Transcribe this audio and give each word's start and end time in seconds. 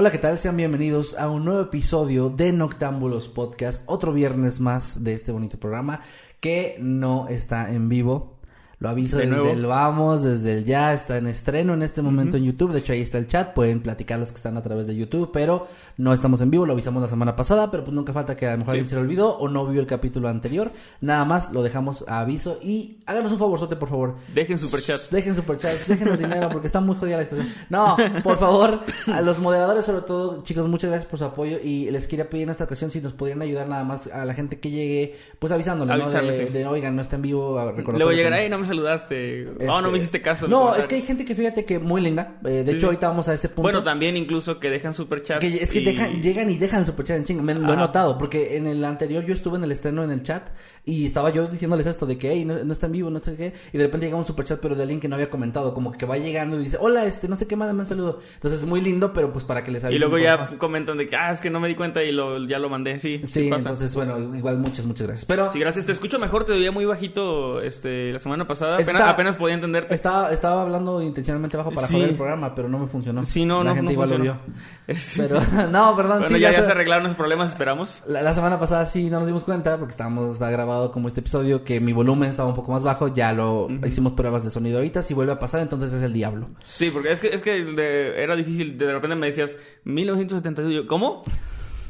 Hola, 0.00 0.12
¿qué 0.12 0.18
tal? 0.18 0.38
Sean 0.38 0.56
bienvenidos 0.56 1.18
a 1.18 1.28
un 1.28 1.44
nuevo 1.44 1.60
episodio 1.60 2.30
de 2.30 2.52
Noctámbulos 2.52 3.26
Podcast, 3.26 3.82
otro 3.86 4.12
viernes 4.12 4.60
más 4.60 5.02
de 5.02 5.12
este 5.12 5.32
bonito 5.32 5.58
programa 5.58 6.02
que 6.38 6.76
no 6.78 7.26
está 7.26 7.72
en 7.72 7.88
vivo. 7.88 8.37
Lo 8.80 8.88
aviso 8.90 9.16
De 9.16 9.24
desde 9.26 9.36
nuevo. 9.36 9.50
el 9.52 9.66
vamos, 9.66 10.22
desde 10.22 10.54
el 10.58 10.64
ya, 10.64 10.94
está 10.94 11.18
en 11.18 11.26
estreno 11.26 11.74
en 11.74 11.82
este 11.82 12.00
momento 12.00 12.36
en 12.36 12.44
YouTube. 12.44 12.70
De 12.72 12.78
hecho, 12.78 12.92
ahí 12.92 13.00
está 13.00 13.18
el 13.18 13.26
chat, 13.26 13.52
pueden 13.52 13.80
platicar 13.80 14.20
los 14.20 14.30
que 14.30 14.36
están 14.36 14.56
a 14.56 14.62
través 14.62 14.86
de 14.86 14.94
YouTube, 14.94 15.30
pero 15.32 15.66
no 15.96 16.12
estamos 16.12 16.40
en 16.42 16.50
vivo, 16.52 16.64
lo 16.64 16.74
avisamos 16.74 17.02
la 17.02 17.08
semana 17.08 17.34
pasada, 17.34 17.72
pero 17.72 17.82
pues 17.82 17.92
nunca 17.92 18.12
falta 18.12 18.36
que 18.36 18.46
a 18.46 18.52
lo 18.52 18.58
mejor 18.58 18.72
alguien 18.74 18.88
se 18.88 18.94
le 18.94 19.00
olvidó 19.00 19.36
o 19.36 19.48
no 19.48 19.66
vio 19.66 19.80
el 19.80 19.88
capítulo 19.88 20.28
anterior. 20.28 20.70
Nada 21.00 21.24
más 21.24 21.52
lo 21.52 21.64
dejamos 21.64 22.04
a 22.06 22.20
aviso 22.20 22.60
y 22.62 22.98
háganos 23.06 23.32
un 23.32 23.38
favorzote, 23.40 23.74
por 23.74 23.88
favor. 23.88 24.14
Dejen 24.32 24.56
superchats. 24.58 25.10
Dejen 25.10 25.34
superchats, 25.34 25.88
déjenos 25.88 26.16
dinero 26.16 26.48
porque 26.52 26.68
está 26.68 26.80
muy 26.80 26.94
jodida 26.94 27.16
la 27.16 27.24
estación. 27.24 27.48
No, 27.70 27.96
por 28.22 28.38
favor, 28.38 28.82
a 29.12 29.20
los 29.22 29.40
moderadores 29.40 29.86
sobre 29.86 30.02
todo, 30.02 30.40
chicos, 30.42 30.68
muchas 30.68 30.90
gracias 30.90 31.10
por 31.10 31.18
su 31.18 31.24
apoyo 31.24 31.58
y 31.60 31.90
les 31.90 32.06
quería 32.06 32.30
pedir 32.30 32.44
en 32.44 32.50
esta 32.50 32.62
ocasión 32.62 32.92
si 32.92 33.00
nos 33.00 33.12
podrían 33.12 33.42
ayudar 33.42 33.66
nada 33.66 33.82
más 33.82 34.06
a 34.06 34.24
la 34.24 34.34
gente 34.34 34.60
que 34.60 34.70
llegue, 34.70 35.16
pues 35.40 35.52
avisándole, 35.52 35.96
¿no? 35.96 36.08
De, 36.08 36.32
sí. 36.32 36.44
de, 36.52 36.64
oigan, 36.66 36.94
no 36.94 37.02
está 37.02 37.16
en 37.16 37.22
vivo, 37.22 37.58
a 37.58 37.72
Luego 37.72 38.10
que- 38.10 38.26
ay, 38.28 38.48
no 38.48 38.58
me 38.58 38.67
saludaste. 38.68 39.42
Este, 39.42 39.68
Oh, 39.68 39.80
no 39.80 39.90
me 39.90 39.98
hiciste 39.98 40.22
caso. 40.22 40.46
No, 40.48 40.58
comentario". 40.58 40.82
es 40.82 40.88
que 40.88 40.94
hay 40.96 41.02
gente 41.02 41.24
que 41.24 41.34
fíjate 41.34 41.64
que 41.64 41.78
muy 41.78 42.00
linda. 42.00 42.36
eh, 42.44 42.48
de 42.64 42.64
Sí, 42.64 42.70
hecho, 42.70 42.80
sí. 42.80 42.84
ahorita 42.86 43.08
vamos 43.08 43.28
a 43.28 43.34
ese 43.34 43.48
punto. 43.48 43.62
Bueno, 43.62 43.82
también 43.82 44.16
incluso 44.16 44.58
que 44.60 44.70
dejan 44.70 44.94
superchats. 44.94 45.40
Que 45.40 45.62
es 45.62 45.70
que 45.72 45.80
y- 45.80 45.84
dejan, 45.84 46.22
llegan 46.22 46.50
y 46.50 46.56
dejan 46.58 46.80
el 46.80 46.86
superchat 46.86 47.16
en 47.18 47.24
chinga. 47.24 47.42
Me, 47.42 47.54
lo 47.54 47.72
he 47.72 47.76
notado, 47.76 48.16
porque 48.18 48.56
en 48.56 48.66
el 48.66 48.84
anterior 48.84 49.24
yo 49.24 49.34
estuve 49.34 49.56
en 49.58 49.64
el 49.64 49.72
estreno 49.72 50.02
en 50.04 50.10
el 50.10 50.22
chat 50.22 50.48
y 50.84 51.06
estaba 51.06 51.30
yo 51.30 51.46
diciéndoles 51.48 51.86
esto 51.86 52.06
de 52.06 52.16
que, 52.18 52.30
hey, 52.32 52.44
no, 52.44 52.62
no 52.64 52.72
está 52.72 52.86
en 52.86 52.92
vivo, 52.92 53.10
no 53.10 53.20
sé 53.20 53.34
qué. 53.36 53.52
Y 53.72 53.78
de 53.78 53.84
repente 53.84 54.06
llega 54.06 54.16
un 54.18 54.24
superchat, 54.24 54.60
pero 54.60 54.74
de 54.74 54.82
alguien 54.82 55.00
que 55.00 55.08
no 55.08 55.16
había 55.16 55.28
comentado, 55.30 55.74
como 55.74 55.92
que 55.92 56.06
va 56.06 56.16
llegando 56.18 56.60
y 56.60 56.64
dice, 56.64 56.78
hola, 56.80 57.04
este, 57.04 57.28
no 57.28 57.36
sé 57.36 57.46
qué, 57.46 57.56
mándame 57.56 57.80
un 57.80 57.86
saludo. 57.86 58.20
Entonces 58.34 58.60
es 58.60 58.66
muy 58.66 58.80
lindo, 58.80 59.12
pero 59.12 59.32
pues 59.32 59.44
para 59.44 59.64
que 59.64 59.70
les 59.70 59.84
avisen. 59.84 59.96
Y 59.96 60.00
luego 60.00 60.18
ya 60.18 60.46
comentan 60.58 60.96
de 60.98 61.06
que, 61.08 61.16
ah, 61.16 61.32
es 61.32 61.40
que 61.40 61.50
no 61.50 61.60
me 61.60 61.68
di 61.68 61.74
cuenta 61.74 62.02
y 62.04 62.12
lo, 62.12 62.44
ya 62.46 62.58
lo 62.58 62.68
mandé. 62.68 62.98
Sí, 63.00 63.20
sí, 63.24 63.44
Sí, 63.44 63.50
pasa. 63.50 63.68
entonces 63.68 63.94
bueno, 63.94 64.34
igual 64.36 64.58
muchas, 64.58 64.86
muchas 64.86 65.06
gracias. 65.06 65.26
Pero 65.26 65.50
Sí, 65.52 65.58
gracias. 65.58 65.86
Te 65.86 65.92
escucho 65.92 66.18
mejor, 66.18 66.44
te 66.44 66.52
veía 66.52 66.72
muy 66.72 66.84
bajito 66.84 67.60
este, 67.62 68.12
la 68.12 68.18
semana 68.18 68.46
pasada. 68.46 68.57
Que 68.66 68.82
Apenas, 68.82 68.88
estaba- 68.88 69.10
apenas 69.10 69.36
podía 69.36 69.54
entenderte. 69.54 69.94
estaba, 69.94 70.32
estaba 70.32 70.62
hablando 70.62 71.00
intencionalmente 71.02 71.56
bajo 71.56 71.70
para 71.70 71.86
Sí. 71.86 71.94
joder 71.94 72.10
el 72.10 72.16
programa, 72.16 72.54
pero 72.54 72.68
no 72.68 72.78
me 72.78 72.86
funcionó. 72.86 73.24
Sí, 73.24 73.44
no, 73.44 73.58
La 73.64 73.70
no, 73.70 73.76
gente 73.76 73.84
no 73.86 73.90
igual 73.92 74.08
funcionó. 74.08 74.32
lo 74.34 74.40
vio. 74.46 74.54
Este- 74.88 75.22
Pero, 75.22 75.40
no, 75.70 75.94
perdón, 75.96 76.20
bueno, 76.20 76.36
sí, 76.36 76.40
ya, 76.40 76.50
ya 76.52 76.60
se- 76.60 76.66
se 76.66 76.72
arreglaron 76.72 77.04
los 77.04 77.14
problemas, 77.14 77.48
esperamos. 77.48 78.02
La, 78.06 78.22
la 78.22 78.32
semana 78.34 78.58
pasada 78.58 78.86
sí 78.86 79.10
no 79.10 79.18
nos 79.18 79.26
dimos 79.26 79.44
cuenta 79.44 79.76
porque 79.78 79.90
estábamos 79.92 80.32
está 80.32 80.50
grabado 80.50 80.90
como 80.92 81.08
este 81.08 81.20
episodio 81.20 81.62
que 81.64 81.80
mi 81.80 81.92
volumen 81.92 82.30
estaba 82.30 82.48
un 82.48 82.54
poco 82.54 82.72
más 82.72 82.82
bajo, 82.82 83.08
ya 83.08 83.32
lo 83.32 83.68
hicimos 83.86 84.12
pruebas 84.12 84.44
de 84.44 84.50
sonido 84.50 84.78
ahorita, 84.78 85.02
si 85.02 85.12
vuelve 85.14 85.32
a 85.32 85.38
pasar 85.38 85.60
entonces 85.60 85.92
es 85.92 86.02
el 86.02 86.12
diablo. 86.12 86.48
Sí, 86.64 86.90
porque 86.90 87.12
es 87.12 87.20
que, 87.20 87.28
es 87.34 87.42
que 87.42 87.64
de- 87.64 88.22
era 88.22 88.34
difícil. 88.34 88.78
De 88.78 88.92
repente 88.92 89.14
me 89.16 89.26
decías 89.26 89.56
1972. 89.84 90.72
Yo, 90.72 90.86
¿Cómo? 90.86 91.22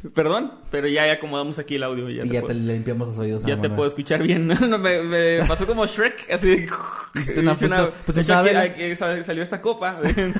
Perdón, 0.13 0.53
pero 0.71 0.87
ya, 0.87 1.11
acomodamos 1.11 1.59
aquí 1.59 1.75
el 1.75 1.83
audio. 1.83 2.09
y 2.09 2.15
Ya 2.15 2.23
y 2.25 2.27
te 2.29 2.33
ya 2.35 2.41
puedo- 2.41 2.53
te 2.53 2.59
limpiamos 2.59 3.07
los 3.09 3.17
oídos. 3.17 3.43
Ya 3.45 3.59
te 3.59 3.69
puedo 3.69 3.87
escuchar 3.87 4.23
bien. 4.23 4.47
No, 4.69 4.77
me, 4.77 5.01
me 5.03 5.39
pasó 5.47 5.65
como 5.65 5.85
Shrek, 5.85 6.31
así 6.31 6.47
de... 6.47 6.55
Una- 7.39 7.55
pues, 7.55 7.71
pues, 8.05 8.15
de 8.15 8.21
hecho, 8.21 8.31
una 8.41 8.61
aquí- 8.61 8.83
aquí 8.83 8.95
sal- 8.95 9.25
salió 9.25 9.43
esta 9.43 9.61
copa 9.61 9.99
de, 10.01 10.33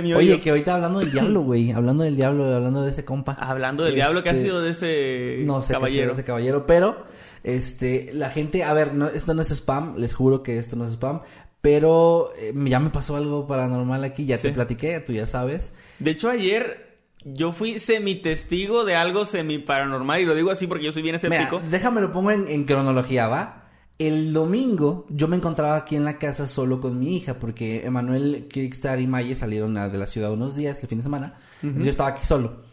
de 0.00 0.14
Oye, 0.14 0.40
que 0.40 0.50
ahorita 0.50 0.74
hablando 0.74 1.00
del 1.00 1.10
diablo, 1.12 1.42
güey, 1.42 1.72
hablando 1.72 2.04
del 2.04 2.16
diablo, 2.16 2.54
hablando 2.54 2.82
de 2.84 2.90
ese 2.90 3.04
compa. 3.04 3.32
Hablando 3.34 3.84
del 3.84 3.94
diablo, 3.94 4.22
¿qué 4.22 4.30
ha 4.30 4.32
Este, 4.32 4.44
sido 4.44 4.62
de 4.62 4.70
ese 4.70 5.36
no 5.44 5.60
sé 5.60 5.72
caballero? 5.74 6.08
de 6.08 6.12
ese 6.14 6.24
caballero, 6.24 6.66
pero 6.66 7.04
este 7.42 8.10
la 8.14 8.30
gente, 8.30 8.64
a 8.64 8.72
ver, 8.72 8.94
no, 8.94 9.08
esto 9.08 9.34
no 9.34 9.42
es 9.42 9.50
spam, 9.50 9.96
les 9.96 10.14
juro 10.14 10.42
que 10.42 10.58
esto 10.58 10.76
no 10.76 10.84
es 10.84 10.92
spam, 10.92 11.22
pero 11.60 12.30
eh, 12.38 12.52
ya 12.66 12.78
me 12.80 12.90
pasó 12.90 13.16
algo 13.16 13.46
paranormal 13.46 14.04
aquí, 14.04 14.24
ya 14.24 14.38
te 14.38 14.50
platiqué, 14.50 15.00
tú 15.00 15.12
ya 15.12 15.26
sabes. 15.26 15.72
De 15.98 16.12
hecho, 16.12 16.28
ayer 16.30 16.95
yo 17.24 17.52
fui 17.52 17.78
semitestigo 17.78 18.84
de 18.84 18.94
algo 18.96 19.26
semi-paranormal. 19.26 20.20
Y 20.20 20.24
lo 20.26 20.34
digo 20.34 20.50
así 20.50 20.66
porque 20.66 20.84
yo 20.84 20.92
soy 20.92 21.02
bien 21.02 21.16
Mira, 21.22 21.36
escéptico. 21.36 21.60
déjame 21.70 22.00
lo 22.00 22.12
pongo 22.12 22.30
en, 22.30 22.46
en 22.48 22.64
cronología, 22.64 23.26
¿va? 23.28 23.62
El 23.98 24.32
domingo 24.34 25.06
yo 25.08 25.26
me 25.26 25.36
encontraba 25.36 25.76
aquí 25.76 25.96
en 25.96 26.04
la 26.04 26.18
casa 26.18 26.46
solo 26.46 26.80
con 26.80 26.98
mi 26.98 27.16
hija 27.16 27.38
porque 27.38 27.86
Emanuel, 27.86 28.46
Kickstar 28.48 29.00
y 29.00 29.06
Maye 29.06 29.34
salieron 29.36 29.76
a- 29.78 29.88
de 29.88 29.96
la 29.98 30.06
ciudad 30.06 30.32
unos 30.32 30.54
días 30.54 30.80
el 30.82 30.88
fin 30.88 30.98
de 30.98 31.04
semana. 31.04 31.34
Entonces 31.62 31.84
yo 31.84 31.90
estaba 31.90 32.10
aquí 32.10 32.24
solo. 32.24 32.64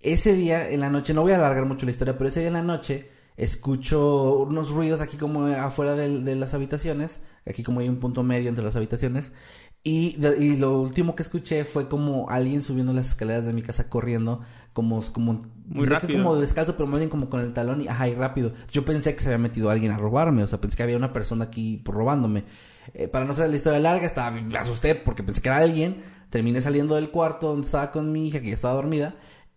Ese 0.00 0.34
día 0.34 0.70
en 0.70 0.80
la 0.80 0.88
noche, 0.88 1.12
no 1.12 1.22
voy 1.22 1.32
a 1.32 1.36
alargar 1.36 1.66
mucho 1.66 1.84
la 1.86 1.92
historia, 1.92 2.16
pero 2.16 2.28
ese 2.28 2.40
día 2.40 2.48
en 2.48 2.54
la 2.54 2.62
noche 2.62 3.10
escucho 3.36 4.34
unos 4.36 4.70
ruidos 4.70 5.00
aquí 5.00 5.16
como 5.16 5.46
afuera 5.46 5.94
de, 5.94 6.36
las 6.36 6.54
habitaciones. 6.54 7.18
Aquí 7.46 7.62
como 7.64 7.80
hay 7.80 7.88
un 7.88 7.96
punto 7.98 8.22
medio 8.22 8.48
entre 8.48 8.64
las 8.64 8.76
habitaciones. 8.76 9.32
Y, 9.82 10.16
lo 10.58 10.78
último 10.78 11.14
que 11.14 11.22
escuché 11.22 11.64
fue 11.64 11.88
como 11.88 12.28
alguien 12.28 12.62
subiendo 12.62 12.92
las 12.92 13.08
escaleras 13.08 13.46
de 13.46 13.54
mi 13.54 13.62
casa 13.62 13.88
corriendo, 13.88 14.42
como, 14.74 15.00
como, 15.12 15.46
Muy 15.64 15.86
rápido. 15.86 16.22
como 16.22 16.36
descalzo, 16.36 16.76
pero 16.76 16.86
más 16.86 17.00
bien 17.00 17.08
como 17.08 17.30
con 17.30 17.40
el 17.40 17.54
talón 17.54 17.80
y 17.80 17.88
ajá, 17.88 18.06
y 18.08 18.14
rápido. 18.14 18.52
Yo 18.70 18.84
pensé 18.84 19.14
que 19.14 19.20
se 19.20 19.28
había 19.28 19.38
metido 19.38 19.70
alguien 19.70 19.92
a 19.92 19.96
robarme, 19.96 20.42
o 20.42 20.46
sea, 20.46 20.60
pensé 20.60 20.76
que 20.76 20.82
había 20.82 20.98
una 20.98 21.14
persona 21.14 21.46
aquí 21.46 21.80
robándome. 21.84 22.44
Eh, 22.92 23.08
para 23.08 23.24
no 23.24 23.32
ser 23.32 23.48
la 23.48 23.56
historia 23.56 23.78
larga, 23.78 24.06
estaba, 24.06 24.30
me 24.30 24.58
asusté 24.58 24.94
porque 24.94 25.22
pensé 25.22 25.40
que 25.40 25.48
era 25.48 25.58
alguien. 25.58 26.02
Terminé 26.28 26.60
saliendo 26.60 26.94
del 26.94 27.10
cuarto 27.10 27.48
donde 27.48 27.64
estaba 27.64 27.90
con 27.90 28.12
mi 28.12 28.28
hija, 28.28 28.40
que 28.40 28.48
ya 28.48 28.54
estaba 28.54 28.74
dormida. 28.74 29.14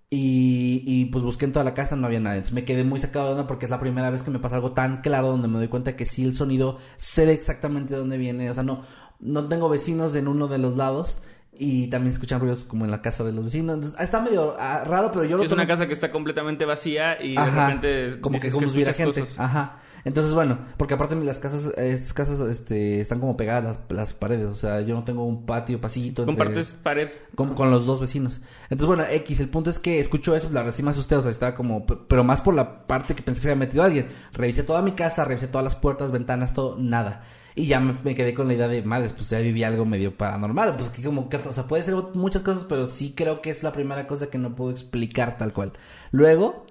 Y, 0.09 0.83
y 0.85 1.05
pues 1.05 1.23
busqué 1.23 1.45
en 1.45 1.51
toda 1.53 1.65
la 1.65 1.73
casa, 1.73 1.95
no 1.95 2.05
había 2.07 2.19
nadie. 2.19 2.37
Entonces 2.37 2.53
me 2.53 2.65
quedé 2.65 2.83
muy 2.83 2.99
sacado 2.99 3.25
de 3.25 3.31
onda 3.31 3.47
porque 3.47 3.65
es 3.65 3.71
la 3.71 3.79
primera 3.79 4.09
vez 4.11 4.21
que 4.21 4.31
me 4.31 4.39
pasa 4.39 4.55
algo 4.55 4.71
tan 4.71 5.01
claro 5.01 5.29
donde 5.29 5.47
me 5.47 5.57
doy 5.57 5.67
cuenta 5.67 5.95
que 5.95 6.05
sí 6.05 6.23
el 6.23 6.35
sonido 6.35 6.77
sé 6.97 7.31
exactamente 7.31 7.93
de 7.93 7.99
dónde 7.99 8.17
viene. 8.17 8.49
O 8.49 8.53
sea, 8.53 8.61
no, 8.61 8.83
no 9.23 9.47
tengo 9.47 9.69
vecinos 9.69 10.15
en 10.15 10.27
uno 10.27 10.47
de 10.47 10.57
los 10.57 10.75
lados 10.77 11.19
y 11.55 11.87
también 11.87 12.13
escuchan 12.13 12.39
ruidos 12.39 12.63
como 12.63 12.83
en 12.85 12.91
la 12.91 13.01
casa 13.01 13.23
de 13.23 13.31
los 13.31 13.43
vecinos. 13.45 13.75
Entonces, 13.75 13.99
está 14.01 14.21
medio 14.21 14.55
ah, 14.59 14.83
raro, 14.85 15.11
pero 15.11 15.23
yo 15.23 15.37
Sí, 15.37 15.43
lo 15.43 15.45
es 15.45 15.51
una 15.51 15.67
casa 15.67 15.87
que 15.87 15.93
está 15.93 16.11
completamente 16.11 16.65
vacía 16.65 17.23
y 17.23 17.37
Ajá, 17.37 17.45
de 17.45 17.73
repente 17.73 18.21
como 18.21 18.39
que 18.39 18.49
como 18.51 18.67
si 18.67 18.73
hubiera 18.75 18.93
gente. 18.93 19.19
cosas. 19.21 19.39
Ajá. 19.39 19.79
Entonces, 20.05 20.33
bueno, 20.33 20.57
porque 20.75 20.95
aparte 20.95 21.15
las 21.15 21.37
casas, 21.37 21.71
estas 21.77 22.11
casas, 22.11 22.39
este, 22.49 22.99
están 22.99 23.21
como 23.21 23.37
pegadas 23.37 23.63
las, 23.63 23.79
las 23.97 24.13
paredes. 24.13 24.47
O 24.47 24.55
sea, 24.55 24.81
yo 24.81 24.95
no 24.95 25.05
tengo 25.05 25.23
un 25.23 25.45
patio, 25.45 25.79
pasillito. 25.79 26.23
entre- 26.23 26.35
Compartes 26.35 26.71
pared. 26.83 27.07
con, 27.35 27.53
con 27.53 27.71
los 27.71 27.85
dos 27.85 28.01
vecinos. 28.01 28.41
Entonces, 28.63 28.87
bueno, 28.87 29.05
X, 29.09 29.39
el 29.39 29.47
punto 29.47 29.69
es 29.69 29.79
que 29.79 30.01
escucho 30.01 30.35
eso, 30.35 30.49
la 30.51 30.59
verdad 30.61 30.75
sí 30.75 30.83
me 30.83 30.89
asusté, 30.89 31.15
o 31.15 31.21
sea, 31.21 31.31
estaba 31.31 31.55
como, 31.55 31.85
pero 31.85 32.23
más 32.25 32.41
por 32.41 32.53
la 32.53 32.85
parte 32.85 33.15
que 33.15 33.23
pensé 33.23 33.39
que 33.39 33.43
se 33.43 33.51
había 33.51 33.59
metido 33.65 33.83
alguien. 33.83 34.07
Revisé 34.33 34.63
toda 34.63 34.81
mi 34.81 34.91
casa, 34.91 35.23
revisé 35.23 35.47
todas 35.47 35.63
las 35.63 35.75
puertas, 35.75 36.11
ventanas, 36.11 36.53
todo, 36.53 36.75
nada. 36.77 37.23
Y 37.55 37.67
ya 37.67 37.79
me, 37.79 38.15
quedé 38.15 38.33
con 38.33 38.47
la 38.47 38.55
idea 38.55 38.67
de, 38.67 38.81
madres, 38.81 39.13
pues 39.13 39.29
ya 39.29 39.39
viví 39.39 39.63
algo 39.63 39.85
medio 39.85 40.17
paranormal, 40.17 40.75
pues 40.75 40.89
que 40.89 41.03
como 41.03 41.29
que, 41.29 41.37
o 41.37 41.53
sea, 41.53 41.67
puede 41.67 41.83
ser 41.83 41.95
muchas 42.13 42.41
cosas, 42.41 42.65
pero 42.67 42.87
sí 42.87 43.13
creo 43.15 43.41
que 43.41 43.51
es 43.51 43.61
la 43.61 43.71
primera 43.73 44.07
cosa 44.07 44.27
que 44.27 44.37
no 44.37 44.55
puedo 44.55 44.71
explicar 44.71 45.37
tal 45.37 45.53
cual. 45.53 45.73
Luego, 46.11 46.65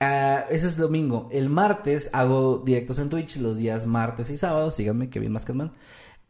ah, 0.00 0.44
ese 0.50 0.66
es 0.68 0.76
domingo. 0.76 1.28
El 1.32 1.50
martes 1.50 2.08
hago 2.12 2.62
directos 2.64 2.98
en 2.98 3.10
Twitch, 3.10 3.36
los 3.36 3.58
días 3.58 3.86
martes 3.86 4.30
y 4.30 4.36
sábados, 4.36 4.74
síganme, 4.74 5.10
Kevin 5.10 5.32
Mascatman. 5.32 5.72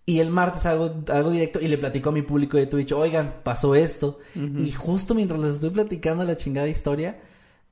Y 0.06 0.18
el 0.18 0.30
martes 0.30 0.66
hago 0.66 1.04
algo 1.08 1.30
directo 1.30 1.60
y 1.60 1.68
le 1.68 1.78
platico 1.78 2.08
a 2.08 2.12
mi 2.12 2.22
público 2.22 2.56
de 2.56 2.66
Twitch, 2.66 2.90
oigan, 2.90 3.34
pasó 3.44 3.76
esto. 3.76 4.18
Y 4.34 4.72
justo 4.72 5.14
mientras 5.14 5.38
les 5.38 5.54
estoy 5.56 5.70
platicando 5.70 6.24
la 6.24 6.36
chingada 6.36 6.66
historia, 6.66 7.20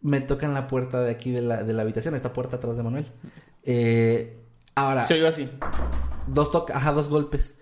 me 0.01 0.21
tocan 0.21 0.55
la 0.55 0.69
puerta 0.69 1.01
de 1.01 1.11
aquí 1.11 1.33
de 1.33 1.43
la, 1.43 1.65
de 1.65 1.73
la 1.73 1.83
habitación, 1.83 2.15
esta 2.15 2.33
puerta 2.33 2.57
atrás 2.57 2.77
de 2.77 2.83
Manuel. 2.85 3.07
Eh, 3.65 4.39
ahora, 4.81 5.05
Se 5.07 5.15
oyó 5.15 5.29
así. 5.29 5.49
dos 6.27 6.51
toques, 6.51 6.75
ajá, 6.77 6.93
dos 6.93 7.09
golpes. 7.09 7.57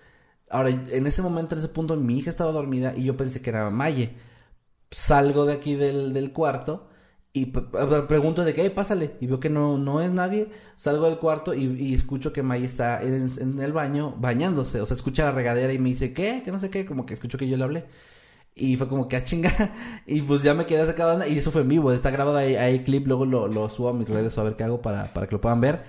Ahora, 0.50 0.70
en 0.70 1.06
ese 1.06 1.22
momento, 1.22 1.54
en 1.54 1.58
ese 1.60 1.68
punto, 1.68 1.96
mi 1.96 2.18
hija 2.18 2.30
estaba 2.30 2.52
dormida 2.52 2.94
y 2.96 3.04
yo 3.04 3.16
pensé 3.16 3.40
que 3.42 3.50
era 3.50 3.68
Maye. 3.70 4.16
Salgo 4.90 5.44
de 5.46 5.54
aquí 5.54 5.74
del, 5.74 6.12
del 6.12 6.32
cuarto 6.32 6.88
y 7.32 7.46
pregunto 7.46 8.44
de 8.44 8.54
qué, 8.54 8.62
"Ey, 8.62 8.70
pásale. 8.70 9.16
Y 9.20 9.26
veo 9.26 9.40
que 9.40 9.50
no, 9.50 9.76
no 9.76 10.00
es 10.00 10.10
nadie. 10.10 10.48
Salgo 10.76 11.06
del 11.06 11.18
cuarto 11.18 11.52
y, 11.52 11.64
y 11.64 11.94
escucho 11.94 12.32
que 12.32 12.42
Maye 12.42 12.64
está 12.64 13.02
en, 13.02 13.30
en 13.38 13.60
el 13.60 13.72
baño 13.72 14.14
bañándose. 14.18 14.80
O 14.80 14.86
sea, 14.86 14.94
escucha 14.94 15.24
la 15.24 15.32
regadera 15.32 15.72
y 15.72 15.78
me 15.78 15.88
dice, 15.90 16.12
¿qué? 16.12 16.42
Que 16.44 16.52
no 16.52 16.58
sé 16.60 16.70
qué. 16.70 16.86
Como 16.86 17.04
que 17.04 17.14
escucho 17.14 17.36
que 17.36 17.48
yo 17.48 17.56
le 17.56 17.64
hablé. 17.64 17.84
Y 18.54 18.76
fue 18.76 18.88
como 18.88 19.08
que 19.08 19.16
a 19.16 19.24
chinga. 19.24 19.50
Y 20.06 20.22
pues 20.22 20.42
ya 20.42 20.54
me 20.54 20.64
quedé 20.64 20.86
sacada. 20.86 21.26
Y 21.28 21.36
eso 21.38 21.50
fue 21.50 21.62
en 21.62 21.68
vivo. 21.68 21.92
Está 21.92 22.10
grabado 22.10 22.36
ahí, 22.38 22.54
ahí 22.56 22.84
clip. 22.84 23.06
Luego 23.06 23.26
lo, 23.26 23.48
lo 23.48 23.68
subo 23.68 23.88
a 23.90 23.92
mis 23.92 24.08
redes 24.08 24.38
a 24.38 24.42
ver 24.44 24.54
qué 24.56 24.62
hago 24.64 24.80
para, 24.80 25.12
para 25.12 25.26
que 25.26 25.34
lo 25.34 25.40
puedan 25.40 25.60
ver. 25.60 25.82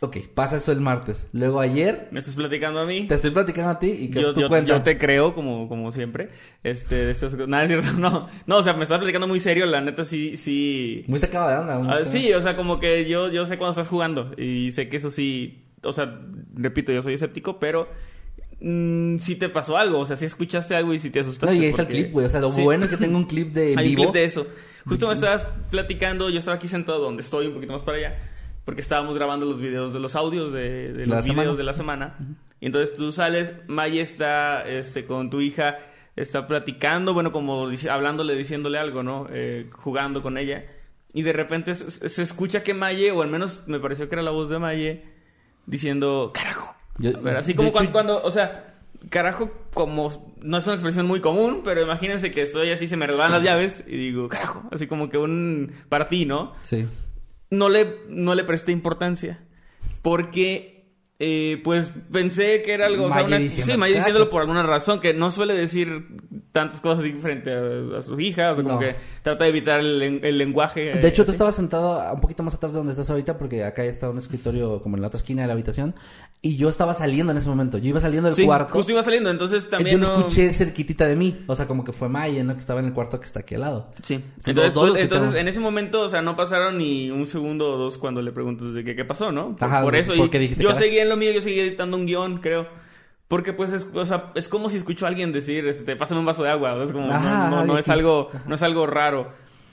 Ok, 0.00 0.16
pasa 0.32 0.58
eso 0.58 0.70
el 0.70 0.80
martes. 0.80 1.26
Luego 1.32 1.58
ayer 1.60 2.06
¿Me 2.12 2.20
estás 2.20 2.36
platicando 2.36 2.78
a 2.78 2.86
mí? 2.86 3.08
te 3.08 3.16
estoy 3.16 3.32
platicando 3.32 3.70
a 3.72 3.78
ti 3.80 3.90
y 3.90 4.10
que 4.10 4.20
yo, 4.22 4.32
tú 4.32 4.42
yo- 4.42 4.62
yo 4.64 4.82
te 4.82 4.96
creo 4.96 5.34
como, 5.34 5.68
como 5.68 5.90
siempre. 5.90 6.28
Este, 6.62 6.94
de 7.06 7.10
estas 7.10 7.32
cosas. 7.34 7.48
Nada, 7.48 7.64
es 7.64 7.70
cierto, 7.70 7.92
no. 7.98 8.28
No, 8.46 8.56
o 8.58 8.62
sea, 8.62 8.74
me 8.74 8.84
estás 8.84 8.98
platicando 8.98 9.26
muy 9.26 9.40
serio, 9.40 9.66
la 9.66 9.80
neta 9.80 10.04
sí, 10.04 10.36
sí. 10.36 11.04
Muy 11.08 11.18
sacado 11.18 11.48
de 11.50 11.56
onda. 11.56 11.96
Ah, 11.96 12.04
sí, 12.04 12.32
o 12.32 12.40
sea, 12.40 12.54
como 12.54 12.78
que 12.78 13.08
yo, 13.08 13.28
yo 13.30 13.44
sé 13.44 13.58
cuando 13.58 13.70
estás 13.72 13.88
jugando. 13.88 14.30
Y 14.38 14.70
sé 14.70 14.88
que 14.88 14.98
eso 14.98 15.10
sí. 15.10 15.64
O 15.82 15.92
sea, 15.92 16.20
repito, 16.54 16.92
yo 16.92 17.02
soy 17.02 17.14
escéptico, 17.14 17.58
pero. 17.58 17.88
mm, 18.60 19.18
sí 19.18 19.34
te 19.34 19.48
pasó 19.48 19.76
algo. 19.78 19.98
O 19.98 20.06
sea, 20.06 20.16
sí 20.16 20.24
escuchaste 20.26 20.76
algo 20.76 20.94
y 20.94 21.00
sí 21.00 21.10
te 21.10 21.20
asustaste. 21.20 21.54
No, 21.56 21.60
y 21.60 21.64
ahí 21.64 21.70
está 21.70 21.82
el 21.82 21.88
clip, 21.88 22.12
güey. 22.12 22.26
O 22.26 22.30
sea, 22.30 22.40
lo 22.40 22.50
Sí. 22.52 22.62
bueno 22.62 22.84
es 22.84 22.90
que 22.90 22.96
tengo 22.98 23.16
un 23.16 23.24
clip 23.26 23.52
de 23.52 23.68
Hay 23.76 23.88
un 23.88 23.94
vivo. 23.96 24.02
clip 24.04 24.14
de 24.14 24.24
eso. 24.24 24.46
Justo 24.86 25.06
me 25.08 25.12
estabas 25.14 25.46
platicando, 25.70 26.30
yo 26.30 26.38
estaba 26.38 26.56
aquí 26.56 26.66
sentado 26.68 26.98
donde 27.00 27.22
estoy, 27.22 27.48
un 27.48 27.54
poquito 27.54 27.72
más 27.74 27.82
para 27.82 27.98
allá, 27.98 28.18
porque 28.68 28.82
estábamos 28.82 29.16
grabando 29.16 29.46
los 29.46 29.60
videos 29.60 29.94
de 29.94 29.98
los 29.98 30.14
audios 30.14 30.52
de, 30.52 30.92
de 30.92 31.06
La 31.06 31.16
los 31.16 31.24
semana. 31.24 31.40
videos 31.42 31.56
de 31.56 31.64
la 31.64 31.72
semana. 31.72 32.18
Y 32.60 32.66
entonces 32.66 32.94
tú 32.94 33.12
sales, 33.12 33.54
Maya 33.66 34.02
está 34.02 34.68
este, 34.68 35.06
con 35.06 35.30
tu 35.30 35.40
hija, 35.40 35.78
está 36.16 36.46
platicando, 36.46 37.14
bueno, 37.14 37.32
como 37.32 37.70
hablándole, 37.90 38.34
diciéndole 38.36 38.76
algo, 38.76 39.02
¿no? 39.02 39.26
Eh, 39.30 39.70
jugando 39.72 40.20
con 40.22 40.36
ella. 40.36 40.66
Y 41.14 41.22
de 41.22 41.32
repente 41.32 41.74
se, 41.74 42.10
se 42.10 42.22
escucha 42.22 42.62
que 42.62 42.74
Maye, 42.74 43.10
o 43.10 43.22
al 43.22 43.30
menos 43.30 43.62
me 43.68 43.80
pareció 43.80 44.06
que 44.10 44.16
era 44.16 44.22
la 44.22 44.32
voz 44.32 44.50
de 44.50 44.58
Maye, 44.58 45.02
diciendo, 45.64 46.30
carajo. 46.34 46.74
Yo- 46.98 47.18
ver, 47.22 47.36
así 47.36 47.54
como 47.54 47.68
hecho- 47.70 47.72
cuando, 47.78 47.92
cuando, 47.92 48.22
o 48.22 48.30
sea, 48.30 48.74
carajo, 49.08 49.50
como 49.72 50.34
no 50.42 50.58
es 50.58 50.66
una 50.66 50.74
expresión 50.74 51.06
muy 51.06 51.22
común, 51.22 51.62
pero 51.64 51.80
imagínense 51.80 52.30
que 52.30 52.42
estoy 52.42 52.70
así, 52.70 52.86
se 52.86 52.98
me 52.98 53.06
resbalan 53.06 53.32
las 53.32 53.42
llaves 53.42 53.84
y 53.86 53.96
digo, 53.96 54.28
carajo, 54.28 54.64
así 54.72 54.86
como 54.86 55.08
que 55.08 55.16
un 55.16 55.72
para 55.88 56.10
ti, 56.10 56.26
¿no? 56.26 56.52
Sí. 56.60 56.86
No 57.50 57.68
le, 57.68 58.00
no 58.08 58.34
le 58.34 58.44
presté 58.44 58.72
importancia. 58.72 59.40
Porque, 60.02 60.77
eh, 61.20 61.60
pues 61.64 61.90
pensé 62.12 62.62
que 62.62 62.72
era 62.74 62.86
algo, 62.86 63.06
o 63.06 63.12
sea, 63.12 63.24
una, 63.24 63.38
sí, 63.38 63.62
"Carajo". 63.62 63.84
diciéndolo 63.86 64.30
por 64.30 64.40
alguna 64.42 64.62
razón, 64.62 65.00
que 65.00 65.14
no 65.14 65.30
suele 65.32 65.52
decir 65.54 66.06
tantas 66.52 66.80
cosas 66.80 67.00
así 67.04 67.12
frente 67.14 67.52
a, 67.52 67.98
a 67.98 68.02
su 68.02 68.18
hija, 68.20 68.52
o 68.52 68.54
sea, 68.54 68.62
como 68.64 68.76
No. 68.76 68.80
que 68.80 68.94
trata 69.22 69.44
de 69.44 69.50
evitar 69.50 69.80
el, 69.80 70.20
el 70.24 70.38
lenguaje. 70.38 70.94
De 70.94 71.08
hecho, 71.08 71.22
eh, 71.22 71.24
tú 71.24 71.30
así. 71.30 71.32
estabas 71.32 71.54
sentado 71.56 72.12
un 72.14 72.20
poquito 72.20 72.42
más 72.42 72.54
atrás 72.54 72.72
de 72.72 72.78
donde 72.78 72.92
estás 72.92 73.10
ahorita, 73.10 73.36
porque 73.36 73.64
acá 73.64 73.84
está 73.84 74.08
un 74.08 74.18
escritorio 74.18 74.80
como 74.80 74.96
en 74.96 75.02
la 75.02 75.08
otra 75.08 75.18
esquina 75.18 75.42
de 75.42 75.48
la 75.48 75.54
habitación. 75.54 75.94
Y 76.40 76.56
yo 76.56 76.68
estaba 76.68 76.94
saliendo 76.94 77.32
en 77.32 77.38
ese 77.38 77.48
momento. 77.48 77.78
Yo 77.78 77.88
iba 77.88 78.00
saliendo 78.00 78.28
del 78.28 78.36
Sí, 78.36 78.44
cuarto. 78.46 78.72
justo 78.72 78.92
iba 78.92 79.02
saliendo, 79.02 79.28
entonces 79.28 79.64
y 79.66 79.70
también 79.70 79.98
yo 80.00 80.06
lo 80.06 80.12
no- 80.14 80.18
escuché 80.20 80.52
cerquitita 80.52 81.06
de 81.06 81.16
mí. 81.16 81.44
O 81.48 81.54
sea, 81.56 81.66
como 81.66 81.82
que 81.84 81.92
fue 81.92 82.08
Maya, 82.08 82.44
¿no? 82.44 82.54
Que 82.54 82.60
estaba 82.60 82.78
en 82.80 82.86
el 82.86 82.92
cuarto 82.94 83.18
que 83.18 83.26
está 83.26 83.40
aquí 83.40 83.56
al 83.56 83.62
lado. 83.62 83.90
Sí. 84.02 84.14
Entonces, 84.14 84.46
Entonces, 84.46 84.74
dos 84.74 84.86
tú- 84.88 84.94
lo 84.94 85.00
entonces 85.00 85.40
en 85.40 85.48
ese 85.48 85.58
momento, 85.60 86.02
o 86.02 86.08
sea, 86.08 86.22
no 86.22 86.36
pasaron 86.36 86.78
ni 86.78 87.10
un 87.10 87.26
segundo 87.26 87.72
o 87.72 87.76
dos 87.76 87.98
cuando 87.98 88.22
le 88.22 88.30
preguntas 88.32 88.72
de 88.72 88.84
qué, 88.84 88.94
qué 88.94 89.04
pasó, 89.04 89.32
¿no? 89.32 89.56
Por, 89.56 89.68
Ajá, 89.68 89.82
por 89.82 89.96
eso. 89.96 90.14
¿por 90.16 90.26
y 90.34 90.38
dijiste 90.38 90.62
yo 90.62 90.68
carajo? 90.70 90.84
seguía 90.84 91.04
en 91.08 91.10
lo 91.10 91.16
mío, 91.16 91.32
yo 91.32 91.40
seguía 91.40 91.64
editando 91.64 91.96
un 91.96 92.06
guion, 92.06 92.38
creo. 92.38 92.68
Porque 93.26 93.52
pues 93.52 93.72
es, 93.72 93.88
o 93.92 94.06
sea, 94.06 94.32
es 94.34 94.48
como 94.48 94.70
si 94.70 94.78
escucho 94.78 95.04
a 95.04 95.08
alguien 95.08 95.32
decir, 95.32 95.66
este, 95.66 95.96
pásame 95.96 96.20
un 96.20 96.26
vaso 96.26 96.42
de 96.42 96.50
agua. 96.50 96.72
o 96.72 96.76
sea, 96.76 96.86
Es 96.86 96.92
como, 96.92 97.12
Ajá, 97.12 97.50
no, 97.50 97.56
no, 97.58 97.64
no 97.66 97.78
es 97.78 97.88
algo, 97.88 98.30
no 98.46 98.54
es 98.54 98.62
algo 98.62 98.86
raro. 98.86 99.32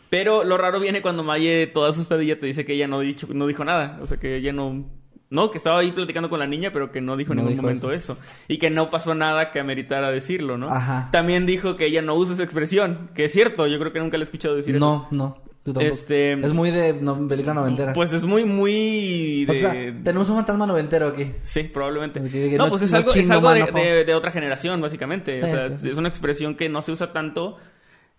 Pero 0.10 0.44
lo 0.44 0.58
raro 0.58 0.80
viene 0.80 1.02
cuando 1.02 1.24
Maye, 1.24 1.68
toda 1.68 1.90
asustadilla, 1.90 2.40
te 2.40 2.46
dice 2.46 2.66
que 2.66 2.74
ella 2.74 2.88
no, 2.88 3.00
dicho, 3.00 3.28
no 3.32 3.48
dijo 3.48 3.64
nada. 3.64 3.98
O 4.02 4.08
sea, 4.08 4.18
que 4.18 4.36
ella 4.36 4.54
no... 4.54 4.86
No, 5.30 5.50
que 5.50 5.58
estaba 5.58 5.80
ahí 5.80 5.92
platicando 5.92 6.30
con 6.30 6.40
la 6.40 6.46
niña, 6.46 6.72
pero 6.72 6.92
que 6.92 7.02
no 7.02 7.18
dijo 7.18 7.34
en 7.34 7.38
No 7.38 7.42
ningún 7.42 7.56
dijo 7.56 7.64
momento 7.64 7.92
eso. 7.92 8.18
Y 8.48 8.58
que 8.60 8.70
no 8.70 8.90
pasó 8.92 9.16
nada 9.16 9.52
que 9.52 9.60
ameritara 9.60 10.12
decirlo, 10.12 10.58
¿no? 10.58 10.70
Ajá. 10.70 11.10
También 11.12 11.46
dijo 11.46 11.78
que 11.78 11.88
ella 11.88 12.04
no 12.04 12.14
usa 12.14 12.36
esa 12.36 12.44
expresión. 12.44 13.10
Que 13.16 13.26
es 13.26 13.32
cierto, 13.32 13.66
yo 13.68 13.80
creo 13.80 13.92
que 13.92 14.00
nunca 14.00 14.18
le 14.18 14.24
he 14.24 14.26
escuchado 14.26 14.56
decir 14.56 14.76
eso. 14.76 14.86
No, 14.86 15.08
no. 15.12 15.42
Este- 15.80 16.34
Es 16.34 16.54
muy 16.54 16.70
de 16.70 16.94
no, 16.94 17.28
película 17.28 17.54
noventera. 17.56 17.94
Pues 17.94 18.14
es 18.14 18.24
muy, 18.24 18.46
muy 18.46 19.46
de... 19.46 19.52
O 19.52 19.60
sea, 19.60 19.72
tenemos 20.04 20.30
un 20.30 20.36
fantasma 20.36 20.68
noventero 20.68 21.08
aquí. 21.08 21.32
Sí, 21.42 21.64
probablemente. 21.64 22.22
Que 22.30 22.58
no, 22.58 22.66
no- 22.66 22.70
pues 22.70 22.84
es 22.84 22.92
no 22.92 22.98
algo, 22.98 23.12
es 23.12 23.30
algo 23.32 23.52
de, 23.52 23.60
manojo. 23.62 23.80
de- 23.80 24.06
de 24.06 24.14
otra 24.14 24.30
generación, 24.32 24.80
básicamente. 24.82 25.42
O 25.42 25.46
Sí, 25.46 25.52
sea, 25.52 25.68
sí, 25.70 25.76
sí. 25.82 25.90
es 25.90 25.98
una 25.98 26.08
expresión 26.10 26.54
que 26.56 26.70
no 26.70 26.82
se 26.84 26.92
usa 26.92 27.14
tanto. 27.14 27.58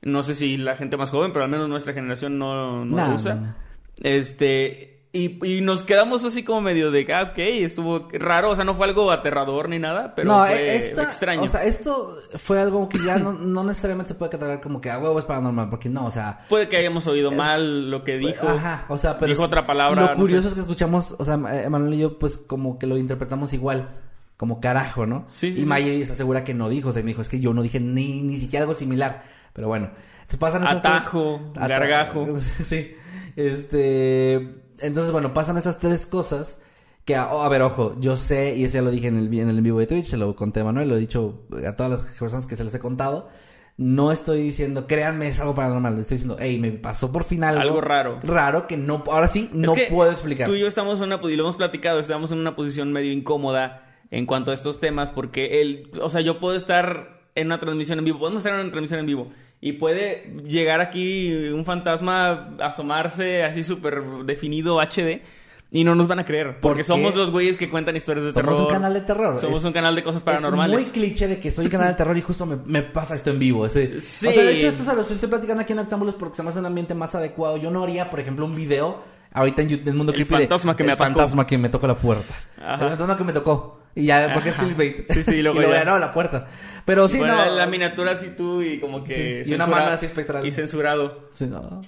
No 0.02 0.22
sé 0.24 0.34
si 0.34 0.56
la 0.56 0.76
gente 0.76 0.96
más 0.96 1.10
joven, 1.10 1.32
pero 1.32 1.44
al 1.44 1.50
menos 1.50 1.68
nuestra 1.68 1.92
generación 1.92 2.36
no, 2.38 2.84
no 2.84 3.14
usa. 3.14 3.56
Este... 4.02 4.95
Y, 5.16 5.38
y 5.44 5.60
nos 5.62 5.82
quedamos 5.82 6.24
así 6.24 6.42
como 6.42 6.60
medio 6.60 6.90
de, 6.90 7.06
ah, 7.14 7.30
ok, 7.32 7.38
estuvo 7.38 8.08
raro, 8.12 8.50
o 8.50 8.56
sea, 8.56 8.64
no 8.64 8.74
fue 8.74 8.86
algo 8.86 9.10
aterrador 9.10 9.68
ni 9.68 9.78
nada, 9.78 10.14
pero 10.14 10.28
no, 10.28 10.40
fue 10.44 10.76
esta- 10.76 11.02
extraño. 11.04 11.42
O 11.42 11.48
sea, 11.48 11.64
esto 11.64 12.16
fue 12.38 12.60
algo 12.60 12.88
que 12.88 12.98
ya 13.04 13.18
no, 13.18 13.32
no 13.32 13.64
necesariamente 13.64 14.08
se 14.08 14.14
puede 14.14 14.30
catalogar 14.32 14.60
como 14.60 14.80
que 14.80 14.90
a 14.90 14.98
huevo 14.98 15.18
es 15.18 15.24
paranormal, 15.24 15.70
porque 15.70 15.88
no, 15.88 16.04
o 16.06 16.10
sea, 16.10 16.40
Puede 16.48 16.68
que 16.68 16.76
hayamos 16.76 17.06
oído 17.06 17.30
mal 17.30 17.90
lo 17.90 18.04
que 18.04 18.18
dijo. 18.18 18.46
Ajá, 18.48 18.84
o 18.88 18.98
sea, 18.98 19.18
pero 19.18 19.28
dijo 19.30 19.42
es- 19.42 19.48
otra 19.48 19.66
palabra. 19.66 20.02
Lo 20.02 20.08
no 20.10 20.16
curioso 20.16 20.42
sé. 20.42 20.48
es 20.48 20.54
que 20.54 20.60
escuchamos, 20.60 21.14
o 21.18 21.24
sea, 21.24 21.36
Manuel 21.36 21.94
y 21.94 21.98
yo, 21.98 22.18
pues 22.18 22.36
como 22.36 22.78
que 22.78 22.86
lo 22.86 22.98
interpretamos 22.98 23.52
igual, 23.52 23.88
como 24.36 24.60
carajo, 24.60 25.06
¿no? 25.06 25.24
Sí, 25.28 25.54
Y. 25.56 25.64
Maya 25.64 25.90
está 25.92 26.14
segura 26.14 26.44
que 26.44 26.52
no 26.52 26.68
dijo, 26.68 26.90
o 26.90 26.92
sea, 26.92 27.02
me 27.02 27.08
dijo, 27.08 27.22
es 27.22 27.28
que 27.30 27.40
yo 27.40 27.54
no 27.54 27.62
dije 27.62 27.80
ni, 27.80 28.20
ni 28.20 28.38
siquiera 28.38 28.64
algo 28.64 28.74
similar, 28.74 29.22
pero 29.54 29.68
bueno. 29.68 29.90
Pasan 30.38 30.62
tres- 30.64 30.76
Atajo, 30.78 31.40
Ata- 31.54 31.68
gargajo. 31.68 32.26
sí. 32.64 32.94
Este, 33.36 34.56
entonces, 34.80 35.12
bueno, 35.12 35.34
pasan 35.34 35.56
estas 35.56 35.78
tres 35.78 36.06
cosas. 36.06 36.58
Que, 37.04 37.16
oh, 37.18 37.42
a 37.42 37.48
ver, 37.48 37.62
ojo, 37.62 37.94
yo 38.00 38.16
sé, 38.16 38.56
y 38.56 38.64
eso 38.64 38.74
ya 38.74 38.82
lo 38.82 38.90
dije 38.90 39.06
en 39.06 39.16
el, 39.16 39.32
en 39.32 39.48
el 39.48 39.60
vivo 39.60 39.78
de 39.78 39.86
Twitch, 39.86 40.06
se 40.06 40.16
lo 40.16 40.34
conté 40.34 40.60
a 40.60 40.64
Manuel, 40.64 40.88
lo 40.88 40.96
he 40.96 41.00
dicho 41.00 41.46
a 41.64 41.76
todas 41.76 41.92
las 41.92 42.00
personas 42.18 42.46
que 42.46 42.56
se 42.56 42.64
les 42.64 42.74
he 42.74 42.80
contado. 42.80 43.28
No 43.76 44.10
estoy 44.10 44.42
diciendo, 44.42 44.86
créanme, 44.86 45.28
es 45.28 45.38
algo 45.38 45.54
paranormal. 45.54 45.94
Le 45.94 46.00
estoy 46.00 46.16
diciendo, 46.16 46.36
hey, 46.40 46.58
me 46.58 46.72
pasó 46.72 47.12
por 47.12 47.24
fin 47.24 47.44
algo. 47.44 47.60
Algo 47.60 47.80
raro. 47.80 48.18
Raro 48.22 48.66
que 48.66 48.76
no, 48.76 49.04
ahora 49.06 49.28
sí, 49.28 49.50
no 49.52 49.72
Es 49.72 49.78
que 49.78 49.94
puedo 49.94 50.10
explicar. 50.10 50.48
Tú 50.48 50.54
y 50.54 50.60
yo 50.60 50.66
estamos 50.66 50.98
en 51.00 51.12
una, 51.12 51.20
y 51.22 51.36
lo 51.36 51.44
hemos 51.44 51.56
platicado, 51.56 52.00
estamos 52.00 52.32
en 52.32 52.38
una 52.38 52.56
posición 52.56 52.92
medio 52.92 53.12
incómoda 53.12 53.86
en 54.10 54.26
cuanto 54.26 54.50
a 54.50 54.54
estos 54.54 54.80
temas, 54.80 55.10
porque 55.10 55.60
él, 55.60 55.90
o 56.00 56.08
sea, 56.10 56.22
yo 56.22 56.40
puedo 56.40 56.56
estar 56.56 57.28
en 57.34 57.48
una 57.48 57.60
transmisión 57.60 57.98
en 57.98 58.06
vivo, 58.06 58.18
podemos 58.18 58.40
estar 58.40 58.54
en 58.54 58.60
una 58.60 58.70
transmisión 58.70 59.00
en 59.00 59.06
vivo, 59.06 59.30
y 59.60 59.72
puede 59.72 60.32
llegar 60.46 60.80
aquí 60.80 61.48
un 61.48 61.64
fantasma, 61.64 62.50
asomarse 62.60 63.44
así 63.44 63.62
súper 63.64 64.02
definido 64.24 64.80
HD, 64.80 65.22
y 65.68 65.82
no 65.82 65.94
nos 65.96 66.06
van 66.06 66.20
a 66.20 66.24
creer, 66.24 66.60
porque 66.60 66.84
somos 66.84 67.16
los 67.16 67.30
güeyes 67.32 67.56
que 67.56 67.68
cuentan 67.68 67.96
historias 67.96 68.26
de 68.26 68.32
Somos 68.32 68.54
terror. 68.54 68.66
un 68.68 68.72
canal 68.72 68.94
de 68.94 69.00
terror. 69.00 69.36
Somos 69.36 69.58
Es- 69.58 69.64
un 69.64 69.72
canal 69.72 69.96
de 69.96 70.02
cosas 70.04 70.22
paranormales. 70.22 70.78
Es 70.78 70.84
muy 70.84 70.92
cliché 70.92 71.26
de 71.26 71.40
que 71.40 71.50
soy 71.50 71.64
un 71.66 71.70
canal 71.72 71.88
de 71.88 71.94
terror 71.94 72.16
y 72.16 72.20
justo 72.22 72.46
me, 72.46 72.56
me 72.66 72.82
pasa 72.82 73.14
esto 73.16 73.30
en 73.30 73.38
vivo. 73.40 73.66
Ese, 73.66 74.00
Sí. 74.00 74.28
O 74.28 74.30
sea, 74.32 74.42
de 74.44 74.56
hecho, 74.58 74.68
esto 74.68 74.84
se 74.84 74.94
lo 74.94 75.00
estoy 75.02 75.28
platicando 75.28 75.62
aquí 75.62 75.72
en 75.72 75.80
Octámbulos 75.80 76.14
porque 76.14 76.36
se 76.36 76.42
me 76.44 76.50
hace 76.50 76.60
un 76.60 76.66
ambiente 76.66 76.94
más 76.94 77.14
adecuado. 77.16 77.56
Yo 77.56 77.70
no 77.72 77.82
haría, 77.82 78.08
por 78.10 78.20
ejemplo, 78.20 78.46
un 78.46 78.54
video 78.54 79.02
ahorita 79.32 79.62
en 79.62 79.68
YouTube, 79.70 79.88
el 79.88 79.94
mundo 79.94 80.12
El 80.12 80.16
creepy 80.18 80.34
de- 80.34 80.40
fantasma 80.42 80.76
que 80.76 80.84
me 80.84 80.92
el 80.92 80.98
fantasma 80.98 81.46
que 81.46 81.58
me 81.58 81.68
tocó 81.68 81.86
la 81.88 81.98
puerta. 81.98 82.32
Ajá. 82.64 82.84
El 82.84 82.88
fantasma 82.90 83.16
que 83.16 83.24
me 83.24 83.32
tocó. 83.32 83.75
Y 83.96 84.04
ya, 84.04 84.30
porque 84.32 84.50
Ajá. 84.50 84.62
es 84.62 84.66
clickbait. 84.66 85.06
Sí, 85.10 85.22
sí, 85.24 85.34
y 85.36 85.42
luego 85.42 85.58
y 85.58 85.62
luego 85.62 85.72
ya. 85.72 85.80
ya 85.80 85.90
no, 85.90 85.98
la 85.98 86.12
puerta. 86.12 86.46
Pero 86.84 87.08
sí, 87.08 87.18
Bueno, 87.18 87.34
no. 87.34 87.56
la, 87.56 87.66
miniatura 87.66 88.12
así 88.12 88.28
tú 88.36 88.62
y 88.62 88.78
como 88.78 89.02
que... 89.02 89.42
Sí, 89.44 89.50
y 89.50 89.54
una 89.54 89.66
mano 89.66 89.86
así 89.86 90.06
espectral. 90.06 90.46
Y 90.46 90.52
censurado. 90.52 91.28
Sí, 91.32 91.46
no. 91.46 91.82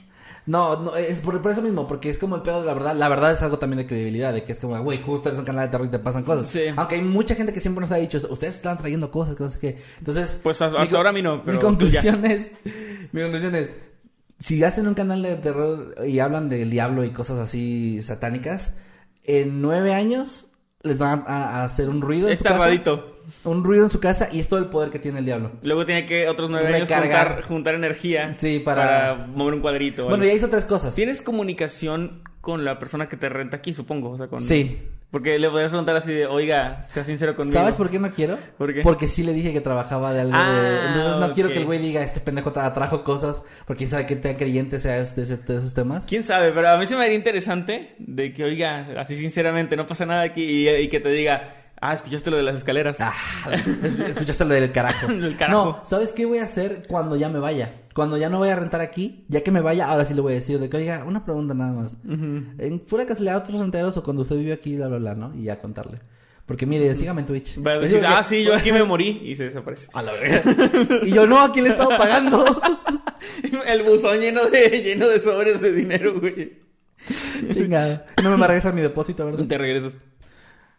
No, 0.46 0.80
no, 0.80 0.96
es 0.96 1.18
por, 1.18 1.42
por 1.42 1.52
eso 1.52 1.60
mismo, 1.60 1.86
porque 1.86 2.08
es 2.08 2.16
como 2.16 2.36
el 2.36 2.40
pedo 2.40 2.60
de 2.60 2.66
la 2.66 2.72
verdad. 2.72 2.96
La 2.96 3.10
verdad 3.10 3.32
es 3.32 3.42
algo 3.42 3.58
también 3.58 3.78
de 3.78 3.86
credibilidad, 3.86 4.32
de 4.32 4.44
que 4.44 4.52
es 4.52 4.58
como, 4.58 4.82
güey, 4.82 4.98
justo 4.98 5.28
eres 5.28 5.38
un 5.38 5.44
canal 5.44 5.66
de 5.66 5.70
terror 5.70 5.86
y 5.86 5.90
te 5.90 5.98
pasan 5.98 6.22
cosas. 6.24 6.48
Sí. 6.48 6.62
Aunque 6.74 6.94
hay 6.94 7.02
mucha 7.02 7.34
gente 7.34 7.52
que 7.52 7.60
siempre 7.60 7.82
nos 7.82 7.92
ha 7.92 7.96
dicho, 7.96 8.16
ustedes 8.30 8.56
están 8.56 8.78
trayendo 8.78 9.10
cosas, 9.10 9.36
que 9.36 9.42
no 9.42 9.50
sé 9.50 9.58
qué. 9.58 9.78
Entonces, 9.98 10.40
Pues 10.42 10.62
hasta 10.62 10.96
ahora 10.96 11.10
a 11.10 11.12
mí 11.12 11.20
no, 11.20 11.42
pero 11.42 11.58
Mi 11.58 11.62
conclusión 11.62 12.24
es, 12.24 12.50
mi 13.12 13.20
conclusión 13.20 13.54
es, 13.56 13.72
si 14.38 14.64
hacen 14.64 14.88
un 14.88 14.94
canal 14.94 15.20
de 15.20 15.36
terror 15.36 15.94
y 16.06 16.18
hablan 16.20 16.48
del 16.48 16.70
diablo 16.70 17.04
y 17.04 17.10
cosas 17.10 17.38
así 17.40 18.00
satánicas, 18.00 18.72
en 19.24 19.60
nueve 19.60 19.92
años 19.92 20.47
les 20.82 20.98
van 20.98 21.24
a, 21.26 21.60
a 21.60 21.64
hacer 21.64 21.88
un 21.88 22.00
ruido 22.00 22.26
en 22.28 22.32
Es 22.34 22.38
su 22.38 22.44
casa. 22.44 22.58
tardadito. 22.58 23.14
Un 23.44 23.62
ruido 23.62 23.84
en 23.84 23.90
su 23.90 24.00
casa 24.00 24.28
y 24.32 24.40
es 24.40 24.48
todo 24.48 24.58
el 24.58 24.66
poder 24.66 24.90
que 24.90 24.98
tiene 24.98 25.18
el 25.18 25.24
diablo. 25.26 25.50
Luego 25.62 25.84
tiene 25.84 26.06
que 26.06 26.28
otros 26.28 26.48
nueve 26.50 26.74
años 26.74 26.88
juntar, 26.88 27.42
juntar 27.42 27.74
energía 27.74 28.32
Sí, 28.32 28.58
para- 28.58 29.26
mover 29.34 29.54
un 29.54 29.60
cuadrito. 29.60 30.06
Bueno, 30.08 30.24
ya 30.24 30.32
hizo 30.32 30.48
tres 30.48 30.64
cosas. 30.64 30.94
¿Tienes 30.94 31.20
comunicación 31.20 32.22
con 32.40 32.64
la 32.64 32.78
persona 32.78 33.08
que 33.08 33.16
te 33.18 33.28
renta 33.28 33.58
aquí, 33.58 33.74
supongo? 33.74 34.10
O 34.10 34.16
sea, 34.16 34.28
con... 34.28 34.40
Sí. 34.40 34.78
Porque 35.10 35.38
le 35.38 35.48
podrías 35.48 35.70
preguntar 35.70 35.96
así 35.96 36.12
de, 36.12 36.26
oiga, 36.26 36.82
sea 36.82 37.02
sincero 37.02 37.34
conmigo. 37.34 37.58
¿Sabes 37.58 37.76
por 37.76 37.88
qué 37.88 37.98
no 37.98 38.12
quiero? 38.12 38.38
¿Por 38.58 38.74
qué? 38.74 38.82
Porque 38.82 39.08
sí 39.08 39.22
le 39.24 39.32
dije 39.32 39.54
que 39.54 39.62
trabajaba 39.62 40.12
de 40.12 40.20
algo 40.20 40.36
de... 40.36 40.38
Ah, 40.38 40.84
Entonces 40.88 41.16
no 41.16 41.32
quiero 41.32 41.48
que 41.48 41.58
el 41.58 41.64
güey 41.64 41.78
diga, 41.78 42.02
este 42.02 42.20
pendejo 42.20 42.52
te 42.52 42.60
atrajo 42.60 43.04
cosas, 43.04 43.42
porque 43.66 43.78
quién 43.78 43.90
sabe 43.90 44.04
que 44.04 44.16
te 44.16 44.36
creyente 44.36 44.80
sea 44.80 45.02
de, 45.02 45.24
de 45.24 45.56
esos 45.56 45.72
temas. 45.72 46.04
¿Quién 46.06 46.22
sabe? 46.22 46.52
Pero 46.52 46.68
a 46.68 46.76
mí 46.76 46.84
se 46.84 46.94
me 46.94 47.04
haría 47.04 47.16
interesante 47.16 47.94
de 47.98 48.34
que, 48.34 48.44
oiga, 48.44 48.86
así 48.98 49.16
sinceramente, 49.16 49.76
no 49.76 49.86
pasa 49.86 50.04
nada 50.04 50.22
aquí 50.22 50.44
y, 50.44 50.68
y 50.68 50.88
que 50.88 51.00
te 51.00 51.08
diga, 51.08 51.57
Ah, 51.80 51.94
escuchaste 51.94 52.30
lo 52.30 52.36
de 52.36 52.42
las 52.42 52.56
escaleras. 52.56 53.00
Ah, 53.00 53.14
escuchaste 54.08 54.44
lo 54.44 54.54
del 54.54 54.72
carajo. 54.72 55.06
El 55.12 55.36
carajo. 55.36 55.64
No, 55.64 55.80
¿sabes 55.84 56.12
qué 56.12 56.26
voy 56.26 56.38
a 56.38 56.44
hacer 56.44 56.84
cuando 56.88 57.16
ya 57.16 57.28
me 57.28 57.38
vaya? 57.38 57.72
Cuando 57.94 58.16
ya 58.16 58.28
no 58.28 58.38
voy 58.38 58.48
a 58.48 58.56
rentar 58.56 58.80
aquí, 58.80 59.24
ya 59.28 59.42
que 59.42 59.50
me 59.50 59.60
vaya, 59.60 59.88
ahora 59.88 60.04
sí 60.04 60.14
le 60.14 60.20
voy 60.20 60.32
a 60.32 60.36
decir 60.36 60.58
de 60.58 60.68
que, 60.68 60.76
oiga, 60.76 61.04
una 61.04 61.24
pregunta 61.24 61.54
nada 61.54 61.72
más. 61.72 61.96
En 62.06 62.82
fuera 62.86 63.06
casualidad 63.06 63.36
a 63.36 63.38
otros 63.38 63.60
enteros 63.60 63.96
o 63.96 64.02
cuando 64.02 64.22
usted 64.22 64.36
vive 64.36 64.52
aquí, 64.52 64.76
bla, 64.76 64.88
bla, 64.88 64.98
bla, 64.98 65.14
¿no? 65.14 65.34
Y 65.34 65.44
ya 65.44 65.58
contarle. 65.58 65.98
Porque 66.46 66.64
mire, 66.64 66.94
sígame 66.94 67.20
en 67.20 67.26
Twitch. 67.26 67.62
Va 67.64 67.72
a 67.72 67.78
decir, 67.78 68.02
ah, 68.06 68.22
sí, 68.22 68.42
yo 68.42 68.54
aquí 68.54 68.72
me 68.72 68.82
morí 68.84 69.20
y 69.22 69.36
se 69.36 69.44
desaparece. 69.44 69.88
A 69.92 70.02
la 70.02 70.12
verga. 70.12 70.42
y 71.02 71.10
yo, 71.10 71.26
no, 71.26 71.40
aquí 71.40 71.60
le 71.60 71.68
he 71.68 71.72
estado 71.72 71.90
pagando. 71.90 72.60
El 73.66 73.82
buzón 73.82 74.18
lleno 74.18 74.46
de, 74.46 74.82
lleno 74.82 75.08
de 75.08 75.20
sobres 75.20 75.60
de 75.60 75.72
dinero, 75.72 76.18
güey. 76.18 76.58
Chingada. 77.52 78.06
No 78.22 78.36
me 78.36 78.46
regresa 78.46 78.72
mi 78.72 78.80
depósito, 78.80 79.26
¿verdad? 79.26 79.44
Te 79.46 79.58
regresas. 79.58 79.92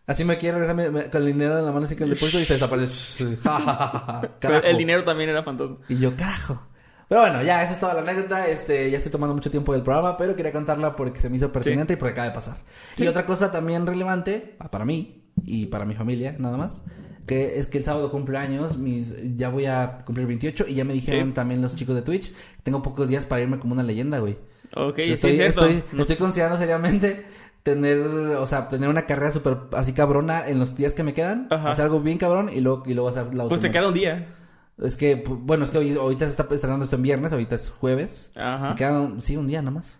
Así 0.09 0.25
me 0.25 0.37
quiere 0.37 0.57
regresar 0.57 1.09
con 1.11 1.21
el 1.21 1.25
dinero 1.27 1.59
en 1.59 1.65
la 1.65 1.71
mano 1.71 1.85
así 1.85 1.95
con 1.95 2.05
el 2.05 2.15
depósito 2.15 2.39
y 2.39 2.45
se 2.45 2.53
desaparece. 2.55 3.23
El 4.63 4.77
dinero 4.77 5.03
también 5.03 5.29
era 5.29 5.43
fantasma. 5.43 5.77
Y 5.87 5.97
yo, 5.97 6.15
carajo. 6.15 6.59
Pero 7.07 7.21
bueno, 7.21 7.41
ya, 7.43 7.63
esa 7.63 7.73
es 7.73 7.79
toda 7.79 7.93
la 7.93 8.01
anécdota. 8.01 8.47
Este, 8.47 8.89
ya 8.89 8.97
estoy 8.97 9.11
tomando 9.11 9.33
mucho 9.35 9.51
tiempo 9.51 9.73
del 9.73 9.83
programa, 9.83 10.17
pero 10.17 10.35
quería 10.35 10.51
contarla 10.51 10.95
porque 10.95 11.19
se 11.19 11.29
me 11.29 11.37
hizo 11.37 11.51
pertinente 11.51 11.93
y 11.93 11.95
porque 11.95 12.11
acaba 12.13 12.27
de 12.27 12.33
pasar. 12.33 12.57
Y 12.97 13.05
otra 13.07 13.25
cosa 13.25 13.51
también 13.51 13.85
relevante, 13.85 14.55
ah, 14.59 14.71
para 14.71 14.85
mí 14.85 15.23
y 15.43 15.67
para 15.67 15.85
mi 15.85 15.93
familia, 15.95 16.35
nada 16.39 16.57
más, 16.57 16.81
que 17.27 17.59
es 17.59 17.67
que 17.67 17.77
el 17.79 17.83
sábado 17.85 18.09
cumpleaños, 18.11 18.77
mis, 18.77 19.13
ya 19.37 19.49
voy 19.49 19.65
a 19.67 19.99
cumplir 20.05 20.25
28 20.27 20.65
y 20.69 20.73
ya 20.75 20.85
me 20.85 20.93
dijeron 20.93 21.29
Sí. 21.29 21.33
también 21.35 21.61
los 21.61 21.75
chicos 21.75 21.95
de 21.95 22.01
Twitch, 22.01 22.33
tengo 22.63 22.81
pocos 22.81 23.07
días 23.09 23.25
para 23.25 23.41
irme 23.43 23.59
como 23.59 23.73
una 23.73 23.83
leyenda, 23.83 24.19
güey. 24.19 24.37
Ok, 24.75 24.95
sí, 24.97 25.11
estoy, 25.13 25.31
es 25.33 25.39
estoy, 25.49 25.83
No- 25.93 26.01
estoy 26.01 26.15
considerando 26.17 26.57
seriamente 26.59 27.25
tener, 27.73 27.99
o 27.99 28.45
sea, 28.45 28.67
tener 28.67 28.89
una 28.89 29.05
carrera 29.05 29.31
súper 29.31 29.57
así 29.73 29.93
cabrona 29.93 30.47
en 30.47 30.59
los 30.59 30.75
días 30.75 30.93
que 30.93 31.03
me 31.03 31.13
quedan, 31.13 31.47
Ajá. 31.49 31.71
hacer 31.71 31.85
algo 31.85 31.99
bien 32.01 32.17
cabrón 32.17 32.49
y 32.53 32.59
luego, 32.61 32.83
y 32.85 32.93
luego 32.93 33.09
hacer 33.09 33.33
la 33.35 33.47
Pues 33.47 33.61
te 33.61 33.71
queda 33.71 33.87
un 33.87 33.93
día. 33.93 34.27
Es 34.81 34.95
que, 34.95 35.23
pu- 35.23 35.37
bueno, 35.41 35.65
es 35.65 35.71
que 35.71 35.77
hoy, 35.77 35.91
ahorita 35.97 36.25
se 36.25 36.31
está 36.31 36.47
estrenando 36.49 36.85
esto 36.85 36.95
en 36.95 37.01
viernes, 37.01 37.31
ahorita 37.33 37.55
es 37.55 37.69
jueves. 37.69 38.31
Ajá. 38.35 38.69
Me 38.69 38.75
queda, 38.75 38.99
un- 39.01 39.21
sí, 39.21 39.35
un 39.35 39.47
día 39.47 39.61
nada 39.61 39.71
más. 39.71 39.98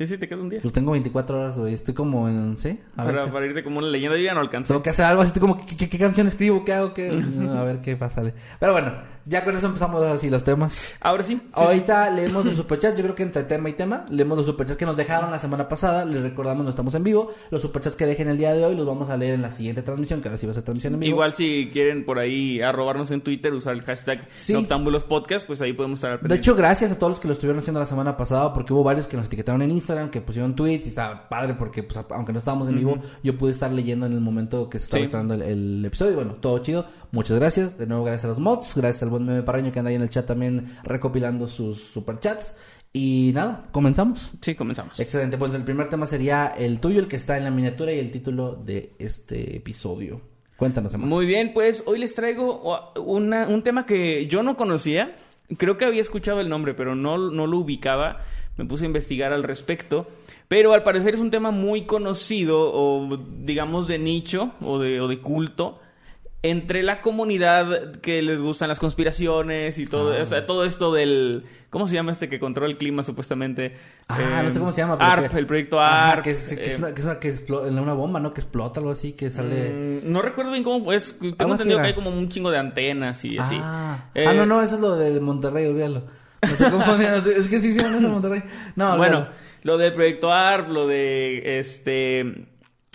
Sí, 0.00 0.06
sí, 0.06 0.16
te 0.16 0.26
queda 0.26 0.40
un 0.40 0.48
día. 0.48 0.60
Pues 0.62 0.72
tengo 0.72 0.92
24 0.92 1.38
horas, 1.38 1.58
güey. 1.58 1.74
Estoy 1.74 1.92
como 1.92 2.26
en, 2.26 2.56
¿sí? 2.56 2.80
A 2.96 3.04
Para, 3.04 3.44
irte 3.44 3.62
como 3.62 3.80
una 3.80 3.88
leyenda, 3.88 4.16
yo 4.16 4.22
ya 4.24 4.32
no 4.32 4.40
alcancé. 4.40 4.68
tengo 4.68 4.80
que 4.82 4.88
hacer 4.88 5.04
algo 5.04 5.20
así, 5.20 5.38
como, 5.38 5.58
¿qué, 5.58 5.76
qué, 5.76 5.90
qué 5.90 5.98
canción 5.98 6.26
escribo? 6.26 6.64
¿Qué 6.64 6.72
hago? 6.72 6.94
¿Qué? 6.94 7.10
a 7.54 7.62
ver 7.64 7.82
qué 7.82 7.96
pasa. 7.96 8.22
Pero 8.58 8.72
bueno, 8.72 8.94
ya 9.26 9.44
con 9.44 9.56
eso 9.56 9.66
empezamos 9.66 10.02
así 10.02 10.30
los 10.30 10.42
temas. 10.42 10.94
Ahora 11.00 11.22
sí. 11.22 11.34
sí. 11.34 11.42
Ahorita 11.52 12.10
leemos 12.10 12.44
los 12.44 12.56
superchats, 12.56 12.96
yo 12.96 13.04
creo 13.04 13.14
que 13.14 13.22
entre 13.22 13.42
tema 13.44 13.68
y 13.68 13.74
tema, 13.74 14.06
leemos 14.08 14.38
los 14.38 14.46
superchats 14.46 14.78
que 14.78 14.86
nos 14.86 14.96
dejaron 14.96 15.30
la 15.30 15.38
semana 15.38 15.68
pasada, 15.68 16.04
les 16.04 16.22
recordamos 16.22 16.64
no 16.64 16.70
estamos 16.70 16.94
en 16.94 17.04
vivo, 17.04 17.30
los 17.50 17.60
superchats 17.60 17.96
que 17.96 18.06
dejen 18.06 18.28
el 18.28 18.38
día 18.38 18.54
de 18.54 18.64
hoy 18.64 18.74
los 18.74 18.86
vamos 18.86 19.10
a 19.10 19.16
leer 19.16 19.34
en 19.34 19.42
la 19.42 19.50
siguiente 19.50 19.82
transmisión, 19.82 20.22
que 20.22 20.28
ahora 20.28 20.38
sí 20.38 20.46
va 20.46 20.52
a 20.52 20.54
ser 20.54 20.64
transmisión 20.64 20.94
en 20.94 21.00
vivo. 21.00 21.10
Igual 21.14 21.34
si 21.34 21.68
quieren 21.72 22.04
por 22.04 22.18
ahí 22.18 22.60
arrobarnos 22.62 23.10
en 23.10 23.20
Twitter, 23.20 23.52
usar 23.52 23.74
el 23.74 23.82
hashtag 23.82 24.26
Sí. 24.34 24.54
Noctámbulos 24.54 25.04
Podcast, 25.04 25.46
pues 25.46 25.60
ahí 25.60 25.74
podemos 25.74 25.98
estar 25.98 26.18
al 26.20 26.28
De 26.28 26.34
hecho, 26.34 26.56
gracias 26.56 26.90
a 26.90 26.98
todos 26.98 27.12
los 27.12 27.20
que 27.20 27.28
lo 27.28 27.34
estuvieron 27.34 27.58
haciendo 27.58 27.78
la 27.78 27.86
semana 27.86 28.16
pasada, 28.16 28.52
porque 28.52 28.72
hubo 28.72 28.82
varios 28.82 29.06
que 29.06 29.16
nos 29.16 29.26
etiquetaron 29.26 29.62
en 29.62 29.70
Instagram, 29.70 29.89
que 30.10 30.20
pusieron 30.20 30.54
tweets 30.56 30.86
y 30.86 30.88
estaba 30.88 31.28
padre 31.28 31.54
porque, 31.54 31.82
pues, 31.82 31.98
aunque 32.10 32.32
no 32.32 32.38
estábamos 32.38 32.68
en 32.68 32.76
vivo, 32.76 32.98
yo 33.22 33.36
pude 33.36 33.52
estar 33.52 33.70
leyendo 33.72 34.06
en 34.06 34.12
el 34.12 34.20
momento 34.20 34.68
que 34.70 34.78
se 34.78 34.84
estaba 34.84 35.00
Sí. 35.00 35.04
estrenando 35.04 35.34
el, 35.34 35.42
el 35.42 35.84
episodio. 35.84 36.12
Y 36.12 36.14
bueno, 36.16 36.34
todo 36.34 36.58
chido. 36.60 36.86
Muchas 37.12 37.38
gracias. 37.38 37.76
De 37.78 37.86
nuevo, 37.86 38.04
gracias 38.04 38.24
a 38.26 38.28
los 38.28 38.38
mods, 38.38 38.74
gracias 38.76 39.02
al 39.02 39.10
buen 39.10 39.24
meme 39.24 39.42
parreño 39.42 39.72
que 39.72 39.78
anda 39.78 39.88
ahí 39.90 39.96
en 39.96 40.02
el 40.02 40.10
chat 40.10 40.26
también 40.26 40.76
recopilando 40.84 41.48
sus 41.48 41.78
superchats. 41.82 42.56
Y 42.92 43.30
nada, 43.34 43.68
comenzamos. 43.70 44.32
Sí, 44.40 44.54
comenzamos. 44.56 44.98
Excelente, 44.98 45.38
pues 45.38 45.54
el 45.54 45.62
primer 45.62 45.88
tema 45.88 46.06
sería 46.06 46.46
el 46.58 46.80
tuyo, 46.80 46.98
el 46.98 47.06
que 47.06 47.16
está 47.16 47.38
en 47.38 47.44
la 47.44 47.50
miniatura 47.50 47.92
y 47.92 47.98
el 48.00 48.10
título 48.10 48.54
de 48.56 48.94
este 48.98 49.56
episodio. 49.56 50.20
Cuéntanos, 50.56 50.92
Emma. 50.92 51.06
Muy 51.06 51.24
bien, 51.24 51.52
pues 51.54 51.84
hoy 51.86 51.98
les 52.00 52.14
traigo 52.14 52.82
una- 53.02 53.46
un 53.46 53.62
tema 53.62 53.86
que 53.86 54.26
yo 54.26 54.42
no 54.42 54.56
conocía. 54.56 55.16
Creo 55.56 55.78
que 55.78 55.84
había 55.84 56.00
escuchado 56.02 56.40
el 56.40 56.48
nombre, 56.48 56.74
pero 56.74 56.94
no, 56.94 57.16
no 57.16 57.46
lo 57.46 57.58
ubicaba. 57.58 58.18
Me 58.56 58.64
puse 58.64 58.84
a 58.84 58.86
investigar 58.86 59.32
al 59.32 59.42
respecto. 59.42 60.06
Pero 60.48 60.74
al 60.74 60.82
parecer 60.82 61.14
es 61.14 61.20
un 61.20 61.30
tema 61.30 61.50
muy 61.50 61.86
conocido 61.86 62.70
o 62.72 63.16
digamos 63.38 63.86
de 63.86 63.98
nicho 63.98 64.52
o 64.60 64.78
de, 64.78 65.00
o 65.00 65.06
de 65.08 65.20
culto 65.20 65.78
entre 66.42 66.82
la 66.82 67.02
comunidad 67.02 67.92
que 68.00 68.22
les 68.22 68.40
gustan 68.40 68.68
las 68.70 68.80
conspiraciones 68.80 69.78
y 69.78 69.86
todo, 69.86 70.14
Ah. 70.14 70.22
o 70.22 70.26
sea, 70.26 70.46
todo 70.46 70.64
esto 70.64 70.90
del... 70.92 71.44
¿Cómo 71.68 71.86
se 71.86 71.94
llama 71.94 72.12
este 72.12 72.30
que 72.30 72.40
controla 72.40 72.70
el 72.70 72.78
clima 72.78 73.02
supuestamente? 73.02 73.76
Ah, 74.08 74.40
Eh, 74.40 74.42
no 74.44 74.50
sé 74.50 74.58
cómo 74.58 74.72
se 74.72 74.78
llama. 74.80 74.96
pero 74.98 75.10
ARP, 75.10 75.28
que- 75.30 75.38
el 75.38 75.46
proyecto 75.46 75.80
Ajá, 75.80 76.12
ARP. 76.12 76.24
que 76.24 76.30
es, 76.30 76.48
que 76.56 76.62
es 76.64 76.70
eh, 76.72 76.76
una, 76.78 76.94
que 76.94 77.00
es 77.02 77.04
una, 77.06 77.18
que 77.20 77.34
explo- 77.46 77.68
una 77.68 77.92
bomba, 77.92 78.18
¿no? 78.20 78.32
Que 78.32 78.40
explota 78.40 78.80
algo 78.80 78.90
así, 78.90 79.12
que 79.12 79.28
sale... 79.30 80.00
Mm, 80.02 80.10
no 80.10 80.22
recuerdo 80.22 80.50
bien 80.52 80.64
cómo 80.64 80.92
es. 80.94 81.16
Tengo 81.36 81.52
entendido 81.52 81.80
que 81.82 81.88
hay 81.88 81.94
como 81.94 82.08
un 82.10 82.28
chingo 82.30 82.50
de 82.50 82.56
antenas 82.58 83.22
y 83.26 83.36
así. 83.38 83.56
Ah. 83.60 84.06
Eh, 84.14 84.24
Ah, 84.26 84.32
no, 84.32 84.46
no, 84.46 84.62
eso 84.62 84.76
es 84.76 84.80
lo 84.80 84.96
de 84.96 85.20
Monterrey, 85.20 85.66
olvídalo. 85.66 86.04
No 86.42 86.56
te 86.56 86.70
confundas, 86.70 87.26
es 87.26 87.48
que 87.48 87.60
sí 87.60 87.68
hicieron 87.68 87.94
eso 87.96 88.06
en 88.06 88.12
Monterrey. 88.12 88.42
No, 88.76 88.96
bueno, 88.96 89.28
lo 89.62 89.76
del 89.78 89.92
proyecto 89.92 90.32
ARP, 90.32 90.68
lo 90.68 90.86
de 90.86 91.58
este. 91.58 92.46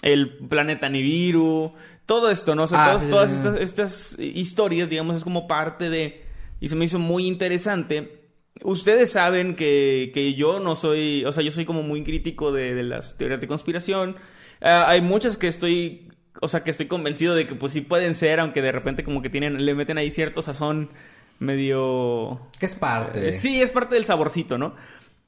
El 0.01 0.37
planeta 0.49 0.89
Nibiru. 0.89 1.73
Todo 2.05 2.29
esto, 2.29 2.53
¿no? 2.53 2.63
O 2.63 2.67
sea, 2.67 2.85
Ah, 2.85 2.87
todas, 2.91 3.01
sí, 3.01 3.05
sí, 3.07 3.11
todas 3.11 3.31
sí. 3.31 3.37
Estas, 3.37 3.59
estas 3.59 4.19
historias, 4.19 4.89
digamos, 4.89 5.17
es 5.17 5.23
como 5.23 5.47
parte 5.47 5.89
de. 5.89 6.23
Y 6.59 6.69
se 6.69 6.75
me 6.75 6.85
hizo 6.85 6.99
muy 6.99 7.25
interesante. 7.27 8.21
Ustedes 8.63 9.11
saben 9.11 9.55
que, 9.55 10.11
que 10.13 10.33
yo 10.35 10.59
no 10.59 10.75
soy. 10.75 11.23
O 11.25 11.31
sea, 11.31 11.43
yo 11.43 11.51
soy 11.51 11.65
como 11.65 11.81
muy 11.83 12.03
crítico 12.03 12.51
de, 12.51 12.73
de 12.75 12.83
las 12.83 13.17
teorías 13.17 13.41
de 13.41 13.47
conspiración. 13.47 14.15
Ah, 14.61 14.85
hay 14.87 15.01
muchas 15.01 15.37
que 15.37 15.47
estoy. 15.47 16.09
O 16.41 16.47
sea, 16.47 16.63
que 16.63 16.71
estoy 16.71 16.87
convencido 16.87 17.33
de 17.33 17.47
que 17.47 17.55
pues 17.55 17.73
sí 17.73 17.81
pueden 17.81 18.13
ser, 18.13 18.39
aunque 18.39 18.61
de 18.61 18.71
repente 18.71 19.03
como 19.03 19.21
que 19.21 19.29
tienen, 19.29 19.65
le 19.65 19.73
meten 19.73 19.97
ahí 19.97 20.11
cierto 20.11 20.41
sazón 20.41 20.89
medio 21.39 22.39
¿Qué 22.59 22.65
es 22.65 22.75
parte? 22.75 23.27
eh, 23.27 23.31
Sí, 23.31 23.61
es 23.61 23.71
parte 23.71 23.95
del 23.95 24.05
saborcito, 24.05 24.57
¿no? 24.57 24.75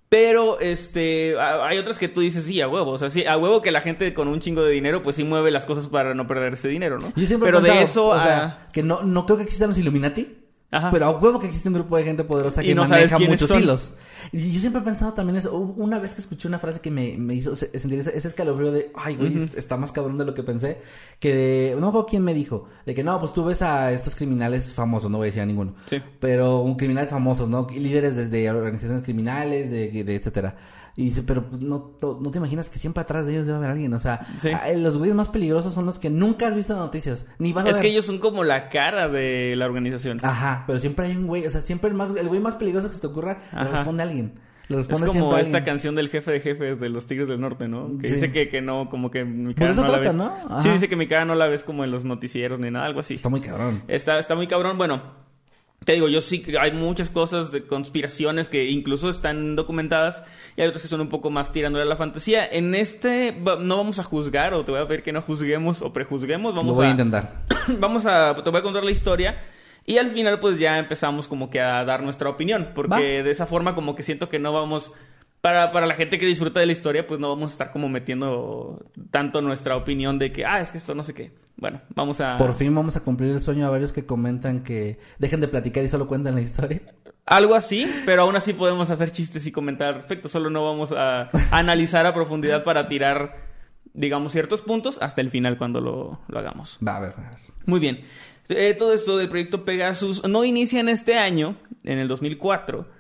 Pero, 0.09 0.61
este, 0.61 1.35
hay 1.37 1.77
otras 1.77 1.99
que 1.99 2.07
tú 2.07 2.21
dices, 2.21 2.45
sí, 2.45 2.61
a 2.61 2.69
huevo. 2.69 2.91
O 2.91 2.97
sea, 2.97 3.09
sí, 3.09 3.25
a 3.25 3.35
huevo 3.35 3.61
que 3.61 3.71
la 3.71 3.81
gente 3.81 4.13
con 4.13 4.29
un 4.29 4.39
chingo 4.39 4.63
de 4.63 4.71
dinero, 4.71 5.03
pues 5.03 5.17
sí 5.17 5.25
mueve 5.25 5.51
las 5.51 5.65
cosas 5.65 5.89
para 5.89 6.13
no 6.13 6.27
perder 6.27 6.53
ese 6.53 6.69
dinero, 6.69 6.97
¿no? 6.97 7.11
Yo 7.15 7.27
siempre 7.27 7.49
he 7.49 7.51
Pero 7.51 7.59
de 7.61 7.81
eso 7.81 8.07
o 8.07 8.19
sea, 8.21 8.67
que 8.71 8.83
no, 8.83 9.01
no 9.03 9.25
creo 9.25 9.37
que 9.37 9.43
existan 9.43 9.67
los 9.69 9.77
Illuminati. 9.77 10.46
Ajá. 10.69 10.89
Pero 10.91 11.05
a 11.05 11.11
huevo 11.11 11.39
que 11.39 11.47
existe 11.47 11.69
un 11.69 11.75
grupo 11.75 11.95
de 11.95 12.03
gente 12.03 12.25
poderosa 12.25 12.61
Y 12.61 12.67
que 12.67 12.75
no 12.75 12.85
sabes 12.85 13.09
maneja 13.11 13.31
muchos 13.31 13.47
son. 13.47 13.61
hilos. 13.63 13.93
Y 14.33 14.51
yo 14.51 14.59
siempre 14.59 14.81
he 14.81 14.83
pensado 14.85 15.13
también 15.13 15.37
eso. 15.37 15.57
Una 15.57 15.97
vez 15.97 16.13
que 16.13 16.19
escuché 16.19 16.47
una 16.49 16.59
frase 16.59 16.81
que 16.81 16.91
me, 16.91 17.15
me 17.17 17.35
hizo 17.35 17.55
se- 17.55 17.77
sentir 17.79 17.99
ese, 17.99 18.17
ese 18.17 18.27
escalofrío 18.27 18.73
de, 18.73 18.91
ay, 18.95 19.15
güey, 19.15 19.49
está 19.55 19.77
más 19.77 19.93
cabrón 19.93 20.17
de 20.17 20.25
lo 20.25 20.33
que 20.33 20.43
pensé. 20.43 20.79
Que 21.19 21.33
de, 21.35 21.75
no 21.79 22.05
quién 22.05 22.21
me 22.23 22.33
dijo, 22.33 22.67
de 22.85 22.93
que 22.93 23.03
no, 23.03 23.17
pues 23.19 23.31
tú 23.31 23.45
ves 23.45 23.61
a 23.61 23.93
estos 23.93 24.15
criminales 24.17 24.73
famosos, 24.73 25.09
no 25.09 25.17
voy 25.17 25.25
a 25.25 25.29
decir 25.29 25.41
a 25.41 25.45
ninguno. 25.45 25.75
Sí. 25.85 26.01
Pero 26.19 26.59
un 26.59 26.75
criminales 26.75 27.11
famosos, 27.11 27.47
¿no? 27.47 27.67
Y 27.71 27.79
líderes 27.79 28.17
desde 28.17 28.49
organizaciones 28.51 29.03
criminales, 29.03 29.71
de, 29.71 30.03
de 30.03 30.15
etcétera. 30.15 30.57
Y 30.99 31.05
dice, 31.05 31.21
pero 31.21 31.47
pues, 31.47 31.61
no, 31.61 31.91
no 32.01 32.31
te 32.31 32.39
imaginas 32.39 32.69
que 32.69 32.79
siempre 32.79 33.01
atrás 33.01 33.25
de 33.27 33.31
ellos 33.33 33.45
debe 33.45 33.59
haber 33.59 33.69
alguien. 33.69 33.93
O 33.93 33.99
sea, 33.99 34.25
Sí. 34.41 34.49
los 34.77 34.97
güeyes 34.97 35.15
más 35.15 35.29
peligrosos 35.29 35.73
son 35.73 35.85
los 35.85 35.99
que 35.99 36.09
nunca 36.09 36.47
has 36.47 36.55
visto 36.55 36.73
en 36.73 36.79
noticias. 36.79 37.25
Ni 37.37 37.53
vas 37.53 37.65
a 37.65 37.69
Es 37.69 37.75
ver. 37.75 37.83
que 37.83 37.89
ellos 37.89 38.03
son 38.05 38.17
como 38.17 38.43
la 38.43 38.67
cara 38.69 39.07
de 39.07 39.53
la 39.57 39.67
organización. 39.67 40.17
Ajá, 40.23 40.63
pero 40.65 40.79
siempre 40.79 41.05
hay 41.05 41.15
un 41.15 41.27
güey, 41.27 41.45
o 41.45 41.51
sea, 41.51 41.61
siempre 41.61 41.89
el 41.91 41.95
más, 41.95 42.09
el 42.17 42.27
güey 42.27 42.41
más 42.41 42.55
peligroso 42.55 42.87
que 42.89 42.95
se 42.95 43.01
te 43.01 43.07
ocurra, 43.07 43.37
le 43.53 43.63
responde 43.69 44.01
a 44.03 44.07
alguien. 44.07 44.33
Le 44.69 44.79
Es 44.81 44.87
como 44.87 45.37
esta 45.37 45.63
canción 45.63 45.95
del 45.95 46.09
jefe 46.09 46.29
de 46.31 46.41
jefes 46.41 46.79
de 46.79 46.89
los 46.89 47.05
Tigres 47.07 47.29
del 47.29 47.39
Norte, 47.39 47.69
¿no? 47.69 47.97
Que 47.99 48.09
Sí. 48.09 48.15
dice 48.15 48.31
que, 48.33 48.49
que 48.49 48.61
no, 48.61 48.89
como 48.89 49.11
que 49.11 49.23
mi 49.23 49.53
Pues 49.53 49.55
cara 49.55 49.71
eso 49.71 49.81
no 49.83 49.87
la 49.91 49.93
trata, 50.01 50.09
ves. 50.09 50.17
¿no? 50.49 50.61
Sí, 50.63 50.69
dice 50.69 50.89
que 50.89 50.97
mi 50.97 51.07
cara 51.07 51.23
no 51.23 51.35
la 51.35 51.47
ves 51.47 51.63
como 51.63 51.83
en 51.85 51.91
los 51.91 52.03
noticieros 52.05 52.59
ni 52.59 52.69
nada, 52.71 52.85
algo 52.87 52.99
así. 52.99 53.13
Está 53.13 53.29
muy 53.29 53.39
cabrón. 53.39 53.83
Está, 53.87 54.17
está 54.19 54.33
muy 54.35 54.47
cabrón. 54.47 54.77
Bueno, 54.77 55.03
te 55.85 55.93
digo, 55.93 56.09
yo 56.09 56.19
sí 56.21 56.41
que 56.41 56.59
hay 56.59 56.71
muchas 56.73 57.09
cosas 57.09 57.51
de 57.51 57.65
conspiraciones 57.65 58.47
que 58.47 58.65
incluso 58.65 59.09
están 59.09 59.55
documentadas 59.55 60.23
y 60.55 60.61
hay 60.61 60.67
otras 60.67 60.81
que 60.81 60.87
son 60.87 61.01
un 61.01 61.09
poco 61.09 61.29
más 61.29 61.53
tirándole 61.53 61.83
a 61.83 61.87
la 61.87 61.95
fantasía. 61.95 62.45
En 62.45 62.75
este 62.75 63.31
no 63.31 63.77
vamos 63.77 63.99
a 63.99 64.03
juzgar 64.03 64.53
o 64.53 64.65
te 64.65 64.71
voy 64.71 64.81
a 64.81 64.87
pedir 64.87 65.03
que 65.03 65.13
no 65.13 65.21
juzguemos 65.21 65.81
o 65.81 65.93
prejuzguemos. 65.93 66.53
Vamos 66.53 66.71
Lo 66.71 66.73
voy 66.73 66.85
a 66.87 66.89
a, 66.89 66.91
intentar. 66.91 67.43
vamos 67.79 68.05
a, 68.05 68.35
te 68.35 68.49
voy 68.49 68.59
a 68.59 68.63
contar 68.63 68.83
la 68.83 68.91
historia. 68.91 69.41
Y 69.85 69.99
al 69.99 70.09
final, 70.09 70.41
pues 70.41 70.59
ya 70.59 70.77
empezamos 70.79 71.29
como 71.29 71.49
que 71.49 71.61
a 71.61 71.85
dar 71.85 72.03
nuestra 72.03 72.29
opinión. 72.29 72.71
Porque 72.75 72.89
Va. 73.19 73.23
de 73.23 73.31
esa 73.31 73.45
forma, 73.45 73.73
como 73.73 73.95
que 73.95 74.03
siento 74.03 74.27
que 74.27 74.37
no 74.39 74.51
vamos. 74.51 74.91
Para, 75.47 75.71
para 75.71 75.87
la 75.87 75.93
gente 75.93 76.19
que 76.19 76.25
disfruta 76.25 76.59
de 76.59 76.65
la 76.65 76.73
historia, 76.73 77.07
pues 77.07 77.21
no 77.21 77.29
vamos 77.29 77.51
a 77.51 77.53
estar 77.53 77.71
como 77.71 77.87
metiendo 77.87 78.85
tanto 79.11 79.41
nuestra 79.41 79.77
opinión 79.77 80.19
de 80.19 80.33
que, 80.33 80.45
ah, 80.45 80.59
es 80.59 80.73
que 80.73 80.77
esto 80.77 80.93
no 80.93 81.05
sé 81.05 81.13
qué. 81.13 81.31
Bueno, 81.55 81.79
vamos 81.95 82.19
a. 82.19 82.35
Por 82.35 82.53
fin 82.53 82.75
vamos 82.75 82.97
a 82.97 82.99
cumplir 82.99 83.31
el 83.31 83.41
sueño 83.41 83.65
a 83.65 83.69
varios 83.69 83.93
que 83.93 84.05
comentan 84.05 84.61
que 84.61 84.99
dejen 85.19 85.39
de 85.39 85.47
platicar 85.47 85.85
y 85.85 85.87
solo 85.87 86.05
cuentan 86.05 86.35
la 86.35 86.41
historia. 86.41 86.81
Algo 87.25 87.55
así, 87.55 87.89
pero 88.05 88.23
aún 88.23 88.35
así 88.35 88.51
podemos 88.51 88.89
hacer 88.89 89.13
chistes 89.13 89.47
y 89.47 89.53
comentar 89.53 89.87
al 89.87 89.95
respecto. 89.95 90.27
Solo 90.27 90.49
no 90.49 90.65
vamos 90.65 90.91
a 90.91 91.29
analizar 91.51 92.05
a 92.05 92.13
profundidad 92.13 92.65
para 92.65 92.89
tirar, 92.89 93.37
digamos, 93.93 94.33
ciertos 94.33 94.61
puntos 94.61 94.97
hasta 95.01 95.21
el 95.21 95.31
final 95.31 95.57
cuando 95.57 95.79
lo, 95.79 96.19
lo 96.27 96.39
hagamos. 96.39 96.77
Va, 96.85 96.97
a 96.97 96.99
ver, 96.99 97.13
a 97.15 97.21
ver. 97.21 97.39
Muy 97.65 97.79
bien. 97.79 98.03
Eh, 98.49 98.75
todo 98.77 98.91
esto 98.91 99.15
del 99.15 99.29
proyecto 99.29 99.63
Pegasus 99.63 100.27
no 100.27 100.43
inicia 100.43 100.81
en 100.81 100.89
este 100.89 101.17
año, 101.17 101.55
en 101.85 101.99
el 101.99 102.09
2004, 102.09 102.96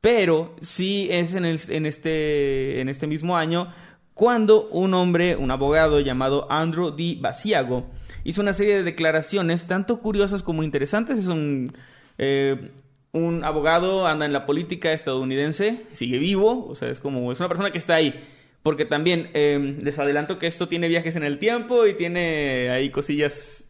pero 0.00 0.54
sí 0.60 1.08
es 1.10 1.34
en, 1.34 1.44
el- 1.44 1.60
en 1.68 1.86
este, 1.86 2.80
en 2.80 2.88
este 2.88 3.06
mismo 3.06 3.36
año 3.36 3.72
cuando 4.14 4.68
un 4.68 4.94
hombre, 4.94 5.36
un 5.36 5.50
abogado 5.50 6.00
llamado 6.00 6.50
Andrew 6.50 6.90
D. 6.90 7.18
Basiago, 7.20 7.86
hizo 8.24 8.40
una 8.40 8.54
serie 8.54 8.76
de 8.76 8.82
declaraciones 8.82 9.66
tanto 9.66 9.98
curiosas 9.98 10.42
como 10.42 10.62
interesantes. 10.62 11.18
Es 11.18 11.28
un, 11.28 11.76
eh, 12.16 12.70
un 13.12 13.44
abogado, 13.44 14.06
anda 14.06 14.24
en 14.24 14.32
la 14.32 14.46
política 14.46 14.92
estadounidense, 14.92 15.82
sigue 15.92 16.16
vivo, 16.18 16.66
o 16.66 16.74
sea, 16.74 16.88
es 16.88 16.98
como, 17.00 17.30
es 17.30 17.40
una 17.40 17.48
persona 17.48 17.70
que 17.72 17.78
está 17.78 17.94
ahí. 17.96 18.26
Porque 18.62 18.84
también 18.86 19.30
eh, 19.34 19.76
les 19.82 19.98
adelanto 19.98 20.38
que 20.38 20.46
esto 20.46 20.66
tiene 20.66 20.88
viajes 20.88 21.14
en 21.16 21.22
el 21.22 21.38
tiempo 21.38 21.86
y 21.86 21.92
tiene 21.94 22.70
ahí 22.70 22.88
cosillas 22.90 23.66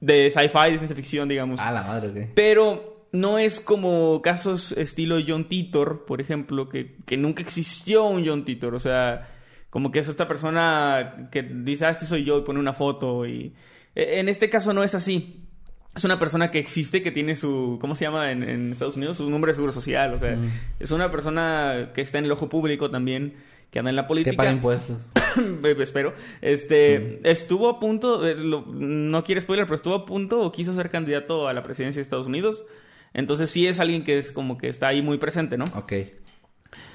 de 0.00 0.30
sci-fi, 0.30 0.72
de 0.72 0.78
ciencia 0.78 0.94
ficción, 0.96 1.28
digamos. 1.28 1.58
Ah, 1.60 1.72
la 1.72 1.82
madre, 1.82 2.08
ok. 2.08 2.30
Pero 2.34 2.89
no 3.12 3.38
es 3.38 3.60
como 3.60 4.22
casos 4.22 4.72
estilo 4.72 5.18
John 5.26 5.48
Titor, 5.48 6.04
por 6.06 6.20
ejemplo, 6.20 6.68
que, 6.68 6.96
que 7.06 7.16
nunca 7.16 7.42
existió 7.42 8.04
un 8.04 8.24
John 8.26 8.44
Titor. 8.44 8.74
O 8.74 8.80
sea, 8.80 9.28
como 9.70 9.90
que 9.90 9.98
es 10.00 10.08
esta 10.08 10.28
persona 10.28 11.28
que 11.32 11.42
dice, 11.42 11.86
ah, 11.86 11.90
este 11.90 12.04
soy 12.06 12.24
yo 12.24 12.38
y 12.38 12.42
pone 12.42 12.60
una 12.60 12.72
foto. 12.72 13.26
Y 13.26 13.54
e, 13.94 14.20
en 14.20 14.28
este 14.28 14.48
caso 14.50 14.72
no 14.72 14.82
es 14.84 14.94
así. 14.94 15.44
Es 15.96 16.04
una 16.04 16.20
persona 16.20 16.52
que 16.52 16.60
existe, 16.60 17.02
que 17.02 17.10
tiene 17.10 17.34
su, 17.34 17.78
¿cómo 17.80 17.96
se 17.96 18.04
llama 18.04 18.30
en, 18.30 18.44
en 18.48 18.70
Estados 18.70 18.96
Unidos? 18.96 19.16
Su 19.16 19.28
nombre 19.28 19.50
de 19.50 19.54
seguro 19.56 19.72
social. 19.72 20.14
O 20.14 20.18
sea, 20.20 20.36
Mm. 20.36 20.50
es 20.78 20.90
una 20.92 21.10
persona 21.10 21.90
que 21.94 22.00
está 22.00 22.18
en 22.18 22.26
el 22.26 22.32
ojo 22.32 22.48
público 22.48 22.90
también, 22.92 23.34
que 23.72 23.80
anda 23.80 23.90
en 23.90 23.96
la 23.96 24.06
política. 24.06 24.30
Que 24.30 24.36
paga 24.36 24.52
impuestos. 24.52 24.98
Espero. 25.80 26.12
Este, 26.42 27.20
estuvo 27.28 27.68
a 27.68 27.80
punto, 27.80 28.26
eh, 28.26 28.36
lo- 28.36 28.66
no 28.66 29.24
quiere 29.24 29.40
spoiler, 29.40 29.66
pero 29.66 29.76
estuvo 29.76 29.94
a 29.94 30.06
punto 30.06 30.40
o 30.40 30.52
quiso 30.52 30.74
ser 30.74 30.90
candidato 30.90 31.48
a 31.48 31.52
la 31.54 31.62
presidencia 31.64 31.98
de 31.98 32.02
Estados 32.02 32.26
Unidos. 32.26 32.64
Entonces 33.12 33.50
sí 33.50 33.66
es 33.66 33.80
alguien 33.80 34.04
que 34.04 34.18
es 34.18 34.32
como 34.32 34.58
que 34.58 34.68
está 34.68 34.88
ahí 34.88 35.02
muy 35.02 35.18
presente, 35.18 35.58
¿no? 35.58 35.64
Ok. 35.74 35.92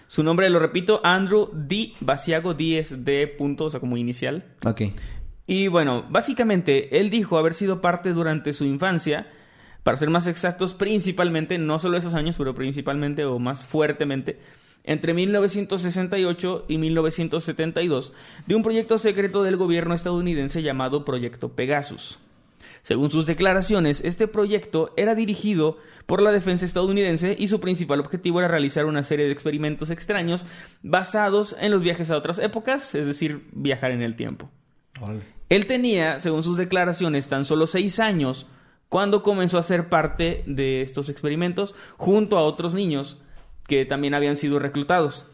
Su 0.08 0.24
nombre, 0.24 0.50
lo 0.50 0.60
repito, 0.60 1.02
Andrew 1.04 1.50
D. 1.54 1.94
Basiago, 2.00 2.54
D 2.54 2.78
es 2.78 3.04
D 3.04 3.28
punto, 3.28 3.66
o 3.66 3.72
sea, 3.72 3.80
como 3.80 3.98
inicial. 3.98 4.46
Ok. 4.64 4.82
Y 5.48 5.68
bueno, 5.68 6.06
básicamente 6.10 7.00
él 7.00 7.10
dijo 7.10 7.38
haber 7.38 7.54
sido 7.54 7.82
parte 7.82 8.14
durante 8.14 8.54
su 8.54 8.66
infancia, 8.66 9.28
para 9.84 9.98
ser 9.98 10.10
más 10.10 10.26
exactos, 10.28 10.74
principalmente, 10.74 11.58
no 11.58 11.80
solo 11.80 11.98
esos 11.98 12.16
años, 12.16 12.36
pero 12.38 12.56
principalmente 12.56 13.26
o 13.26 13.38
más 13.38 13.64
fuertemente, 13.64 14.40
entre 14.84 15.14
1968 15.14 16.66
y 16.68 16.78
1972, 16.78 18.14
de 18.48 18.56
un 18.56 18.64
proyecto 18.64 18.98
secreto 18.98 19.44
del 19.44 19.58
gobierno 19.58 19.94
estadounidense 19.94 20.64
llamado 20.64 21.06
Proyecto 21.06 21.50
Pegasus. 21.50 22.20
Según 22.86 23.10
sus 23.10 23.26
declaraciones, 23.26 24.02
este 24.06 24.28
proyecto 24.28 24.94
era 24.96 25.16
dirigido 25.16 25.80
por 26.06 26.22
la 26.22 26.32
defensa 26.32 26.66
estadounidense 26.66 27.36
y 27.36 27.48
su 27.48 27.60
principal 27.60 28.00
objetivo 28.00 28.38
era 28.38 28.48
realizar 28.48 28.86
una 28.86 29.02
serie 29.02 29.26
de 29.26 29.32
experimentos 29.32 29.90
extraños 29.90 30.46
basados 30.84 31.56
en 31.60 31.72
los 31.72 31.82
viajes 31.82 32.12
a 32.12 32.18
otras 32.18 32.38
épocas, 32.38 32.94
es 32.94 33.08
decir, 33.08 33.48
viajar 33.54 33.90
en 33.90 34.04
el 34.04 34.16
tiempo. 34.16 34.52
Él 35.50 35.66
tenía, 35.66 36.20
según 36.20 36.44
sus 36.44 36.58
declaraciones, 36.58 37.28
tan 37.28 37.44
solo 37.44 37.66
seis 37.66 38.00
años 38.00 38.46
cuando 38.88 39.24
comenzó 39.24 39.58
a 39.58 39.64
ser 39.64 39.90
parte 39.90 40.44
de 40.46 40.84
estos 40.84 41.10
experimentos 41.10 41.74
junto 41.98 42.38
a 42.38 42.44
otros 42.44 42.76
niños 42.76 43.20
que 43.68 43.86
también 43.86 44.14
habían 44.14 44.36
sido 44.36 44.60
reclutados. 44.60 45.26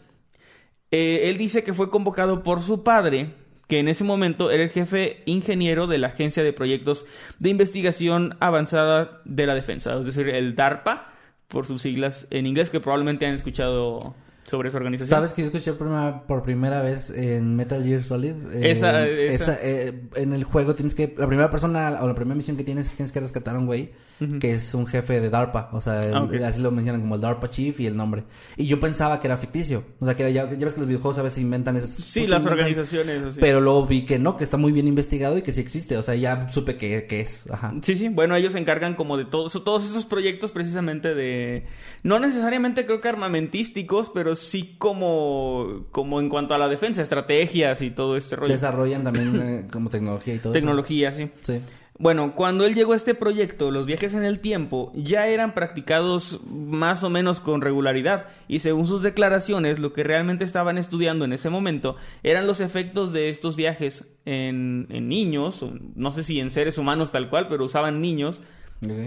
Eh, 0.90 1.24
él 1.30 1.36
dice 1.36 1.66
que 1.66 1.74
fue 1.74 1.90
convocado 1.90 2.44
por 2.44 2.62
su 2.62 2.84
padre, 2.84 3.36
que 3.72 3.80
en 3.80 3.88
ese 3.88 4.04
momento 4.04 4.52
era 4.52 4.64
el 4.64 4.70
jefe 4.70 5.24
ingeniero 5.26 5.88
de 5.88 5.98
la 5.98 6.08
Agencia 6.08 6.44
de 6.44 6.52
Proyectos 6.52 7.06
de 7.40 7.52
Investigación 7.52 8.36
Avanzada 8.42 9.22
de 9.24 9.46
la 9.46 9.56
Defensa, 9.56 9.98
es 9.98 10.06
decir, 10.06 10.28
el 10.28 10.56
DARPA, 10.56 11.14
por 11.48 11.66
sus 11.66 11.82
siglas 11.82 12.28
en 12.32 12.48
inglés, 12.48 12.70
que 12.70 12.82
probablemente 12.82 13.26
han 13.26 13.34
escuchado 13.34 14.14
sobre 14.52 14.68
esa 14.70 14.78
organización. 14.78 15.10
¿Sabes 15.10 15.34
que 15.34 15.42
yo 15.44 15.46
escuché 15.48 15.72
por 15.74 15.88
primera, 15.88 16.24
por 16.28 16.44
primera 16.44 16.82
vez 16.82 17.10
en 17.10 17.56
Metal 17.56 17.82
Gear 17.84 18.04
Solid? 18.04 18.34
Eh, 18.54 18.72
Esa- 18.72 19.08
esa. 19.08 19.58
eh, 19.62 19.94
en 20.16 20.34
el 20.34 20.44
juego 20.44 20.76
tienes 20.76 20.94
que... 20.94 21.16
La 21.18 21.26
primera 21.28 21.50
persona 21.50 21.98
o 22.02 22.08
la 22.08 22.14
primera 22.16 22.36
misión 22.36 22.58
que 22.58 22.64
tienes 22.66 22.90
tienes 22.90 23.14
que 23.14 23.22
rescatar 23.22 23.56
a 23.56 23.60
un 23.60 23.66
güey 23.66 23.92
que 24.40 24.52
es 24.52 24.76
un 24.76 24.86
jefe 24.86 25.20
de 25.20 25.32
DARPA. 25.32 25.72
O 25.74 25.82
sea, 25.82 26.00
Ah, 26.14 26.30
así 26.46 26.62
lo 26.62 26.70
mencionan 26.70 27.02
como 27.02 27.16
el 27.16 27.22
DARPA 27.22 27.50
Chief 27.50 27.80
y 27.80 27.88
el 27.88 27.98
nombre. 27.98 28.24
Y 28.56 28.68
yo 28.68 28.80
pensaba 28.80 29.20
que 29.20 29.26
era 29.26 29.36
ficticio. 29.36 29.84
O 30.00 30.06
sea, 30.06 30.16
que 30.16 30.22
era, 30.22 30.30
ya, 30.30 30.48
ya 30.48 30.64
ves 30.64 30.76
que 30.76 30.80
los 30.82 30.88
videojuegos 30.88 31.18
a 31.18 31.24
veces 31.24 31.40
inventan 31.40 31.76
esas... 31.78 31.90
Sí, 31.90 32.28
las 32.28 32.44
inventan- 32.44 32.52
organizaciones. 32.52 33.24
así. 33.24 33.40
Pero 33.42 33.62
luego 33.62 33.88
vi 33.88 34.06
que 34.06 34.20
no, 34.20 34.38
que 34.38 34.44
está 34.44 34.58
muy 34.58 34.74
bien 34.74 34.88
investigado 34.88 35.40
y 35.40 35.42
que 35.42 35.52
sí 35.52 35.60
existe. 35.60 35.98
O 35.98 36.04
sea, 36.04 36.14
ya 36.14 36.52
supe 36.52 36.76
que, 36.78 37.08
que 37.08 37.22
es. 37.22 37.50
Ajá. 37.50 37.74
Sí, 37.82 37.96
sí, 37.96 38.10
bueno, 38.10 38.36
ellos 38.36 38.54
se 38.54 38.60
encargan 38.60 38.94
como 38.94 39.18
de 39.18 39.26
todos, 39.26 39.54
todos 39.64 39.90
esos 39.90 40.06
proyectos 40.06 40.52
precisamente 40.52 41.16
de, 41.16 41.66
no 42.04 42.20
necesariamente 42.20 42.86
creo 42.86 43.02
que 43.02 43.10
armamentísticos, 43.10 44.12
pero 44.14 44.36
sí 44.42 44.76
como, 44.78 45.86
como 45.92 46.20
en 46.20 46.30
cuanto 46.30 46.54
a 46.54 46.58
la 46.58 46.68
defensa, 46.68 47.02
estrategias 47.02 47.82
y 47.82 47.92
todo 47.92 48.18
este 48.18 48.36
rollo. 48.36 48.52
Desarrollan 48.52 49.04
también 49.04 49.42
eh, 49.42 49.68
como 49.72 49.90
tecnología 49.90 50.36
y 50.36 50.38
todo 50.40 50.54
eso. 50.54 50.60
Tecnología, 50.60 51.14
sí. 51.14 51.30
Sí. 51.42 51.62
Bueno, 52.02 52.34
cuando 52.36 52.66
él 52.66 52.74
llegó 52.74 52.94
a 52.94 52.96
este 52.96 53.14
proyecto, 53.14 53.70
los 53.70 53.86
viajes 53.86 54.16
en 54.16 54.24
el 54.24 54.40
tiempo 54.40 54.92
ya 54.96 55.28
eran 55.28 55.54
practicados 55.54 56.40
más 56.48 57.04
o 57.04 57.12
menos 57.12 57.40
con 57.40 57.62
regularidad 57.62 58.26
y 58.48 58.62
según 58.62 58.88
sus 58.88 59.04
declaraciones, 59.04 59.78
lo 59.78 59.94
que 59.94 60.04
realmente 60.04 60.44
estaban 60.44 60.80
estudiando 60.80 61.26
en 61.26 61.34
ese 61.34 61.52
momento 61.52 61.98
eran 62.24 62.48
los 62.48 62.60
efectos 62.60 63.14
de 63.14 63.30
estos 63.30 63.56
viajes 63.56 64.08
en, 64.26 64.88
en 64.90 65.10
niños, 65.10 65.64
no 65.94 66.12
sé 66.12 66.24
si 66.24 66.40
en 66.40 66.50
seres 66.50 66.80
humanos 66.80 67.12
tal 67.12 67.30
cual, 67.30 67.48
pero 67.48 67.66
usaban 67.66 68.02
niños 68.02 68.42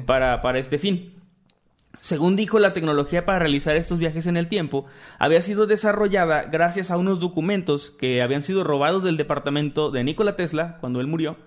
para, 0.06 0.40
para 0.40 0.60
este 0.60 0.78
fin. 0.78 1.14
Según 2.04 2.36
dijo, 2.36 2.58
la 2.58 2.74
tecnología 2.74 3.24
para 3.24 3.38
realizar 3.38 3.76
estos 3.76 3.98
viajes 3.98 4.26
en 4.26 4.36
el 4.36 4.46
tiempo 4.46 4.84
había 5.18 5.40
sido 5.40 5.66
desarrollada 5.66 6.42
gracias 6.42 6.90
a 6.90 6.98
unos 6.98 7.18
documentos 7.18 7.90
que 7.90 8.20
habían 8.20 8.42
sido 8.42 8.62
robados 8.62 9.04
del 9.04 9.16
departamento 9.16 9.90
de 9.90 10.04
Nikola 10.04 10.36
Tesla 10.36 10.76
cuando 10.80 11.00
él 11.00 11.06
murió. 11.06 11.38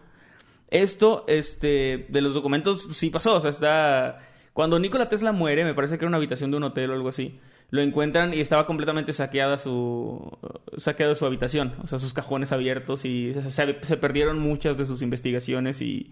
Esto, 0.72 1.26
este, 1.28 2.08
de 2.10 2.22
los 2.22 2.34
documentos 2.34 2.88
sí 2.94 3.12
pasó, 3.12 3.36
o 3.36 3.42
sea, 3.42 3.52
está... 3.52 4.28
Cuando 4.54 4.80
Nikola 4.80 5.10
Tesla 5.10 5.32
muere, 5.32 5.64
me 5.64 5.76
parece 5.76 6.00
que 6.00 6.06
era 6.06 6.08
una 6.08 6.18
habitación 6.18 6.50
de 6.50 6.58
un 6.58 6.64
hotel 6.64 6.90
o 6.90 6.94
algo 6.96 7.10
así, 7.10 7.40
lo 7.70 7.84
encuentran 7.84 8.34
y 8.34 8.40
estaba 8.40 8.66
completamente 8.66 9.14
saqueada 9.14 9.60
su... 9.60 10.40
saqueada 10.76 11.14
su 11.14 11.28
habitación, 11.28 11.76
o 11.84 11.86
sea, 11.86 12.00
sus 12.00 12.16
cajones 12.16 12.52
abiertos 12.52 13.06
y 13.06 13.36
se, 13.48 13.98
perdieron 13.98 14.40
muchas 14.40 14.76
de 14.76 14.88
sus 14.88 15.04
investigaciones 15.04 15.84
y 15.84 16.10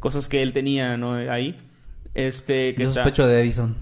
cosas 0.00 0.30
que 0.30 0.42
él 0.42 0.54
tenía, 0.54 0.96
¿no? 0.96 1.12
Ahí. 1.12 1.58
Este, 2.14 2.74
que 2.74 2.82
Yo 2.82 2.88
está... 2.88 3.02
sospecho 3.04 3.26
de 3.26 3.40
Edison. 3.40 3.76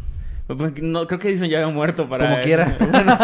No, 0.82 1.06
creo 1.06 1.18
que 1.20 1.28
Edison 1.28 1.48
ya 1.48 1.60
había 1.60 1.72
muerto 1.72 2.08
para... 2.08 2.28
Como 2.28 2.42
quiera. 2.42 2.76
Bueno, 2.90 3.16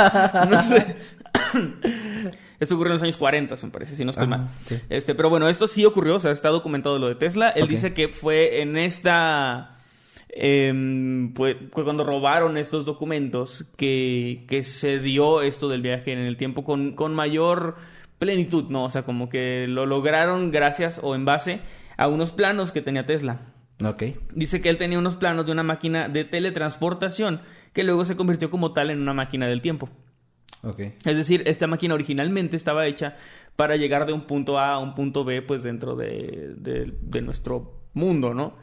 no 0.50 0.62
sé. 0.62 0.96
Esto 2.60 2.74
ocurrió 2.76 2.92
en 2.92 2.94
los 2.94 3.02
años 3.02 3.16
40, 3.18 3.54
me 3.62 3.70
parece, 3.70 3.96
si 3.96 4.04
no 4.04 4.10
estoy 4.12 4.26
Ajá, 4.26 4.36
mal. 4.38 4.48
sí. 4.64 4.80
Este, 4.88 5.14
pero 5.14 5.28
bueno, 5.28 5.46
esto 5.48 5.66
sí 5.66 5.84
ocurrió, 5.84 6.16
o 6.16 6.20
sea, 6.20 6.30
está 6.30 6.48
documentado 6.48 6.98
lo 6.98 7.08
de 7.08 7.14
Tesla. 7.14 7.50
Él 7.50 7.68
dice 7.68 7.92
que 7.92 8.08
fue 8.08 8.62
en 8.62 8.78
esta... 8.78 9.76
em, 10.30 11.34
pues, 11.34 11.56
cuando 11.72 12.04
robaron 12.04 12.56
estos 12.56 12.84
documentos 12.86 13.66
que, 13.76 14.44
que 14.48 14.62
se 14.62 15.00
dio 15.00 15.42
esto 15.42 15.68
del 15.68 15.82
viaje 15.82 16.12
en 16.12 16.20
el 16.20 16.36
tiempo 16.38 16.64
con, 16.64 16.92
con 16.92 17.14
mayor 17.14 17.76
plenitud, 18.18 18.64
¿no? 18.70 18.84
O 18.84 18.90
sea, 18.90 19.02
como 19.02 19.28
que 19.28 19.66
lo 19.68 19.84
lograron 19.84 20.50
gracias 20.50 20.98
o 21.02 21.14
en 21.14 21.26
base 21.26 21.60
a 21.98 22.08
unos 22.08 22.30
planos 22.32 22.72
que 22.72 22.80
tenía 22.80 23.04
Tesla. 23.04 23.40
Ok. 23.84 24.02
Dice 24.34 24.60
que 24.60 24.68
él 24.70 24.78
tenía 24.78 24.98
unos 24.98 25.16
planos 25.16 25.46
de 25.46 25.52
una 25.52 25.62
máquina 25.62 26.08
de 26.08 26.24
teletransportación 26.24 27.40
que 27.72 27.84
luego 27.84 28.04
se 28.04 28.16
convirtió 28.16 28.50
como 28.50 28.72
tal 28.72 28.90
en 28.90 29.00
una 29.00 29.12
máquina 29.12 29.46
del 29.46 29.60
tiempo. 29.60 29.88
Ok. 30.62 30.80
Es 31.04 31.16
decir, 31.16 31.42
esta 31.46 31.66
máquina 31.66 31.94
originalmente 31.94 32.56
estaba 32.56 32.86
hecha 32.86 33.16
para 33.54 33.76
llegar 33.76 34.06
de 34.06 34.12
un 34.12 34.22
punto 34.26 34.58
A 34.58 34.72
a 34.74 34.78
un 34.78 34.94
punto 34.94 35.24
B, 35.24 35.42
pues 35.42 35.62
dentro 35.62 35.94
de, 35.94 36.54
de- 36.56 36.94
de 37.00 37.22
nuestro 37.22 37.82
mundo, 37.92 38.34
¿no? 38.34 38.56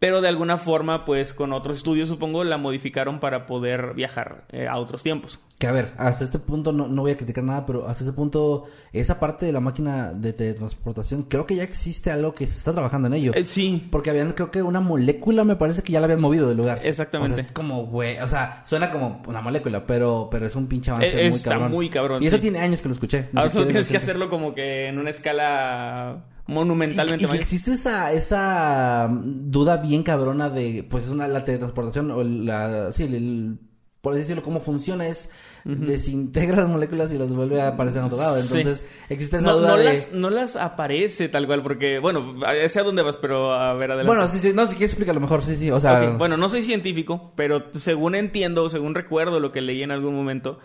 Pero 0.00 0.20
de 0.20 0.28
alguna 0.28 0.58
forma, 0.58 1.04
pues 1.04 1.34
con 1.34 1.52
otros 1.52 1.78
estudios, 1.78 2.08
supongo, 2.08 2.44
la 2.44 2.56
modificaron 2.56 3.18
para 3.18 3.46
poder 3.46 3.94
viajar 3.94 4.44
eh, 4.50 4.68
a 4.68 4.76
otros 4.76 5.02
tiempos. 5.02 5.40
Que 5.58 5.66
a 5.66 5.72
ver, 5.72 5.92
hasta 5.96 6.22
este 6.22 6.38
punto 6.38 6.70
no, 6.72 6.86
no 6.86 7.02
voy 7.02 7.10
a 7.10 7.16
criticar 7.16 7.42
nada, 7.42 7.66
pero 7.66 7.84
hasta 7.88 8.04
este 8.04 8.12
punto, 8.12 8.66
esa 8.92 9.18
parte 9.18 9.44
de 9.44 9.50
la 9.52 9.58
máquina 9.58 10.12
de 10.12 10.32
teletransportación, 10.32 11.24
creo 11.24 11.46
que 11.48 11.56
ya 11.56 11.64
existe 11.64 12.12
algo 12.12 12.32
que 12.32 12.46
se 12.46 12.56
está 12.56 12.72
trabajando 12.72 13.08
en 13.08 13.14
ello. 13.14 13.32
Eh, 13.34 13.44
sí, 13.44 13.88
Porque 13.90 14.10
habían, 14.10 14.34
creo 14.34 14.52
que 14.52 14.62
una 14.62 14.78
molécula 14.78 15.42
me 15.42 15.56
parece 15.56 15.82
que 15.82 15.92
ya 15.92 15.98
la 15.98 16.04
habían 16.04 16.20
movido 16.20 16.46
del 16.46 16.58
lugar. 16.58 16.80
Exactamente. 16.84 17.32
O 17.32 17.36
sea, 17.36 17.46
es 17.46 17.50
como, 17.52 17.86
güey, 17.86 18.18
o 18.20 18.26
sea, 18.28 18.62
suena 18.64 18.92
como 18.92 19.20
una 19.26 19.40
molécula, 19.40 19.84
pero, 19.84 20.28
pero 20.30 20.46
es 20.46 20.54
un 20.54 20.68
pinche 20.68 20.92
avance 20.92 21.08
Eh, 21.26 21.28
muy 21.28 21.38
está 21.38 21.50
cabrón. 21.50 21.70
muy 21.72 21.90
cabrón, 21.90 22.22
Y 22.22 22.28
eso 22.28 22.36
sí. 22.36 22.42
tiene 22.42 22.60
años 22.60 22.80
que 22.80 22.86
lo 22.88 22.94
escuché. 22.94 23.28
Ahora 23.34 23.50
solo 23.50 23.66
tienes 23.66 23.88
que 23.88 23.96
hacerlo 23.96 24.30
como 24.30 24.54
que 24.54 24.86
en 24.86 24.96
una 25.00 25.10
escala 25.10 26.24
Y, 26.48 26.52
monumentalmente 26.52 27.26
y 27.30 27.36
existe 27.36 27.74
esa, 27.74 28.12
esa 28.12 29.08
mm, 29.10 29.50
duda 29.50 29.76
bien 29.76 30.02
cabrona 30.02 30.48
de, 30.48 30.84
pues, 30.88 31.04
es 31.04 31.10
una, 31.10 31.28
la 31.28 31.44
teletransportación 31.44 32.10
o 32.10 32.22
la, 32.24 32.90
sí, 32.92 33.04
el, 33.04 33.14
el- 33.14 33.58
por 34.00 34.12
así 34.12 34.20
decirlo, 34.20 34.42
cómo 34.44 34.60
funciona 34.60 35.06
es 35.08 35.28
desintegra 35.64 36.56
las 36.62 36.68
moléculas 36.68 37.12
y 37.12 37.18
las 37.18 37.30
vuelve 37.30 37.60
a 37.60 37.68
aparecer 37.68 37.98
en 38.00 38.06
otro 38.06 38.16
lado. 38.18 38.40
Sí. 38.40 38.56
Entonces, 38.58 38.84
existe 39.08 39.36
esa 39.38 39.46
No, 39.46 39.58
duda 39.58 39.68
no 39.70 39.76
de... 39.76 39.84
las, 39.84 40.12
no 40.12 40.30
las 40.30 40.56
aparece 40.56 41.28
tal 41.28 41.46
cual, 41.46 41.62
porque, 41.62 41.98
bueno, 41.98 42.36
sé 42.68 42.80
a 42.80 42.84
dónde 42.84 43.02
vas, 43.02 43.16
pero 43.16 43.52
a 43.52 43.74
ver, 43.74 43.90
adelante. 43.90 44.06
Bueno, 44.06 44.28
sí, 44.28 44.38
sí, 44.38 44.52
no, 44.54 44.62
si 44.66 44.74
quieres 44.76 44.92
explícalo 44.92 45.20
mejor, 45.20 45.42
sí, 45.42 45.56
sí, 45.56 45.70
o 45.70 45.80
sea... 45.80 46.10
Bueno, 46.12 46.36
no 46.36 46.48
soy 46.48 46.62
científico, 46.62 47.32
pero 47.34 47.64
según 47.72 48.14
entiendo, 48.14 48.70
según 48.70 48.94
recuerdo 48.94 49.40
lo 49.40 49.52
que 49.52 49.60
leí 49.60 49.82
en 49.82 49.90
algún 49.90 50.14
momento, 50.14 50.58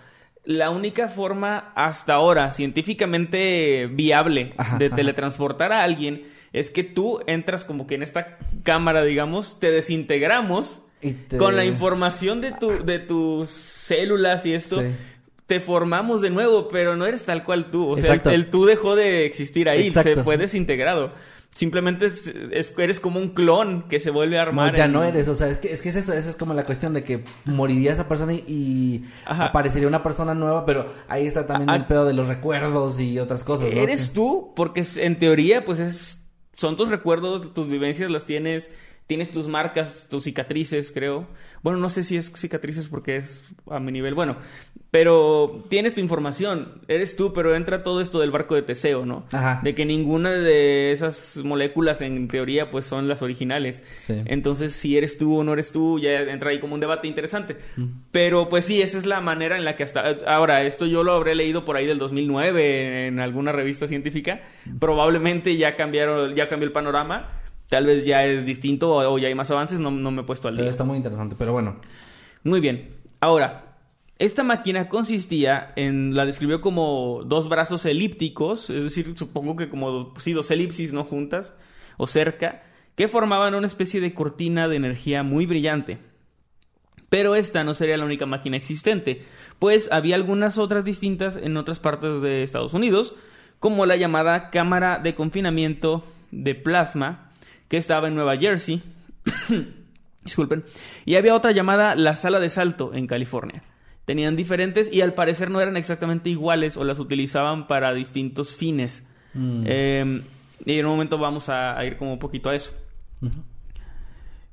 la 0.45 0.69
única 0.69 1.07
forma 1.07 1.71
hasta 1.75 2.13
ahora 2.15 2.51
científicamente 2.53 3.87
viable 3.91 4.51
Ajá, 4.57 4.77
de 4.77 4.87
ajá. 4.87 4.95
teletransportar 4.95 5.71
a 5.71 5.83
alguien 5.83 6.27
es 6.51 6.69
que 6.69 6.83
tú 6.83 7.19
entras 7.27 7.63
como 7.63 7.87
que 7.87 7.95
en 7.95 8.03
esta 8.03 8.37
cámara, 8.63 9.03
digamos, 9.03 9.59
te 9.59 9.71
desintegramos 9.71 10.81
Y 11.01 11.11
te- 11.13 11.37
con 11.37 11.55
la 11.55 11.65
información 11.65 12.41
de, 12.41 12.51
tu, 12.51 12.83
de 12.85 12.99
tus 12.99 13.49
células 13.49 14.45
y 14.45 14.53
esto. 14.53 14.81
Sí. 14.81 14.87
Te 15.47 15.59
formamos 15.59 16.21
de 16.21 16.29
nuevo, 16.29 16.67
pero 16.69 16.95
no 16.95 17.05
eres 17.05 17.25
tal 17.25 17.43
cual 17.43 17.69
tú. 17.71 17.89
O 17.89 17.97
sea, 17.97 18.13
el, 18.25 18.49
tú 18.49 18.65
dejó 18.65 18.95
de 18.95 19.25
existir 19.25 19.67
ahí, 19.67 19.91
se 19.91 20.15
fue 20.17 20.37
desintegrado. 20.37 21.11
Simplemente 21.53 22.07
es- 22.07 22.27
es- 22.27 22.73
eres 22.77 22.99
como 22.99 23.19
un 23.19 23.29
clon 23.29 23.83
que 23.87 23.99
se 23.99 24.09
vuelve 24.09 24.37
a 24.39 24.43
No, 24.43 24.49
armar. 24.49 24.75
ya 24.75 24.85
en- 24.85 24.91
no 24.93 25.03
eres, 25.03 25.27
o 25.27 25.35
sea, 25.35 25.49
es 25.49 25.59
que, 25.59 25.71
es 25.71 25.81
que 25.81 25.89
es 25.89 25.95
eso, 25.95 26.11
esa 26.13 26.29
es 26.29 26.35
como 26.35 26.53
la 26.55 26.65
cuestión 26.65 26.93
de 26.93 27.03
que 27.03 27.23
moriría 27.45 27.93
esa 27.93 28.07
persona 28.07 28.33
y, 28.33 29.05
aparecería 29.25 29.87
una 29.87 30.01
persona 30.01 30.33
nueva, 30.33 30.65
pero 30.65 30.91
ahí 31.07 31.27
está 31.27 31.45
también 31.45 31.69
Ah, 31.69 31.75
el 31.75 31.85
pedo 31.85 32.05
de 32.05 32.13
los 32.13 32.27
recuerdos 32.27 32.99
y 32.99 33.19
otras 33.19 33.43
cosas, 33.43 33.67
¿no? 33.71 33.79
Eres 33.81 34.11
tú, 34.13 34.51
porque 34.55 34.83
en 34.97 35.19
teoría, 35.19 35.63
pues 35.63 35.79
es. 35.79 36.19
Son 36.55 36.77
tus 36.77 36.89
recuerdos, 36.89 37.53
tus 37.53 37.67
vivencias 37.67 38.09
las 38.11 38.25
tienes. 38.25 38.69
Tienes 39.05 39.31
tus 39.31 39.47
marcas, 39.49 40.07
tus 40.09 40.23
cicatrices, 40.23 40.91
creo. 40.93 41.27
Bueno, 41.61 41.77
no 41.77 41.89
sé 41.89 42.03
si 42.03 42.15
es 42.15 42.31
cicatrices 42.35 42.87
porque 42.87 43.17
es 43.17 43.43
a 43.69 43.79
mi 43.81 43.91
nivel. 43.91 44.13
Bueno, 44.15 44.37
pero 44.93 45.65
tienes 45.69 45.95
tu 45.95 46.01
información. 46.01 46.73
Eres 46.87 47.15
tú, 47.15 47.33
pero 47.33 47.55
entra 47.55 47.81
todo 47.81 47.99
esto 47.99 48.19
del 48.19 48.29
barco 48.29 48.53
de 48.53 48.61
Teseo, 48.61 49.07
¿no? 49.07 49.25
Ajá. 49.33 49.59
De 49.63 49.73
que 49.73 49.87
ninguna 49.87 50.29
de 50.29 50.91
esas 50.91 51.37
moléculas, 51.43 52.01
en 52.01 52.27
teoría, 52.27 52.69
pues 52.69 52.85
son 52.85 53.07
las 53.07 53.23
originales. 53.23 53.83
Sí. 53.95 54.21
Entonces, 54.25 54.73
si 54.73 54.95
eres 54.95 55.17
tú 55.17 55.39
o 55.39 55.43
no 55.43 55.53
eres 55.53 55.71
tú, 55.71 55.97
ya 55.97 56.21
entra 56.21 56.51
ahí 56.51 56.59
como 56.59 56.75
un 56.75 56.79
debate 56.79 57.07
interesante. 57.07 57.57
Pero 58.11 58.49
pues 58.49 58.65
sí, 58.65 58.83
esa 58.83 58.99
es 58.99 59.07
la 59.07 59.19
manera 59.19 59.57
en 59.57 59.65
la 59.65 59.75
que 59.75 59.81
hasta... 59.81 60.15
Ahora, 60.27 60.61
esto 60.61 60.85
yo 60.85 61.03
lo 61.03 61.13
habré 61.13 61.33
leído 61.33 61.65
por 61.65 61.75
ahí 61.75 61.87
del 61.87 61.97
2009 61.97 63.07
en 63.07 63.19
alguna 63.19 63.51
revista 63.51 63.87
científica. 63.87 64.41
Probablemente 64.79 65.57
ya 65.57 65.75
cambiaron, 65.75 66.35
ya 66.35 66.49
cambió 66.49 66.67
el 66.67 66.71
panorama. 66.71 67.31
Tal 67.67 67.87
vez 67.87 68.05
ya 68.05 68.25
es 68.25 68.45
distinto 68.45 68.91
o, 68.91 69.11
o 69.11 69.17
ya 69.17 69.27
hay 69.27 69.33
más 69.33 69.49
avances, 69.49 69.79
no, 69.79 69.89
no 69.89 70.11
me 70.11 70.21
he 70.21 70.23
puesto 70.23 70.49
al 70.49 70.57
día. 70.57 70.69
está 70.69 70.83
muy 70.83 70.97
interesante, 70.97 71.35
pero 71.35 71.51
bueno. 71.51 71.77
Muy 72.43 72.59
bien. 72.59 72.89
Ahora, 73.19 73.62
esta 74.25 74.43
máquina 74.43 74.87
consistía 74.87 75.67
en, 75.75 76.15
la 76.15 76.25
describió 76.25 76.61
como 76.61 77.23
dos 77.25 77.49
brazos 77.49 77.85
elípticos, 77.85 78.69
es 78.69 78.83
decir, 78.83 79.11
supongo 79.17 79.57
que 79.57 79.67
como, 79.67 80.13
sí, 80.17 80.31
dos 80.31 80.49
elipsis, 80.49 80.93
¿no? 80.93 81.03
Juntas 81.03 81.53
o 81.97 82.07
cerca, 82.07 82.63
que 82.95 83.09
formaban 83.09 83.53
una 83.53 83.67
especie 83.67 83.99
de 83.99 84.13
cortina 84.13 84.69
de 84.69 84.77
energía 84.77 85.23
muy 85.23 85.45
brillante. 85.45 85.97
Pero 87.09 87.35
esta 87.35 87.65
no 87.65 87.73
sería 87.73 87.97
la 87.97 88.05
única 88.05 88.25
máquina 88.25 88.55
existente, 88.55 89.25
pues 89.59 89.91
había 89.91 90.15
algunas 90.15 90.57
otras 90.57 90.85
distintas 90.85 91.35
en 91.35 91.57
otras 91.57 91.81
partes 91.81 92.21
de 92.21 92.43
Estados 92.43 92.73
Unidos, 92.73 93.15
como 93.59 93.85
la 93.85 93.97
llamada 93.97 94.51
cámara 94.51 94.99
de 94.99 95.15
confinamiento 95.15 96.05
de 96.31 96.55
plasma, 96.55 97.33
que 97.67 97.75
estaba 97.75 98.07
en 98.07 98.15
Nueva 98.15 98.37
Jersey, 98.37 98.81
disculpen, 100.23 100.63
y 101.03 101.17
había 101.17 101.35
otra 101.35 101.51
llamada 101.51 101.95
la 101.95 102.15
sala 102.15 102.39
de 102.39 102.49
salto 102.49 102.93
en 102.93 103.05
California. 103.05 103.63
Tenían 104.05 104.35
diferentes 104.35 104.91
y 104.91 105.01
al 105.01 105.13
parecer 105.13 105.49
no 105.49 105.61
eran 105.61 105.77
exactamente 105.77 106.29
iguales 106.29 106.75
o 106.77 106.83
las 106.83 106.99
utilizaban 106.99 107.67
para 107.67 107.93
distintos 107.93 108.53
fines. 108.53 109.07
Mm. 109.33 109.63
Eh, 109.65 110.21
y 110.65 110.79
en 110.79 110.85
un 110.85 110.91
momento 110.91 111.17
vamos 111.17 111.49
a, 111.49 111.77
a 111.77 111.85
ir 111.85 111.97
como 111.97 112.13
un 112.13 112.19
poquito 112.19 112.49
a 112.49 112.55
eso. 112.55 112.73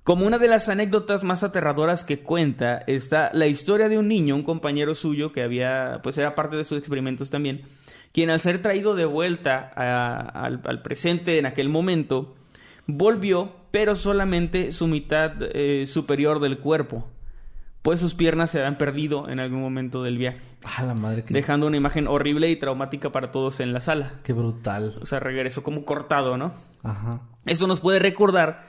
Como 0.02 0.26
una 0.26 0.38
de 0.38 0.48
las 0.48 0.68
anécdotas 0.68 1.22
más 1.22 1.42
aterradoras 1.42 2.04
que 2.04 2.20
cuenta 2.20 2.78
está 2.86 3.30
la 3.34 3.46
historia 3.46 3.88
de 3.88 3.98
un 3.98 4.08
niño, 4.08 4.34
un 4.34 4.42
compañero 4.42 4.94
suyo 4.94 5.30
que 5.32 5.42
había, 5.42 6.00
pues 6.02 6.16
era 6.18 6.34
parte 6.34 6.56
de 6.56 6.64
sus 6.64 6.78
experimentos 6.78 7.30
también, 7.30 7.62
quien 8.12 8.30
al 8.30 8.40
ser 8.40 8.62
traído 8.62 8.94
de 8.94 9.04
vuelta 9.04 9.72
a- 9.76 10.16
al, 10.44 10.62
al 10.64 10.82
presente 10.82 11.38
en 11.38 11.46
aquel 11.46 11.68
momento, 11.68 12.34
volvió, 12.86 13.52
pero 13.70 13.94
solamente 13.94 14.72
su 14.72 14.86
mitad 14.88 15.32
eh, 15.54 15.86
superior 15.86 16.40
del 16.40 16.58
cuerpo, 16.58 17.08
pues 17.82 18.00
sus 18.00 18.14
piernas 18.14 18.50
se 18.50 18.58
habían 18.58 18.76
perdido 18.78 19.28
en 19.28 19.40
algún 19.40 19.60
momento 19.60 20.02
del 20.02 20.18
viaje, 20.18 20.40
Ah, 20.64 20.82
la 20.84 20.94
madre, 20.94 21.24
que... 21.24 21.32
dejando 21.32 21.66
una 21.66 21.76
imagen 21.76 22.06
horrible 22.06 22.50
y 22.50 22.56
traumática 22.56 23.10
para 23.10 23.32
todos 23.32 23.60
en 23.60 23.72
la 23.72 23.80
sala. 23.80 24.12
Qué 24.22 24.32
brutal. 24.32 24.94
O 25.00 25.06
sea, 25.06 25.20
regresó 25.20 25.62
como 25.62 25.84
cortado, 25.84 26.36
¿no? 26.36 26.52
Ajá. 26.82 27.20
Esto 27.46 27.66
nos 27.66 27.80
puede 27.80 27.98
recordar 27.98 28.68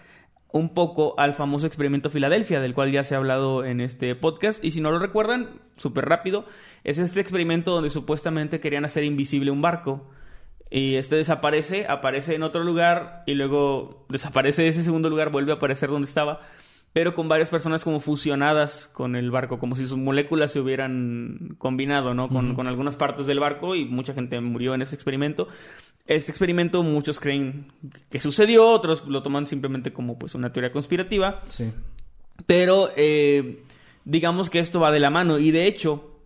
un 0.54 0.74
poco 0.74 1.16
al 1.18 1.34
famoso 1.34 1.68
experimento 1.68 2.10
Filadelfia, 2.10 2.60
del 2.62 2.74
cual 2.74 2.92
ya 2.92 3.04
se 3.04 3.16
ha 3.16 3.18
hablado 3.18 3.64
en 3.66 3.80
este 3.82 4.16
podcast. 4.16 4.64
Y 4.64 4.72
si 4.72 4.82
no 4.82 4.92
lo 4.92 5.00
recuerdan, 5.00 5.62
súper 5.78 6.06
rápido, 6.06 6.46
es 6.84 6.98
este 6.98 7.20
experimento 7.20 7.72
donde 7.72 7.90
supuestamente 7.90 8.60
querían 8.60 8.86
hacer 8.86 9.04
invisible 9.04 9.52
un 9.52 9.62
barco. 9.62 10.10
Y 10.70 10.96
este 10.96 11.18
desaparece, 11.18 11.86
aparece 11.90 12.36
en 12.36 12.44
otro 12.44 12.64
lugar 12.64 13.24
y 13.26 13.34
luego 13.34 14.06
desaparece 14.10 14.62
de 14.62 14.70
ese 14.70 14.84
segundo 14.86 15.10
lugar, 15.10 15.30
vuelve 15.30 15.52
a 15.52 15.56
aparecer 15.56 15.90
donde 15.90 16.08
estaba, 16.08 16.40
pero 16.94 17.16
con 17.16 17.28
varias 17.30 17.50
personas 17.50 17.84
como 17.84 18.00
fusionadas 18.00 18.88
con 18.92 19.16
el 19.16 19.32
barco, 19.32 19.60
como 19.60 19.76
si 19.76 19.88
sus 19.88 19.98
moléculas 19.98 20.52
se 20.52 20.60
hubieran 20.60 21.56
combinado, 21.58 22.14
¿no? 22.14 22.28
Con, 22.30 22.54
con 22.56 22.68
algunas 22.68 22.96
partes 22.98 23.28
del 23.28 23.40
barco 23.40 23.76
y 23.76 23.86
mucha 23.86 24.14
gente 24.14 24.40
murió 24.42 24.74
en 24.76 24.82
ese 24.82 24.96
experimento. 24.96 25.48
Este 26.08 26.32
experimento 26.32 26.84
muchos 26.84 27.20
creen 27.20 27.72
que 28.10 28.20
sucedió, 28.20 28.68
otros 28.70 29.06
lo 29.08 29.24
toman 29.24 29.46
simplemente 29.46 29.94
como 29.94 30.18
pues 30.20 30.36
una 30.36 30.52
teoría 30.52 30.72
conspirativa, 30.74 31.44
Sí. 31.48 31.72
pero 32.46 32.90
eh, 32.98 33.64
digamos 34.04 34.50
que 34.50 34.60
esto 34.60 34.80
va 34.80 34.92
de 34.92 35.00
la 35.00 35.10
mano 35.12 35.38
y 35.40 35.52
de 35.52 35.68
hecho 35.68 36.18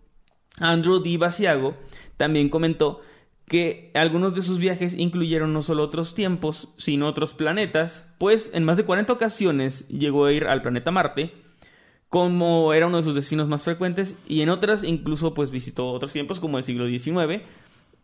Andrew 0.58 1.00
Di 1.02 1.16
Basiago 1.18 1.76
también 2.16 2.48
comentó 2.48 3.02
que 3.48 3.92
algunos 3.94 4.34
de 4.34 4.42
sus 4.42 4.58
viajes 4.58 4.94
incluyeron 4.94 5.52
no 5.52 5.62
solo 5.62 5.84
otros 5.84 6.14
tiempos, 6.14 6.68
sino 6.78 7.06
otros 7.06 7.32
planetas, 7.32 8.04
pues 8.18 8.50
en 8.52 8.64
más 8.64 8.76
de 8.76 8.84
40 8.84 9.12
ocasiones 9.12 9.86
llegó 9.88 10.26
a 10.26 10.32
ir 10.32 10.46
al 10.46 10.62
planeta 10.62 10.90
Marte, 10.90 11.32
como 12.08 12.72
era 12.72 12.86
uno 12.86 12.96
de 12.96 13.02
sus 13.04 13.14
destinos 13.14 13.48
más 13.48 13.62
frecuentes, 13.62 14.16
y 14.26 14.40
en 14.40 14.48
otras 14.48 14.82
incluso 14.82 15.32
pues 15.32 15.50
visitó 15.50 15.88
otros 15.90 16.12
tiempos 16.12 16.40
como 16.40 16.58
el 16.58 16.64
siglo 16.64 16.86
XIX 16.86 17.42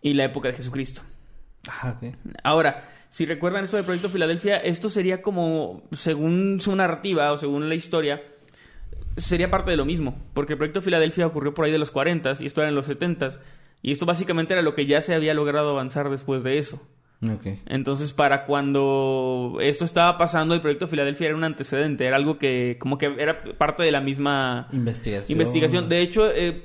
y 0.00 0.14
la 0.14 0.24
época 0.24 0.48
de 0.48 0.54
Jesucristo. 0.54 1.02
Ah. 1.68 1.96
Ahora, 2.44 2.88
si 3.10 3.26
recuerdan 3.26 3.64
eso 3.64 3.76
del 3.76 3.84
proyecto 3.84 4.08
Filadelfia, 4.08 4.58
esto 4.58 4.88
sería 4.88 5.22
como, 5.22 5.82
según 5.92 6.60
su 6.60 6.74
narrativa 6.76 7.32
o 7.32 7.38
según 7.38 7.68
la 7.68 7.74
historia, 7.74 8.22
sería 9.16 9.50
parte 9.50 9.72
de 9.72 9.76
lo 9.76 9.84
mismo, 9.84 10.16
porque 10.34 10.54
el 10.54 10.58
proyecto 10.58 10.82
Filadelfia 10.82 11.26
ocurrió 11.26 11.52
por 11.52 11.64
ahí 11.64 11.72
de 11.72 11.78
los 11.78 11.90
40 11.90 12.34
y 12.40 12.46
esto 12.46 12.60
era 12.62 12.68
en 12.68 12.74
los 12.74 12.86
70 12.86 13.40
y 13.82 13.92
esto 13.92 14.06
básicamente 14.06 14.54
era 14.54 14.62
lo 14.62 14.74
que 14.74 14.86
ya 14.86 15.02
se 15.02 15.14
había 15.14 15.34
logrado 15.34 15.70
avanzar 15.70 16.08
después 16.10 16.42
de 16.42 16.58
eso. 16.58 16.80
Entonces, 17.66 18.12
para 18.12 18.46
cuando 18.46 19.58
esto 19.60 19.84
estaba 19.84 20.18
pasando, 20.18 20.54
el 20.56 20.60
proyecto 20.60 20.88
Filadelfia 20.88 21.28
era 21.28 21.36
un 21.36 21.44
antecedente, 21.44 22.04
era 22.06 22.16
algo 22.16 22.36
que 22.38 22.78
como 22.80 22.98
que 22.98 23.14
era 23.18 23.44
parte 23.58 23.84
de 23.84 23.92
la 23.92 24.00
misma 24.00 24.68
Investigación. 24.72 25.30
investigación. 25.38 25.88
De 25.88 26.00
hecho, 26.00 26.28
eh, 26.32 26.64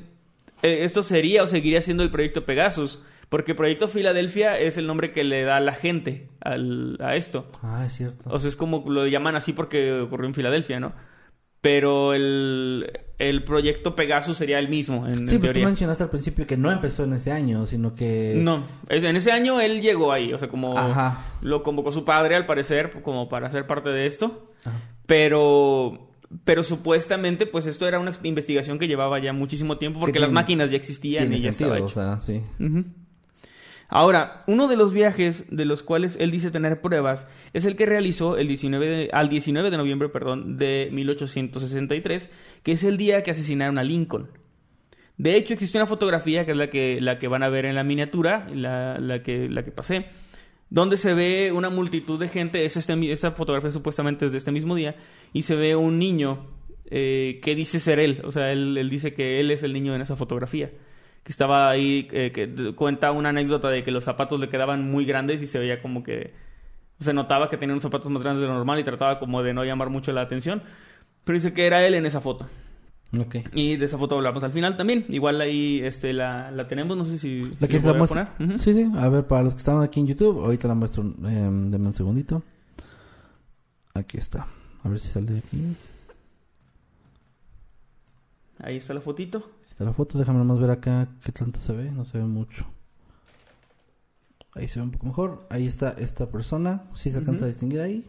eh, 0.63 0.80
esto 0.82 1.03
sería 1.03 1.43
o 1.43 1.47
seguiría 1.47 1.82
siendo 1.84 2.01
el 2.01 2.10
proyecto 2.10 2.43
Pegasus, 2.45 3.03
porque 3.30 3.53
proyecto 3.53 3.88
Filadelfia 3.88 4.58
es 4.58 4.77
el 4.77 4.88
nombre 4.88 5.12
que 5.12 5.23
le 5.23 5.43
da 5.43 5.60
la 5.60 5.73
gente 5.73 6.27
al- 6.41 6.97
a 7.01 7.15
esto. 7.15 7.51
Ah, 7.62 7.84
es 7.86 7.93
cierto. 7.93 8.27
O 8.32 8.39
sea, 8.39 8.49
es 8.49 8.56
como 8.56 8.84
lo 8.89 9.06
llaman 9.06 9.36
así 9.36 9.53
porque 9.53 9.91
ocurrió 9.99 10.27
en 10.27 10.34
Filadelfia, 10.34 10.80
¿no? 10.80 10.93
Pero 11.67 12.13
el, 12.13 12.89
el 13.19 13.43
proyecto 13.43 13.93
Pegasus 13.93 14.38
sería 14.38 14.58
el 14.58 14.69
mismo, 14.69 15.06
en, 15.06 15.13
en 15.19 15.27
sí, 15.27 15.38
pues 15.38 15.51
tú 15.51 15.60
mencionaste 15.60 16.03
al 16.03 16.10
principio 16.10 16.47
que 16.47 16.56
no 16.56 16.71
empezó 16.71 17.03
en 17.03 17.12
ese 17.12 17.30
año, 17.30 17.65
sino 17.67 17.93
que... 17.93 18.36
No, 18.38 18.65
en 18.88 19.17
ese 19.17 19.34
año 19.34 19.60
él 19.60 19.82
llegó 19.82 20.13
ahí, 20.13 20.32
o 20.32 20.39
sea, 20.39 20.47
como 20.47 20.77
Ajá. 20.77 21.25
lo 21.41 21.63
convocó 21.63 21.91
su 21.91 22.06
padre 22.06 22.36
al 22.38 22.45
parecer, 22.45 23.01
como 23.03 23.27
para 23.27 23.49
ser 23.49 23.67
parte 23.67 23.89
de 23.89 24.08
esto. 24.08 24.53
Ajá. 24.63 24.80
Pero, 25.08 26.10
pero 26.45 26.63
supuestamente, 26.63 27.47
pues 27.47 27.65
esto 27.67 27.86
era 27.86 27.99
una 27.99 28.13
investigación 28.23 28.80
que 28.80 28.88
llevaba 28.88 29.19
ya 29.19 29.34
muchísimo 29.34 29.77
tiempo 29.77 29.99
porque 29.99 30.13
Que 30.13 30.19
las 30.19 30.32
máquinas 30.32 30.71
ya 30.71 30.77
existían 30.77 31.34
y 31.34 31.41
ya 31.41 31.51
sentido, 31.51 31.75
estaba 31.75 32.13
hecho. 32.13 32.15
o 32.15 32.17
sea, 32.17 32.19
sí. 32.21 32.43
Ahora, 33.89 34.41
uno 34.47 34.67
de 34.67 34.76
los 34.76 34.91
viajes 34.93 35.45
de 35.50 35.63
los 35.65 35.82
cuales 35.82 36.17
él 36.19 36.30
dice 36.30 36.52
tener 36.52 36.82
pruebas 36.82 37.26
es 37.54 37.63
el 37.65 37.76
que 37.78 37.86
realizó 37.86 38.38
el 38.38 38.47
19 38.50 38.88
de- 38.88 39.10
al 39.13 39.30
19 39.30 39.71
de 39.71 39.78
noviembre 39.78 40.10
perdón, 40.10 40.58
de 40.58 40.89
1863, 40.91 42.30
que 42.63 42.73
es 42.73 42.84
el 42.84 42.97
día 42.97 43.23
que 43.23 43.32
asesinaron 43.32 43.78
a 43.78 43.84
Lincoln. 43.84 44.30
De 45.17 45.36
hecho, 45.36 45.54
existe 45.54 45.78
una 45.78 45.88
fotografía 45.88 46.45
que 46.45 46.52
es 46.52 46.58
la 46.58 46.69
que, 46.69 47.00
la 47.02 47.17
que 47.17 47.28
van 47.28 47.43
a 47.43 47.50
ver 47.50 47.65
en 47.65 47.76
la 47.76 47.84
miniatura, 47.84 48.47
la, 48.54 49.00
la 49.00 49.23
que, 49.23 49.50
la 49.50 49.63
que 49.63 49.71
pasé, 49.71 50.06
donde 50.69 50.97
se 50.97 51.13
ve 51.13 51.52
una 51.54 51.69
multitud 51.69 52.19
de 52.19 52.28
gente. 52.28 52.65
Es 52.65 52.78
este, 52.78 53.12
esa 53.12 53.32
fotografía 53.32 53.71
supuestamente 53.71 54.26
es 54.26 54.32
de 54.34 54.38
este 54.38 54.52
mismo 54.52 54.76
día, 54.76 54.95
y 55.34 55.43
se 55.43 55.56
ve 55.56 55.76
un 55.76 55.97
niño 55.97 56.47
eh, 56.91 57.39
que 57.41 57.56
dice 57.56 57.80
ser 57.80 58.00
él. 58.00 58.21
O 58.26 58.32
sea, 58.32 58.52
él, 58.52 58.78
él 58.78 58.89
dice 58.89 59.13
que 59.13 59.39
él 59.39 59.50
es 59.50 59.63
el 59.63 59.73
niño 59.73 59.95
en 59.95 60.02
esa 60.02 60.17
fotografía 60.17 60.71
que 61.27 61.31
estaba 61.31 61.69
ahí, 61.69 62.07
eh, 62.13 62.31
que 62.31 62.73
cuenta 62.73 63.11
una 63.11 63.27
anécdota 63.27 63.67
de 63.67 63.83
que 63.83 63.91
los 63.91 64.05
zapatos 64.05 64.39
le 64.39 64.47
quedaban 64.47 64.89
muy 64.89 65.03
grandes 65.03 65.41
y 65.41 65.45
se 65.45 65.59
veía 65.59 65.81
como 65.81 66.01
que 66.01 66.33
se 67.01 67.11
notaba 67.11 67.49
que 67.49 67.57
tenía 67.57 67.73
unos 67.73 67.83
zapatos 67.83 68.09
más 68.09 68.23
grandes 68.23 68.43
de 68.43 68.47
lo 68.47 68.53
normal 68.53 68.79
y 68.79 68.85
trataba 68.85 69.19
como 69.19 69.43
de 69.43 69.53
no 69.53 69.65
llamar 69.65 69.89
mucho 69.89 70.13
la 70.13 70.21
atención. 70.21 70.63
Pero 71.25 71.37
dice 71.37 71.51
que 71.51 71.67
era 71.67 71.85
él 71.85 71.95
en 71.95 72.05
esa 72.05 72.21
foto. 72.21 72.47
Ok. 73.19 73.35
Y 73.51 73.75
de 73.75 73.85
esa 73.87 73.97
foto 73.97 74.15
hablamos 74.15 74.41
al 74.41 74.53
final 74.53 74.77
también. 74.77 75.03
Igual 75.09 75.41
ahí 75.41 75.81
este, 75.83 76.13
la, 76.13 76.49
la 76.49 76.65
tenemos, 76.69 76.95
no 76.95 77.03
sé 77.03 77.17
si, 77.17 77.43
si 77.43 77.57
¿La 77.59 77.67
que 77.67 77.81
muestra? 77.81 78.33
poner. 78.37 78.51
Ujú. 78.53 78.59
Sí, 78.59 78.73
sí. 78.73 78.89
A 78.95 79.09
ver, 79.09 79.27
para 79.27 79.43
los 79.43 79.53
que 79.53 79.57
estaban 79.59 79.83
aquí 79.83 79.99
en 79.99 80.07
YouTube, 80.07 80.45
ahorita 80.45 80.69
la 80.69 80.75
muestro. 80.75 81.03
Eh, 81.03 81.11
denme 81.25 81.87
un 81.87 81.93
segundito. 81.93 82.41
Aquí 83.93 84.17
está. 84.17 84.47
A 84.81 84.87
ver 84.87 85.01
si 85.01 85.09
sale 85.09 85.29
de 85.33 85.39
aquí. 85.39 85.75
Ahí 88.59 88.77
está 88.77 88.93
la 88.93 89.01
fotito. 89.01 89.57
La 89.79 89.93
foto. 89.93 90.17
Déjame 90.17 90.39
nomás 90.39 90.59
ver 90.59 90.71
acá 90.71 91.07
qué 91.23 91.31
tanto 91.31 91.59
se 91.59 91.73
ve. 91.73 91.91
No 91.91 92.05
se 92.05 92.17
ve 92.17 92.23
mucho. 92.23 92.65
Ahí 94.55 94.67
se 94.67 94.79
ve 94.79 94.85
un 94.85 94.91
poco 94.91 95.05
mejor. 95.05 95.45
Ahí 95.49 95.67
está 95.67 95.91
esta 95.97 96.29
persona. 96.31 96.83
Sí 96.95 97.11
se 97.11 97.17
alcanza 97.19 97.45
a 97.45 97.47
distinguir 97.47 97.81
ahí. 97.81 98.05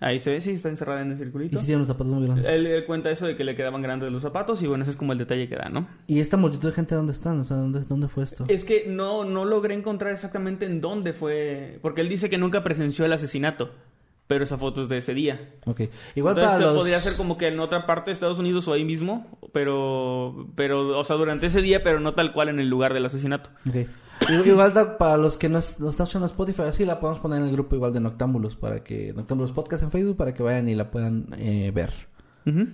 Ahí 0.00 0.20
se 0.20 0.30
ve, 0.30 0.40
sí, 0.40 0.52
está 0.52 0.68
encerrada 0.68 1.02
en 1.02 1.08
el 1.10 1.16
Y 1.16 1.18
circulito. 1.18 1.58
sí 1.58 1.66
tiene 1.66 1.78
unos 1.78 1.88
zapatos 1.88 2.12
muy 2.12 2.24
grandes. 2.24 2.46
Él, 2.46 2.68
él 2.68 2.86
cuenta 2.86 3.10
eso 3.10 3.26
de 3.26 3.34
que 3.36 3.42
le 3.42 3.56
quedaban 3.56 3.82
grandes 3.82 4.12
los 4.12 4.22
zapatos 4.22 4.62
y 4.62 4.68
bueno, 4.68 4.82
ese 4.84 4.92
es 4.92 4.96
como 4.96 5.10
el 5.12 5.18
detalle 5.18 5.48
que 5.48 5.56
da, 5.56 5.70
¿no? 5.70 5.88
¿Y 6.06 6.20
esta 6.20 6.36
multitud 6.36 6.68
de 6.68 6.72
gente 6.74 6.94
dónde 6.94 7.10
están? 7.12 7.40
O 7.40 7.44
sea, 7.44 7.56
¿dónde, 7.56 7.80
dónde 7.80 8.06
fue 8.06 8.22
esto? 8.22 8.44
Es 8.46 8.64
que 8.64 8.84
no, 8.86 9.24
no 9.24 9.44
logré 9.44 9.74
encontrar 9.74 10.12
exactamente 10.12 10.66
en 10.66 10.80
dónde 10.80 11.12
fue, 11.14 11.80
porque 11.82 12.02
él 12.02 12.08
dice 12.08 12.30
que 12.30 12.38
nunca 12.38 12.62
presenció 12.62 13.04
el 13.06 13.12
asesinato, 13.12 13.72
pero 14.28 14.44
esa 14.44 14.58
foto 14.58 14.82
es 14.82 14.88
de 14.88 14.98
ese 14.98 15.14
día. 15.14 15.54
Ok. 15.64 15.80
Igual 16.14 16.36
Entonces 16.36 16.58
para 16.58 16.66
los... 16.72 16.76
podría 16.76 17.00
ser 17.00 17.16
como 17.16 17.36
que 17.38 17.48
en 17.48 17.58
otra 17.58 17.86
parte 17.86 18.10
de 18.10 18.12
Estados 18.12 18.38
Unidos 18.38 18.68
o 18.68 18.74
ahí 18.74 18.84
mismo, 18.84 19.38
pero, 19.52 20.48
pero, 20.54 20.98
o 20.98 21.02
sea, 21.02 21.16
durante 21.16 21.46
ese 21.46 21.62
día, 21.62 21.82
pero 21.82 21.98
no 21.98 22.14
tal 22.14 22.32
cual 22.32 22.50
en 22.50 22.60
el 22.60 22.68
lugar 22.68 22.94
del 22.94 23.06
asesinato. 23.06 23.50
Ok. 23.68 23.88
Igual 24.46 24.72
para 24.98 25.16
los 25.16 25.38
que 25.38 25.48
nos, 25.48 25.80
nos 25.80 25.90
están 25.90 26.04
escuchando 26.04 26.26
Spotify, 26.26 26.62
así 26.62 26.84
la 26.84 27.00
podemos 27.00 27.20
poner 27.20 27.40
en 27.40 27.46
el 27.46 27.52
grupo 27.52 27.74
igual 27.74 27.92
de 27.92 28.00
Noctámbulos 28.00 28.56
para 28.56 28.84
que 28.84 29.12
Noctámbulos 29.14 29.52
Podcast 29.52 29.82
en 29.84 29.90
Facebook 29.90 30.16
para 30.16 30.34
que 30.34 30.42
vayan 30.42 30.68
y 30.68 30.74
la 30.74 30.90
puedan 30.90 31.28
eh, 31.38 31.70
ver. 31.74 31.92
Ujú. 32.44 32.66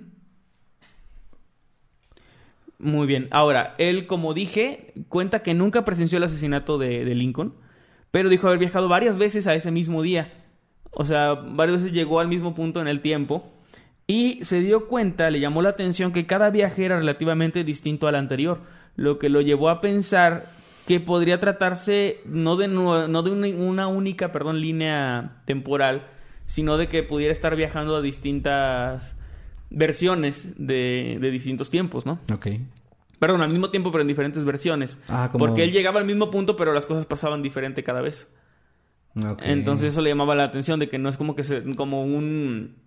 Muy 2.78 3.06
bien. 3.06 3.28
Ahora, 3.30 3.76
él, 3.78 4.06
como 4.06 4.34
dije, 4.34 4.92
cuenta 5.08 5.42
que 5.42 5.54
nunca 5.54 5.84
presenció 5.84 6.18
el 6.18 6.24
asesinato 6.24 6.78
de, 6.78 7.04
de 7.04 7.14
Lincoln, 7.14 7.54
pero 8.10 8.28
dijo 8.28 8.48
haber 8.48 8.58
viajado 8.58 8.88
varias 8.88 9.18
veces 9.18 9.46
a 9.46 9.54
ese 9.54 9.70
mismo 9.70 10.02
día. 10.02 10.43
O 10.94 11.04
sea, 11.04 11.34
varias 11.34 11.78
veces 11.82 11.92
llegó 11.92 12.20
al 12.20 12.28
mismo 12.28 12.54
punto 12.54 12.80
en 12.80 12.88
el 12.88 13.00
tiempo 13.00 13.50
y 14.06 14.38
se 14.44 14.60
dio 14.60 14.86
cuenta, 14.86 15.30
le 15.30 15.40
llamó 15.40 15.62
la 15.62 15.70
atención 15.70 16.12
que 16.12 16.26
cada 16.26 16.50
viaje 16.50 16.84
era 16.84 16.96
relativamente 16.98 17.64
distinto 17.64 18.06
al 18.06 18.14
anterior, 18.14 18.60
lo 18.96 19.18
que 19.18 19.28
lo 19.28 19.40
llevó 19.40 19.70
a 19.70 19.80
pensar 19.80 20.46
que 20.86 21.00
podría 21.00 21.40
tratarse 21.40 22.20
no 22.26 22.56
de, 22.56 22.68
no 22.68 23.22
de 23.22 23.30
una, 23.30 23.48
una 23.48 23.86
única 23.88 24.30
perdón, 24.32 24.60
línea 24.60 25.42
temporal, 25.46 26.06
sino 26.46 26.76
de 26.76 26.88
que 26.88 27.02
pudiera 27.02 27.32
estar 27.32 27.56
viajando 27.56 27.96
a 27.96 28.02
distintas 28.02 29.16
versiones 29.70 30.48
de, 30.56 31.18
de 31.20 31.30
distintos 31.30 31.70
tiempos, 31.70 32.06
¿no? 32.06 32.20
Ok. 32.32 32.46
Perdón, 33.18 33.40
al 33.42 33.48
mismo 33.50 33.70
tiempo, 33.70 33.90
pero 33.90 34.02
en 34.02 34.08
diferentes 34.08 34.44
versiones. 34.44 34.98
Ah, 35.08 35.28
como- 35.32 35.46
Porque 35.46 35.64
él 35.64 35.72
llegaba 35.72 35.98
al 36.00 36.06
mismo 36.06 36.30
punto, 36.30 36.56
pero 36.56 36.72
las 36.72 36.86
cosas 36.86 37.06
pasaban 37.06 37.42
diferente 37.42 37.82
cada 37.82 38.02
vez. 38.02 38.28
Entonces 39.42 39.90
eso 39.92 40.02
le 40.02 40.10
llamaba 40.10 40.34
la 40.34 40.44
atención 40.44 40.80
de 40.80 40.88
que 40.88 40.98
no 40.98 41.08
es 41.08 41.16
como 41.16 41.34
que 41.36 41.44
se, 41.44 41.62
como 41.76 42.02
un 42.04 42.82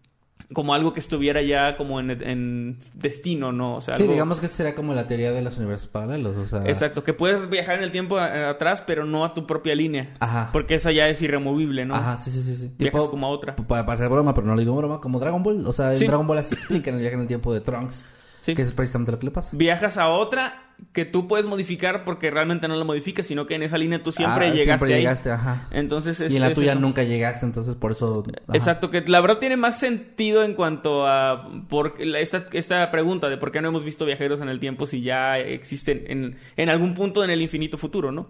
como 0.53 0.73
algo 0.73 0.93
que 0.93 1.01
estuviera 1.01 1.41
ya 1.41 1.75
como 1.75 1.99
en, 1.99 2.09
en 2.09 2.77
destino, 2.93 3.51
¿no? 3.51 3.75
O 3.77 3.81
sea, 3.81 3.97
Sí, 3.97 4.03
algo- 4.03 4.13
digamos 4.13 4.39
que 4.39 4.47
sería 4.47 4.75
como 4.75 4.93
la 4.93 5.05
teoría 5.05 5.33
de 5.33 5.41
los 5.41 5.57
universos 5.57 5.87
paralelos, 5.87 6.37
o 6.37 6.47
sea... 6.47 6.65
Exacto, 6.69 7.03
que 7.03 7.11
puedes 7.11 7.49
viajar 7.49 7.75
en 7.79 7.83
el 7.83 7.91
tiempo 7.91 8.17
a- 8.17 8.49
atrás, 8.51 8.81
pero 8.87 9.03
no 9.05 9.25
a 9.25 9.33
tu 9.33 9.45
propia 9.45 9.75
línea. 9.75 10.13
Ajá. 10.21 10.49
Porque 10.53 10.75
esa 10.75 10.93
ya 10.93 11.09
es 11.09 11.21
irremovible, 11.21 11.85
¿no? 11.85 11.95
Ajá, 11.95 12.15
sí, 12.15 12.31
sí, 12.31 12.41
sí. 12.43 12.55
sí. 12.55 12.71
Viajas 12.77 13.09
como 13.09 13.27
a 13.27 13.29
otra. 13.29 13.57
Para, 13.57 13.85
para 13.85 13.95
hacer 13.95 14.07
broma, 14.07 14.33
pero 14.33 14.47
no 14.47 14.55
le 14.55 14.61
digo 14.61 14.73
broma, 14.77 15.01
como 15.01 15.19
Dragon 15.19 15.43
Ball. 15.43 15.67
O 15.67 15.73
sea, 15.73 15.91
en 15.91 15.99
Sí. 15.99 16.07
Dragon 16.07 16.25
Ball 16.25 16.37
así 16.37 16.53
explican 16.53 16.93
el 16.93 17.01
viaje 17.01 17.15
en 17.15 17.21
el 17.23 17.27
tiempo 17.27 17.53
de 17.53 17.59
Trunks. 17.59 18.05
Sí. 18.39 18.53
Que 18.55 18.61
es 18.61 18.71
precisamente 18.71 19.11
lo 19.11 19.19
que 19.19 19.25
le 19.25 19.31
pasa. 19.31 19.49
Viajas 19.51 19.97
a 19.97 20.07
otra 20.07 20.66
que 20.93 21.05
tú 21.05 21.27
puedes 21.27 21.45
modificar 21.45 22.03
porque 22.03 22.29
realmente 22.31 22.67
no 22.67 22.75
la 22.75 22.83
modificas, 22.83 23.25
sino 23.27 23.45
que 23.47 23.55
en 23.55 23.63
esa 23.63 23.77
línea 23.77 24.01
tú 24.01 24.11
siempre 24.11 24.45
Ah, 24.47 24.49
llegaste 24.49 24.63
siempre 24.65 24.93
ahí. 24.93 24.99
llegaste, 25.01 25.31
ajá. 25.31 25.67
Entonces 25.71 26.19
es, 26.21 26.31
y 26.31 26.35
en 26.35 26.41
la 26.41 26.49
es 26.49 26.53
tuya 26.55 26.71
eso. 26.71 26.79
nunca 26.81 27.03
llegaste, 27.03 27.45
entonces 27.45 27.75
por 27.75 27.91
eso... 27.91 28.23
ajá. 28.47 28.57
Exacto, 28.57 28.89
que 28.91 29.01
la 29.07 29.19
verdad 29.21 29.37
tiene 29.39 29.57
más 29.57 29.79
sentido 29.79 30.43
en 30.43 30.53
cuanto 30.53 31.07
a 31.07 31.49
por 31.69 31.95
esta, 31.99 32.47
esta 32.53 32.89
pregunta 32.91 33.29
de 33.29 33.37
por 33.37 33.51
qué 33.51 33.61
no 33.61 33.69
hemos 33.69 33.83
visto 33.83 34.05
viajeros 34.05 34.41
en 34.41 34.49
el 34.49 34.59
tiempo 34.59 34.85
si 34.87 35.01
ya 35.01 35.39
existen 35.39 36.03
en, 36.07 36.37
en 36.55 36.69
algún 36.69 36.93
punto 36.95 37.23
en 37.23 37.29
el 37.31 37.41
infinito 37.41 37.77
futuro, 37.77 38.11
¿no? 38.11 38.29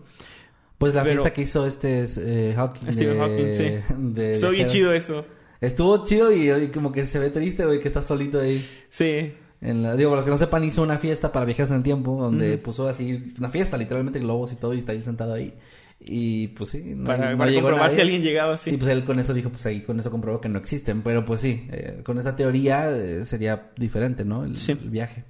Pues 0.78 0.94
la 0.94 1.04
Pero- 1.04 1.22
fiesta 1.24 1.34
que 1.34 1.42
hizo 1.42 1.66
este 1.66 2.02
es, 2.04 2.18
eh, 2.18 2.54
Hawking. 2.56 2.92
Stephen 2.94 3.20
Hawking, 3.20 3.54
sí. 3.54 3.64
de 3.98 4.32
viajeros. 4.40 4.72
chido 4.72 4.94
eso. 4.94 5.26
Estuvo 5.60 6.06
chido 6.06 6.32
y, 6.32 6.52
y 6.52 6.68
como 6.68 6.92
que 6.92 7.08
se 7.08 7.18
ve 7.18 7.30
triste, 7.32 7.66
güey, 7.66 7.80
que 7.80 7.88
está 7.88 8.04
solito 8.04 8.40
ahí. 8.40 8.64
Sí. 8.90 9.34
En 9.62 9.82
la, 9.84 9.96
digo, 9.96 10.12
para 10.12 10.18
los 10.18 10.26
que 10.26 10.32
no 10.32 10.38
sepan, 10.38 10.64
hizo 10.64 10.84
una 10.84 10.98
fiesta 11.00 11.32
para 11.32 11.46
viajeros 11.46 11.72
en 11.72 11.78
el 11.78 11.84
tiempo, 11.84 12.18
donde 12.22 12.58
puso 12.60 12.88
así, 12.88 13.34
una 13.40 13.50
fiesta, 13.50 13.76
literalmente 13.78 14.20
globos 14.20 14.52
y 14.54 14.56
todo, 14.56 14.74
y 14.74 14.80
está 14.80 14.92
ahí 14.92 15.02
sentado 15.02 15.34
ahí. 15.34 15.54
Y 16.00 16.50
pues 16.50 16.70
sí, 16.70 16.94
no, 16.96 17.06
Para, 17.06 17.32
no 17.32 17.38
para 17.40 17.50
llegó 17.50 17.64
comprobar 17.64 17.88
nadie. 17.88 17.96
si 17.96 18.02
alguien 18.02 18.22
llegaba 18.22 18.54
así. 18.54 18.70
Y 18.70 18.78
pues 18.78 18.92
él 18.92 19.04
con 19.04 19.18
eso 19.20 19.34
dijo, 19.34 19.50
pues 19.50 19.66
ahí 19.66 19.82
con 19.82 20.00
eso 20.00 20.12
comprobó 20.12 20.40
que 20.40 20.48
no 20.50 20.60
existen. 20.60 21.02
Pero 21.02 21.26
pues 21.26 21.42
sí, 21.42 21.66
eh, 21.72 22.02
con 22.04 22.20
esa 22.20 22.36
teoría 22.36 22.96
eh, 22.96 23.26
sería 23.26 23.72
diferente, 23.78 24.24
¿no? 24.24 24.46
El, 24.46 24.58
Sí. 24.58 24.74
el 24.74 24.90
viaje. 24.92 25.24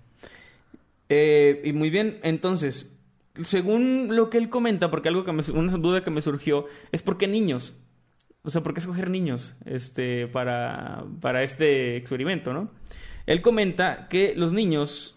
Eh, 1.09 1.61
y 1.63 1.71
muy 1.71 1.89
bien, 1.89 2.19
entonces, 2.21 2.93
según 3.45 4.09
lo 4.11 4.29
que 4.29 4.37
él 4.37 4.49
comenta, 4.49 4.91
porque 4.91 5.07
algo 5.07 5.23
que 5.23 5.31
me, 5.31 5.41
una 5.53 5.77
duda 5.77 6.03
que 6.03 6.11
me 6.11 6.21
surgió 6.21 6.65
es 6.91 7.01
por 7.01 7.17
qué 7.17 7.27
niños. 7.29 7.79
O 8.43 8.49
sea, 8.49 8.61
¿por 8.61 8.73
qué 8.73 8.81
escoger 8.81 9.09
niños 9.09 9.55
este, 9.65 10.27
para, 10.27 11.05
para 11.21 11.43
este 11.43 11.95
experimento, 11.95 12.53
no? 12.53 12.71
Él 13.27 13.41
comenta 13.41 14.07
que 14.09 14.33
los 14.35 14.51
niños 14.53 15.15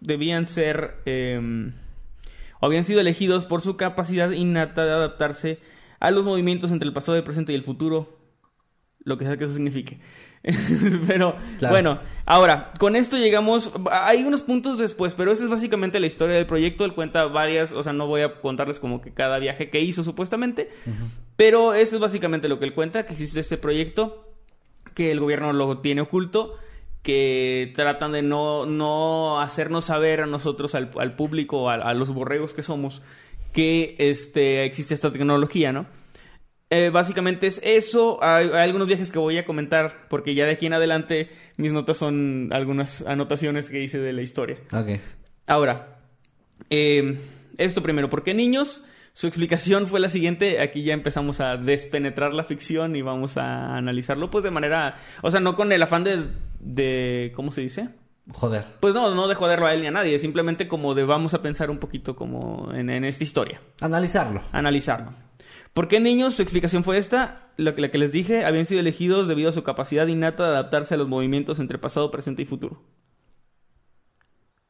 debían 0.00 0.46
ser 0.46 0.96
eh, 1.06 1.70
o 2.60 2.66
habían 2.66 2.84
sido 2.84 3.00
elegidos 3.00 3.44
por 3.46 3.60
su 3.60 3.76
capacidad 3.76 4.30
innata 4.32 4.84
de 4.84 4.90
adaptarse 4.92 5.58
a 6.00 6.10
los 6.10 6.24
movimientos 6.24 6.72
entre 6.72 6.86
el 6.88 6.92
pasado, 6.92 7.16
el 7.16 7.24
presente 7.24 7.52
y 7.52 7.54
el 7.56 7.62
futuro, 7.62 8.18
lo 9.04 9.16
que 9.18 9.24
sea 9.24 9.36
que 9.36 9.44
eso 9.44 9.54
signifique. 9.54 9.98
pero 11.06 11.36
Claro. 11.58 11.72
bueno, 11.74 12.00
ahora, 12.24 12.72
con 12.78 12.94
esto 12.94 13.16
llegamos, 13.16 13.72
hay 13.90 14.22
unos 14.24 14.42
puntos 14.42 14.78
después, 14.78 15.14
pero 15.14 15.32
esa 15.32 15.42
es 15.44 15.50
básicamente 15.50 15.98
la 15.98 16.06
historia 16.06 16.36
del 16.36 16.46
proyecto, 16.46 16.84
él 16.84 16.94
cuenta 16.94 17.24
varias, 17.26 17.72
o 17.72 17.82
sea, 17.82 17.92
no 17.92 18.06
voy 18.06 18.20
a 18.22 18.34
contarles 18.40 18.78
como 18.78 19.00
que 19.00 19.12
cada 19.12 19.38
viaje 19.38 19.70
que 19.70 19.80
hizo 19.80 20.04
supuestamente, 20.04 20.70
pero 21.36 21.74
eso 21.74 21.96
es 21.96 22.00
básicamente 22.00 22.48
lo 22.48 22.58
que 22.58 22.66
él 22.66 22.74
cuenta, 22.74 23.06
que 23.06 23.12
existe 23.14 23.40
este 23.40 23.58
proyecto, 23.58 24.32
que 24.94 25.10
el 25.10 25.18
gobierno 25.20 25.52
lo 25.52 25.78
tiene 25.78 26.02
oculto, 26.02 26.56
que 27.06 27.70
tratan 27.76 28.10
de 28.10 28.22
no, 28.22 28.66
no 28.66 29.40
hacernos 29.40 29.84
saber 29.84 30.22
a 30.22 30.26
nosotros, 30.26 30.74
al, 30.74 30.90
al 30.98 31.14
público, 31.14 31.70
a, 31.70 31.74
a 31.74 31.94
los 31.94 32.12
borregos 32.12 32.52
que 32.52 32.64
somos, 32.64 33.00
que 33.52 33.94
este, 33.98 34.64
existe 34.64 34.92
esta 34.92 35.12
tecnología, 35.12 35.72
¿no? 35.72 35.86
Eh, 36.68 36.90
básicamente 36.90 37.46
es 37.46 37.60
eso. 37.62 38.18
Hay, 38.24 38.48
hay 38.48 38.64
algunos 38.64 38.88
viajes 38.88 39.12
que 39.12 39.20
voy 39.20 39.38
a 39.38 39.44
comentar, 39.44 40.08
porque 40.10 40.34
ya 40.34 40.46
de 40.46 40.50
aquí 40.50 40.66
en 40.66 40.72
adelante 40.72 41.30
mis 41.58 41.72
notas 41.72 41.96
son 41.96 42.48
algunas 42.52 43.02
anotaciones 43.02 43.70
que 43.70 43.84
hice 43.84 44.00
de 44.00 44.12
la 44.12 44.22
historia. 44.22 44.58
Ok. 44.72 44.98
Ahora, 45.46 46.00
eh, 46.70 47.20
esto 47.56 47.84
primero, 47.84 48.10
¿por 48.10 48.24
qué 48.24 48.34
niños? 48.34 48.82
Su 49.16 49.26
explicación 49.26 49.86
fue 49.86 49.98
la 49.98 50.10
siguiente, 50.10 50.60
aquí 50.60 50.82
ya 50.82 50.92
empezamos 50.92 51.40
a 51.40 51.56
despenetrar 51.56 52.34
la 52.34 52.44
ficción 52.44 52.96
y 52.96 53.00
vamos 53.00 53.38
a 53.38 53.74
analizarlo 53.74 54.30
pues 54.30 54.44
de 54.44 54.50
manera, 54.50 54.98
o 55.22 55.30
sea, 55.30 55.40
no 55.40 55.56
con 55.56 55.72
el 55.72 55.82
afán 55.82 56.04
de, 56.04 56.26
de 56.60 57.32
¿cómo 57.34 57.50
se 57.50 57.62
dice? 57.62 57.88
Joder. 58.30 58.66
Pues 58.78 58.92
no, 58.92 59.14
no 59.14 59.26
de 59.26 59.34
joderlo 59.34 59.68
a 59.68 59.72
él 59.72 59.80
ni 59.80 59.86
a 59.86 59.90
nadie, 59.90 60.18
simplemente 60.18 60.68
como 60.68 60.94
de 60.94 61.04
vamos 61.04 61.32
a 61.32 61.40
pensar 61.40 61.70
un 61.70 61.78
poquito 61.78 62.14
como 62.14 62.70
en, 62.74 62.90
en 62.90 63.06
esta 63.06 63.24
historia, 63.24 63.62
Analizarlo. 63.80 64.42
analizarlo. 64.52 65.14
¿Por 65.72 65.88
qué 65.88 65.98
niños? 65.98 66.34
Su 66.34 66.42
explicación 66.42 66.84
fue 66.84 66.98
esta, 66.98 67.48
lo 67.56 67.74
que, 67.74 67.80
la 67.80 67.90
que 67.90 67.96
les 67.96 68.12
dije, 68.12 68.44
habían 68.44 68.66
sido 68.66 68.80
elegidos 68.80 69.28
debido 69.28 69.48
a 69.48 69.54
su 69.54 69.62
capacidad 69.62 70.06
innata 70.08 70.42
de 70.44 70.50
adaptarse 70.50 70.92
a 70.92 70.98
los 70.98 71.08
movimientos 71.08 71.58
entre 71.58 71.78
pasado, 71.78 72.10
presente 72.10 72.42
y 72.42 72.44
futuro 72.44 72.82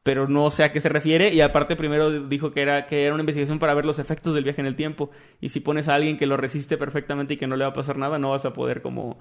pero 0.07 0.29
no 0.29 0.49
sé 0.51 0.63
a 0.63 0.71
qué 0.71 0.79
se 0.79 0.87
refiere 0.87 1.33
y 1.33 1.41
aparte 1.41 1.75
primero 1.75 2.27
dijo 2.29 2.51
que 2.51 2.61
era 2.61 2.87
que 2.87 3.03
era 3.03 3.13
una 3.13 3.23
investigación 3.23 3.59
para 3.59 3.73
ver 3.73 3.83
los 3.85 3.99
efectos 3.99 4.33
del 4.33 4.45
viaje 4.45 4.61
en 4.61 4.67
el 4.67 4.77
tiempo 4.77 5.11
y 5.41 5.49
si 5.49 5.59
pones 5.59 5.89
a 5.89 5.95
alguien 5.95 6.17
que 6.17 6.25
lo 6.27 6.37
resiste 6.37 6.77
perfectamente 6.77 7.33
y 7.33 7.37
que 7.37 7.45
no 7.45 7.57
le 7.57 7.65
va 7.65 7.71
a 7.71 7.73
pasar 7.73 7.97
nada 7.97 8.17
no 8.17 8.29
vas 8.29 8.45
a 8.45 8.53
poder 8.53 8.81
como 8.81 9.19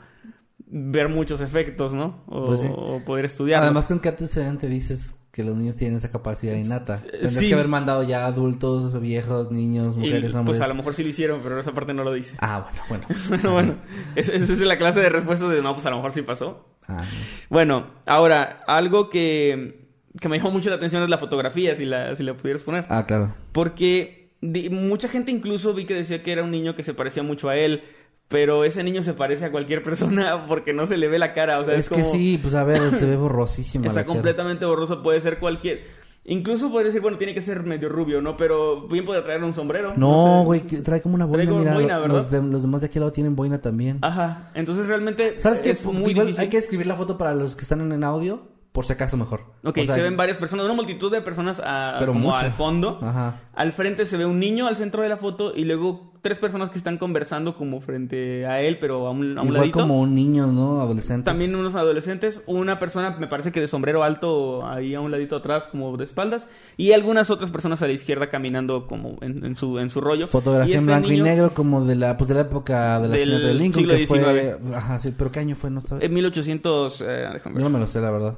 ver 0.68 1.08
muchos 1.08 1.40
efectos, 1.40 1.92
¿no? 1.92 2.22
O, 2.28 2.46
Pues 2.46 2.60
sí. 2.60 2.68
o 2.70 3.02
poder 3.04 3.24
estudiar. 3.24 3.62
Además, 3.64 3.86
¿con 3.88 3.98
qué 4.00 4.10
antecedente 4.10 4.68
dices 4.68 5.14
que 5.32 5.44
los 5.44 5.54
niños 5.56 5.76
tienen 5.76 5.96
esa 5.98 6.10
capacidad 6.10 6.54
innata? 6.54 6.98
Tendrías 7.02 7.34
sí. 7.34 7.48
que 7.48 7.54
haber 7.54 7.68
mandado 7.68 8.02
ya 8.04 8.24
adultos, 8.26 8.98
viejos, 9.00 9.50
niños, 9.50 9.96
mujeres, 9.96 10.34
hombres. 10.34 10.56
pues 10.58 10.60
a 10.60 10.68
lo 10.68 10.74
mejor 10.76 10.94
sí 10.94 11.02
lo 11.02 11.08
hicieron, 11.10 11.40
pero 11.42 11.58
esa 11.60 11.72
parte 11.72 11.94
no 11.94 12.04
lo 12.04 12.12
dice. 12.12 12.36
Ah, 12.40 12.68
bueno, 12.88 13.04
bueno. 13.32 13.52
Bueno, 13.52 13.74
es- 14.14 14.28
esa 14.28 14.52
es 14.52 14.60
la 14.60 14.78
clase 14.78 15.00
de 15.00 15.08
respuestas 15.08 15.50
de 15.50 15.62
no, 15.62 15.74
pues 15.74 15.84
a 15.86 15.90
lo 15.90 15.96
mejor 15.96 16.12
sí 16.12 16.22
pasó. 16.22 16.68
Ah, 16.88 17.02
Bueno, 17.50 17.88
ahora, 18.06 18.60
algo 18.66 19.10
que, 19.10 19.85
que 20.20 20.28
me 20.28 20.38
llamó 20.38 20.50
mucho 20.50 20.70
la 20.70 20.76
atención 20.76 21.02
es 21.02 21.08
la 21.08 21.18
fotografía, 21.18 21.74
si 21.76 21.84
la, 21.84 22.14
si 22.16 22.22
la 22.22 22.34
pudieras 22.34 22.62
poner. 22.62 22.84
ah, 22.88 23.04
claro. 23.06 23.34
Porque 23.52 24.30
di- 24.40 24.70
mucha 24.70 25.08
gente 25.08 25.30
incluso 25.32 25.74
vi 25.74 25.84
que 25.84 25.94
decía 25.94 26.22
que 26.22 26.32
era 26.32 26.42
un 26.42 26.50
niño 26.50 26.74
que 26.76 26.82
se 26.84 26.94
parecía 26.94 27.22
mucho 27.22 27.48
a 27.48 27.56
él. 27.56 27.82
pero 28.28 28.64
ese 28.64 28.82
niño 28.82 29.02
se 29.02 29.12
parece 29.14 29.44
a 29.44 29.52
cualquier 29.52 29.82
persona 29.84 30.46
porque 30.48 30.72
no 30.72 30.86
se 30.86 30.96
le 30.96 31.08
ve 31.08 31.18
la 31.18 31.32
cara. 31.32 31.58
O 31.60 31.64
sea, 31.64 31.74
es, 31.74 31.80
es 31.80 31.88
que 31.90 32.00
como- 32.02 32.12
sí, 32.12 32.38
pues 32.42 32.54
a 32.54 32.64
ver, 32.64 32.80
se 32.98 33.06
ve 33.06 33.16
borrosísima 33.16 33.86
Está 33.86 34.00
la 34.00 34.04
cara. 34.06 34.14
completamente 34.14 34.64
borroso, 34.66 35.02
puede 35.02 35.20
ser 35.20 35.38
cualquier. 35.38 36.04
Incluso 36.28 36.70
podría 36.72 36.86
decir, 36.86 37.00
bueno, 37.00 37.18
tiene 37.18 37.34
que 37.34 37.40
ser 37.40 37.62
medio 37.62 37.88
rubio, 37.88 38.20
¿no? 38.20 38.36
Pero 38.36 38.88
bien 38.88 39.04
podría 39.04 39.22
traer 39.22 39.44
un 39.44 39.54
sombrero. 39.54 39.92
No, 39.96 40.42
güey, 40.44 40.58
trae 40.62 41.00
como 41.00 41.14
una 41.14 41.24
boina, 41.24 41.44
Trae 41.44 41.46
como 41.48 41.60
mira, 41.60 41.74
boina, 41.74 41.98
¿verdad? 42.00 42.16
los, 42.16 42.30
de- 42.32 42.42
los 42.42 42.62
demás 42.62 42.80
de 42.80 42.88
aquí 42.88 42.98
al 42.98 43.02
lado 43.02 43.12
tienen 43.12 43.36
boina 43.36 43.60
también. 43.60 43.98
Ajá. 44.02 44.50
Entonces 44.54 44.88
realmente 44.88 45.38
¿Sabes 45.38 45.60
qué? 45.60 45.76
muy 45.84 46.10
Igual 46.10 46.26
difícil. 46.26 46.40
Hay 46.40 46.48
que 46.48 46.56
escribir 46.56 46.88
la 46.88 46.96
foto 46.96 47.16
para 47.16 47.32
los 47.32 47.54
que 47.54 47.62
están 47.62 47.92
en 47.92 48.02
audio, 48.02 48.42
por 48.76 48.84
si 48.84 48.92
acaso 48.92 49.16
mejor. 49.16 49.40
Ok, 49.64 49.78
O 49.80 49.84
sea, 49.86 49.94
se 49.94 50.02
ven 50.02 50.18
varias 50.18 50.36
personas, 50.36 50.66
una 50.66 50.74
multitud 50.74 51.10
de 51.10 51.22
personas 51.22 51.62
a- 51.64 51.96
Pero 51.98 52.12
como 52.12 52.26
mucho. 52.26 52.36
al 52.36 52.52
fondo. 52.52 52.98
Ajá. 53.00 53.40
Al 53.54 53.72
frente 53.72 54.04
se 54.04 54.18
ve 54.18 54.26
un 54.26 54.38
niño 54.38 54.66
al 54.68 54.76
centro 54.76 55.02
de 55.02 55.08
la 55.08 55.16
foto 55.16 55.54
y 55.56 55.64
luego 55.64 56.12
tres 56.20 56.38
personas 56.40 56.68
que 56.70 56.76
están 56.76 56.98
conversando 56.98 57.56
como 57.56 57.80
frente 57.80 58.44
a 58.46 58.60
él, 58.60 58.78
pero 58.80 59.06
a 59.06 59.12
un, 59.12 59.38
a 59.38 59.42
un 59.42 59.46
Igual 59.46 59.60
ladito. 59.60 59.78
como 59.80 59.98
un 60.00 60.14
niño, 60.14 60.48
¿no? 60.48 60.80
Adolescente. 60.82 61.24
También 61.24 61.54
unos 61.54 61.74
adolescentes, 61.76 62.42
una 62.46 62.78
persona 62.80 63.16
me 63.18 63.28
parece 63.28 63.50
que 63.52 63.60
de 63.60 63.68
sombrero 63.68 64.02
alto 64.02 64.66
ahí 64.66 64.94
a 64.94 65.00
un 65.00 65.10
ladito 65.10 65.36
atrás 65.36 65.68
como 65.70 65.96
de 65.96 66.04
espaldas 66.04 66.46
y 66.76 66.92
algunas 66.92 67.30
otras 67.30 67.50
personas 67.50 67.80
a 67.80 67.86
la 67.86 67.92
izquierda 67.92 68.28
caminando 68.28 68.88
como 68.88 69.16
en, 69.22 69.42
en 69.44 69.56
su 69.56 69.78
en 69.78 69.88
su 69.88 70.00
rollo. 70.02 70.26
Fotografía 70.26 70.72
Y 70.72 70.74
en 70.74 70.78
este 70.80 70.86
blanco 70.86 71.08
niño, 71.08 71.20
y 71.20 71.24
negro 71.24 71.50
como 71.54 71.84
de 71.84 71.94
la 71.94 72.16
pues 72.18 72.28
de 72.28 72.34
la 72.34 72.40
época 72.42 72.98
del 72.98 73.12
Del 73.12 73.20
asesinato 73.22 73.46
de 73.46 73.54
Lincoln 73.54 73.84
siglo 73.84 73.96
que 73.96 74.06
fue 74.06 74.58
ajá 74.76 74.98
sí 74.98 75.14
pero 75.16 75.30
qué 75.32 75.38
año 75.40 75.54
fue 75.54 75.70
no 75.70 75.80
sabes 75.80 76.02
En 76.04 76.12
1800, 76.12 77.00
eh, 77.02 77.04
déjame 77.34 77.54
yo 77.56 77.62
no 77.62 77.70
me 77.70 77.78
lo 77.78 77.86
sé 77.86 78.00
la 78.00 78.10
verdad 78.10 78.34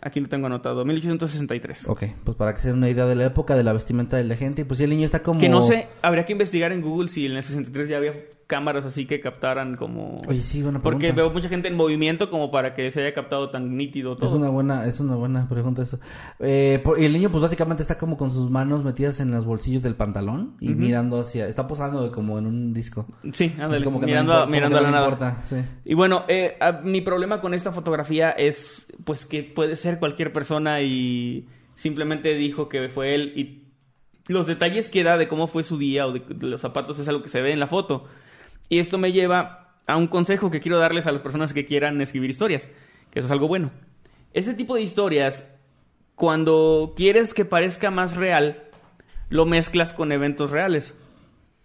aquí 0.00 0.20
lo 0.20 0.28
tengo 0.28 0.46
anotado, 0.46 0.84
1863. 0.84 1.88
Ok, 1.88 2.04
pues 2.24 2.36
para 2.36 2.54
que 2.54 2.60
se 2.60 2.68
den 2.68 2.78
una 2.78 2.88
idea 2.88 3.06
de 3.06 3.14
la 3.14 3.24
época 3.24 3.56
de 3.56 3.62
la 3.62 3.72
vestimenta 3.72 4.16
de 4.16 4.24
la 4.24 4.36
gente 4.36 4.64
pues 4.64 4.78
si 4.78 4.84
el 4.84 4.90
niño 4.90 5.04
está 5.04 5.22
como 5.22 5.40
Que 5.40 5.48
no 5.48 5.62
sé, 5.62 5.88
habría 6.02 6.24
que 6.24 6.32
investigar 6.32 6.72
en 6.72 6.80
Google 6.82 7.08
si 7.08 7.26
en 7.26 7.32
el 7.36 7.42
63 7.42 7.88
ya 7.88 7.96
había 7.96 8.12
cámaras 8.46 8.84
así 8.84 9.06
que 9.06 9.20
captaran 9.20 9.76
como... 9.76 10.18
oye 10.28 10.40
sí 10.40 10.62
buena 10.62 10.82
Porque 10.82 11.12
veo 11.12 11.30
mucha 11.30 11.48
gente 11.48 11.68
en 11.68 11.76
movimiento 11.76 12.28
como 12.30 12.50
para 12.50 12.74
que 12.74 12.90
se 12.90 13.00
haya 13.00 13.14
captado 13.14 13.50
tan 13.50 13.76
nítido 13.76 14.16
todo. 14.16 14.26
es 14.28 14.34
una 14.34 14.50
buena 14.50 14.86
es 14.86 15.00
una 15.00 15.14
buena 15.16 15.48
pregunta 15.48 15.82
eso 15.82 15.98
eh, 16.40 16.80
por- 16.84 16.98
y 17.00 17.06
el 17.06 17.12
niño 17.14 17.30
pues 17.30 17.40
básicamente 17.42 17.82
está 17.82 17.96
como 17.96 18.16
con 18.16 18.30
sus 18.30 18.50
manos 18.50 18.84
metidas 18.84 19.18
en 19.20 19.30
los 19.30 19.44
bolsillos 19.46 19.82
del 19.82 19.94
pantalón 19.94 20.56
y 20.60 20.74
mirando 20.74 21.20
hacia 21.20 21.46
está 21.48 21.66
posando 21.66 22.12
como 22.12 22.38
en 22.38 22.46
un 22.46 22.74
disco 22.74 23.06
Sí, 23.32 23.54
ándale, 23.58 23.82
como 23.84 23.98
que 24.00 24.06
mirando, 24.06 24.34
a- 24.34 24.46
mirando 24.46 24.76
a 24.78 24.80
la 24.82 24.90
no 24.90 24.94
nada. 25.10 25.42
sí. 25.48 25.56
Y 25.84 25.94
bueno, 25.94 26.24
eh, 26.28 26.56
a- 26.60 26.72
mi 26.82 27.00
problema 27.00 27.40
con 27.40 27.54
esta 27.54 27.72
fotografía 27.72 28.30
es 28.30 28.86
pues 29.04 29.24
que 29.26 29.42
puede 29.42 29.76
ser 29.76 29.98
cualquier 29.98 30.32
persona 30.32 30.82
y 30.82 31.48
simplemente 31.76 32.34
dijo 32.34 32.68
que 32.68 32.88
fue 32.88 33.14
él 33.14 33.32
y 33.36 33.64
los 34.26 34.46
detalles 34.46 34.88
que 34.88 35.02
da 35.04 35.18
de 35.18 35.28
cómo 35.28 35.46
fue 35.48 35.62
su 35.64 35.76
día 35.76 36.06
o 36.06 36.12
de, 36.12 36.20
de 36.20 36.46
los 36.46 36.60
zapatos 36.60 36.98
es 36.98 37.08
algo 37.08 37.22
que 37.22 37.28
se 37.28 37.42
ve 37.42 37.52
en 37.52 37.60
la 37.60 37.66
foto. 37.66 38.04
Y 38.68 38.78
esto 38.78 38.98
me 38.98 39.12
lleva 39.12 39.74
a 39.86 39.96
un 39.96 40.06
consejo 40.06 40.50
que 40.50 40.60
quiero 40.60 40.78
darles 40.78 41.06
a 41.06 41.12
las 41.12 41.20
personas 41.22 41.52
que 41.52 41.64
quieran 41.64 42.00
escribir 42.00 42.30
historias, 42.30 42.70
que 43.10 43.20
eso 43.20 43.26
es 43.26 43.32
algo 43.32 43.48
bueno. 43.48 43.70
Este 44.32 44.54
tipo 44.54 44.74
de 44.74 44.82
historias, 44.82 45.44
cuando 46.14 46.94
quieres 46.96 47.34
que 47.34 47.44
parezca 47.44 47.90
más 47.90 48.16
real, 48.16 48.64
lo 49.28 49.46
mezclas 49.46 49.92
con 49.92 50.12
eventos 50.12 50.50
reales. 50.50 50.94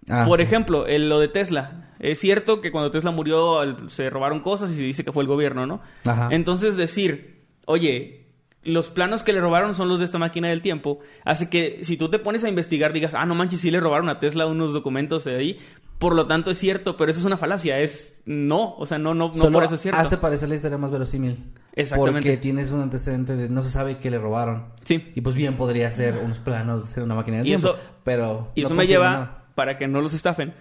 Ah, 0.09 0.25
Por 0.27 0.39
sí. 0.39 0.43
ejemplo, 0.43 0.87
el, 0.87 1.09
lo 1.09 1.19
de 1.19 1.27
Tesla. 1.27 1.93
Es 1.99 2.19
cierto 2.19 2.61
que 2.61 2.71
cuando 2.71 2.91
Tesla 2.91 3.11
murió 3.11 3.89
se 3.89 4.09
robaron 4.09 4.39
cosas 4.39 4.71
y 4.71 4.75
se 4.75 4.81
dice 4.83 5.03
que 5.03 5.11
fue 5.11 5.23
el 5.23 5.27
gobierno, 5.27 5.65
¿no? 5.65 5.81
Ajá. 6.05 6.29
Entonces 6.31 6.77
decir, 6.77 7.45
oye, 7.65 8.25
los 8.63 8.89
planos 8.89 9.23
que 9.23 9.33
le 9.33 9.41
robaron 9.41 9.75
son 9.75 9.89
los 9.89 9.99
de 9.99 10.05
esta 10.05 10.17
máquina 10.17 10.47
del 10.47 10.61
tiempo, 10.61 10.99
hace 11.25 11.49
que 11.49 11.79
si 11.83 11.97
tú 11.97 12.09
te 12.09 12.19
pones 12.19 12.43
a 12.43 12.49
investigar 12.49 12.93
digas, 12.93 13.13
ah, 13.13 13.25
no 13.25 13.35
manches, 13.35 13.61
sí 13.61 13.71
le 13.71 13.79
robaron 13.79 14.09
a 14.09 14.19
Tesla 14.19 14.45
unos 14.47 14.73
documentos 14.73 15.25
de 15.25 15.35
ahí. 15.35 15.59
Por 15.99 16.15
lo 16.15 16.25
tanto 16.27 16.49
es 16.49 16.57
cierto, 16.57 16.95
pero 16.97 17.11
eso 17.11 17.19
es 17.19 17.25
una 17.25 17.35
falacia, 17.37 17.77
es 17.79 18.21
no, 18.25 18.73
o 18.77 18.85
sea, 18.85 18.97
no, 18.97 19.13
no, 19.13 19.31
por 19.31 19.63
eso 19.65 19.75
es 19.75 19.81
cierto. 19.81 19.99
hace 19.99 20.15
parecer 20.17 20.47
la 20.49 20.55
historia 20.55 20.77
más 20.77 20.91
verosímil. 20.91 21.51
Exactamente. 21.73 22.21
Porque 22.29 22.37
tienes 22.37 22.71
un 22.71 22.81
antecedente 22.81 23.35
de 23.35 23.49
no 23.49 23.61
se 23.61 23.69
sabe 23.69 23.97
qué 23.97 24.09
le 24.09 24.17
robaron. 24.17 24.65
Sí. 24.85 25.11
Y 25.13 25.21
pues 25.21 25.35
bien 25.35 25.57
podría 25.57 25.91
ser 25.91 26.17
unos 26.23 26.39
planos 26.39 26.95
de 26.95 27.03
una 27.03 27.15
máquina 27.15 27.37
del 27.37 27.47
Y 27.47 27.49
tiempo. 27.51 27.67
eso- 27.69 27.79
pero. 28.03 28.51
Y 28.55 28.61
no 28.61 28.67
eso 28.69 28.75
me 28.75 28.87
lleva, 28.87 29.11
nada. 29.11 29.43
para 29.55 29.77
que 29.77 29.87
no 29.89 30.01
los 30.01 30.13
estafen, 30.13 30.53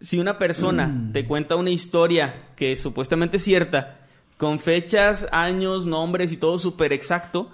si 0.00 0.18
una 0.18 0.38
persona 0.38 0.88
Mm. 0.88 1.12
te 1.12 1.26
cuenta 1.26 1.56
una 1.56 1.70
historia 1.70 2.50
que 2.54 2.72
es 2.72 2.80
supuestamente 2.82 3.38
cierta, 3.38 3.98
con 4.36 4.58
fechas, 4.60 5.26
años, 5.32 5.86
nombres 5.86 6.32
y 6.32 6.36
todo 6.36 6.58
súper 6.58 6.92
exacto, 6.92 7.50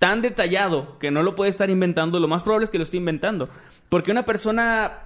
tan 0.00 0.22
detallado 0.22 0.98
que 0.98 1.10
no 1.12 1.22
lo 1.22 1.34
puede 1.36 1.50
estar 1.50 1.70
inventando, 1.70 2.18
lo 2.18 2.26
más 2.28 2.42
probable 2.42 2.64
es 2.64 2.70
que 2.70 2.78
lo 2.78 2.84
esté 2.84 2.96
inventando. 2.96 3.48
Porque 3.88 4.10
una 4.10 4.24
persona 4.24 5.03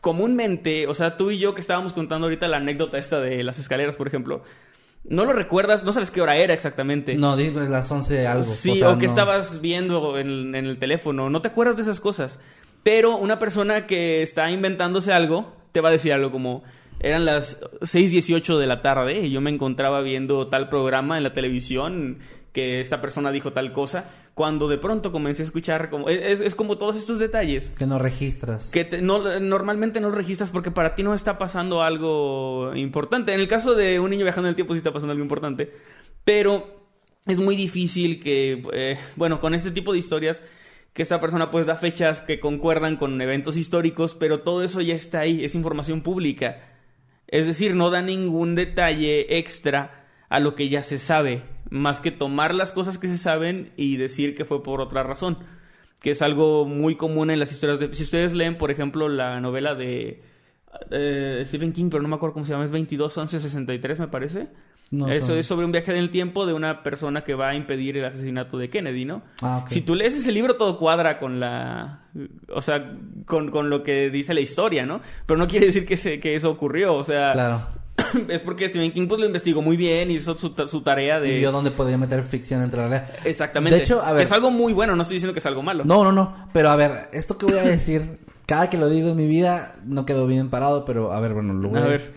comúnmente, 0.00 0.86
o 0.86 0.94
sea, 0.94 1.16
tú 1.16 1.30
y 1.30 1.38
yo 1.38 1.54
que 1.54 1.60
estábamos 1.60 1.92
contando 1.92 2.26
ahorita 2.26 2.48
la 2.48 2.58
anécdota 2.58 2.98
esta 2.98 3.20
de 3.20 3.42
las 3.44 3.58
escaleras, 3.58 3.96
por 3.96 4.06
ejemplo, 4.06 4.42
no 5.04 5.24
lo 5.24 5.32
recuerdas, 5.32 5.84
no 5.84 5.92
sabes 5.92 6.10
qué 6.10 6.20
hora 6.20 6.36
era 6.36 6.52
exactamente. 6.54 7.14
No, 7.14 7.36
dime 7.36 7.68
las 7.68 7.90
11 7.90 8.26
algo. 8.26 8.42
Sí, 8.42 8.70
o, 8.70 8.72
o, 8.72 8.76
sea, 8.76 8.98
que 8.98 9.06
no- 9.06 9.12
estabas 9.12 9.60
viendo 9.60 10.18
en, 10.18 10.54
en 10.54 10.66
el 10.66 10.78
teléfono. 10.78 11.30
No 11.30 11.42
te 11.42 11.48
acuerdas 11.48 11.76
de 11.76 11.82
esas 11.82 12.00
cosas. 12.00 12.40
Pero 12.82 13.16
una 13.16 13.38
persona 13.38 13.86
que 13.86 14.22
está 14.22 14.50
inventándose 14.50 15.12
algo 15.12 15.52
te 15.72 15.80
va 15.80 15.88
a 15.90 15.92
decir 15.92 16.12
algo 16.12 16.30
como... 16.30 16.62
Eran 16.98 17.26
las 17.26 17.60
6.18 17.82 18.56
de 18.58 18.66
la 18.66 18.80
tarde 18.80 19.20
y 19.20 19.30
yo 19.30 19.42
me 19.42 19.50
encontraba 19.50 20.00
viendo 20.00 20.48
tal 20.48 20.70
programa 20.70 21.18
en 21.18 21.24
la 21.24 21.34
televisión 21.34 22.20
que 22.52 22.80
esta 22.80 23.02
persona 23.02 23.30
dijo 23.32 23.52
tal 23.52 23.74
cosa. 23.74 24.08
Cuando 24.36 24.68
de 24.68 24.76
pronto 24.76 25.12
comencé 25.12 25.42
a 25.42 25.46
escuchar 25.46 25.88
como... 25.88 26.10
Es, 26.10 26.42
es 26.42 26.54
como 26.54 26.76
todos 26.76 26.94
estos 26.96 27.18
detalles 27.18 27.70
Que 27.70 27.86
no 27.86 27.98
registras. 27.98 28.70
que 28.70 28.84
te- 28.84 29.00
no, 29.00 29.40
normalmente 29.40 29.98
no 29.98 30.10
registras 30.10 30.50
porque 30.50 30.70
para 30.70 30.94
ti 30.94 31.02
no 31.02 31.14
está 31.14 31.38
pasando 31.38 31.82
algo 31.82 32.70
importante. 32.76 33.32
En 33.32 33.40
el 33.40 33.48
caso 33.48 33.74
de 33.74 33.98
un 33.98 34.10
niño 34.10 34.24
viajando 34.24 34.48
en 34.48 34.50
el 34.50 34.54
tiempo 34.54 34.74
sí 34.74 34.78
está 34.78 34.92
pasando 34.92 35.12
algo 35.12 35.22
importante. 35.24 35.72
Pero 36.24 36.84
es 37.24 37.40
muy 37.40 37.56
difícil 37.56 38.20
que, 38.20 38.62
eh, 38.74 38.98
bueno, 39.16 39.40
con 39.40 39.54
este 39.54 39.70
tipo 39.70 39.94
de 39.94 40.00
historias, 40.00 40.42
que 40.92 41.00
esta 41.00 41.18
persona 41.18 41.50
pues 41.50 41.64
da 41.64 41.76
fechas 41.76 42.20
que 42.20 42.38
concuerdan 42.38 42.96
con 42.96 43.18
eventos 43.22 43.56
históricos, 43.56 44.14
pero 44.14 44.40
todo 44.40 44.62
eso 44.62 44.82
ya 44.82 44.94
está 44.94 45.20
ahí, 45.20 45.46
es 45.46 45.54
información 45.54 46.02
pública. 46.02 46.74
Es 47.26 47.46
decir, 47.46 47.74
no 47.74 47.88
da 47.90 48.02
ningún 48.02 48.54
detalle 48.54 49.38
extra 49.38 50.06
a 50.28 50.40
lo 50.40 50.54
que 50.54 50.68
ya 50.68 50.82
se 50.82 50.98
sabe, 50.98 51.42
más 51.70 52.00
que 52.00 52.10
tomar 52.10 52.54
las 52.54 52.72
cosas 52.72 52.98
que 52.98 53.08
se 53.08 53.18
saben 53.18 53.72
y 53.76 53.96
decir 53.96 54.34
que 54.34 54.44
fue 54.44 54.62
por 54.62 54.80
otra 54.80 55.02
razón, 55.02 55.38
que 56.00 56.10
es 56.10 56.22
algo 56.22 56.64
muy 56.64 56.94
común 56.96 57.30
en 57.30 57.38
las 57.40 57.50
historias 57.52 57.80
de... 57.80 57.92
Si 57.94 58.02
ustedes 58.04 58.32
leen, 58.34 58.58
por 58.58 58.70
ejemplo, 58.70 59.08
la 59.08 59.40
novela 59.40 59.74
de 59.74 60.22
eh, 60.90 61.42
Stephen 61.46 61.72
King, 61.72 61.88
pero 61.90 62.02
no 62.02 62.08
me 62.08 62.16
acuerdo 62.16 62.34
cómo 62.34 62.44
se 62.44 62.52
llama, 62.52 62.64
es 62.64 62.70
22 62.70 63.16
11 63.16 63.40
63 63.40 63.98
me 63.98 64.08
parece. 64.08 64.48
No, 64.92 65.08
Eso 65.08 65.28
son- 65.28 65.38
es 65.38 65.46
sobre 65.46 65.66
un 65.66 65.72
viaje 65.72 65.90
en 65.90 65.96
el 65.98 66.10
tiempo 66.10 66.46
de 66.46 66.52
una 66.52 66.84
persona 66.84 67.24
que 67.24 67.34
va 67.34 67.48
a 67.48 67.54
impedir 67.56 67.96
el 67.96 68.04
asesinato 68.04 68.56
de 68.56 68.70
Kennedy, 68.70 69.04
¿no? 69.04 69.22
Ah. 69.42 69.64
Si 69.68 69.80
tú 69.80 69.96
lees 69.96 70.16
ese 70.16 70.30
libro 70.30 70.54
todo 70.54 70.78
cuadra 70.78 71.18
con 71.18 71.40
la... 71.40 72.04
O 72.54 72.62
sea, 72.62 72.92
con, 73.24 73.50
con 73.50 73.68
lo 73.68 73.82
que 73.82 74.10
dice 74.10 74.32
la 74.32 74.40
historia, 74.40 74.86
¿no? 74.86 75.00
Pero 75.26 75.38
no 75.38 75.48
quiere 75.48 75.66
decir 75.66 75.84
que, 75.86 75.96
se, 75.96 76.20
que 76.20 76.36
eso 76.36 76.50
ocurrió, 76.50 76.94
o 76.94 77.02
sea... 77.04 77.32
Claro. 77.32 77.66
Es 78.28 78.42
porque 78.42 78.68
Stephen 78.68 78.92
King 78.92 79.06
pues 79.08 79.20
lo 79.20 79.26
investigó 79.26 79.62
muy 79.62 79.76
bien, 79.76 80.10
hizo 80.10 80.36
su, 80.36 80.54
su 80.66 80.80
tarea 80.82 81.20
de... 81.20 81.36
Y 81.36 81.38
vio 81.38 81.52
dónde 81.52 81.70
podía 81.70 81.98
meter 81.98 82.22
ficción 82.22 82.62
entre 82.62 82.80
la 82.80 82.88
realidad. 82.88 83.14
Exactamente. 83.24 83.76
De 83.76 83.84
hecho, 83.84 84.02
a 84.02 84.12
ver. 84.12 84.22
Es 84.22 84.32
algo 84.32 84.50
muy 84.50 84.72
bueno, 84.72 84.96
no 84.96 85.02
estoy 85.02 85.16
diciendo 85.16 85.32
que 85.32 85.40
es 85.40 85.46
algo 85.46 85.62
malo. 85.62 85.84
No, 85.84 86.04
no, 86.04 86.12
no. 86.12 86.48
Pero 86.52 86.70
a 86.70 86.76
ver, 86.76 87.08
esto 87.12 87.38
que 87.38 87.46
voy 87.46 87.58
a 87.58 87.62
decir, 87.62 88.20
cada 88.46 88.70
que 88.70 88.78
lo 88.78 88.88
digo 88.88 89.10
en 89.10 89.16
mi 89.16 89.26
vida, 89.26 89.74
no 89.84 90.06
quedo 90.06 90.26
bien 90.26 90.50
parado, 90.50 90.84
pero 90.84 91.12
a 91.12 91.20
ver, 91.20 91.34
bueno, 91.34 91.54
lo 91.54 91.68
voy 91.68 91.80
A 91.80 91.84
a, 91.84 91.88
ver. 91.88 92.14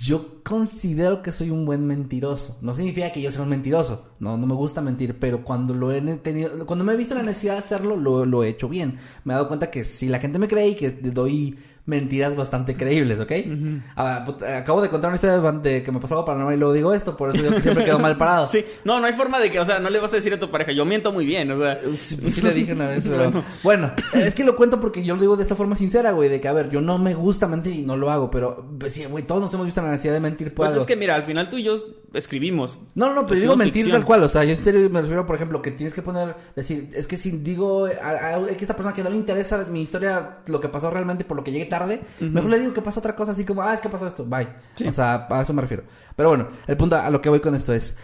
Yo 0.00 0.42
considero 0.44 1.20
que 1.20 1.32
soy 1.32 1.50
un 1.50 1.66
buen 1.66 1.84
mentiroso. 1.84 2.58
No 2.60 2.74
significa 2.74 3.10
que 3.10 3.20
yo 3.20 3.32
sea 3.32 3.42
un 3.42 3.48
mentiroso. 3.48 4.06
No, 4.20 4.36
no 4.36 4.46
me 4.46 4.54
gusta 4.54 4.80
mentir, 4.80 5.18
pero 5.18 5.42
cuando 5.42 5.74
lo 5.74 5.90
he 5.90 6.00
tenido, 6.18 6.64
cuando 6.64 6.84
me 6.84 6.92
he 6.92 6.96
visto 6.96 7.16
la 7.16 7.24
necesidad 7.24 7.54
de 7.54 7.58
hacerlo, 7.58 7.96
lo, 7.96 8.24
lo 8.24 8.44
he 8.44 8.50
hecho 8.50 8.68
bien. 8.68 8.98
Me 9.24 9.32
he 9.32 9.34
dado 9.34 9.48
cuenta 9.48 9.72
que 9.72 9.82
si 9.82 10.06
la 10.06 10.20
gente 10.20 10.38
me 10.38 10.46
cree 10.46 10.68
y 10.68 10.74
que 10.76 10.90
doy 10.90 11.58
mentiras 11.86 12.34
bastante 12.34 12.76
creíbles, 12.76 13.20
¿ok? 13.20 13.32
Ah, 13.96 14.22
puta, 14.24 14.58
acabo 14.58 14.80
de 14.80 14.88
contar 14.88 15.08
una 15.10 15.16
historia 15.16 15.38
de, 15.52 15.82
que 15.82 15.92
me 15.92 16.00
pasó 16.00 16.14
algo 16.14 16.24
paranormal 16.24 16.54
y 16.54 16.58
luego 16.58 16.72
digo 16.72 16.94
esto, 16.94 17.16
por 17.16 17.28
eso 17.30 17.42
digo 17.42 17.54
que 17.56 17.62
siempre 17.62 17.84
quedo 17.84 17.98
mal 17.98 18.16
parado. 18.16 18.48
Sí, 18.54 18.64
no, 18.84 19.00
no 19.00 19.06
hay 19.06 19.12
forma 19.12 19.38
de 19.38 19.50
que, 19.50 19.58
o 19.60 19.64
sea, 19.64 19.80
no 19.80 19.90
le 19.90 19.98
vas 19.98 20.12
a 20.12 20.16
decir 20.16 20.32
a 20.32 20.38
tu 20.40 20.50
pareja, 20.50 20.72
yo 20.72 20.84
miento 20.84 21.12
muy 21.12 21.26
bien, 21.26 21.50
o 21.50 21.58
sea... 21.58 21.78
Sí, 21.96 22.16
pues 22.16 22.34
sí 22.34 22.40
le 22.40 22.54
dije 22.54 22.72
una 22.72 22.86
vez, 22.88 23.04
pero... 23.08 23.30
Bueno. 23.30 23.44
Bueno, 23.62 23.92
es 24.14 24.34
que 24.34 24.44
lo 24.44 24.56
cuento 24.56 24.80
porque 24.80 25.04
yo 25.04 25.14
lo 25.14 25.20
digo 25.20 25.36
de 25.36 25.42
esta 25.42 25.56
forma 25.56 25.76
sincera, 25.76 26.12
güey, 26.12 26.28
de 26.28 26.40
que, 26.40 26.48
a 26.48 26.52
ver, 26.52 26.70
yo 26.70 26.80
no 26.80 26.98
me 26.98 27.14
gusta 27.14 27.48
mentir 27.48 27.74
y 27.74 27.82
no 27.82 27.96
lo 27.96 28.10
hago, 28.10 28.30
pero, 28.30 28.64
pues, 28.78 28.92
sí, 28.94 29.04
güey, 29.04 29.24
todos 29.26 29.40
nos 29.42 29.52
hemos 29.52 29.66
visto 29.66 29.82
la 29.82 29.90
necesidad 29.90 30.14
de 30.14 30.20
mentir 30.20 30.48
por 30.54 30.64
Pues 30.64 30.70
algo. 30.70 30.80
es 30.82 30.86
que 30.86 30.96
mira, 30.96 31.14
al 31.14 31.24
final 31.24 31.50
tú 31.50 31.58
y 31.58 31.64
yo 31.64 31.76
escribimos. 32.14 32.78
No, 32.94 33.08
no, 33.08 33.14
no, 33.14 33.26
pero 33.26 33.40
digo 33.40 33.56
mentir 33.56 33.82
ficción. 33.84 33.98
tal 34.00 34.06
cual, 34.06 34.22
o 34.22 34.28
sea, 34.28 34.44
yo 34.44 34.52
en 34.52 34.64
serio 34.64 34.88
me 34.90 35.00
refiero, 35.02 35.26
por 35.26 35.36
ejemplo, 35.36 35.60
que 35.60 35.70
tienes 35.70 35.92
que 35.94 36.02
poner, 36.02 36.34
decir, 36.56 36.90
es 36.94 37.06
que 37.06 37.16
si 37.16 37.30
digo 37.32 37.86
a, 37.86 38.08
a- 38.08 38.48
esta 38.50 38.74
persona 38.74 38.94
que 38.94 39.02
no 39.02 39.10
le 39.10 39.16
interesa 39.16 39.64
mi 39.64 39.82
historia, 39.82 40.38
lo 40.46 40.60
que 40.60 40.68
pasó 40.68 40.90
realmente 40.90 41.24
por 41.24 41.36
lo 41.36 41.44
que 41.44 41.52
llegué 41.52 41.66
tarde, 41.66 42.02
mejor 42.20 42.50
le 42.50 42.58
digo 42.60 42.72
que 42.74 42.82
pasó 42.82 43.00
otra 43.00 43.14
cosa 43.16 43.32
así 43.32 43.44
como, 43.44 43.62
ah, 43.62 43.74
es 43.74 43.80
que 43.80 43.88
pasó 43.88 44.06
esto, 44.06 44.24
bye. 44.24 44.48
Sí. 44.76 44.86
O 44.86 44.92
sea, 44.92 45.26
a 45.30 45.42
eso 45.42 45.52
me 45.52 45.62
refiero. 45.62 45.84
Pero 46.16 46.28
bueno, 46.28 46.48
el 46.66 46.76
punto 46.76 46.96
a 46.96 47.10
lo 47.10 47.20
que 47.20 47.28
voy 47.28 47.40
con 47.40 47.54
esto 47.54 47.72
es, 47.72 47.96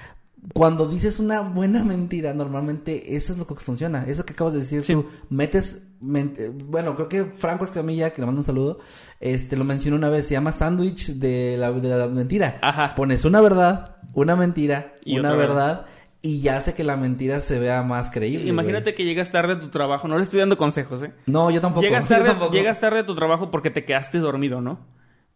cuando 0.54 0.88
dices 0.88 1.18
una 1.18 1.40
buena 1.40 1.84
mentira, 1.84 2.32
normalmente 2.34 3.14
eso 3.14 3.32
es 3.32 3.38
lo 3.38 3.46
que 3.46 3.54
funciona. 3.56 4.04
Eso 4.06 4.24
que 4.24 4.32
acabas 4.32 4.54
de 4.54 4.60
decir 4.60 4.82
Sí. 4.82 4.94
tú, 4.94 5.06
metes, 5.28 5.82
bueno, 6.00 6.96
creo 6.96 7.08
que 7.08 7.24
Franco 7.26 7.64
Escamilla, 7.64 8.10
que 8.12 8.22
le 8.22 8.26
mando 8.26 8.40
un 8.40 8.44
saludo, 8.44 8.78
este 9.20 9.56
lo 9.56 9.64
mencionó 9.64 9.96
una 9.96 10.08
vez, 10.08 10.26
se 10.26 10.32
llama 10.34 10.52
sándwich 10.52 11.08
de 11.14 11.56
la, 11.58 11.72
de 11.72 11.88
la 11.90 12.06
mentira. 12.08 12.58
Ajá. 12.62 12.94
Pones 12.94 13.24
una 13.24 13.40
verdad, 13.40 13.96
una 14.14 14.34
mentira, 14.34 14.94
Y 15.04 15.18
una 15.18 15.34
verdad, 15.34 15.86
y 16.22 16.40
ya 16.40 16.56
hace 16.56 16.74
que 16.74 16.84
la 16.84 16.96
mentira 16.96 17.40
se 17.40 17.58
vea 17.58 17.82
más 17.82 18.10
creíble. 18.10 18.48
Imagínate 18.48 18.84
güey. 18.90 18.94
que 18.94 19.04
llegas 19.04 19.30
tarde 19.32 19.54
a 19.54 19.60
tu 19.60 19.68
trabajo. 19.68 20.08
No 20.08 20.16
le 20.16 20.22
estoy 20.22 20.40
dando 20.40 20.56
consejos, 20.58 21.02
¿eh? 21.02 21.12
No, 21.26 21.50
yo 21.50 21.60
tampoco. 21.60 21.82
Llegas 21.82 22.06
tarde, 22.08 22.24
tampoco. 22.28 22.52
llegas 22.52 22.80
tarde 22.80 23.00
a 23.00 23.06
tu 23.06 23.14
trabajo 23.14 23.50
porque 23.50 23.70
te 23.70 23.84
quedaste 23.84 24.18
dormido, 24.18 24.60
¿no? 24.60 24.80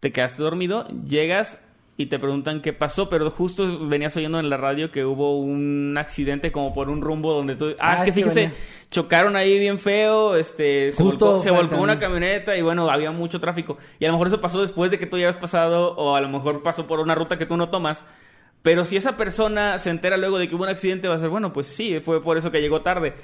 Te 0.00 0.12
quedaste 0.12 0.42
dormido, 0.42 0.86
llegas 1.04 1.58
y 1.96 2.06
te 2.06 2.18
preguntan 2.18 2.60
qué 2.60 2.72
pasó, 2.72 3.08
pero 3.08 3.30
justo 3.30 3.86
venías 3.86 4.16
oyendo 4.16 4.40
en 4.40 4.50
la 4.50 4.56
radio 4.56 4.90
que 4.90 5.04
hubo 5.04 5.38
un 5.38 5.94
accidente 5.96 6.50
como 6.50 6.74
por 6.74 6.88
un 6.90 7.02
rumbo 7.02 7.32
donde 7.32 7.54
tú... 7.56 7.76
Ah, 7.78 7.92
Ah, 7.92 7.96
es 7.96 8.02
que 8.02 8.10
es 8.10 8.14
que 8.16 8.22
fíjese, 8.22 8.40
venía. 8.40 8.54
chocaron 8.90 9.36
ahí 9.36 9.58
bien 9.60 9.78
feo, 9.78 10.34
este, 10.36 10.92
se 10.92 11.02
Justo 11.02 11.26
volcó, 11.26 11.42
se 11.42 11.50
volcó 11.52 11.76
una 11.76 11.98
camioneta 12.00 12.56
y 12.56 12.62
bueno, 12.62 12.90
había 12.90 13.12
mucho 13.12 13.40
tráfico. 13.40 13.78
Y 14.00 14.04
a 14.04 14.08
lo 14.08 14.14
mejor 14.14 14.26
eso 14.26 14.40
pasó 14.40 14.60
después 14.60 14.90
de 14.90 14.98
que 14.98 15.06
tú 15.06 15.18
ya 15.18 15.28
habías 15.28 15.40
pasado 15.40 15.94
o 15.96 16.16
a 16.16 16.20
lo 16.20 16.28
mejor 16.28 16.62
pasó 16.62 16.86
por 16.86 16.98
una 16.98 17.14
ruta 17.14 17.38
que 17.38 17.46
tú 17.46 17.56
no 17.56 17.70
tomas. 17.70 18.04
Pero 18.62 18.84
si 18.84 18.96
esa 18.96 19.16
persona 19.16 19.78
se 19.78 19.90
entera 19.90 20.16
luego 20.16 20.38
de 20.38 20.48
que 20.48 20.54
hubo 20.56 20.64
un 20.64 20.70
accidente, 20.70 21.06
va 21.06 21.14
a 21.14 21.18
ser, 21.18 21.28
bueno, 21.28 21.52
pues 21.52 21.66
sí, 21.68 22.00
fue 22.04 22.22
por 22.22 22.38
eso 22.38 22.50
que 22.50 22.60
llegó 22.60 22.80
tarde. 22.82 23.14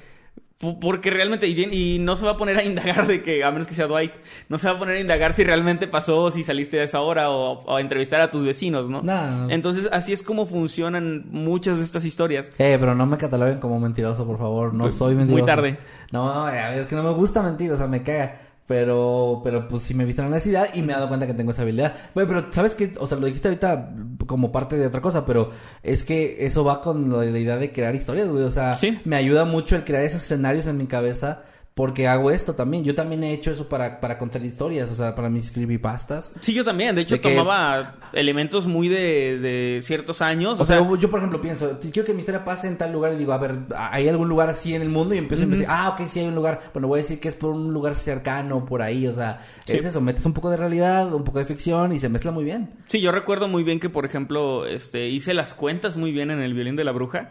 Porque 0.80 1.08
realmente, 1.10 1.48
y, 1.48 1.98
no 2.00 2.18
se 2.18 2.26
va 2.26 2.32
a 2.32 2.36
poner 2.36 2.58
a 2.58 2.62
indagar 2.62 3.06
de 3.06 3.22
que, 3.22 3.42
a 3.44 3.50
menos 3.50 3.66
que 3.66 3.72
sea 3.72 3.86
Dwight, 3.86 4.12
no 4.50 4.58
se 4.58 4.66
va 4.68 4.74
a 4.74 4.78
poner 4.78 4.96
a 4.96 5.00
indagar 5.00 5.32
si 5.32 5.42
realmente 5.42 5.88
pasó, 5.88 6.30
si 6.30 6.44
saliste 6.44 6.78
a 6.80 6.84
esa 6.84 7.00
hora 7.00 7.30
o, 7.30 7.60
o 7.64 7.76
a 7.76 7.80
entrevistar 7.80 8.20
a 8.20 8.30
tus 8.30 8.44
vecinos, 8.44 8.90
¿no? 8.90 9.00
No. 9.02 9.48
Entonces, 9.48 9.88
así 9.90 10.12
es 10.12 10.22
como 10.22 10.44
funcionan 10.44 11.24
muchas 11.30 11.78
de 11.78 11.84
estas 11.84 12.04
historias. 12.04 12.50
Eh, 12.58 12.76
pero 12.78 12.94
no 12.94 13.06
me 13.06 13.16
cataloguen 13.16 13.58
como 13.58 13.80
mentiroso, 13.80 14.26
por 14.26 14.36
favor. 14.38 14.74
No 14.74 14.84
Pues, 14.84 14.96
soy 14.96 15.14
muy 15.14 15.24
mentiroso. 15.24 15.46
tarde. 15.46 15.78
No, 16.12 16.44
ver, 16.44 16.78
es 16.78 16.86
que 16.86 16.94
no 16.94 17.04
me 17.04 17.12
gusta 17.12 17.42
mentir, 17.42 17.72
o 17.72 17.78
sea, 17.78 17.86
me 17.86 18.02
caga. 18.02 18.49
Pero, 18.70 19.40
pero 19.42 19.66
pues 19.66 19.82
sí 19.82 19.94
me 19.94 20.04
he 20.04 20.06
visto 20.06 20.22
la 20.22 20.28
necesidad 20.28 20.68
y 20.74 20.82
me 20.82 20.92
he 20.92 20.94
dado 20.94 21.08
cuenta 21.08 21.26
que 21.26 21.34
tengo 21.34 21.50
esa 21.50 21.62
habilidad. 21.62 21.92
Bueno, 22.14 22.28
pero 22.28 22.52
¿sabes 22.52 22.76
qué? 22.76 22.92
O 23.00 23.06
sea, 23.08 23.18
lo 23.18 23.26
dijiste 23.26 23.48
ahorita 23.48 23.92
como 24.28 24.52
parte 24.52 24.76
de 24.76 24.86
otra 24.86 25.00
cosa, 25.00 25.26
pero 25.26 25.50
es 25.82 26.04
que 26.04 26.46
eso 26.46 26.62
va 26.62 26.80
con 26.80 27.10
la 27.10 27.26
idea 27.26 27.56
de 27.56 27.72
crear 27.72 27.92
historias, 27.96 28.28
güey. 28.28 28.44
O 28.44 28.50
sea, 28.52 28.78
Sí. 28.78 29.00
me 29.04 29.16
ayuda 29.16 29.44
mucho 29.44 29.74
el 29.74 29.82
crear 29.82 30.04
esos 30.04 30.22
escenarios 30.22 30.68
en 30.68 30.76
mi 30.76 30.86
cabeza 30.86 31.42
porque 31.80 32.06
hago 32.06 32.30
esto 32.30 32.54
también. 32.54 32.84
Yo 32.84 32.94
también 32.94 33.24
he 33.24 33.32
hecho 33.32 33.50
eso 33.50 33.66
para, 33.66 34.00
para 34.00 34.18
contar 34.18 34.44
historias, 34.44 34.92
o 34.92 34.94
sea, 34.94 35.14
para 35.14 35.30
mis 35.30 35.50
creepypastas. 35.50 36.34
Sí, 36.40 36.52
yo 36.52 36.62
también. 36.62 36.94
De 36.94 37.00
hecho, 37.00 37.14
De 37.14 37.22
que- 37.22 37.34
tomaba 37.34 37.94
elementos 38.12 38.66
muy 38.66 38.88
de, 38.88 39.38
de 39.38 39.80
ciertos 39.82 40.20
años. 40.20 40.60
O, 40.60 40.66
sea, 40.66 40.86
yo, 40.98 41.08
por 41.08 41.20
ejemplo 41.20 41.40
pienso, 41.40 41.78
si 41.80 41.90
quiero 41.90 42.04
que 42.04 42.12
mi 42.12 42.20
historia 42.20 42.44
pase 42.44 42.68
en 42.68 42.76
tal 42.76 42.92
lugar 42.92 43.14
y 43.14 43.16
digo, 43.16 43.32
a 43.32 43.38
ver, 43.38 43.60
¿hay 43.74 44.08
algún 44.08 44.28
lugar 44.28 44.50
así 44.50 44.74
en 44.74 44.82
el 44.82 44.90
mundo? 44.90 45.14
Y 45.14 45.18
empiezo 45.18 45.40
a 45.42 45.44
investigar, 45.46 45.74
ah, 45.80 45.88
ok, 45.88 46.06
sí 46.06 46.20
hay 46.20 46.26
un 46.26 46.34
lugar. 46.34 46.60
Bueno, 46.74 46.86
voy 46.86 46.98
a 46.98 47.02
decir 47.02 47.18
que 47.18 47.28
es 47.28 47.34
por 47.34 47.48
un 47.52 47.72
lugar 47.72 47.94
cercano, 47.94 48.66
por 48.66 48.82
ahí, 48.82 49.06
o 49.06 49.14
sea, 49.14 49.40
Sí. 49.64 49.78
es 49.78 49.84
eso, 49.86 50.02
metes 50.02 50.26
un 50.26 50.34
poco 50.34 50.50
de 50.50 50.58
realidad, 50.58 51.10
un 51.14 51.24
poco 51.24 51.38
de 51.38 51.46
ficción 51.46 51.92
y 51.92 51.98
se 51.98 52.10
mezcla 52.10 52.30
muy 52.30 52.44
bien. 52.44 52.74
Sí, 52.88 53.00
yo 53.00 53.10
recuerdo 53.10 53.48
muy 53.48 53.64
bien 53.64 53.80
que, 53.80 53.88
por 53.88 54.04
ejemplo, 54.04 54.66
este, 54.66 55.08
hice 55.08 55.32
las 55.32 55.54
cuentas 55.54 55.96
muy 55.96 56.12
bien 56.12 56.30
en 56.30 56.40
el 56.40 56.52
violín 56.52 56.76
de 56.76 56.84
la 56.84 56.92
bruja, 56.92 57.30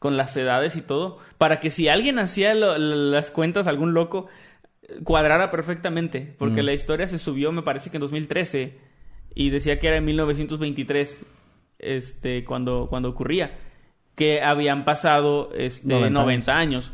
con 0.00 0.16
las 0.16 0.36
edades 0.36 0.74
y 0.74 0.82
todo, 0.82 1.18
para 1.38 1.60
que 1.60 1.70
si 1.70 1.86
alguien 1.88 2.18
hacía 2.18 2.54
lo- 2.54 2.76
las 2.76 3.30
cuentas, 3.30 3.68
algún 3.68 3.94
loco, 3.94 4.26
cuadrara 5.04 5.50
perfectamente, 5.52 6.34
porque 6.38 6.62
Mm. 6.62 6.66
la 6.66 6.72
historia 6.72 7.06
se 7.06 7.18
subió, 7.20 7.52
me 7.52 7.62
parece 7.62 7.90
que 7.90 7.98
en 7.98 8.00
2013, 8.00 8.78
y 9.36 9.50
decía 9.50 9.78
que 9.78 9.86
era 9.86 9.96
en 9.98 10.04
1923, 10.06 11.22
este, 11.78 12.44
cuando, 12.44 12.88
cuando 12.90 13.08
ocurría, 13.10 13.56
que 14.16 14.42
habían 14.42 14.84
pasado, 14.84 15.50
este, 15.54 15.86
90 15.88 16.20
90, 16.20 16.58
años. 16.58 16.92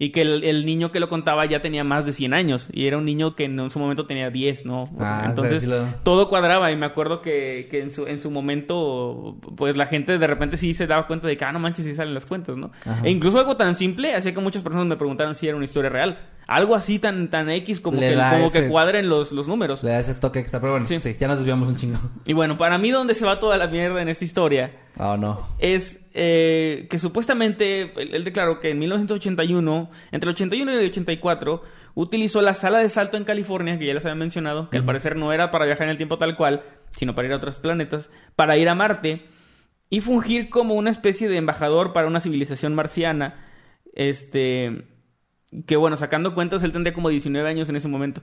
Y 0.00 0.10
que 0.10 0.20
el, 0.22 0.44
el 0.44 0.64
niño 0.64 0.92
que 0.92 1.00
lo 1.00 1.08
contaba 1.08 1.44
ya 1.46 1.60
tenía 1.60 1.82
más 1.82 2.06
de 2.06 2.12
100 2.12 2.32
años. 2.32 2.68
Y 2.72 2.86
era 2.86 2.98
un 2.98 3.04
niño 3.04 3.34
que 3.34 3.44
en 3.46 3.68
su 3.70 3.80
momento 3.80 4.06
tenía 4.06 4.30
10, 4.30 4.64
¿no? 4.64 4.88
Ah, 5.00 5.24
Entonces, 5.26 5.62
sí 5.64 5.68
lo- 5.68 5.86
todo 6.04 6.28
cuadraba 6.28 6.70
y 6.70 6.76
me 6.76 6.86
acuerdo 6.86 7.20
que, 7.20 7.66
que 7.68 7.80
en, 7.80 7.90
su, 7.90 8.06
en 8.06 8.20
su 8.20 8.30
momento, 8.30 9.36
pues 9.56 9.76
la 9.76 9.86
gente 9.86 10.16
de 10.18 10.26
repente 10.28 10.56
sí 10.56 10.72
se 10.74 10.86
daba 10.86 11.06
cuenta 11.06 11.26
de 11.26 11.36
que, 11.36 11.44
ah, 11.44 11.50
no 11.52 11.58
manches, 11.58 11.84
sí 11.84 11.94
salen 11.96 12.14
las 12.14 12.26
cuentas, 12.26 12.56
¿no? 12.56 12.70
Ajá. 12.84 13.00
E 13.04 13.10
incluso 13.10 13.38
algo 13.40 13.56
tan 13.56 13.74
simple 13.74 14.14
hacía 14.14 14.32
que 14.32 14.40
muchas 14.40 14.62
personas 14.62 14.86
me 14.86 14.96
preguntaran 14.96 15.34
si 15.34 15.48
era 15.48 15.56
una 15.56 15.64
historia 15.64 15.90
real. 15.90 16.18
Algo 16.48 16.74
así 16.74 16.98
tan, 16.98 17.28
tan 17.30 17.50
X 17.50 17.78
como, 17.80 18.00
Le 18.00 18.08
que, 18.14 18.16
como 18.16 18.50
que 18.50 18.68
cuadren 18.68 19.08
los, 19.10 19.32
los 19.32 19.46
números. 19.46 19.82
Le 19.84 19.90
da 19.90 20.00
ese 20.00 20.14
toque 20.14 20.38
extra, 20.38 20.58
pero 20.60 20.72
bueno, 20.72 20.86
Sí. 20.86 20.98
sí, 20.98 21.14
ya 21.20 21.28
nos 21.28 21.36
desviamos 21.38 21.68
un 21.68 21.76
chingo. 21.76 21.98
Y 22.24 22.32
bueno, 22.32 22.56
para 22.56 22.78
mí 22.78 22.90
donde 22.90 23.14
se 23.14 23.26
va 23.26 23.38
toda 23.38 23.58
la 23.58 23.66
mierda 23.68 24.00
en 24.00 24.08
esta 24.08 24.24
historia 24.24 24.72
Oh, 24.98 25.18
no. 25.18 25.46
es 25.58 26.00
eh, 26.14 26.86
que 26.88 26.98
supuestamente 26.98 27.92
él, 28.00 28.14
él 28.14 28.24
declaró 28.24 28.60
que 28.60 28.70
en 28.70 28.78
1981, 28.78 29.90
entre 30.10 30.30
el 30.30 30.34
81 30.34 30.72
y 30.72 30.74
el 30.76 30.90
84, 30.90 31.62
utilizó 31.94 32.40
la 32.40 32.54
sala 32.54 32.78
de 32.78 32.88
salto 32.88 33.18
en 33.18 33.24
California, 33.24 33.78
que 33.78 33.84
ya 33.86 33.92
les 33.92 34.04
había 34.06 34.14
mencionado, 34.14 34.70
que 34.70 34.78
al 34.78 34.84
parecer 34.86 35.16
no 35.16 35.32
era 35.34 35.50
para 35.50 35.66
viajar 35.66 35.82
en 35.84 35.90
el 35.90 35.96
tiempo 35.98 36.16
tal 36.16 36.34
cual, 36.34 36.62
sino 36.96 37.14
para 37.14 37.28
ir 37.28 37.34
a 37.34 37.36
otros 37.36 37.58
planetas, 37.58 38.08
para 38.36 38.56
ir 38.56 38.70
a 38.70 38.74
Marte 38.74 39.26
y 39.90 40.00
fungir 40.00 40.48
como 40.48 40.74
una 40.74 40.88
especie 40.90 41.28
de 41.28 41.36
embajador 41.36 41.92
para 41.92 42.06
una 42.06 42.20
civilización 42.20 42.74
marciana. 42.74 43.44
Este. 43.94 44.84
Que 45.66 45.76
bueno, 45.76 45.96
sacando 45.96 46.34
cuentas, 46.34 46.62
él 46.62 46.72
tendría 46.72 46.92
como 46.94 47.08
19 47.08 47.48
años 47.48 47.68
en 47.68 47.76
ese 47.76 47.88
momento. 47.88 48.20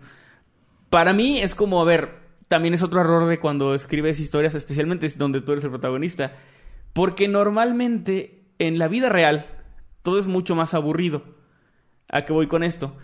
Para 0.90 1.14
mí 1.14 1.40
es 1.40 1.56
como, 1.56 1.82
a 1.82 1.86
ver, 1.86 2.12
también 2.48 2.74
es 2.74 2.84
otro 2.84 3.02
error 3.02 3.26
de 3.28 3.40
cuando 3.40 3.74
escribes 3.74 4.20
historias, 4.20 4.54
especialmente 4.56 5.08
donde 5.18 5.42
tú 5.42 5.52
eres 5.54 5.64
el 5.64 5.72
protagonista. 5.72 6.34
Porque 6.94 7.28
normalmente 7.28 8.44
en 8.60 8.78
la 8.80 8.88
vida 8.88 9.10
real 9.10 9.48
todo 10.04 10.20
es 10.20 10.28
mucho 10.28 10.56
más 10.56 10.74
aburrido. 10.74 11.24
¿A 12.10 12.26
qué 12.26 12.32
voy 12.34 12.48
con 12.48 12.64
esto? 12.64 12.96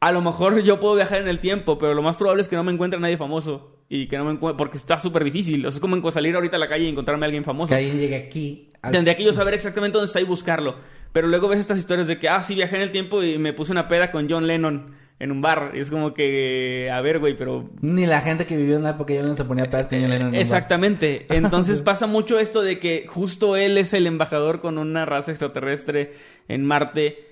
A 0.00 0.12
lo 0.12 0.20
mejor 0.20 0.60
yo 0.62 0.80
puedo 0.80 0.94
viajar 0.96 1.20
en 1.20 1.28
el 1.28 1.40
tiempo, 1.40 1.78
pero 1.78 1.94
lo 1.94 2.02
más 2.02 2.16
probable 2.16 2.42
es 2.42 2.48
que 2.48 2.56
no 2.56 2.64
me 2.64 2.72
encuentre 2.72 3.00
nadie 3.00 3.16
famoso. 3.16 3.76
Y 3.88 4.06
que 4.08 4.18
no 4.18 4.24
me 4.24 4.32
encuentre... 4.32 4.58
Porque 4.58 4.76
está 4.76 5.00
súper 5.00 5.24
difícil. 5.24 5.64
O 5.64 5.70
sea, 5.70 5.76
es 5.76 5.80
como 5.80 6.10
salir 6.10 6.34
ahorita 6.34 6.56
a 6.56 6.60
la 6.60 6.68
calle 6.68 6.84
y 6.84 6.88
encontrarme 6.88 7.24
a 7.24 7.26
alguien 7.26 7.44
famoso. 7.44 7.68
Que 7.70 7.76
alguien 7.76 7.98
llegue 7.98 8.16
aquí. 8.16 8.68
al- 8.82 8.92
Tendría 8.92 9.16
que 9.16 9.24
yo 9.24 9.32
saber 9.32 9.54
exactamente 9.54 9.96
dónde 9.96 10.06
está 10.06 10.20
y 10.20 10.24
buscarlo. 10.24 10.76
Pero 11.12 11.28
luego 11.28 11.48
ves 11.48 11.60
estas 11.60 11.78
historias 11.78 12.06
de 12.06 12.18
que, 12.18 12.28
ah, 12.28 12.42
sí, 12.42 12.54
viajé 12.54 12.76
en 12.76 12.82
el 12.82 12.90
tiempo 12.90 13.22
y 13.22 13.38
me 13.38 13.52
puse 13.52 13.72
una 13.72 13.88
peda 13.88 14.10
con 14.10 14.28
John 14.28 14.46
Lennon 14.46 14.94
en 15.18 15.32
un 15.32 15.40
bar. 15.40 15.72
Y 15.74 15.80
es 15.80 15.90
como 15.90 16.14
que, 16.14 16.90
a 16.92 17.00
ver, 17.00 17.18
güey, 17.18 17.36
pero 17.36 17.70
Ni 17.80 18.06
la 18.06 18.20
gente 18.20 18.46
que 18.46 18.56
vivió 18.56 18.76
en 18.76 18.82
la 18.82 18.90
época 18.90 19.14
ya 19.14 19.22
no 19.22 19.34
se 19.34 19.44
ponía 19.44 19.70
pedas 19.70 19.86
con 19.86 20.00
John 20.00 20.10
Lennon 20.10 20.20
en 20.20 20.26
un 20.28 20.32
bar. 20.32 20.40
Exactamente. 20.40 21.26
Entonces 21.30 21.80
pasa 21.80 22.06
mucho 22.06 22.38
esto 22.38 22.62
de 22.62 22.78
que 22.78 23.06
justo 23.08 23.56
él 23.56 23.78
es 23.78 23.92
el 23.92 24.06
embajador 24.06 24.60
con 24.60 24.78
una 24.78 25.06
raza 25.06 25.30
extraterrestre 25.30 26.14
en 26.46 26.64
Marte 26.64 27.26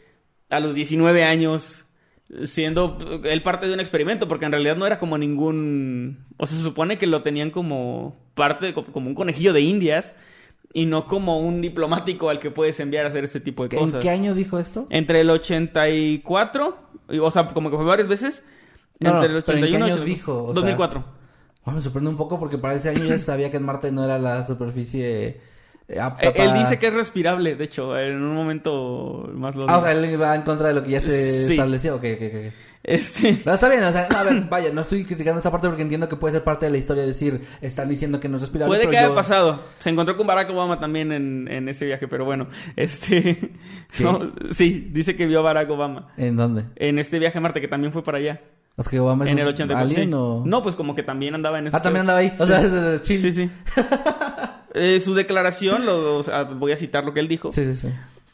a 0.48 0.60
los 0.60 0.74
19 0.74 1.24
años, 1.24 1.84
siendo 2.44 2.98
él 3.24 3.42
parte 3.42 3.66
de 3.66 3.74
un 3.74 3.80
experimento, 3.80 4.26
porque 4.28 4.46
en 4.46 4.52
realidad 4.52 4.76
no 4.76 4.86
era 4.86 4.98
como 4.98 5.18
ningún... 5.18 6.26
O 6.38 6.46
sea, 6.46 6.56
se 6.56 6.64
supone 6.64 6.98
que 6.98 7.06
lo 7.06 7.22
tenían 7.22 7.50
como 7.50 8.16
parte, 8.34 8.74
como 8.74 9.08
un 9.08 9.14
conejillo 9.14 9.52
de 9.52 9.60
indias 9.60 10.14
y 10.76 10.84
no 10.84 11.06
como 11.06 11.40
un 11.40 11.62
diplomático 11.62 12.28
al 12.28 12.38
que 12.38 12.50
puedes 12.50 12.78
enviar 12.80 13.06
a 13.06 13.08
hacer 13.08 13.24
este 13.24 13.40
tipo 13.40 13.66
de 13.66 13.74
¿En 13.78 13.82
cosas. 13.84 14.02
qué 14.02 14.10
año 14.10 14.34
dijo 14.34 14.58
esto? 14.58 14.86
Entre 14.90 15.20
el 15.22 15.30
84, 15.30 16.76
y- 17.08 17.18
o 17.18 17.30
sea, 17.30 17.46
como 17.48 17.70
que 17.70 17.76
fue 17.76 17.84
varias 17.86 18.08
veces. 18.08 18.42
No, 19.00 19.14
entre 19.22 19.36
el 19.36 19.42
pero 19.42 19.58
¿en 19.58 19.64
qué 19.64 19.68
81 19.70 19.86
y 19.86 19.90
año 19.90 20.02
84. 20.02 20.04
dijo? 20.04 20.42
O 20.44 20.46
sea, 20.48 20.54
2004. 20.54 21.04
Ah, 21.64 21.72
me 21.72 21.80
sorprende 21.82 22.10
un 22.10 22.16
poco 22.16 22.38
porque 22.38 22.58
para 22.58 22.74
ese 22.74 22.90
año 22.90 23.04
ya 23.04 23.18
sabía 23.18 23.50
que 23.50 23.56
en 23.56 23.64
Marte 23.64 23.90
no 23.90 24.04
era 24.04 24.18
la 24.18 24.44
superficie 24.46 25.40
eh, 25.88 26.00
apta 26.00 26.26
Eh, 26.28 26.32
Él 26.36 26.48
para- 26.48 26.58
dice 26.58 26.78
que 26.78 26.88
es 26.88 26.94
respirable, 26.94 27.56
de 27.56 27.64
hecho, 27.64 27.98
en 27.98 28.22
un 28.22 28.34
momento 28.34 29.28
más 29.34 29.54
lo 29.56 29.68
Ah, 29.70 29.78
o 29.78 29.82
sea, 29.82 29.92
él 29.92 30.20
va 30.20 30.34
en 30.34 30.42
contra 30.42 30.68
de 30.68 30.74
lo 30.74 30.82
que 30.82 30.90
ya 30.90 31.00
se 31.00 31.46
Sí. 31.46 31.52
estableció. 31.54 31.96
Ok, 31.96 32.04
ok, 32.16 32.22
ok. 32.22 32.52
Este, 32.88 33.36
Pero 33.42 33.54
está 33.56 33.68
bien, 33.68 33.82
o 33.82 33.90
sea, 33.90 34.06
no, 34.08 34.16
a 34.16 34.22
ver, 34.22 34.42
vaya, 34.48 34.72
no 34.72 34.82
estoy 34.82 35.04
criticando 35.04 35.40
esta 35.40 35.50
parte 35.50 35.66
porque 35.66 35.82
entiendo 35.82 36.08
que 36.08 36.14
puede 36.14 36.34
ser 36.34 36.44
parte 36.44 36.66
de 36.66 36.70
la 36.70 36.78
historia 36.78 37.04
decir, 37.04 37.40
están 37.60 37.88
diciendo 37.88 38.20
que 38.20 38.28
no 38.28 38.36
es 38.36 38.42
respirable. 38.42 38.70
puede 38.70 38.82
pero 38.82 38.90
que 38.92 38.98
haya 38.98 39.12
pasado. 39.14 39.58
Se 39.80 39.90
encontró 39.90 40.16
con 40.16 40.24
Barack 40.28 40.50
Obama 40.50 40.78
también 40.78 41.10
en, 41.10 41.48
en 41.50 41.68
ese 41.68 41.84
viaje, 41.84 42.06
pero 42.06 42.24
bueno, 42.24 42.46
este... 42.76 43.50
no, 43.98 44.30
sí, 44.52 44.88
dice 44.92 45.16
que 45.16 45.26
vio 45.26 45.40
a 45.40 45.42
Barack 45.42 45.68
Obama 45.68 46.12
¿En 46.16 46.36
dónde? 46.36 46.62
en 46.76 47.00
este 47.00 47.18
viaje 47.18 47.38
a 47.38 47.40
Marte, 47.40 47.60
que 47.60 47.66
también 47.66 47.92
fue 47.92 48.04
para 48.04 48.18
allá. 48.18 48.40
O 48.76 48.82
sea, 48.84 48.90
que 48.90 49.00
Obama 49.00 49.24
es 49.24 49.32
En 49.32 49.38
el 49.40 49.48
84. 49.48 49.84
alien 49.90 50.08
sí. 50.10 50.14
o... 50.14 50.42
No, 50.46 50.62
pues 50.62 50.76
como 50.76 50.94
que 50.94 51.02
también 51.02 51.34
andaba 51.34 51.58
en 51.58 51.66
ese... 51.66 51.76
Ah, 51.76 51.82
también 51.82 52.02
andaba 52.02 52.20
ahí. 52.20 52.32
O 52.38 52.46
Sí. 52.46 52.52
sea, 52.52 53.02
chill. 53.02 53.20
Sí, 53.20 53.32
sí. 53.32 53.50
Eh, 54.78 55.00
su 55.00 55.14
declaración, 55.14 55.86
lo, 55.86 56.18
o 56.18 56.22
sea, 56.22 56.42
voy 56.42 56.70
a 56.72 56.76
citar 56.76 57.02
lo 57.02 57.14
que 57.14 57.20
él 57.20 57.28
dijo. 57.28 57.50
Sí, 57.50 57.64
sí, 57.64 57.74
sí. 57.74 57.88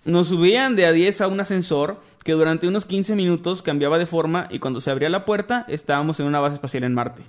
Nos 0.04 0.26
subían 0.26 0.74
de 0.74 0.86
a 0.86 0.90
10 0.92 1.20
a 1.20 1.28
un 1.28 1.38
ascensor 1.38 2.00
que 2.24 2.32
durante 2.32 2.68
unos 2.68 2.84
15 2.84 3.16
minutos 3.16 3.62
cambiaba 3.62 3.98
de 3.98 4.06
forma 4.06 4.48
y 4.50 4.58
cuando 4.58 4.80
se 4.80 4.90
abría 4.90 5.08
la 5.08 5.24
puerta 5.24 5.64
estábamos 5.68 6.20
en 6.20 6.26
una 6.26 6.40
base 6.40 6.54
espacial 6.54 6.84
en 6.84 6.94
Marte. 6.94 7.22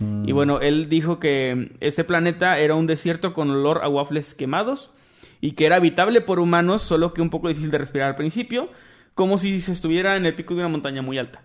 Mm. 0.00 0.28
Y 0.28 0.32
bueno, 0.32 0.60
él 0.60 0.88
dijo 0.88 1.18
que 1.18 1.76
este 1.80 2.04
planeta 2.04 2.58
era 2.58 2.74
un 2.74 2.86
desierto 2.86 3.32
con 3.32 3.50
olor 3.50 3.80
a 3.82 3.88
waffles 3.88 4.34
quemados 4.34 4.92
y 5.40 5.52
que 5.52 5.66
era 5.66 5.76
habitable 5.76 6.20
por 6.20 6.40
humanos, 6.40 6.82
solo 6.82 7.12
que 7.14 7.22
un 7.22 7.30
poco 7.30 7.48
difícil 7.48 7.70
de 7.70 7.78
respirar 7.78 8.08
al 8.08 8.16
principio, 8.16 8.70
como 9.14 9.38
si 9.38 9.60
se 9.60 9.72
estuviera 9.72 10.16
en 10.16 10.26
el 10.26 10.34
pico 10.34 10.54
de 10.54 10.60
una 10.60 10.68
montaña 10.68 11.02
muy 11.02 11.18
alta. 11.18 11.42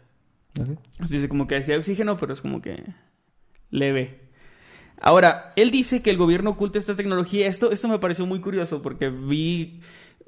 Dice 1.10 1.30
como 1.30 1.48
que 1.48 1.58
hacía 1.58 1.78
oxígeno, 1.78 2.18
pero 2.18 2.34
es 2.34 2.42
como 2.42 2.62
que 2.62 2.84
leve. 3.70 4.30
Ahora, 5.02 5.54
él 5.56 5.72
dice 5.72 6.02
que 6.02 6.10
el 6.10 6.18
gobierno 6.18 6.52
oculta 6.52 6.78
esta 6.78 6.96
tecnología. 6.96 7.48
Esto, 7.48 7.72
esto 7.72 7.88
me 7.88 8.00
pareció 8.00 8.26
muy 8.26 8.42
curioso 8.42 8.82
porque 8.82 9.10
vi 9.10 9.80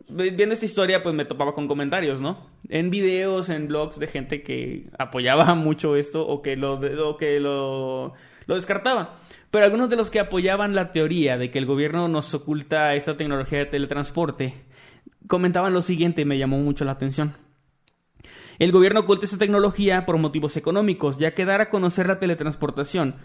viendo 0.10 0.54
esta 0.54 0.66
historia, 0.66 1.04
pues 1.04 1.16
me 1.16 1.26
topaba 1.26 1.54
con 1.54 1.68
comentarios, 1.68 2.22
¿no? 2.22 2.50
En 2.70 2.90
videos, 2.90 3.50
en 3.50 3.68
blogs 3.68 4.00
de 4.00 4.08
gente 4.08 4.44
que 4.44 4.88
apoyaba 4.98 5.56
mucho 5.56 5.96
esto 5.96 6.28
o 6.28 6.42
que 6.42 6.56
lo, 6.56 6.80
que 7.18 7.40
lo, 7.40 8.14
lo 8.46 8.56
descartaba. 8.56 9.20
Pero 9.52 9.66
algunos 9.66 9.90
de 9.90 9.98
los 9.98 10.10
que 10.10 10.20
apoyaban 10.20 10.76
la 10.76 10.92
teoría 10.92 11.38
de 11.38 11.52
que 11.52 11.60
el 11.60 11.66
gobierno 11.66 12.08
nos 12.08 12.34
oculta 12.34 12.96
esta 12.96 13.18
tecnología 13.18 13.60
de 13.60 13.66
teletransporte 13.66 14.54
comentaban 15.28 15.74
lo 15.74 15.82
siguiente 15.82 16.22
y 16.22 16.26
me 16.26 16.38
llamó 16.38 16.58
mucho 16.58 16.86
la 16.86 16.92
atención. 16.92 17.36
El 18.60 18.72
gobierno 18.72 19.02
oculta 19.02 19.26
esta 19.26 19.38
tecnología 19.38 20.06
por 20.06 20.18
motivos 20.18 20.56
económicos, 20.56 21.18
ya 21.18 21.34
que 21.34 21.46
dar 21.46 21.62
a 21.62 21.70
conocer 21.70 22.08
la 22.08 22.20
teletransportación, 22.20 23.16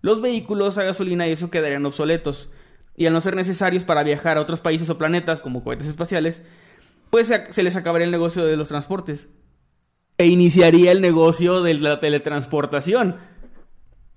los 0.00 0.20
vehículos 0.20 0.78
a 0.78 0.84
gasolina 0.84 1.28
y 1.28 1.32
eso 1.32 1.50
quedarían 1.50 1.86
obsoletos 1.86 2.50
y 3.00 3.06
al 3.06 3.14
no 3.14 3.22
ser 3.22 3.34
necesarios 3.34 3.84
para 3.84 4.02
viajar 4.02 4.36
a 4.36 4.42
otros 4.42 4.60
países 4.60 4.90
o 4.90 4.98
planetas 4.98 5.40
como 5.40 5.64
cohetes 5.64 5.86
espaciales, 5.86 6.42
pues 7.08 7.32
se 7.48 7.62
les 7.62 7.74
acabaría 7.74 8.04
el 8.04 8.10
negocio 8.10 8.44
de 8.44 8.58
los 8.58 8.68
transportes. 8.68 9.26
E 10.18 10.26
iniciaría 10.26 10.92
el 10.92 11.00
negocio 11.00 11.62
de 11.62 11.72
la 11.72 11.98
teletransportación. 11.98 13.16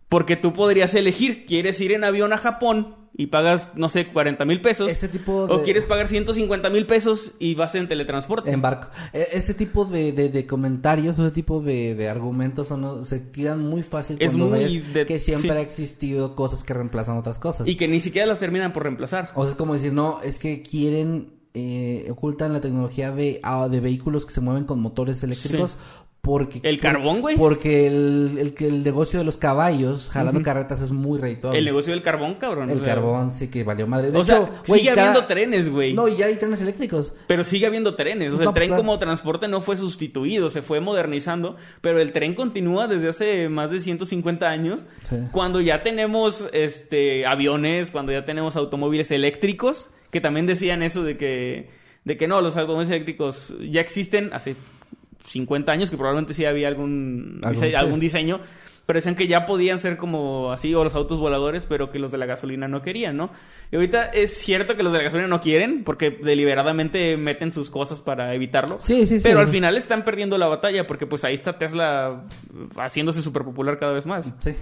Porque 0.10 0.36
tú 0.36 0.52
podrías 0.52 0.96
elegir, 0.96 1.46
¿quieres 1.46 1.80
ir 1.80 1.94
en 1.94 2.04
avión 2.04 2.34
a 2.34 2.38
Japón 2.38 3.03
y 3.16 3.28
pagas, 3.28 3.70
no 3.76 3.90
sé, 3.90 4.08
40 4.08 4.44
mil 4.46 4.62
pesos? 4.62 4.90
Ese 4.90 5.08
tipo 5.08 5.44
O 5.44 5.62
quieres 5.64 5.86
pagar 5.86 6.08
150 6.08 6.70
mil 6.70 6.86
pesos 6.86 7.34
y 7.40 7.54
vas 7.54 7.76
en 7.76 7.88
teletransporte. 7.88 8.52
En 8.52 8.62
barco. 8.62 8.90
E, 9.14 9.28
ese 9.34 9.54
tipo 9.54 9.86
de, 9.86 10.12
de, 10.12 10.48
comentarios, 10.48 11.20
ese 11.20 11.32
tipo 11.32 11.62
de, 11.62 12.10
argumentos 12.10 12.68
son, 12.68 13.04
se 13.04 13.30
quedan 13.30 13.62
muy 13.62 13.84
fácil 13.84 14.18
cuando 14.18 14.56
es 14.56 14.94
ves 14.94 15.06
que 15.06 15.20
siempre 15.20 15.52
ha 15.52 15.62
existido 15.62 16.36
cosas 16.36 16.64
que 16.64 16.74
reemplazan 16.74 17.18
otras 17.18 17.38
cosas. 17.38 17.68
Y 17.68 17.76
que 17.76 17.88
ni 17.88 18.02
siquiera 18.02 18.26
las 18.26 18.40
terminan 18.40 18.74
por 18.74 18.84
reemplazar. 18.84 19.30
O 19.36 19.44
sea, 19.44 19.52
es 19.52 19.58
como 19.58 19.74
decir, 19.74 19.94
no, 19.94 20.20
es 20.22 20.40
que 20.40 20.64
quieren 20.64 21.44
eh, 21.56 22.08
ocultan 22.10 22.52
la 22.52 22.62
tecnología 22.62 23.12
de, 23.12 23.40
ah, 23.44 23.68
de 23.70 23.80
vehículos 23.80 24.26
que 24.26 24.34
se 24.34 24.42
mueven 24.42 24.64
con 24.64 24.80
motores 24.80 25.22
eléctricos 25.22 25.78
porque... 26.24 26.62
¿El 26.64 26.80
carbón, 26.80 27.20
güey? 27.20 27.36
Porque 27.36 27.86
el, 27.86 28.38
el, 28.40 28.66
el, 28.66 28.82
negocio 28.82 29.20
de 29.20 29.26
los 29.26 29.36
caballos 29.36 30.08
jalando 30.10 30.42
carretas 30.42 30.80
es 30.80 30.92
muy 30.92 31.20
redituable. 31.20 31.60
El 31.60 31.66
negocio 31.66 31.92
del 31.92 32.02
carbón, 32.02 32.36
cabrón. 32.36 32.70
El 32.70 32.82
carbón, 32.82 33.34
sí 33.34 33.50
que 33.50 33.66
valió 33.66 33.88
madre. 33.88 34.10
De 34.10 34.18
o 34.18 34.24
sea, 34.24 34.50
sigue 34.64 34.90
habiendo 34.90 35.26
trenes, 35.26 35.68
güey. 35.68 35.94
No, 35.94 36.08
y 36.08 36.16
ya 36.16 36.28
hay 36.28 36.38
trenes 36.38 36.62
eléctricos. 36.62 37.14
Pero 37.28 37.44
sigue 37.44 37.66
habiendo 37.66 37.96
trenes. 37.96 38.34
O 38.34 38.38
sea, 38.38 38.48
el 38.48 38.54
tren 38.54 38.74
como 38.74 38.98
transporte 39.00 39.50
no 39.50 39.60
fue 39.60 39.76
sustituido, 39.76 40.50
se 40.50 40.62
fue 40.62 40.80
modernizando. 40.80 41.58
Pero 41.82 42.00
el 42.00 42.14
tren 42.14 42.36
continúa 42.36 42.88
desde 42.88 43.10
hace 43.10 43.50
más 43.50 43.70
de 43.72 43.82
150 43.82 44.50
años. 44.50 44.86
Cuando 45.34 45.60
ya 45.60 45.84
tenemos 45.84 46.48
este 46.54 47.26
aviones, 47.26 47.92
cuando 47.92 48.14
ya 48.14 48.24
tenemos 48.24 48.56
automóviles 48.56 49.12
eléctricos, 49.12 49.90
que 50.10 50.22
también 50.22 50.46
decían 50.46 50.84
eso 50.84 51.04
de 51.04 51.18
que, 51.18 51.70
de 52.06 52.16
que 52.16 52.30
no, 52.30 52.40
los 52.40 52.56
automóviles 52.56 52.92
eléctricos 52.92 53.54
ya 53.60 53.82
existen 53.82 54.30
hace 54.32 54.56
50 55.26 55.72
años, 55.72 55.92
que 55.92 55.98
probablemente 55.98 56.34
sí 56.34 56.46
había 56.46 56.68
algún, 56.68 57.42
algún, 57.44 58.00
diseño, 58.00 58.42
pero 58.86 58.98
decían 58.98 59.16
que 59.16 59.28
ya 59.28 59.46
podían 59.46 59.80
ser 59.80 59.98
como 59.98 60.52
así, 60.52 60.74
o 60.76 60.84
los 60.84 60.96
autos 60.96 61.20
voladores, 61.20 61.66
pero 61.68 61.90
que 61.92 62.00
los 62.00 62.12
de 62.12 62.18
la 62.18 62.26
gasolina 62.26 62.68
no 62.68 62.82
querían, 62.82 63.16
¿no? 63.16 63.32
Y 63.72 63.76
ahorita 63.76 64.06
es 64.06 64.38
cierto 64.38 64.76
que 64.76 64.84
los 64.84 64.92
de 64.92 65.00
la 65.00 65.04
gasolina 65.06 65.28
no 65.28 65.42
quieren, 65.42 65.84
porque 65.84 66.12
deliberadamente 66.12 67.18
meten 67.18 67.52
sus 67.52 67.70
cosas 67.70 68.02
para 68.02 68.34
evitarlo. 68.34 68.78
Sí, 68.80 69.08
sí, 69.08 69.18
sí. 69.18 69.24
Pero 69.24 69.40
al 69.40 69.48
final 69.48 69.78
están 69.78 70.04
perdiendo 70.04 70.38
la 70.38 70.48
batalla, 70.48 70.86
porque 70.86 71.08
pues 71.08 71.24
ahí 71.24 71.36
está 71.36 71.58
Tesla 71.58 72.26
haciéndose 72.76 73.22
súper 73.22 73.44
popular 73.44 73.80
cada 73.80 73.94
vez 73.94 74.06
más. 74.06 74.34
Sí. 74.40 74.54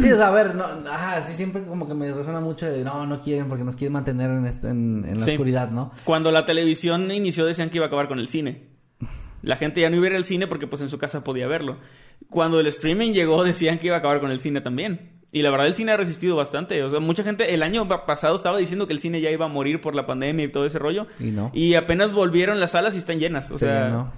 Sí, 0.00 0.10
o 0.10 0.16
sea, 0.16 0.28
a 0.28 0.30
ver, 0.32 0.54
no, 0.56 0.64
ajá, 0.90 1.22
sí, 1.22 1.34
siempre 1.34 1.62
como 1.62 1.86
que 1.86 1.94
me 1.94 2.12
resuena 2.12 2.40
mucho 2.40 2.66
de 2.66 2.82
no, 2.82 3.06
no 3.06 3.20
quieren 3.20 3.46
porque 3.48 3.62
nos 3.62 3.76
quieren 3.76 3.92
mantener 3.92 4.28
en, 4.30 4.46
este, 4.46 4.68
en, 4.68 5.18
la 5.18 5.24
oscuridad, 5.24 5.70
¿no? 5.70 5.92
Cuando 6.04 6.32
la 6.32 6.44
televisión 6.46 7.12
inició 7.12 7.46
decían 7.46 7.70
que 7.70 7.76
iba 7.76 7.86
a 7.86 7.88
acabar 7.88 8.08
con 8.08 8.18
el 8.18 8.26
cine. 8.26 8.73
La 9.44 9.56
gente 9.56 9.80
ya 9.80 9.90
no 9.90 9.96
iba 9.96 10.06
a 10.06 10.10
ir 10.10 10.16
al 10.16 10.24
cine 10.24 10.46
porque 10.46 10.66
pues 10.66 10.82
en 10.82 10.88
su 10.88 10.98
casa 10.98 11.24
podía 11.24 11.46
verlo. 11.46 11.78
Cuando 12.28 12.60
el 12.60 12.66
streaming 12.66 13.12
llegó 13.12 13.44
decían 13.44 13.78
que 13.78 13.86
iba 13.88 13.96
a 13.96 13.98
acabar 14.00 14.20
con 14.20 14.30
el 14.30 14.40
cine 14.40 14.60
también. 14.60 15.12
Y 15.34 15.42
la 15.42 15.50
verdad 15.50 15.66
el 15.66 15.74
cine 15.74 15.90
ha 15.90 15.96
resistido 15.96 16.36
bastante. 16.36 16.80
O 16.84 16.90
sea, 16.90 17.00
mucha 17.00 17.24
gente 17.24 17.54
el 17.54 17.64
año 17.64 17.88
pasado 17.88 18.36
estaba 18.36 18.56
diciendo 18.56 18.86
que 18.86 18.92
el 18.92 19.00
cine 19.00 19.20
ya 19.20 19.32
iba 19.32 19.46
a 19.46 19.48
morir 19.48 19.80
por 19.80 19.96
la 19.96 20.06
pandemia 20.06 20.44
y 20.44 20.48
todo 20.48 20.64
ese 20.64 20.78
rollo. 20.78 21.08
Y 21.18 21.32
no. 21.32 21.50
Y 21.52 21.74
apenas 21.74 22.12
volvieron 22.12 22.60
las 22.60 22.70
salas 22.70 22.94
y 22.94 22.98
están 22.98 23.18
llenas. 23.18 23.50
O 23.50 23.58
sea, 23.58 24.12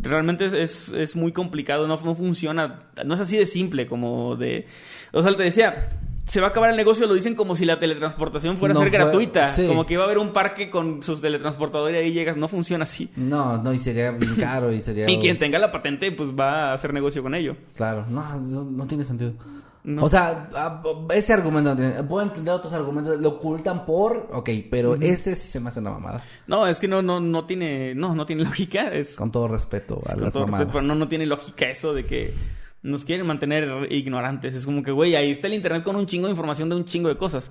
realmente 0.00 0.46
es, 0.62 0.90
es, 0.90 1.16
muy 1.16 1.32
complicado. 1.32 1.88
No, 1.88 2.00
no 2.00 2.14
funciona. 2.14 2.84
No 3.04 3.14
es 3.14 3.20
así 3.20 3.36
de 3.36 3.46
simple 3.46 3.88
como 3.88 4.36
de... 4.36 4.66
O 5.10 5.22
sea, 5.22 5.34
te 5.34 5.42
decía, 5.42 5.88
se 6.30 6.40
va 6.40 6.46
a 6.46 6.50
acabar 6.50 6.70
el 6.70 6.76
negocio, 6.76 7.08
lo 7.08 7.14
dicen 7.14 7.34
como 7.34 7.56
si 7.56 7.64
la 7.64 7.80
teletransportación 7.80 8.56
fuera 8.56 8.72
a 8.74 8.78
ser 8.78 8.90
gratuita. 8.90 9.52
Como 9.66 9.84
que 9.84 9.94
iba 9.94 10.04
a 10.04 10.06
haber 10.06 10.18
un 10.18 10.32
parque 10.32 10.70
con 10.70 11.02
sus 11.02 11.20
teletransportadores 11.20 11.96
y 11.96 12.04
ahí 12.04 12.12
llegas. 12.12 12.36
No 12.36 12.46
funciona 12.46 12.84
así. 12.84 13.10
No, 13.16 13.60
no, 13.60 13.74
y 13.74 13.80
sería 13.80 14.12
bien 14.12 14.36
caro 14.36 14.72
y 14.72 14.80
sería... 14.80 15.10
y 15.10 15.18
quien 15.18 15.40
tenga 15.40 15.58
la 15.58 15.72
patente, 15.72 16.12
pues 16.12 16.30
va 16.30 16.70
a 16.70 16.74
hacer 16.74 16.94
negocio 16.94 17.20
con 17.24 17.34
ello. 17.34 17.56
Claro, 17.74 18.06
no, 18.08 18.38
no, 18.38 18.86
tiene 18.86 19.02
sentido. 19.02 19.32
O 19.98 20.08
sea, 20.08 20.50
ese 21.12 21.32
argumento 21.32 21.74
Puedo 22.06 22.22
entender 22.22 22.54
otros 22.54 22.72
argumentos. 22.74 23.20
Lo 23.20 23.30
ocultan 23.30 23.84
por... 23.84 24.28
Ok, 24.32 24.50
pero 24.70 24.94
ese 24.94 25.34
sí 25.34 25.48
se 25.48 25.58
me 25.58 25.70
hace 25.70 25.80
una 25.80 25.90
mamada. 25.90 26.22
No, 26.46 26.68
es 26.68 26.78
que 26.78 26.86
no, 26.86 27.02
no, 27.02 27.18
no 27.18 27.44
tiene... 27.44 27.92
No, 27.96 28.14
no 28.14 28.24
tiene 28.24 28.44
lógica. 28.44 28.92
Es... 28.92 29.16
Con 29.16 29.32
todo 29.32 29.48
respeto 29.48 30.00
a 30.06 30.14
las 30.14 30.32
mamadas. 30.32 30.68
pero 30.70 30.82
no, 30.82 30.94
no 30.94 31.08
tiene 31.08 31.26
lógica 31.26 31.66
eso 31.66 31.92
de 31.92 32.04
que 32.04 32.32
nos 32.82 33.04
quieren 33.04 33.26
mantener 33.26 33.88
ignorantes. 33.90 34.54
Es 34.54 34.64
como 34.64 34.82
que, 34.82 34.90
güey, 34.90 35.14
ahí 35.14 35.30
está 35.30 35.48
el 35.48 35.54
internet 35.54 35.82
con 35.82 35.96
un 35.96 36.06
chingo 36.06 36.26
de 36.26 36.32
información 36.32 36.68
de 36.70 36.76
un 36.76 36.84
chingo 36.84 37.08
de 37.08 37.16
cosas. 37.16 37.50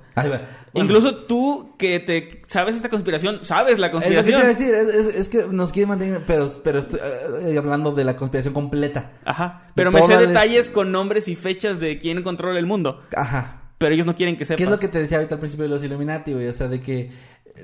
Incluso 0.74 1.16
tú 1.16 1.76
que 1.78 2.00
te 2.00 2.42
sabes 2.48 2.76
esta 2.76 2.90
conspiración, 2.90 3.40
sabes 3.44 3.78
la 3.78 3.92
conspiración. 3.92 4.42
Es, 4.42 4.58
decir, 4.58 4.74
es, 4.74 5.30
que 5.30 5.46
nos 5.52 5.72
quieren 5.72 5.90
mantener, 5.90 6.24
pero, 6.26 6.50
pero 6.64 6.80
estoy 6.80 7.00
eh, 7.46 7.58
hablando 7.58 7.92
de 7.92 8.04
la 8.04 8.16
conspiración 8.16 8.54
completa. 8.54 9.12
Ajá. 9.24 9.72
Pero 9.76 9.92
me 9.92 10.02
sé 10.02 10.18
detalles 10.18 10.70
con 10.70 10.92
nombres 10.92 11.28
y 11.28 11.36
fechas 11.36 11.80
de 11.80 12.00
quién 12.00 12.24
controla 12.24 12.58
el 12.58 12.66
mundo. 12.66 13.04
Ajá. 13.16 13.62
Pero 13.78 13.94
ellos 13.94 14.06
no 14.06 14.16
quieren 14.16 14.36
que 14.36 14.44
sepas. 14.44 14.58
¿Qué 14.58 14.64
es 14.66 14.70
lo 14.70 14.78
que 14.78 14.90
te 14.90 15.00
decía 15.00 15.18
ahorita 15.18 15.36
al 15.36 15.40
principio 15.40 15.64
de 15.64 15.70
los 15.70 15.84
Illuminati, 15.84 16.34
güey? 16.34 16.48
O 16.48 16.54
sea, 16.54 16.68
de 16.68 16.82
que 16.82 17.12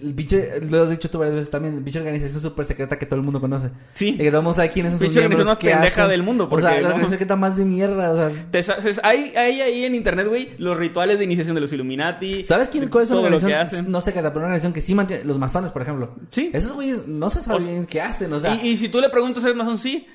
el 0.01 0.13
pinche, 0.13 0.61
lo 0.61 0.83
has 0.83 0.89
dicho 0.89 1.09
tú 1.09 1.19
varias 1.19 1.35
veces 1.35 1.49
también, 1.49 1.75
el 1.75 1.83
pinche 1.83 1.99
organización 1.99 2.41
súper 2.41 2.65
secreta 2.65 2.97
que 2.97 3.05
todo 3.05 3.17
el 3.17 3.25
mundo 3.25 3.39
conoce. 3.41 3.69
Sí. 3.91 4.09
Y 4.09 4.17
que 4.17 4.29
todo 4.29 4.39
el 4.39 4.43
mundo 4.43 4.55
sabe 4.55 4.69
quiénes 4.69 4.93
son 4.93 5.01
sus 5.01 5.15
miembros. 5.15 5.45
más 5.45 5.57
pendeja 5.57 6.07
del 6.07 6.23
mundo. 6.23 6.49
Porque, 6.49 6.65
o 6.65 6.69
sea, 6.69 6.79
la 6.79 6.87
organización 6.87 7.11
secreta 7.11 7.35
más 7.35 7.57
de 7.57 7.65
mierda, 7.65 8.11
o 8.11 8.15
sea. 8.15 8.99
hay, 9.03 9.33
hay 9.35 9.61
ahí 9.61 9.85
en 9.85 9.95
internet, 9.95 10.27
güey, 10.27 10.51
los 10.57 10.77
rituales 10.77 11.17
de 11.17 11.25
iniciación 11.25 11.55
de 11.55 11.61
los 11.61 11.71
Illuminati. 11.73 12.43
¿Sabes 12.43 12.69
quién, 12.69 12.87
cuál 12.89 13.05
es 13.05 13.09
una 13.11 13.21
organización? 13.21 13.91
No 13.91 14.01
sé 14.01 14.13
qué, 14.13 14.19
pero 14.19 14.31
una 14.31 14.45
organización 14.45 14.73
que 14.73 14.81
sí 14.81 14.95
mantiene, 14.95 15.23
los 15.23 15.39
masones, 15.39 15.71
por 15.71 15.81
ejemplo. 15.81 16.15
Sí. 16.29 16.49
Esos 16.53 16.73
güeyes 16.73 17.07
no 17.07 17.29
se 17.29 17.41
sabe 17.41 17.63
bien 17.63 17.85
qué 17.85 18.01
hacen, 18.01 18.31
o 18.33 18.39
sea. 18.39 18.55
Y, 18.55 18.69
y 18.69 18.77
si 18.77 18.89
tú 18.89 19.01
le 19.01 19.09
preguntas, 19.09 19.43
¿eres 19.43 19.55
masón? 19.55 19.77
Sí. 19.77 20.07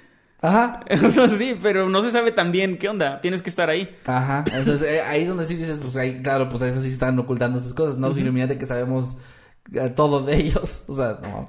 Ajá. 0.43 0.81
sí, 1.39 1.55
pero 1.61 1.89
no 1.89 2.03
se 2.03 2.11
sabe 2.11 2.33
tan 2.33 2.53
bien 2.53 2.79
qué 2.79 2.89
onda. 2.89 3.21
Tienes 3.21 3.43
que 3.43 3.51
estar 3.51 3.69
ahí. 3.69 3.97
Ajá. 4.07 4.45
Entonces, 4.53 4.89
eh, 4.89 5.03
ahí 5.03 5.23
es 5.23 5.29
donde 5.29 5.47
sí 5.47 5.55
dices, 5.55 5.79
pues 5.79 5.97
ahí, 5.97 6.23
claro, 6.23 6.49
pues 6.49 6.63
a 6.63 6.69
eso 6.69 6.81
sí 6.81 6.89
están 6.89 7.19
ocultando 7.19 7.61
sus 7.61 7.75
cosas. 7.75 7.99
No 7.99 8.09
los 8.09 8.19
Illuminati 8.19 8.57
que 8.57 8.67
sabemos 8.67 9.17
todos 9.95 10.27
de 10.27 10.37
ellos. 10.37 10.85
O 10.89 10.95
sea, 10.95 11.19
no 11.23 11.49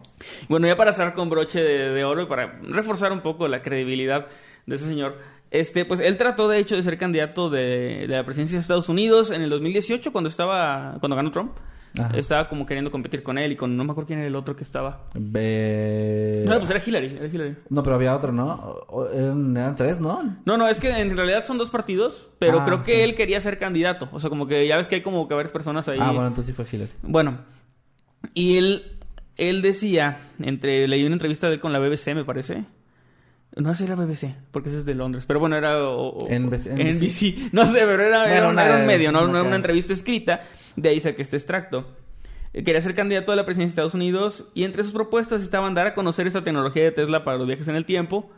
Bueno, 0.49 0.67
ya 0.67 0.77
para 0.77 0.93
cerrar 0.93 1.13
con 1.13 1.29
broche 1.29 1.61
de, 1.61 2.03
oro 2.03 2.21
y 2.21 2.25
para 2.25 2.59
reforzar 2.61 3.11
un 3.11 3.21
poco 3.21 3.47
la 3.47 3.61
credibilidad 3.61 4.27
de 4.65 4.75
ese 4.75 4.85
señor. 4.85 5.17
Este, 5.49 5.83
pues 5.83 5.99
él 5.99 6.15
trató 6.17 6.47
de 6.47 6.59
hecho 6.59 6.75
de 6.75 6.83
ser 6.83 6.97
candidato 6.97 7.49
de, 7.49 8.05
la 8.07 8.23
presidencia 8.23 8.57
de 8.57 8.61
Estados 8.61 8.87
Unidos 8.87 9.31
en 9.31 9.41
el 9.41 9.49
2018 9.49 10.11
cuando 10.11 10.29
estaba, 10.29 10.97
cuando 10.99 11.15
ganó 11.15 11.31
Trump. 11.31 11.51
Estaba 12.13 12.47
como 12.47 12.65
queriendo 12.65 12.89
competir 12.89 13.21
con 13.21 13.37
él 13.37 13.51
y 13.51 13.55
con 13.57 13.75
no 13.75 13.83
me 13.83 13.91
acuerdo 13.91 14.07
quién 14.07 14.19
era 14.19 14.27
el 14.29 14.35
otro 14.35 14.55
que 14.55 14.63
estaba. 14.63 15.07
No, 15.13 15.21
pues 15.23 16.69
era 16.69 16.81
Hillary, 16.85 17.17
era 17.17 17.27
Hillary. 17.27 17.57
No, 17.69 17.83
pero 17.83 17.95
había 17.95 18.15
otro, 18.15 18.31
¿no? 18.31 18.77
Eran, 19.13 19.75
tres, 19.75 19.99
¿no? 19.99 20.37
No, 20.45 20.57
no, 20.57 20.69
es 20.69 20.79
que 20.79 20.89
en 20.89 21.15
realidad 21.15 21.43
son 21.43 21.57
dos 21.57 21.69
partidos, 21.69 22.29
pero 22.39 22.61
ah, 22.61 22.65
creo 22.65 22.83
que 22.83 23.03
él 23.03 23.13
quería 23.13 23.41
ser 23.41 23.59
candidato. 23.59 24.07
O 24.13 24.21
sea, 24.21 24.29
como 24.29 24.47
que 24.47 24.65
ya 24.67 24.77
ves 24.77 24.87
que 24.87 24.95
hay 24.95 25.01
como 25.01 25.27
que 25.27 25.33
varias 25.33 25.51
personas 25.51 25.89
ahí. 25.89 25.99
Ah, 26.01 26.11
bueno, 26.11 26.27
entonces 26.27 26.47
sí 26.47 26.53
fue 26.53 26.65
Hillary. 26.71 26.91
Bueno, 27.01 27.39
y 28.33 28.57
él, 28.57 28.99
él 29.37 29.61
decía, 29.61 30.19
entre 30.39 30.87
leí 30.87 31.05
una 31.05 31.13
entrevista 31.15 31.47
de 31.47 31.55
él 31.55 31.59
con 31.59 31.73
la 31.73 31.79
BBC, 31.79 32.13
me 32.15 32.25
parece. 32.25 32.65
No 33.55 33.75
sé, 33.75 33.87
la 33.87 33.95
BBC, 33.95 34.33
porque 34.51 34.69
ese 34.69 34.79
es 34.79 34.85
de 34.85 34.95
Londres. 34.95 35.25
Pero 35.25 35.39
bueno, 35.39 35.57
era 35.57 35.77
NBC. 35.77 36.69
No 37.51 37.65
sé, 37.65 37.79
pero 37.79 38.03
era, 38.03 38.33
era, 38.33 38.47
un 38.47 38.85
medio, 38.85 39.11
no 39.11 39.29
era 39.29 39.43
una 39.43 39.55
entrevista 39.55 39.91
escrita. 39.91 40.47
De 40.77 40.89
ahí 40.89 41.01
saqué 41.01 41.21
este 41.21 41.35
extracto. 41.35 41.85
Eh, 42.53 42.63
quería 42.63 42.81
ser 42.81 42.95
candidato 42.95 43.31
a 43.33 43.35
la 43.35 43.45
presidencia 43.45 43.71
de 43.71 43.81
Estados 43.81 43.93
Unidos 43.93 44.49
y 44.53 44.63
entre 44.63 44.83
sus 44.83 44.93
propuestas 44.93 45.41
estaban 45.41 45.73
dar 45.73 45.87
a 45.87 45.95
conocer 45.95 46.27
esta 46.27 46.43
tecnología 46.43 46.83
de 46.83 46.91
Tesla 46.91 47.25
para 47.25 47.37
los 47.37 47.47
viajes 47.47 47.67
en 47.67 47.75
el 47.75 47.85
tiempo. 47.85 48.31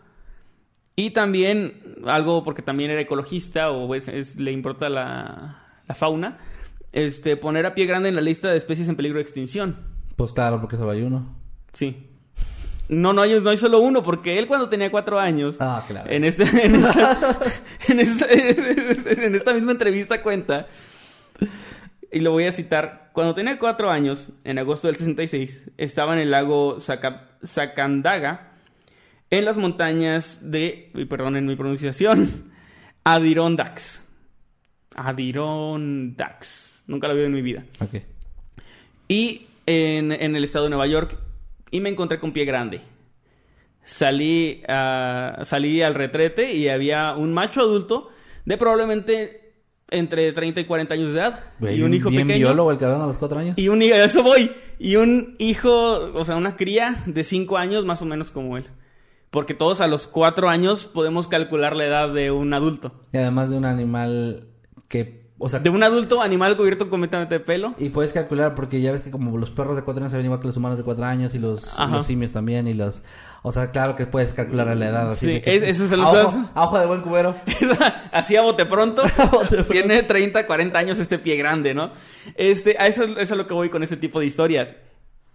Y 0.95 1.11
también 1.11 1.79
algo 2.05 2.43
porque 2.43 2.61
también 2.63 2.89
era 2.89 3.01
ecologista 3.01 3.71
o 3.71 3.93
es, 3.93 4.39
le 4.39 4.51
importa 4.51 4.89
la, 4.89 5.63
la 5.88 5.95
fauna 5.95 6.39
este, 6.93 7.35
poner 7.35 7.65
a 7.65 7.75
pie 7.75 7.85
grande 7.85 8.07
en 8.09 8.15
la 8.15 8.21
lista 8.21 8.49
de 8.49 8.57
especies 8.57 8.87
en 8.87 8.95
peligro 8.95 9.17
de 9.17 9.23
extinción. 9.23 9.77
Pues 10.15 10.31
claro, 10.31 10.61
porque 10.61 10.77
solo 10.77 10.91
hay 10.91 11.01
uno. 11.01 11.35
Sí. 11.73 12.07
No, 12.89 13.13
no 13.13 13.21
hay, 13.21 13.39
no 13.41 13.49
hay 13.49 13.57
solo 13.57 13.79
uno, 13.79 14.03
porque 14.03 14.37
él 14.37 14.45
cuando 14.47 14.69
tenía 14.69 14.91
cuatro 14.91 15.19
años, 15.19 15.55
ah, 15.59 15.83
claro. 15.87 16.09
en, 16.11 16.23
este, 16.23 16.43
en, 16.65 16.75
esta, 16.75 17.19
en, 17.87 17.99
esta, 17.99 18.25
en, 18.31 19.35
esta, 19.35 19.53
misma 19.53 19.71
entrevista 19.71 20.21
cuenta 20.21 20.67
Y 22.11 22.19
lo 22.19 22.31
voy 22.31 22.45
a 22.45 22.51
citar. 22.51 23.09
Cuando 23.13 23.33
tenía 23.33 23.57
cuatro 23.57 23.89
años, 23.89 24.29
en 24.43 24.59
agosto 24.59 24.87
del 24.87 24.97
66, 24.97 25.71
estaba 25.77 26.13
en 26.13 26.19
el 26.19 26.31
lago 26.31 26.79
Saca- 26.79 27.29
Sacandaga, 27.41 28.51
en 29.31 29.45
las 29.45 29.57
montañas 29.57 30.39
de, 30.43 30.91
y 30.93 31.05
perdonen 31.05 31.45
mi 31.47 31.55
pronunciación, 31.55 32.51
Adirondacks. 33.03 34.01
Adirondacks. 34.95 36.72
Nunca 36.88 37.07
lo 37.07 37.15
vi 37.15 37.23
en 37.23 37.31
mi 37.34 37.41
vida. 37.41 37.63
Ok. 37.79 37.95
Y 39.07 39.47
en, 39.65 40.11
en 40.11 40.36
el 40.36 40.43
estado 40.43 40.65
de 40.65 40.69
Nueva 40.69 40.88
York. 40.88 41.17
Y 41.71 41.79
me 41.79 41.89
encontré 41.89 42.19
con 42.19 42.31
pie 42.34 42.45
grande. 42.45 42.81
Salí, 43.86 44.61
a- 44.67 45.39
salí 45.43 45.81
al 45.81 45.93
retrete 45.93 46.53
y 46.53 46.69
había 46.69 47.13
un 47.17 47.34
macho 47.34 47.61
adulto 47.61 48.09
de 48.45 48.57
probablemente 48.57 49.53
entre 49.89 50.31
30 50.31 50.61
y 50.61 50.65
40 50.65 50.93
años 50.93 51.11
de 51.13 51.19
edad. 51.19 51.43
Y 51.61 51.81
un 51.81 51.93
hijo 51.93 52.09
bien 52.09 52.27
pequeño. 52.27 52.47
biólogo 52.47 52.71
el 52.71 52.77
cabrón 52.77 53.01
a 53.01 53.07
los 53.07 53.17
cuatro 53.17 53.39
años. 53.39 53.57
Y 53.57 53.67
un 53.67 53.81
hijo, 53.81 53.95
eso 53.95 54.23
voy. 54.23 54.51
Y 54.79 54.95
un 54.95 55.36
hijo, 55.38 56.11
o 56.13 56.25
sea, 56.25 56.36
una 56.36 56.55
cría 56.55 57.03
de 57.05 57.23
5 57.23 57.57
años 57.57 57.86
más 57.86 58.01
o 58.01 58.05
menos 58.05 58.31
como 58.31 58.57
él. 58.57 58.65
Porque 59.29 59.53
todos 59.53 59.81
a 59.81 59.88
los 59.88 60.07
4 60.07 60.49
años 60.49 60.86
podemos 60.86 61.27
calcular 61.27 61.75
la 61.75 61.86
edad 61.86 62.13
de 62.13 62.31
un 62.31 62.53
adulto. 62.53 62.93
Y 63.11 63.17
además 63.17 63.49
de 63.49 63.57
un 63.57 63.65
animal 63.65 64.47
que, 64.88 65.22
o 65.45 65.49
sea, 65.49 65.59
De 65.59 65.69
un 65.69 65.83
adulto 65.83 66.21
animal 66.21 66.55
cubierto 66.55 66.89
completamente 66.89 67.35
de 67.35 67.39
pelo. 67.41 67.75
y 67.77 67.89
puedes 67.89 68.13
calcular 68.13 68.55
porque 68.55 68.79
ya 68.81 68.91
ves 68.93 69.01
que 69.01 69.11
como 69.11 69.37
los 69.37 69.51
perros 69.51 69.75
de 69.75 69.81
cuatro 69.83 70.01
años 70.01 70.11
se 70.11 70.17
ven 70.17 70.25
igual 70.25 70.39
que 70.39 70.47
los 70.47 70.55
humanos 70.57 70.77
de 70.77 70.83
cuatro 70.85 71.03
años 71.03 71.35
y 71.35 71.39
los, 71.39 71.75
simios 72.05 72.31
también 72.31 72.67
y 72.67 72.73
los, 72.73 73.01
o 73.41 73.51
sea, 73.51 73.71
claro 73.71 73.95
que 73.95 74.05
puedes 74.05 74.33
calcular 74.33 74.69
a 74.69 74.75
la 74.75 74.87
edad. 74.87 75.09
Así 75.11 75.25
Sí, 75.25 75.33
de 75.33 75.41
que- 75.41 75.55
es- 75.57 75.63
eso 75.63 75.87
se 75.87 75.97
los 75.97 76.07
a 76.07 76.11
ojo, 76.11 76.23
cosas. 76.23 76.45
a 76.55 76.63
ojo 76.63 76.79
de 76.79 76.85
buen 76.85 77.01
cubero. 77.01 77.35
Así 78.11 78.35
a 78.35 78.41
bote 78.41 78.65
pronto. 78.65 79.01
bote 79.31 79.47
pronto. 79.55 79.71
Tiene 79.73 80.03
30, 80.03 80.47
40 80.47 80.79
años 80.79 80.97
este 80.99 81.19
pie 81.19 81.35
grande, 81.35 81.73
¿no? 81.73 81.91
Este, 82.35 82.77
a 82.79 82.87
eso, 82.87 83.03
eso 83.03 83.19
es 83.19 83.31
lo 83.31 83.45
que 83.47 83.53
voy 83.53 83.69
con 83.69 83.83
este 83.83 83.97
tipo 83.97 84.19
de 84.19 84.27
historias. 84.27 84.75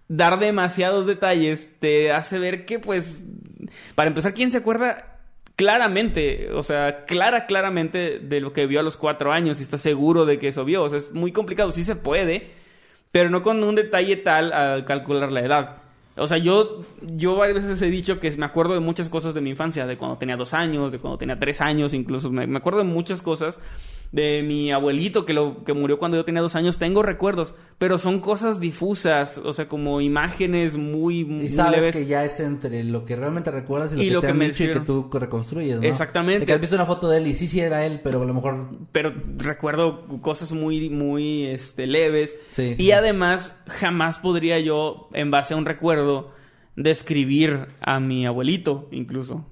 Dar 0.07 0.39
demasiados 0.39 1.05
detalles 1.05 1.69
te 1.79 2.11
hace 2.11 2.39
ver 2.39 2.65
que, 2.65 2.79
pues, 2.79 3.25
para 3.93 4.07
empezar, 4.07 4.33
¿quién 4.33 4.49
se 4.49 4.57
acuerda 4.57 5.18
claramente, 5.59 6.51
o 6.53 6.63
sea, 6.63 7.03
clara, 7.03 7.45
claramente 7.45 8.19
de 8.19 8.39
lo 8.39 8.53
que 8.53 8.65
vio 8.65 8.79
a 8.79 8.83
los 8.83 8.95
cuatro 8.95 9.33
años 9.33 9.59
y 9.59 9.63
está 9.63 9.77
seguro 9.77 10.25
de 10.25 10.39
que 10.39 10.47
eso 10.47 10.63
vio? 10.63 10.83
O 10.83 10.89
sea, 10.89 10.97
es 10.97 11.11
muy 11.11 11.33
complicado, 11.33 11.73
sí 11.73 11.83
se 11.83 11.97
puede, 11.97 12.51
pero 13.11 13.29
no 13.29 13.43
con 13.43 13.61
un 13.61 13.75
detalle 13.75 14.15
tal 14.15 14.53
a 14.53 14.85
calcular 14.85 15.33
la 15.33 15.41
edad. 15.41 15.81
O 16.15 16.27
sea, 16.27 16.37
yo, 16.37 16.85
yo 17.01 17.35
varias 17.35 17.61
veces 17.61 17.81
he 17.81 17.89
dicho 17.89 18.21
que 18.21 18.31
me 18.37 18.45
acuerdo 18.45 18.73
de 18.73 18.79
muchas 18.79 19.09
cosas 19.09 19.33
de 19.33 19.41
mi 19.41 19.49
infancia, 19.49 19.85
de 19.85 19.97
cuando 19.97 20.17
tenía 20.17 20.37
dos 20.37 20.53
años, 20.53 20.93
de 20.93 20.99
cuando 20.99 21.17
tenía 21.17 21.37
tres 21.37 21.59
años, 21.59 21.93
incluso. 21.93 22.31
Me, 22.31 22.47
me 22.47 22.59
acuerdo 22.59 22.79
de 22.79 22.85
muchas 22.85 23.21
cosas 23.21 23.59
de 24.11 24.41
mi 24.43 24.71
abuelito 24.71 25.23
que, 25.25 25.33
lo, 25.33 25.63
que 25.63 25.73
murió 25.73 25.99
cuando 25.99 26.17
yo 26.17 26.25
tenía 26.25 26.41
dos 26.41 26.55
años. 26.55 26.79
Tengo 26.79 27.03
recuerdos, 27.03 27.53
pero 27.77 27.97
son 27.97 28.19
cosas 28.21 28.59
difusas, 28.59 29.37
o 29.37 29.53
sea, 29.53 29.67
como 29.67 30.01
imágenes 30.01 30.77
muy, 30.77 31.25
muy 31.25 31.45
Y 31.45 31.49
sabes 31.49 31.79
leves. 31.79 31.95
que 31.95 32.05
ya 32.05 32.25
es 32.25 32.39
entre 32.39 32.83
lo 32.83 33.05
que 33.05 33.15
realmente 33.15 33.51
recuerdas 33.51 33.91
y 33.93 33.95
lo 33.97 34.01
Y 34.01 34.07
que 34.07 34.13
lo 34.13 34.21
te 34.21 34.27
que 34.27 34.31
han 34.31 34.37
me 34.37 34.45
dicho 34.47 34.63
y 34.63 34.67
que 34.67 34.79
dijeron. 34.79 34.85
tú 35.09 35.09
reconstruyes, 35.19 35.79
¿no? 35.79 35.83
Exactamente. 35.87 36.39
De 36.39 36.45
que 36.47 36.53
has 36.53 36.61
visto 36.61 36.75
una 36.75 36.85
foto 36.87 37.07
de 37.09 37.17
él 37.19 37.27
y 37.27 37.35
sí, 37.35 37.47
sí 37.47 37.59
era 37.59 37.85
él, 37.85 38.01
pero 38.03 38.21
a 38.21 38.25
lo 38.25 38.33
mejor... 38.33 38.69
pero 38.91 39.13
recuerdo 39.37 40.07
cosas 40.21 40.51
muy, 40.53 40.89
muy 40.89 41.45
este, 41.45 41.85
leves. 41.85 42.35
Sí, 42.49 42.75
sí, 42.75 42.83
y 42.83 42.91
además, 42.91 43.55
jamás 43.67 44.19
podría 44.19 44.59
yo, 44.59 45.09
en 45.13 45.29
base 45.29 45.53
a 45.53 45.57
un 45.57 45.65
recuerdo, 45.65 46.31
describir 46.75 47.67
a 47.81 47.99
mi 47.99 48.25
abuelito, 48.25 48.87
incluso. 48.91 49.45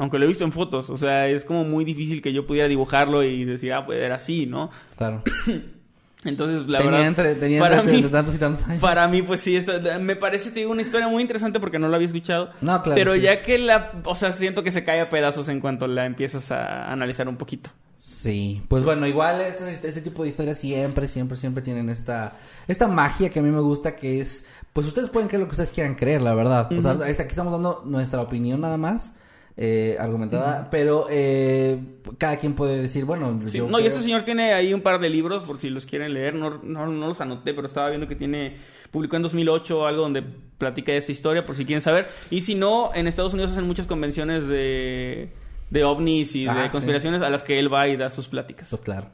Aunque 0.00 0.18
lo 0.18 0.24
he 0.24 0.28
visto 0.28 0.44
en 0.44 0.52
fotos. 0.52 0.88
O 0.88 0.96
sea, 0.96 1.28
es 1.28 1.44
como 1.44 1.62
muy 1.64 1.84
difícil 1.84 2.22
que 2.22 2.32
yo 2.32 2.46
pudiera 2.46 2.68
dibujarlo 2.68 3.22
y 3.22 3.44
decir, 3.44 3.74
ah, 3.74 3.84
pues 3.84 4.00
era 4.02 4.14
así, 4.14 4.46
¿no? 4.46 4.70
Claro. 4.96 5.22
Entonces, 6.24 6.66
la 6.68 6.78
tenía 6.78 6.90
verdad. 6.92 7.06
entre, 7.06 7.34
tenía 7.36 7.60
para, 7.60 7.76
entre, 7.80 7.92
mí, 7.92 7.98
entre 7.98 8.10
tantos 8.12 8.34
y 8.34 8.38
tantos 8.38 8.66
años. 8.66 8.80
para 8.80 9.08
mí, 9.08 9.22
pues 9.22 9.40
sí, 9.40 9.58
me 10.02 10.16
parece, 10.16 10.50
te 10.50 10.60
digo, 10.60 10.70
una 10.72 10.82
historia 10.82 11.08
muy 11.08 11.22
interesante 11.22 11.60
porque 11.60 11.78
no 11.78 11.88
la 11.88 11.96
había 11.96 12.08
escuchado. 12.08 12.50
No, 12.60 12.82
claro, 12.82 12.94
Pero 12.98 13.14
sí. 13.14 13.20
ya 13.22 13.42
que 13.42 13.58
la. 13.58 13.92
O 14.04 14.14
sea, 14.14 14.32
siento 14.32 14.62
que 14.62 14.70
se 14.70 14.84
cae 14.84 15.00
a 15.00 15.08
pedazos 15.08 15.48
en 15.48 15.60
cuanto 15.60 15.86
la 15.86 16.04
empiezas 16.06 16.50
a 16.50 16.90
analizar 16.92 17.26
un 17.28 17.36
poquito. 17.36 17.70
Sí, 17.96 18.62
pues 18.68 18.84
bueno, 18.84 19.06
igual 19.06 19.40
este, 19.42 19.70
este 19.88 20.00
tipo 20.02 20.22
de 20.22 20.28
historias 20.30 20.58
siempre, 20.58 21.08
siempre, 21.08 21.36
siempre 21.38 21.62
tienen 21.62 21.88
esta, 21.90 22.34
esta 22.68 22.86
magia 22.88 23.30
que 23.30 23.38
a 23.38 23.42
mí 23.42 23.50
me 23.50 23.60
gusta, 23.60 23.96
que 23.96 24.20
es, 24.20 24.44
pues 24.72 24.86
ustedes 24.86 25.08
pueden 25.10 25.28
creer 25.28 25.40
lo 25.40 25.46
que 25.46 25.52
ustedes 25.52 25.70
quieran 25.70 25.94
creer, 25.94 26.20
la 26.22 26.34
verdad. 26.34 26.70
O 26.72 26.82
sea, 26.82 26.98
es- 27.06 27.20
aquí 27.20 27.28
estamos 27.30 27.52
dando 27.52 27.82
nuestra 27.86 28.20
opinión 28.22 28.60
nada 28.62 28.76
más, 28.78 29.14
eh, 29.62 29.96
argumentada, 30.00 30.70
pero 30.70 31.06
eh, 31.10 31.78
cada 32.16 32.38
quien 32.38 32.54
puede 32.54 32.80
decir, 32.80 33.04
bueno, 33.04 33.38
Sí, 33.44 33.58
yo 33.58 33.68
no, 33.68 33.78
y 33.78 33.84
este 33.86 34.00
señor 34.00 34.22
tiene 34.22 34.54
ahí 34.54 34.72
un 34.72 34.80
par 34.80 34.98
de 35.00 35.10
libros 35.10 35.44
por 35.44 35.60
si 35.60 35.68
los 35.68 35.84
quieren 35.84 36.14
leer. 36.14 36.34
No, 36.34 36.60
no, 36.62 36.86
no 36.86 37.08
los 37.08 37.20
anoté, 37.20 37.52
pero 37.52 37.66
estaba 37.66 37.90
viendo 37.90 38.08
que 38.08 38.16
tiene. 38.16 38.56
Publicó 38.90 39.16
en 39.16 39.22
2008 39.22 39.86
algo 39.86 40.00
donde 40.02 40.22
platica 40.22 40.92
de 40.92 40.98
esta 40.98 41.12
historia, 41.12 41.42
por 41.42 41.56
si 41.56 41.66
quieren 41.66 41.82
saber. 41.82 42.08
Y 42.30 42.40
si 42.40 42.54
no, 42.54 42.90
en 42.94 43.06
Estados 43.06 43.34
Unidos 43.34 43.52
hacen 43.52 43.66
muchas 43.66 43.86
convenciones 43.86 44.48
de, 44.48 45.30
de 45.68 45.84
ovnis 45.84 46.34
y 46.34 46.48
Ah, 46.48 46.54
de 46.54 46.64
sí. 46.64 46.70
conspiraciones 46.70 47.20
a 47.20 47.28
las 47.28 47.44
que 47.44 47.58
él 47.58 47.70
va 47.72 47.86
y 47.86 47.98
da 47.98 48.08
sus 48.08 48.28
pláticas. 48.28 48.70
Pues 48.70 48.80
claro, 48.80 49.08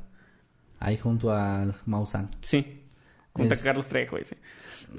ahí 0.78 0.96
junto 0.96 1.32
al 1.32 1.74
Mausan. 1.86 2.30
Sí. 2.40 2.84
Junto 3.32 3.52
Es- 3.54 3.60
a 3.60 3.64
Carlos 3.64 3.88
Trejo, 3.88 4.16
ese. 4.16 4.36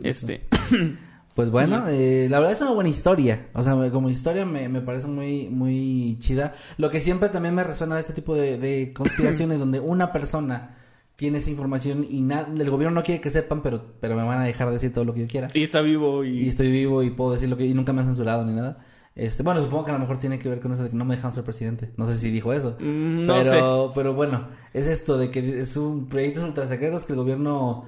Este. 0.04 0.46
Pues 1.38 1.52
bueno, 1.52 1.84
eh, 1.88 2.28
la 2.30 2.40
verdad 2.40 2.56
es 2.56 2.62
una 2.62 2.72
buena 2.72 2.90
historia. 2.90 3.48
O 3.54 3.64
sea, 3.64 3.76
como 3.92 4.10
historia 4.10 4.44
me, 4.46 4.68
me 4.68 4.82
parece 4.82 5.08
muy, 5.08 5.48
muy 5.50 6.18
chida. 6.20 6.54
Lo 6.78 6.90
que 6.90 7.00
siempre 7.00 7.30
también 7.30 7.54
me 7.56 7.64
resuena 7.64 7.96
de 7.96 8.02
este 8.02 8.12
tipo 8.14 8.36
de, 8.36 8.58
de 8.58 8.92
conspiraciones 8.96 9.60
donde 9.60 9.80
una 9.80 10.12
persona 10.12 10.76
tiene 11.16 11.38
esa 11.38 11.50
información 11.52 12.06
y 12.10 12.22
na- 12.22 12.48
el 12.58 12.70
gobierno 12.72 12.96
no 12.96 13.04
quiere 13.04 13.22
que 13.22 13.30
sepan, 13.30 13.62
pero, 13.62 13.84
pero 14.02 14.16
me 14.16 14.24
van 14.24 14.40
a 14.40 14.44
dejar 14.46 14.72
decir 14.72 14.92
todo 14.92 15.06
lo 15.06 15.14
que 15.14 15.22
yo 15.22 15.28
quiera. 15.28 15.48
y 15.54 15.64
está 15.64 15.82
vivo 15.82 16.24
y. 16.26 16.40
Y 16.42 16.50
estoy 16.50 16.72
vivo 16.72 17.04
y 17.04 17.12
puedo 17.12 17.34
decir 17.34 17.48
lo 17.50 17.56
que... 17.56 17.66
Y 17.66 17.74
nunca 17.76 17.94
me 17.94 18.02
han 18.02 18.08
censurado 18.08 18.44
ni 18.44 18.54
nada. 18.54 18.80
Este, 19.16 19.42
bueno, 19.44 19.62
supongo 19.62 19.86
que 19.86 19.92
a 19.92 19.94
lo 19.96 20.00
mejor 20.00 20.18
tiene 20.20 20.40
que 20.40 20.50
ver 20.50 20.60
con 20.60 20.72
eso 20.74 20.84
de 20.84 20.90
que 20.90 20.96
no 20.96 21.06
me 21.06 21.16
dejan 21.16 21.34
ser 21.34 21.44
presidente. 21.44 21.92
No 21.98 22.06
sé 22.08 22.18
si 22.18 22.30
dijo 22.32 22.52
eso. 22.52 22.78
Mm, 22.80 23.26
no 23.28 23.36
pero, 23.44 23.92
pero 23.96 24.14
bueno, 24.14 24.48
es 24.74 24.86
esto 24.88 25.18
de 25.18 25.30
que 25.32 25.60
es 25.62 25.78
un 25.78 26.08
proyectos 26.08 26.44
ultra 26.44 26.66
secretos 26.68 27.04
que 27.04 27.14
el 27.14 27.20
gobierno 27.20 27.86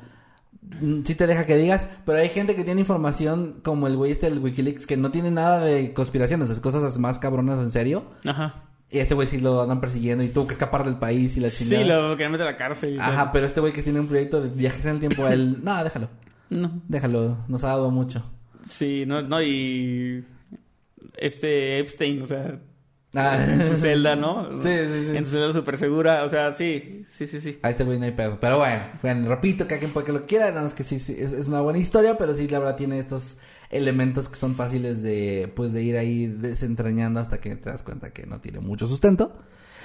sí 1.06 1.16
te 1.16 1.28
deja 1.28 1.46
que 1.46 1.56
digas, 1.58 1.88
pero 2.06 2.20
hay 2.20 2.30
gente 2.30 2.56
que 2.56 2.64
tiene 2.64 2.82
información 2.82 3.60
como 3.64 3.88
el 3.88 3.96
güey 3.98 4.12
este 4.12 4.30
del 4.30 4.40
Wikileaks 4.40 4.86
que 4.88 4.98
no 4.98 5.12
tiene 5.12 5.32
nada 5.32 5.60
de 5.64 5.94
conspiraciones, 5.94 6.50
es 6.50 6.60
cosas 6.60 6.98
más 7.00 7.20
cabronas 7.20 7.60
en 7.60 7.72
serio. 7.72 8.06
Ajá. 8.26 8.64
Y 8.92 8.98
ese 9.00 9.14
güey 9.14 9.28
sí 9.28 9.40
lo 9.40 9.62
andan 9.62 9.82
persiguiendo 9.82 10.24
y 10.24 10.30
tuvo 10.30 10.48
que 10.48 10.54
escapar 10.54 10.84
del 10.84 10.96
país 10.98 11.38
y 11.38 11.42
la 11.42 11.50
Sí, 11.50 11.66
chingada. 11.70 12.10
lo 12.10 12.16
querían 12.18 12.32
meter 12.32 12.48
a 12.48 12.52
la 12.52 12.58
cárcel. 12.58 12.96
y. 12.96 13.00
Ajá, 13.00 13.32
pero 13.32 13.46
este 13.46 13.60
güey 13.62 13.72
que 13.72 13.84
tiene 13.84 14.00
un 14.00 14.08
proyecto 14.08 14.42
de 14.42 14.50
viajes 14.50 14.84
en 14.86 14.92
el 14.94 15.00
tiempo, 15.00 15.28
él, 15.28 15.60
no, 15.64 15.84
déjalo. 15.84 16.10
No. 16.50 16.82
Déjalo, 16.88 17.38
nos 17.48 17.64
ha 17.64 17.68
dado 17.68 17.92
mucho. 17.92 18.24
Sí, 18.66 19.04
no, 19.06 19.22
no, 19.22 19.42
y. 19.44 20.26
Este 21.18 21.80
Epstein, 21.80 22.22
o 22.22 22.26
sea. 22.26 22.60
Ah. 23.16 23.44
En 23.48 23.66
su 23.66 23.76
celda, 23.76 24.16
¿no? 24.16 24.50
Sí, 24.62 24.70
sí, 24.70 25.10
sí. 25.10 25.18
En 25.18 25.26
su 25.26 25.32
celda 25.32 25.54
súper 25.54 25.78
segura, 25.78 26.24
o 26.24 26.30
sea, 26.30 26.54
sí, 26.54 27.04
sí, 27.10 27.28
sí, 27.28 27.42
sí. 27.42 27.60
A 27.64 27.72
este 27.72 27.84
güey 27.84 27.98
no 27.98 28.06
hay 28.06 28.12
pedo. 28.12 28.40
Pero 28.40 28.58
bueno, 28.60 28.84
bueno, 29.02 29.28
repito, 29.28 29.68
que 29.68 29.80
quien 29.80 29.92
puede 29.92 30.06
que 30.06 30.14
lo 30.14 30.26
quiera. 30.26 30.50
Nada 30.50 30.64
más 30.64 30.74
que 30.74 30.84
sí, 30.84 31.00
sí, 31.00 31.16
es, 31.18 31.32
es 31.32 31.48
una 31.48 31.62
buena 31.62 31.80
historia, 31.80 32.18
pero 32.18 32.36
sí, 32.36 32.48
la 32.48 32.60
verdad, 32.60 32.76
tiene 32.76 33.00
estos 33.00 33.38
elementos 33.72 34.30
que 34.30 34.36
son 34.36 34.56
fáciles 34.56 35.02
de, 35.02 35.52
pues, 35.56 35.74
de 35.74 35.84
ir 35.84 35.98
ahí 35.98 36.28
desentrañando 36.28 37.20
hasta 37.20 37.40
que 37.40 37.56
te 37.56 37.70
das 37.70 37.84
cuenta 37.84 38.12
que 38.12 38.26
no 38.26 38.42
tiene 38.42 38.60
mucho 38.60 38.88
sustento. 38.88 39.34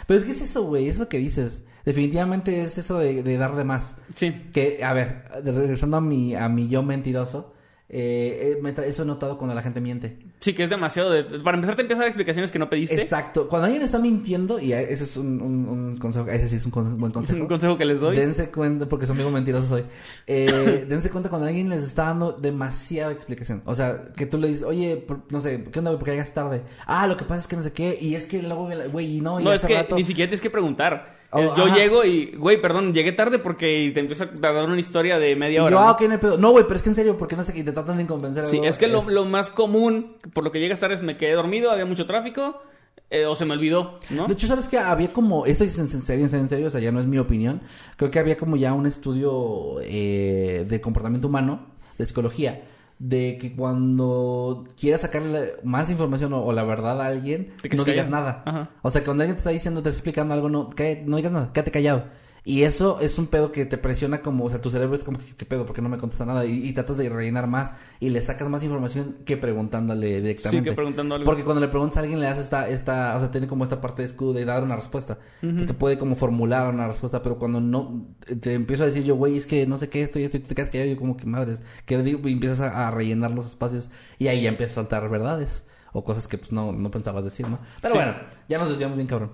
Pero 0.06 0.20
es 0.20 0.26
que 0.26 0.32
es 0.32 0.42
eso, 0.42 0.64
güey, 0.64 0.88
eso 0.88 1.08
que 1.08 1.18
dices. 1.18 1.62
Definitivamente 1.84 2.62
es 2.62 2.76
eso 2.76 2.98
de, 2.98 3.22
de 3.22 3.36
dar 3.38 3.56
de 3.56 3.64
más. 3.64 3.94
Sí. 4.14 4.32
Que, 4.52 4.84
a 4.84 4.92
ver, 4.92 5.24
regresando 5.44 5.96
a 5.96 6.00
mi, 6.02 6.34
a 6.34 6.48
mi 6.48 6.68
yo 6.68 6.82
mentiroso, 6.82 7.53
eh, 7.88 8.58
eh, 8.64 8.84
eso 8.86 9.02
he 9.02 9.06
notado 9.06 9.36
cuando 9.38 9.54
la 9.54 9.62
gente 9.62 9.80
miente. 9.80 10.18
Sí, 10.40 10.52
que 10.54 10.64
es 10.64 10.70
demasiado. 10.70 11.10
de- 11.10 11.24
Para 11.40 11.56
empezar, 11.56 11.76
te 11.76 11.82
empiezan 11.82 12.02
a 12.02 12.04
dar 12.04 12.08
explicaciones 12.08 12.50
que 12.50 12.58
no 12.58 12.68
pediste. 12.70 12.94
Exacto. 13.00 13.48
Cuando 13.48 13.66
alguien 13.66 13.82
está 13.82 13.98
mintiendo, 13.98 14.58
y 14.58 14.72
ese 14.72 15.04
es 15.04 15.16
un, 15.16 15.40
un- 15.40 15.68
un 15.68 15.96
consejo, 15.98 16.26
ese 16.28 16.48
sí 16.48 16.56
es 16.56 16.64
un 16.66 16.72
buen 16.98 17.12
consejo. 17.12 17.40
Un 17.40 17.46
consejo 17.46 17.76
que 17.78 17.84
les 17.84 18.00
doy. 18.00 18.16
Dense 18.16 18.50
cuenta, 18.50 18.86
porque 18.86 19.06
son 19.06 19.16
amigos 19.16 19.32
mentirosos 19.32 19.70
hoy. 19.70 19.84
Eh, 20.26 20.86
dense 20.88 21.10
cuenta 21.10 21.28
cuando 21.28 21.46
alguien 21.46 21.68
les 21.68 21.84
está 21.84 22.04
dando 22.04 22.32
demasiada 22.32 23.12
explicación. 23.12 23.62
O 23.66 23.74
sea, 23.74 24.12
que 24.16 24.26
tú 24.26 24.38
le 24.38 24.48
dices, 24.48 24.64
oye, 24.64 24.96
por- 24.96 25.20
no 25.30 25.40
sé, 25.40 25.64
¿qué 25.70 25.78
onda, 25.78 25.90
güey? 25.90 25.98
¿Por 25.98 26.06
qué 26.06 26.12
llegas 26.12 26.32
tarde? 26.34 26.62
Ah, 26.86 27.06
lo 27.06 27.16
que 27.16 27.24
pasa 27.24 27.42
es 27.42 27.46
que 27.46 27.56
no 27.56 27.62
sé 27.62 27.72
qué. 27.72 27.96
Y 28.00 28.14
es 28.14 28.26
que 28.26 28.42
luego, 28.42 28.68
güey, 28.90 29.18
y 29.18 29.20
no, 29.20 29.40
y 29.40 29.44
No, 29.44 29.52
es 29.52 29.64
que 29.64 29.74
rato- 29.74 29.94
ni 29.94 30.04
siquiera 30.04 30.28
tienes 30.28 30.40
que 30.40 30.50
preguntar. 30.50 31.22
Oh, 31.36 31.56
yo 31.56 31.64
ajá. 31.64 31.76
llego 31.76 32.04
y, 32.04 32.32
güey, 32.36 32.60
perdón, 32.60 32.94
llegué 32.94 33.12
tarde 33.12 33.38
porque 33.38 33.90
te 33.92 34.00
empieza 34.00 34.24
a 34.24 34.52
dar 34.52 34.66
una 34.68 34.78
historia 34.80 35.18
de 35.18 35.32
Y 35.32 35.36
media 35.36 35.58
yo, 35.58 35.64
hora. 35.64 35.90
ah, 35.90 35.96
¿no? 36.00 36.20
pedo. 36.20 36.38
No, 36.38 36.50
güey, 36.50 36.64
pero 36.64 36.76
es 36.76 36.82
que 36.82 36.90
en 36.90 36.94
serio, 36.94 37.16
porque 37.16 37.36
no 37.36 37.42
sé 37.44 37.52
qué, 37.52 37.64
te 37.64 37.72
tratan 37.72 37.98
de 37.98 38.06
convencer. 38.06 38.46
Sí, 38.46 38.60
es 38.62 38.78
que 38.78 38.88
lo, 38.88 39.02
lo 39.10 39.24
más 39.24 39.50
común, 39.50 40.16
por 40.32 40.44
lo 40.44 40.52
que 40.52 40.60
llegas 40.60 40.80
tarde, 40.80 40.94
es 40.94 41.02
me 41.02 41.16
quedé 41.16 41.32
dormido, 41.32 41.70
había 41.70 41.86
mucho 41.86 42.06
tráfico, 42.06 42.62
eh, 43.10 43.26
o 43.26 43.34
se 43.36 43.44
me 43.44 43.54
olvidó, 43.54 43.98
¿no? 44.10 44.26
De 44.26 44.32
hecho, 44.34 44.46
¿sabes 44.46 44.68
que 44.68 44.78
Había 44.78 45.12
como, 45.12 45.44
esto 45.46 45.64
es 45.64 45.78
en 45.78 45.88
serio, 45.88 46.24
en 46.24 46.30
serio, 46.30 46.42
en 46.44 46.48
serio, 46.48 46.66
o 46.68 46.70
sea, 46.70 46.80
ya 46.80 46.92
no 46.92 47.00
es 47.00 47.06
mi 47.06 47.18
opinión. 47.18 47.60
Creo 47.96 48.10
que 48.10 48.18
había 48.18 48.36
como 48.36 48.56
ya 48.56 48.72
un 48.72 48.86
estudio 48.86 49.76
eh, 49.82 50.64
de 50.68 50.80
comportamiento 50.80 51.28
humano, 51.28 51.66
de 51.98 52.06
psicología, 52.06 52.62
de 52.98 53.38
que 53.40 53.54
cuando 53.54 54.66
quieras 54.78 55.02
sacarle 55.02 55.54
más 55.62 55.90
información 55.90 56.32
o, 56.32 56.44
o 56.44 56.52
la 56.52 56.64
verdad 56.64 57.00
a 57.00 57.06
alguien, 57.06 57.52
no 57.74 57.84
digas 57.84 58.08
nada. 58.08 58.42
Ajá. 58.46 58.70
O 58.82 58.90
sea, 58.90 59.04
cuando 59.04 59.22
alguien 59.22 59.36
te 59.36 59.40
está 59.40 59.50
diciendo, 59.50 59.82
te 59.82 59.88
está 59.90 59.98
explicando 59.98 60.34
algo, 60.34 60.48
no, 60.48 60.70
no 61.06 61.16
digas 61.16 61.32
nada, 61.32 61.52
quédate 61.52 61.70
callado. 61.70 62.04
Y 62.46 62.64
eso 62.64 63.00
es 63.00 63.18
un 63.18 63.26
pedo 63.26 63.52
que 63.52 63.64
te 63.64 63.78
presiona 63.78 64.20
como, 64.20 64.44
o 64.44 64.50
sea, 64.50 64.60
tu 64.60 64.68
cerebro 64.68 64.94
es 64.96 65.02
como, 65.02 65.18
¿qué, 65.38 65.46
pedo? 65.46 65.64
¿Por 65.64 65.74
qué 65.74 65.80
no 65.80 65.88
me 65.88 65.96
contesta 65.96 66.26
nada? 66.26 66.44
Y, 66.44 66.68
y 66.68 66.72
tratas 66.74 66.98
de 66.98 67.08
rellenar 67.08 67.46
más 67.46 67.72
y 68.00 68.10
le 68.10 68.20
sacas 68.20 68.50
más 68.50 68.62
información 68.62 69.16
que 69.24 69.38
preguntándole 69.38 70.20
directamente. 70.20 70.58
Sí, 70.58 70.62
que 70.62 70.76
preguntando 70.76 71.14
algo. 71.14 71.24
Porque 71.24 71.42
cuando 71.42 71.62
le 71.62 71.68
preguntas 71.68 71.96
a 71.96 72.00
alguien 72.00 72.20
le 72.20 72.26
das 72.26 72.36
esta, 72.36 72.68
esta, 72.68 73.16
o 73.16 73.20
sea, 73.20 73.30
tiene 73.30 73.46
como 73.46 73.64
esta 73.64 73.80
parte 73.80 74.02
de 74.02 74.06
escudo 74.06 74.34
de 74.34 74.44
dar 74.44 74.62
una 74.62 74.76
respuesta. 74.76 75.18
Que 75.40 75.64
te 75.64 75.72
puede 75.72 75.96
como 75.96 76.16
formular 76.16 76.68
una 76.68 76.86
respuesta, 76.86 77.22
pero 77.22 77.38
cuando 77.38 77.62
no, 77.62 78.08
te 78.40 78.52
empiezo 78.52 78.82
a 78.82 78.86
decir 78.86 79.04
yo, 79.04 79.16
güey, 79.16 79.38
es 79.38 79.46
que 79.46 79.66
no 79.66 79.78
sé 79.78 79.88
qué, 79.88 80.02
esto 80.02 80.18
y 80.18 80.24
esto, 80.24 80.36
y 80.36 80.40
tú 80.40 80.48
te 80.48 80.54
quedas 80.54 80.68
que 80.68 80.90
yo 80.90 80.96
como 80.98 81.16
que 81.16 81.24
madres, 81.26 81.62
que 81.86 81.96
digo, 82.02 82.28
y 82.28 82.32
empiezas 82.32 82.60
a, 82.60 82.88
a 82.88 82.90
rellenar 82.90 83.30
los 83.30 83.46
espacios 83.46 83.88
y 84.18 84.28
ahí 84.28 84.42
ya 84.42 84.50
empiezas 84.50 84.76
a 84.76 84.82
soltar 84.82 85.08
verdades 85.08 85.64
o 85.94 86.02
cosas 86.04 86.26
que 86.26 86.36
pues 86.38 86.52
no, 86.52 86.72
no 86.72 86.90
pensabas 86.90 87.24
decir, 87.24 87.48
¿no? 87.48 87.60
Pero 87.80 87.94
Sí. 87.94 87.98
bueno, 87.98 88.14
ya 88.48 88.58
nos 88.58 88.68
desviamos 88.68 88.96
bien 88.96 89.06
cabrón. 89.06 89.30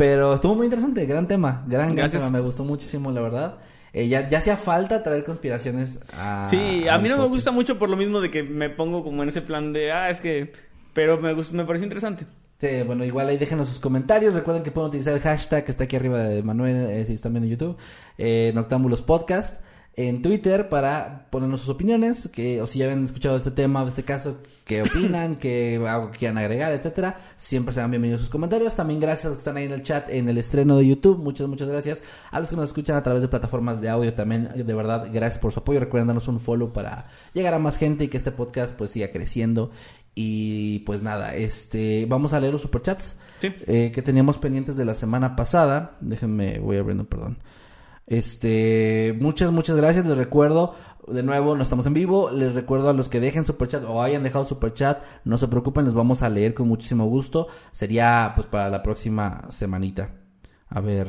Pero 0.00 0.32
estuvo 0.32 0.54
muy 0.54 0.64
interesante, 0.64 1.04
gran 1.04 1.28
tema, 1.28 1.62
gran, 1.66 1.94
gran 1.94 2.10
tema, 2.10 2.30
me 2.30 2.40
gustó 2.40 2.64
muchísimo, 2.64 3.10
la 3.12 3.20
verdad. 3.20 3.58
Eh, 3.92 4.08
ya, 4.08 4.26
ya 4.30 4.38
hacía 4.38 4.56
falta 4.56 5.02
traer 5.02 5.24
conspiraciones 5.24 6.00
a... 6.16 6.46
Sí, 6.48 6.88
a 6.88 6.96
mí 6.96 7.10
no 7.10 7.18
me 7.18 7.26
gusta 7.26 7.50
mucho 7.50 7.78
por 7.78 7.90
lo 7.90 7.98
mismo 7.98 8.22
de 8.22 8.30
que 8.30 8.42
me 8.42 8.70
pongo 8.70 9.04
como 9.04 9.22
en 9.22 9.28
ese 9.28 9.42
plan 9.42 9.74
de, 9.74 9.92
ah, 9.92 10.08
es 10.08 10.20
que... 10.20 10.52
Pero 10.94 11.20
me, 11.20 11.34
gust- 11.36 11.50
me 11.52 11.66
pareció 11.66 11.84
interesante. 11.84 12.24
Sí, 12.58 12.82
bueno, 12.86 13.04
igual 13.04 13.28
ahí 13.28 13.36
déjenos 13.36 13.68
sus 13.68 13.78
comentarios. 13.78 14.32
Recuerden 14.32 14.62
que 14.62 14.70
pueden 14.70 14.88
utilizar 14.88 15.12
el 15.12 15.20
hashtag 15.20 15.66
que 15.66 15.70
está 15.70 15.84
aquí 15.84 15.96
arriba 15.96 16.20
de 16.20 16.42
Manuel, 16.42 16.76
eh, 16.90 17.04
si 17.04 17.12
están 17.12 17.34
viendo 17.34 17.50
YouTube, 17.50 17.76
eh, 18.16 18.52
Noctámbulos 18.54 19.02
Podcast, 19.02 19.60
en 19.96 20.22
Twitter 20.22 20.70
para 20.70 21.26
ponernos 21.28 21.60
sus 21.60 21.68
opiniones, 21.68 22.26
que, 22.28 22.62
o 22.62 22.66
si 22.66 22.78
ya 22.78 22.86
habían 22.86 23.04
escuchado 23.04 23.36
este 23.36 23.50
tema, 23.50 23.84
este 23.86 24.02
caso, 24.02 24.38
qué 24.70 24.82
opinan, 24.82 25.34
qué 25.34 25.84
algo 25.88 26.12
que 26.12 26.18
quieran 26.18 26.38
agregar, 26.38 26.70
etcétera. 26.72 27.18
Siempre 27.34 27.74
serán 27.74 27.90
bienvenidos 27.90 28.20
sus 28.20 28.30
comentarios. 28.30 28.76
También 28.76 29.00
gracias 29.00 29.24
a 29.24 29.28
los 29.30 29.36
que 29.36 29.40
están 29.40 29.56
ahí 29.56 29.64
en 29.64 29.72
el 29.72 29.82
chat, 29.82 30.08
en 30.10 30.28
el 30.28 30.38
estreno 30.38 30.76
de 30.76 30.86
YouTube. 30.86 31.18
Muchas, 31.18 31.48
muchas 31.48 31.66
gracias. 31.66 32.04
A 32.30 32.38
los 32.38 32.50
que 32.50 32.54
nos 32.54 32.68
escuchan 32.68 32.94
a 32.94 33.02
través 33.02 33.20
de 33.20 33.26
plataformas 33.26 33.80
de 33.80 33.88
audio 33.88 34.14
también, 34.14 34.48
de 34.54 34.74
verdad, 34.74 35.08
gracias 35.12 35.40
por 35.40 35.50
su 35.52 35.58
apoyo. 35.58 35.80
Recuerden 35.80 36.06
darnos 36.06 36.28
un 36.28 36.38
follow 36.38 36.72
para 36.72 37.06
llegar 37.34 37.52
a 37.52 37.58
más 37.58 37.78
gente 37.78 38.04
y 38.04 38.08
que 38.08 38.16
este 38.16 38.30
podcast 38.30 38.72
pues 38.76 38.92
siga 38.92 39.10
creciendo. 39.10 39.72
Y 40.14 40.78
pues 40.80 41.02
nada, 41.02 41.34
este, 41.34 42.06
vamos 42.08 42.32
a 42.32 42.38
leer 42.38 42.52
los 42.52 42.62
superchats 42.62 43.16
Sí. 43.40 43.48
eh, 43.66 43.90
que 43.92 44.02
teníamos 44.02 44.38
pendientes 44.38 44.76
de 44.76 44.84
la 44.84 44.94
semana 44.94 45.34
pasada. 45.34 45.96
Déjenme, 46.00 46.60
voy 46.60 46.76
abriendo, 46.76 47.06
perdón. 47.06 47.38
Este, 48.10 49.16
muchas, 49.20 49.52
muchas 49.52 49.76
gracias. 49.76 50.04
Les 50.04 50.18
recuerdo, 50.18 50.74
de 51.06 51.22
nuevo, 51.22 51.54
no 51.54 51.62
estamos 51.62 51.86
en 51.86 51.94
vivo. 51.94 52.30
Les 52.30 52.54
recuerdo 52.54 52.90
a 52.90 52.92
los 52.92 53.08
que 53.08 53.20
dejen 53.20 53.46
superchat 53.46 53.84
o 53.84 54.02
hayan 54.02 54.24
dejado 54.24 54.44
superchat, 54.44 55.02
no 55.24 55.38
se 55.38 55.46
preocupen, 55.46 55.84
les 55.84 55.94
vamos 55.94 56.22
a 56.22 56.28
leer 56.28 56.52
con 56.52 56.66
muchísimo 56.66 57.06
gusto. 57.06 57.46
Sería, 57.70 58.32
pues, 58.34 58.48
para 58.48 58.68
la 58.68 58.82
próxima 58.82 59.46
semanita. 59.50 60.10
A 60.68 60.80
ver, 60.80 61.06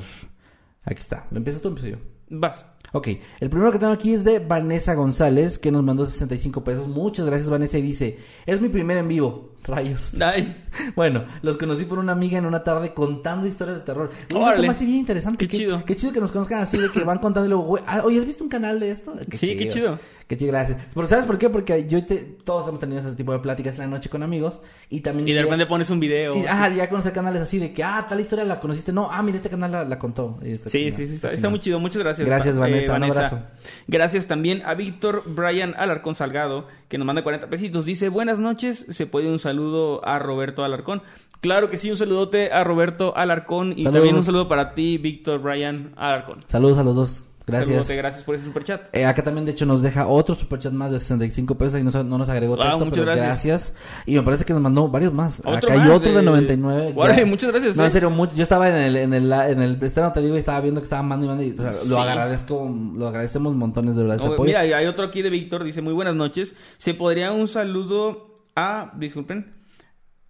aquí 0.83 0.99
está. 0.99 1.25
¿Lo 1.31 1.37
empiezas 1.37 1.63
tú 1.63 1.69
o 1.69 1.71
empiezo 1.71 1.97
yo? 1.97 2.03
Vas. 2.29 2.65
Ok, 2.93 3.07
el 3.39 3.49
primero 3.49 3.71
que 3.71 3.79
tengo 3.79 3.93
aquí 3.93 4.13
es 4.13 4.23
de 4.25 4.39
Vanessa 4.39 4.93
González, 4.95 5.57
que 5.57 5.71
nos 5.71 5.83
mandó 5.83 6.05
65 6.05 6.63
pesos. 6.63 6.87
Muchas 6.87 7.25
gracias, 7.25 7.49
Vanessa, 7.49 7.77
y 7.77 7.81
dice: 7.81 8.19
Es 8.45 8.59
mi 8.59 8.67
primer 8.69 8.97
en 8.97 9.07
vivo. 9.07 9.51
Rayos. 9.63 10.11
Ay, 10.19 10.55
Bueno, 10.95 11.25
los 11.43 11.57
conocí 11.57 11.85
por 11.85 11.99
una 11.99 12.13
amiga 12.13 12.37
en 12.37 12.45
una 12.45 12.63
tarde 12.63 12.93
contando 12.93 13.45
historias 13.45 13.77
de 13.77 13.83
terror. 13.85 14.11
Oye, 14.33 14.53
eso 14.53 14.61
me 14.63 14.69
hace 14.69 14.85
bien 14.85 14.97
interesante. 14.97 15.47
Qué 15.47 15.57
chido. 15.57 15.83
Qué 15.85 15.95
chido 15.95 16.11
que 16.11 16.19
nos 16.19 16.31
conozcan 16.31 16.61
así, 16.61 16.77
de 16.77 16.89
que 16.89 17.03
van 17.03 17.19
contando 17.19 17.45
y 17.45 17.49
luego, 17.49 17.63
güey, 17.65 17.83
ah, 17.85 18.01
oye, 18.03 18.17
¿has 18.19 18.25
visto 18.25 18.43
un 18.43 18.49
canal 18.49 18.79
de 18.79 18.91
esto? 18.91 19.13
Sí, 19.33 19.57
qué 19.57 19.67
chido. 19.69 19.99
Qué 20.31 20.37
chido, 20.37 20.53
gracias. 20.53 20.81
Pero 20.93 21.07
¿sabes 21.09 21.25
por 21.25 21.37
qué? 21.37 21.49
Porque 21.49 21.85
yo 21.89 22.05
te, 22.05 22.15
todos 22.15 22.65
hemos 22.69 22.79
tenido 22.79 23.01
ese 23.01 23.11
tipo 23.17 23.33
de 23.33 23.39
pláticas 23.39 23.75
en 23.75 23.81
la 23.81 23.87
noche 23.87 24.09
con 24.09 24.23
amigos 24.23 24.61
y 24.89 25.01
también... 25.01 25.27
y 25.27 25.33
de 25.33 25.39
ya- 25.39 25.43
repente 25.43 25.65
pones 25.65 25.89
un 25.89 25.99
video. 25.99 26.37
y, 26.37 26.45
ah, 26.47 26.69
ya 26.73 26.87
conocer 26.87 27.11
canales 27.11 27.41
así 27.41 27.59
de 27.59 27.73
que, 27.73 27.83
ah, 27.83 28.05
tal 28.07 28.21
historia 28.21 28.45
la 28.45 28.61
conociste. 28.61 28.93
No, 28.93 29.09
ah, 29.11 29.21
mira, 29.23 29.35
este 29.35 29.49
canal 29.49 29.73
la, 29.73 29.83
la 29.83 29.99
contó. 29.99 30.39
Está 30.41 30.69
Sí, 30.69 30.89
sí, 30.93 31.05
sí, 31.07 31.19
está, 31.21 31.49
muy 31.49 31.59
chido. 31.59 31.81
Muchas 31.81 32.01
gracias. 32.01 32.25
Gracias, 32.25 32.53
pa- 32.55 32.61
Vanessa, 32.61 32.93
un 32.95 33.03
abrazo. 33.03 33.39
Gracias 33.87 34.27
también 34.27 34.61
a 34.65 34.73
Víctor 34.73 35.23
Brian 35.25 35.73
Alarcón 35.77 36.15
Salgado, 36.15 36.65
que 36.87 36.97
nos 36.97 37.05
manda 37.05 37.23
40 37.23 37.49
pesitos. 37.49 37.83
Dice, 37.83 38.07
buenas 38.07 38.39
noches, 38.39 38.85
se 38.89 39.07
puede 39.07 39.29
un 39.29 39.39
saludo 39.39 39.99
a 40.07 40.17
Roberto 40.17 40.63
Alarcón. 40.63 41.01
Claro 41.41 41.69
que 41.69 41.77
sí, 41.77 41.89
un 41.89 41.97
saludote 41.97 42.53
a 42.53 42.63
Roberto 42.63 43.17
Alarcón 43.17 43.71
y 43.73 43.83
Saludos. 43.83 43.93
también 43.93 44.15
un 44.15 44.23
saludo 44.23 44.47
para 44.47 44.75
ti, 44.75 44.97
Víctor 44.97 45.41
Brian 45.41 45.91
Alarcón. 45.97 46.37
Saludos 46.47 46.77
a 46.77 46.83
los 46.83 46.95
dos. 46.95 47.25
Gracias. 47.47 47.69
Saludote, 47.69 47.95
gracias 47.95 48.23
por 48.23 48.35
ese 48.35 48.45
superchat. 48.45 48.95
Eh, 48.95 49.05
acá 49.05 49.23
también, 49.23 49.45
de 49.45 49.51
hecho, 49.51 49.65
nos 49.65 49.81
deja 49.81 50.05
otro 50.07 50.35
superchat 50.35 50.71
más 50.73 50.91
de 50.91 50.99
65 50.99 51.55
pesos 51.57 51.79
y 51.79 51.83
no, 51.83 51.91
no 52.03 52.17
nos 52.19 52.29
agregó 52.29 52.53
Ah, 52.55 52.63
texto, 52.69 52.79
muchas 52.79 52.91
pero 52.93 53.05
gracias. 53.05 53.25
gracias. 53.27 53.73
Y 54.05 54.15
me 54.15 54.21
parece 54.21 54.45
que 54.45 54.53
nos 54.53 54.61
mandó 54.61 54.87
varios 54.89 55.11
más. 55.13 55.39
Otro 55.43 55.55
acá 55.71 55.73
hay 55.83 55.89
otro 55.89 56.11
de, 56.11 56.17
de- 56.17 56.23
99. 56.23 56.93
Órale, 56.95 57.19
Ya. 57.21 57.25
muchas 57.25 57.51
gracias, 57.51 57.75
No, 57.77 57.83
eh. 57.83 57.85
en 57.87 57.91
serio, 57.91 58.09
mucho. 58.09 58.35
yo 58.35 58.43
estaba 58.43 58.69
en 58.69 58.75
el, 58.75 58.95
en 58.95 59.13
el, 59.13 59.31
en 59.33 59.61
el 59.61 59.83
estreno, 59.83 60.11
te 60.11 60.21
digo, 60.21 60.35
y 60.35 60.39
estaba 60.39 60.61
viendo 60.61 60.79
que 60.81 60.85
estaba 60.85 61.01
mandando 61.03 61.25
y 61.25 61.29
mandando. 61.47 61.63
y, 61.63 61.67
o 61.67 61.71
sea, 61.71 61.81
Sí. 61.81 61.89
Lo 61.89 62.01
agradezco, 62.01 62.71
lo 62.95 63.07
agradecemos 63.07 63.55
montones 63.55 63.95
de 63.95 64.03
verdad 64.03 64.17
ese 64.17 64.25
apoyo. 64.27 64.43
mira, 64.43 64.59
hay 64.61 64.85
otro 64.85 65.05
aquí 65.05 65.21
de 65.21 65.29
Víctor, 65.31 65.63
dice, 65.63 65.81
muy 65.81 65.93
buenas 65.93 66.15
noches. 66.15 66.55
¿Se 66.77 66.93
podría 66.93 67.31
un 67.31 67.47
saludo 67.47 68.35
a, 68.55 68.91
disculpen, 68.97 69.53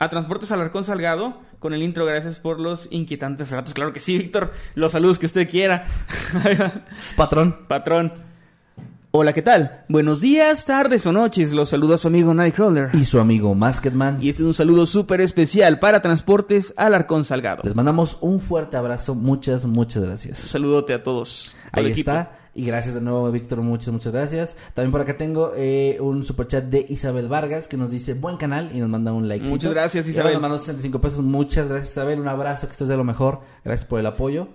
a 0.01 0.09
Transportes 0.09 0.51
Alarcón 0.51 0.83
Salgado 0.83 1.37
con 1.59 1.75
el 1.75 1.83
intro? 1.83 2.07
Gracias 2.07 2.39
por 2.39 2.59
los 2.59 2.87
inquietantes 2.89 3.51
relatos. 3.51 3.75
Claro 3.75 3.93
que 3.93 3.99
sí, 3.99 4.17
Víctor, 4.17 4.51
los 4.73 4.93
saludos 4.93 5.19
que 5.19 5.27
usted 5.27 5.47
quiera. 5.47 5.85
Patrón. 7.15 7.67
Patrón. 7.67 8.11
Hola, 9.11 9.31
¿qué 9.33 9.43
tal? 9.43 9.83
Buenos 9.89 10.19
días, 10.19 10.65
tardes 10.65 11.05
o 11.05 11.11
noches. 11.11 11.53
Los 11.53 11.69
saluda 11.69 11.99
su 11.99 12.07
amigo 12.07 12.33
Nightcrawler. 12.33 12.89
Y 12.95 13.05
su 13.05 13.19
amigo 13.19 13.53
Masketman. 13.53 14.17
Y 14.19 14.29
este 14.29 14.41
es 14.41 14.47
un 14.47 14.55
saludo 14.55 14.87
súper 14.87 15.21
especial 15.21 15.77
para 15.77 16.01
Transportes 16.01 16.73
Alarcón 16.77 17.23
Salgado. 17.23 17.61
Les 17.63 17.75
mandamos 17.75 18.17
un 18.21 18.39
fuerte 18.39 18.77
abrazo. 18.77 19.13
Muchas, 19.13 19.65
muchas 19.65 20.03
gracias. 20.03 20.41
Un 20.41 20.49
saludote 20.49 20.95
a 20.95 21.03
todos. 21.03 21.55
todo 21.71 21.85
Ahí 21.85 21.91
está. 21.91 22.40
Y 22.53 22.65
gracias 22.65 22.95
de 22.95 23.01
nuevo, 23.01 23.31
Víctor. 23.31 23.61
Muchas, 23.61 23.93
muchas 23.93 24.11
gracias. 24.11 24.57
También 24.73 24.91
por 24.91 25.01
acá 25.01 25.17
tengo 25.17 25.53
eh, 25.55 25.97
un 26.01 26.25
superchat 26.25 26.65
de 26.65 26.85
Isabel 26.89 27.29
Vargas 27.29 27.69
que 27.69 27.77
nos 27.77 27.91
dice 27.91 28.13
buen 28.13 28.35
canal 28.35 28.71
y 28.73 28.79
nos 28.79 28.89
manda 28.89 29.13
un 29.13 29.29
like. 29.29 29.47
Muchas 29.47 29.71
gracias, 29.71 30.07
Isabel. 30.07 30.33
Nos 30.33 30.41
mandó 30.41 30.57
65 30.57 30.99
pesos. 30.99 31.21
Muchas 31.21 31.69
gracias, 31.69 31.91
Isabel. 31.91 32.19
Un 32.19 32.27
abrazo, 32.27 32.67
que 32.67 32.73
estés 32.73 32.89
de 32.89 32.97
lo 32.97 33.05
mejor. 33.05 33.39
Gracias 33.63 33.87
por 33.87 33.99
el 33.99 34.05
apoyo. 34.05 34.49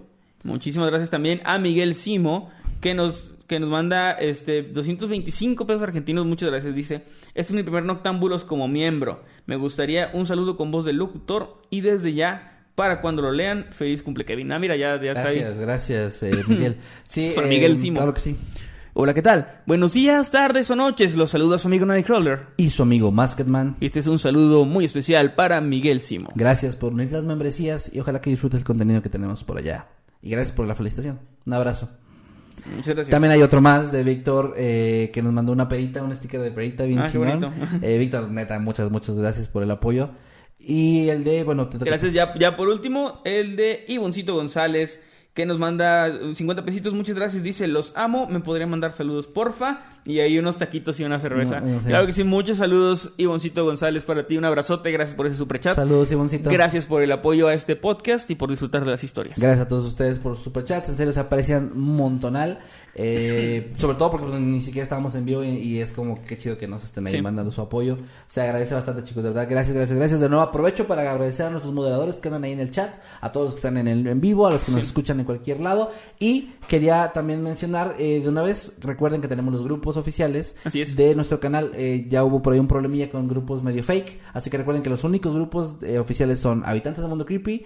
Muchísimas 0.44 0.90
gracias 0.90 1.08
también 1.08 1.40
a 1.44 1.58
Miguel 1.58 1.94
Simo, 1.94 2.50
que 2.80 2.94
nos, 2.94 3.34
que 3.46 3.58
nos 3.58 3.70
manda 3.70 4.12
este 4.12 4.62
225 4.62 5.66
pesos 5.66 5.82
argentinos. 5.82 6.26
Muchas 6.26 6.50
gracias. 6.50 6.74
Dice, 6.74 7.02
este 7.34 7.52
es 7.52 7.52
mi 7.52 7.62
primer 7.62 7.84
Noctámbulos 7.84 8.44
como 8.44 8.68
miembro. 8.68 9.24
Me 9.46 9.56
gustaría 9.56 10.10
un 10.12 10.26
saludo 10.26 10.58
con 10.58 10.70
voz 10.70 10.84
del 10.84 10.96
locutor 10.96 11.62
y 11.70 11.80
desde 11.80 12.12
ya, 12.12 12.55
para 12.76 13.00
cuando 13.00 13.22
lo 13.22 13.32
lean, 13.32 13.66
feliz 13.70 14.02
cumple 14.04 14.24
Kevin. 14.24 14.52
Ah, 14.52 14.58
mira, 14.60 14.76
ya, 14.76 15.00
ya 15.00 15.12
está 15.12 15.28
ahí. 15.28 15.40
Gracias, 15.40 15.58
gracias, 15.58 16.22
eh, 16.22 16.44
Miguel. 16.48 16.76
Sí, 17.02 17.34
eh, 17.36 17.42
Miguel 17.48 17.78
Simo. 17.78 17.96
Claro 17.96 18.14
que 18.14 18.20
sí. 18.20 18.36
Hola, 18.92 19.12
¿qué 19.12 19.22
tal? 19.22 19.60
Buenos 19.66 19.94
días, 19.94 20.30
tardes 20.30 20.70
o 20.70 20.76
noches. 20.76 21.16
Los 21.16 21.30
saluda 21.30 21.58
su 21.58 21.68
amigo 21.68 21.84
Nightcrawler. 21.86 22.46
Y 22.58 22.70
su 22.70 22.82
amigo 22.82 23.10
Masketman. 23.10 23.76
Este 23.80 24.00
es 24.00 24.06
un 24.06 24.18
saludo 24.18 24.64
muy 24.64 24.84
especial 24.84 25.34
para 25.34 25.60
Miguel 25.60 26.00
Simo. 26.00 26.30
Gracias 26.34 26.76
por 26.76 26.92
unirte 26.92 27.14
a 27.14 27.18
las 27.18 27.26
membresías 27.26 27.90
y 27.94 28.00
ojalá 28.00 28.20
que 28.20 28.30
disfrutes 28.30 28.58
el 28.60 28.64
contenido 28.64 29.02
que 29.02 29.08
tenemos 29.10 29.42
por 29.42 29.58
allá. 29.58 29.86
Y 30.22 30.30
gracias 30.30 30.54
por 30.56 30.66
la 30.66 30.74
felicitación. 30.74 31.18
Un 31.44 31.52
abrazo. 31.54 31.90
Muchas 32.74 32.94
gracias. 32.94 33.08
También 33.10 33.32
hay 33.32 33.42
otro 33.42 33.60
más 33.60 33.92
de 33.92 34.02
Víctor 34.02 34.54
eh, 34.56 35.10
que 35.12 35.22
nos 35.22 35.32
mandó 35.32 35.52
una 35.52 35.68
perita, 35.68 36.02
un 36.02 36.14
sticker 36.14 36.40
de 36.40 36.50
perita 36.50 36.84
bien 36.84 37.00
Ah, 37.00 37.08
chingón. 37.10 37.50
Eh, 37.82 37.98
Víctor, 37.98 38.30
neta, 38.30 38.58
muchas, 38.58 38.90
muchas 38.90 39.14
gracias 39.14 39.46
por 39.48 39.62
el 39.62 39.70
apoyo. 39.70 40.10
Y 40.58 41.08
el 41.08 41.24
de, 41.24 41.44
bueno. 41.44 41.68
Gracias. 41.72 42.12
Ya, 42.12 42.34
ya 42.38 42.56
por 42.56 42.68
último, 42.68 43.20
el 43.24 43.56
de 43.56 43.84
Ivoncito 43.88 44.34
González, 44.34 45.02
que 45.34 45.46
nos 45.46 45.58
manda 45.58 46.34
50 46.34 46.64
pesitos. 46.64 46.94
Muchas 46.94 47.16
gracias. 47.16 47.42
Dice, 47.42 47.68
los 47.68 47.96
amo. 47.96 48.26
Me 48.26 48.40
podría 48.40 48.66
mandar 48.66 48.92
saludos, 48.92 49.26
porfa. 49.26 49.95
Y 50.06 50.20
ahí 50.20 50.38
unos 50.38 50.56
taquitos 50.56 50.98
y 51.00 51.04
una 51.04 51.18
cerveza. 51.20 51.60
No, 51.60 51.66
no 51.74 51.80
sé. 51.82 51.88
Claro 51.88 52.06
que 52.06 52.12
sí. 52.12 52.22
Muchos 52.24 52.58
saludos, 52.58 53.12
Ivoncito 53.16 53.64
González, 53.64 54.04
para 54.04 54.26
ti. 54.26 54.38
Un 54.38 54.44
abrazote. 54.44 54.90
Gracias 54.92 55.14
por 55.16 55.26
ese 55.26 55.36
superchat. 55.36 55.74
Saludos, 55.74 56.10
Ivoncito. 56.12 56.48
Gracias 56.50 56.86
por 56.86 57.02
el 57.02 57.10
apoyo 57.12 57.48
a 57.48 57.54
este 57.54 57.76
podcast 57.76 58.30
y 58.30 58.36
por 58.36 58.48
disfrutar 58.50 58.84
de 58.84 58.90
las 58.92 59.02
historias. 59.04 59.38
Gracias 59.38 59.66
a 59.66 59.68
todos 59.68 59.84
ustedes 59.84 60.18
por 60.18 60.36
sus 60.36 60.44
superchats, 60.44 60.88
en 60.88 60.96
serio 60.96 61.12
se 61.12 61.20
aprecian 61.20 61.72
montonal. 61.74 62.60
Eh, 62.98 63.74
sobre 63.78 63.98
todo 63.98 64.10
porque 64.10 64.26
pues, 64.28 64.40
ni 64.40 64.60
siquiera 64.62 64.84
estábamos 64.84 65.14
en 65.16 65.26
vivo 65.26 65.44
y, 65.44 65.48
y 65.48 65.80
es 65.80 65.92
como 65.92 66.24
que 66.24 66.38
chido 66.38 66.56
que 66.56 66.66
nos 66.66 66.82
estén 66.82 67.06
ahí 67.06 67.12
Sí. 67.12 67.20
mandando 67.22 67.50
su 67.50 67.60
apoyo. 67.60 67.98
Se 68.26 68.40
agradece 68.40 68.74
bastante, 68.74 69.04
chicos, 69.04 69.22
de 69.22 69.30
verdad. 69.30 69.46
Gracias, 69.50 69.74
gracias, 69.76 69.98
gracias. 69.98 70.20
De 70.20 70.28
nuevo 70.28 70.42
aprovecho 70.42 70.86
para 70.86 71.02
agradecer 71.10 71.46
a 71.46 71.50
nuestros 71.50 71.74
moderadores 71.74 72.14
que 72.16 72.28
andan 72.28 72.44
ahí 72.44 72.52
en 72.52 72.60
el 72.60 72.70
chat, 72.70 72.90
a 73.20 73.32
todos 73.32 73.46
los 73.46 73.54
que 73.54 73.58
están 73.58 73.76
en 73.76 73.88
el 73.88 74.06
en 74.06 74.20
vivo, 74.20 74.46
a 74.46 74.50
los 74.50 74.64
que 74.64 74.72
nos 74.72 74.82
escuchan 74.84 75.18
en 75.20 75.26
cualquier 75.26 75.60
lado. 75.60 75.90
Y 76.18 76.52
quería 76.68 77.10
también 77.12 77.42
mencionar 77.42 77.96
eh, 77.98 78.20
de 78.22 78.28
una 78.28 78.42
vez, 78.42 78.72
recuerden 78.80 79.20
que 79.20 79.28
tenemos 79.28 79.52
los 79.52 79.62
grupos 79.62 79.95
oficiales 79.96 80.56
Así 80.64 80.80
es. 80.82 80.96
de 80.96 81.14
nuestro 81.14 81.40
canal. 81.40 81.72
Eh, 81.74 82.06
ya 82.08 82.24
hubo 82.24 82.42
por 82.42 82.52
ahí 82.52 82.58
un 82.58 82.68
problemilla 82.68 83.10
con 83.10 83.28
grupos 83.28 83.62
medio 83.62 83.82
fake, 83.84 84.20
así 84.32 84.50
que 84.50 84.58
recuerden 84.58 84.82
que 84.82 84.90
los 84.90 85.04
únicos 85.04 85.34
grupos 85.34 85.76
eh, 85.82 85.98
oficiales 85.98 86.38
son 86.40 86.64
Habitantes 86.64 87.00
del 87.02 87.08
Mundo 87.08 87.26
Creepy. 87.26 87.64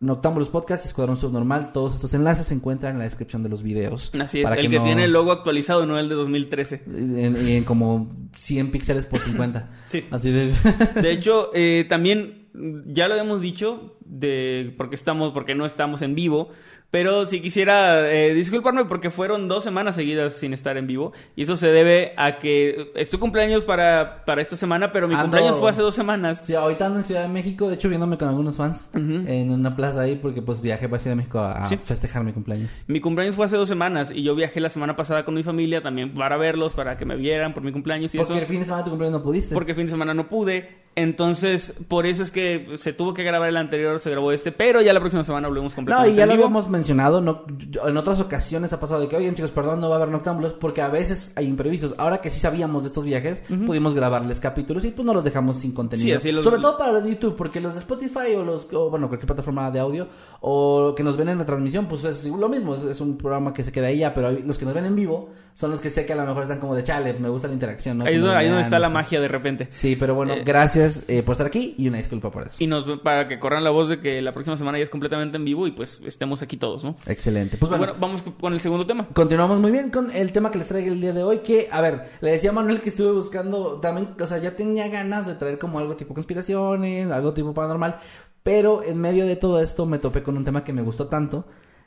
Noctámbulos 0.00 0.48
Podcast 0.48 0.84
y 0.84 0.88
Escuadrón 0.88 1.16
Subnormal. 1.16 1.72
Todos 1.72 1.94
estos 1.94 2.12
enlaces 2.14 2.48
se 2.48 2.54
encuentran 2.54 2.94
en 2.94 2.98
la 2.98 3.04
descripción 3.04 3.44
de 3.44 3.48
los 3.48 3.62
videos. 3.62 4.10
Así 4.20 4.38
es. 4.40 4.44
Para 4.44 4.60
el 4.60 4.68
que 4.68 4.78
no- 4.78 4.82
tiene 4.84 5.04
el 5.04 5.12
logo 5.12 5.30
actualizado, 5.30 5.86
no 5.86 5.96
el 5.96 6.08
de 6.08 6.16
2013. 6.16 6.82
En, 6.88 7.36
en 7.36 7.62
como 7.62 8.10
100 8.34 8.72
píxeles 8.72 9.06
por 9.06 9.20
50. 9.20 9.70
Sí. 9.90 10.04
Así 10.10 10.32
de... 10.32 10.52
De 11.00 11.12
hecho, 11.12 11.50
eh, 11.54 11.86
también, 11.88 12.48
ya 12.86 13.06
lo 13.06 13.14
habíamos 13.14 13.42
dicho, 13.42 13.96
de 14.04 14.74
porque 14.76 14.96
estamos, 14.96 15.32
porque 15.32 15.54
no 15.54 15.66
estamos 15.66 16.02
en 16.02 16.16
vivo. 16.16 16.48
Pero 16.92 17.26
si 17.26 17.40
quisiera 17.40 18.08
eh, 18.12 18.32
disculparme 18.34 18.84
porque 18.84 19.10
fueron 19.10 19.48
dos 19.48 19.64
semanas 19.64 19.96
seguidas 19.96 20.34
sin 20.34 20.52
estar 20.52 20.76
en 20.76 20.86
vivo. 20.86 21.12
Y 21.34 21.42
eso 21.44 21.56
se 21.56 21.68
debe 21.68 22.12
a 22.18 22.38
que 22.38 22.92
es 22.94 23.08
tu 23.10 23.18
cumpleaños 23.18 23.64
para, 23.64 24.24
para 24.26 24.42
esta 24.42 24.54
semana, 24.56 24.92
pero 24.92 25.08
mi 25.08 25.14
Ando- 25.14 25.22
cumpleaños 25.22 25.58
fue 25.58 25.70
hace 25.70 25.80
dos 25.82 25.94
semanas. 25.94 26.42
Sí, 26.44 26.54
ahorita 26.54 26.86
ando 26.86 26.98
en 26.98 27.04
Ciudad 27.06 27.22
de 27.22 27.28
México, 27.28 27.68
de 27.68 27.76
hecho 27.76 27.88
viéndome 27.88 28.18
con 28.18 28.28
algunos 28.28 28.56
fans 28.56 28.86
Ujú. 28.92 29.24
en 29.26 29.50
una 29.50 29.74
plaza 29.74 30.02
ahí 30.02 30.16
porque 30.20 30.42
pues 30.42 30.60
viajé 30.60 30.86
para 30.88 31.00
Ciudad 31.00 31.12
de 31.16 31.22
México 31.22 31.38
a, 31.40 31.64
a 31.64 31.66
Sí. 31.66 31.78
festejar 31.82 32.22
mi 32.24 32.32
cumpleaños. 32.34 32.70
Mi 32.86 33.00
cumpleaños 33.00 33.36
fue 33.36 33.46
hace 33.46 33.56
dos 33.56 33.68
semanas 33.70 34.12
y 34.14 34.22
yo 34.22 34.34
viajé 34.34 34.60
la 34.60 34.68
semana 34.68 34.94
pasada 34.94 35.24
con 35.24 35.34
mi 35.34 35.42
familia 35.42 35.82
también 35.82 36.12
para 36.12 36.36
verlos, 36.36 36.74
para 36.74 36.98
que 36.98 37.06
me 37.06 37.16
vieran 37.16 37.54
por 37.54 37.62
mi 37.62 37.72
cumpleaños 37.72 38.14
y 38.14 38.18
Porque 38.18 38.34
eso. 38.34 38.40
el 38.42 38.46
fin 38.46 38.58
de 38.60 38.64
semana 38.66 38.82
de 38.82 38.84
tu 38.84 38.90
cumpleaños 38.90 39.18
no 39.18 39.24
pudiste. 39.24 39.54
Porque 39.54 39.72
el 39.72 39.76
fin 39.76 39.86
de 39.86 39.90
semana 39.92 40.12
no 40.12 40.28
pude. 40.28 40.82
Entonces, 40.94 41.72
por 41.88 42.04
eso 42.04 42.22
es 42.22 42.30
que 42.30 42.68
se 42.74 42.92
tuvo 42.92 43.14
que 43.14 43.22
grabar 43.24 43.48
el 43.48 43.56
anterior, 43.56 43.98
se 43.98 44.10
grabó 44.10 44.30
este, 44.30 44.52
pero 44.52 44.82
ya 44.82 44.92
la 44.92 45.00
próxima 45.00 45.24
semana 45.24 45.48
volvemos 45.48 45.72
No, 45.72 45.76
completamente 45.76 46.12
y 46.12 46.16
ya 46.16 46.24
en 46.24 46.28
lo 46.28 46.34
habíamos 46.34 46.68
mencionado, 46.68 46.81
no, 46.90 47.44
yo- 47.70 47.88
en 47.88 47.96
otras 47.96 48.20
ocasiones 48.20 48.72
ha 48.72 48.80
pasado 48.80 49.00
de 49.00 49.08
que, 49.08 49.16
oigan 49.16 49.34
chicos, 49.34 49.50
perdón, 49.50 49.80
no 49.80 49.88
va 49.88 49.96
a 49.96 49.98
haber 49.98 50.08
noctámbulos, 50.10 50.52
porque 50.54 50.80
a 50.82 50.88
veces 50.88 51.32
hay 51.36 51.46
imprevistos. 51.46 51.94
Ahora 51.98 52.18
que 52.18 52.30
sí 52.30 52.38
sabíamos 52.40 52.82
de 52.82 52.88
estos 52.88 53.04
viajes, 53.04 53.42
pudimos 53.66 53.94
grabarles 53.94 54.40
capítulos 54.40 54.84
y 54.84 54.90
pues 54.90 55.04
no 55.06 55.14
los 55.14 55.24
dejamos 55.24 55.56
sin 55.58 55.72
contenido. 55.72 56.04
Sí, 56.06 56.12
así 56.12 56.32
los- 56.32 56.44
Sobre 56.44 56.60
todo 56.60 56.76
para 56.78 56.92
los 56.92 57.04
de 57.04 57.10
YouTube, 57.10 57.36
porque 57.36 57.60
los 57.60 57.74
de 57.74 57.80
Spotify 57.80 58.34
o 58.36 58.44
los, 58.44 58.68
o, 58.72 58.90
bueno, 58.90 59.08
cualquier 59.08 59.26
plataforma 59.26 59.70
de 59.70 59.80
audio, 59.80 60.08
o 60.40 60.94
que 60.96 61.02
nos 61.02 61.16
ven 61.16 61.28
en 61.28 61.38
la 61.38 61.46
transmisión, 61.46 61.86
pues 61.86 62.04
es 62.04 62.24
lo 62.26 62.48
mismo, 62.48 62.74
es, 62.74 62.82
es 62.84 63.00
un 63.00 63.16
programa 63.16 63.52
que 63.52 63.64
se 63.64 63.72
queda 63.72 63.86
ahí 63.88 63.98
ya, 63.98 64.14
pero 64.14 64.30
los 64.30 64.58
que 64.58 64.64
nos 64.64 64.74
ven 64.74 64.86
en 64.86 64.96
vivo 64.96 65.30
son 65.54 65.70
los 65.70 65.80
que 65.80 65.90
sé 65.90 66.06
que 66.06 66.14
a 66.14 66.16
lo 66.16 66.24
mejor 66.26 66.42
están 66.44 66.58
como 66.58 66.74
de 66.74 66.82
chale, 66.82 67.12
me 67.14 67.28
gusta 67.28 67.46
la 67.46 67.54
interacción, 67.54 67.98
¿no? 67.98 68.04
Ahí 68.06 68.16
donde, 68.16 68.36
ahí 68.36 68.46
donde 68.48 68.62
está 68.62 68.78
la 68.78 68.88
no 68.88 68.92
sé. 68.92 68.94
magia 68.94 69.20
de 69.20 69.28
repente. 69.28 69.68
Sí, 69.70 69.96
pero 69.96 70.14
bueno, 70.14 70.32
Eh, 70.32 70.42
gracias 70.44 71.04
eh, 71.08 71.22
por 71.22 71.32
estar 71.32 71.46
aquí 71.46 71.74
y 71.76 71.88
una 71.88 71.98
disculpa 71.98 72.30
por 72.30 72.44
eso. 72.46 72.56
Y 72.58 72.66
nos 72.66 72.86
para 73.00 73.28
que 73.28 73.38
corran 73.38 73.62
la 73.62 73.68
voz 73.70 73.90
de 73.90 74.00
que 74.00 74.22
la 74.22 74.32
próxima 74.32 74.56
semana 74.56 74.78
ya 74.78 74.84
es 74.84 74.90
completamente 74.90 75.36
en 75.36 75.44
vivo 75.44 75.66
y 75.66 75.72
pues 75.72 76.00
estemos 76.06 76.40
aquí 76.40 76.56
todos, 76.56 76.71
¿no? 76.82 76.96
Excelente. 77.06 77.56
Pues 77.56 77.70
Bueno, 77.70 77.84
bueno, 77.84 78.00
vamos 78.00 78.22
con 78.22 78.52
el 78.52 78.60
segundo 78.60 78.86
tema. 78.86 79.08
Continuamos 79.12 79.58
muy 79.58 79.70
bien 79.70 79.90
con 79.90 80.10
el 80.10 80.32
tema 80.32 80.50
que 80.50 80.58
les 80.58 80.68
traigo 80.68 80.92
el 80.92 81.00
día 81.00 81.12
de 81.12 81.22
hoy, 81.22 81.38
que, 81.38 81.68
a 81.70 81.80
ver, 81.80 82.10
le 82.20 82.30
decía 82.30 82.50
a 82.50 82.52
Manuel 82.52 82.80
que 82.80 82.88
estuve 82.88 83.12
buscando 83.12 83.80
también, 83.80 84.14
o 84.20 84.26
sea, 84.26 84.38
ya 84.38 84.56
tenía 84.56 84.88
ganas 84.88 85.26
de 85.26 85.34
traer 85.34 85.58
como 85.58 85.78
algo 85.78 85.96
tipo 85.96 86.14
conspiraciones, 86.14 87.10
algo 87.10 87.32
tipo 87.32 87.52
paranormal, 87.52 87.98
pero 88.42 88.82
en 88.82 88.98
medio 88.98 89.26
de 89.26 89.36
todo 89.36 89.60
esto 89.60 89.86
me 89.86 89.98
topé 89.98 90.22
con 90.22 90.36
un 90.36 90.44
tema 90.44 90.64
que 90.64 90.72
me 90.72 90.82
gustó 90.82 91.08
tanto, 91.08 91.46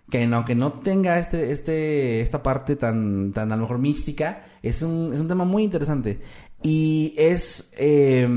que 0.09 0.23
aunque 0.23 0.55
no 0.55 0.73
tenga 0.73 1.19
este, 1.19 1.51
este, 1.51 2.21
esta 2.21 2.43
parte 2.43 2.75
tan, 2.75 3.31
tan 3.33 3.51
a 3.51 3.55
lo 3.55 3.63
mejor 3.63 3.79
mística, 3.79 4.45
es 4.61 4.81
un, 4.81 5.11
es 5.13 5.19
un 5.19 5.27
tema 5.27 5.45
muy 5.45 5.63
interesante. 5.63 6.19
Y 6.61 7.13
es, 7.17 7.71
eh, 7.77 8.27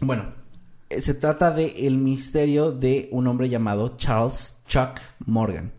bueno, 0.00 0.37
se 0.90 1.14
trata 1.14 1.50
de 1.50 1.86
el 1.86 1.98
misterio 1.98 2.72
de 2.72 3.08
un 3.12 3.26
hombre 3.26 3.48
llamado 3.48 3.96
Charles 3.96 4.56
Chuck 4.66 5.00
Morgan. 5.26 5.72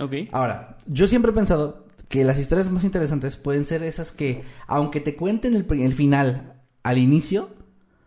Ok. 0.00 0.14
Ahora, 0.32 0.76
yo 0.86 1.06
siempre 1.06 1.32
he 1.32 1.34
pensado 1.34 1.86
que 2.08 2.24
las 2.24 2.38
historias 2.38 2.70
más 2.70 2.84
interesantes 2.84 3.36
pueden 3.36 3.64
ser 3.64 3.82
esas 3.82 4.12
que, 4.12 4.44
aunque 4.66 5.00
te 5.00 5.16
cuenten 5.16 5.54
el, 5.54 5.66
el 5.80 5.92
final 5.92 6.54
al 6.82 6.98
inicio, 6.98 7.50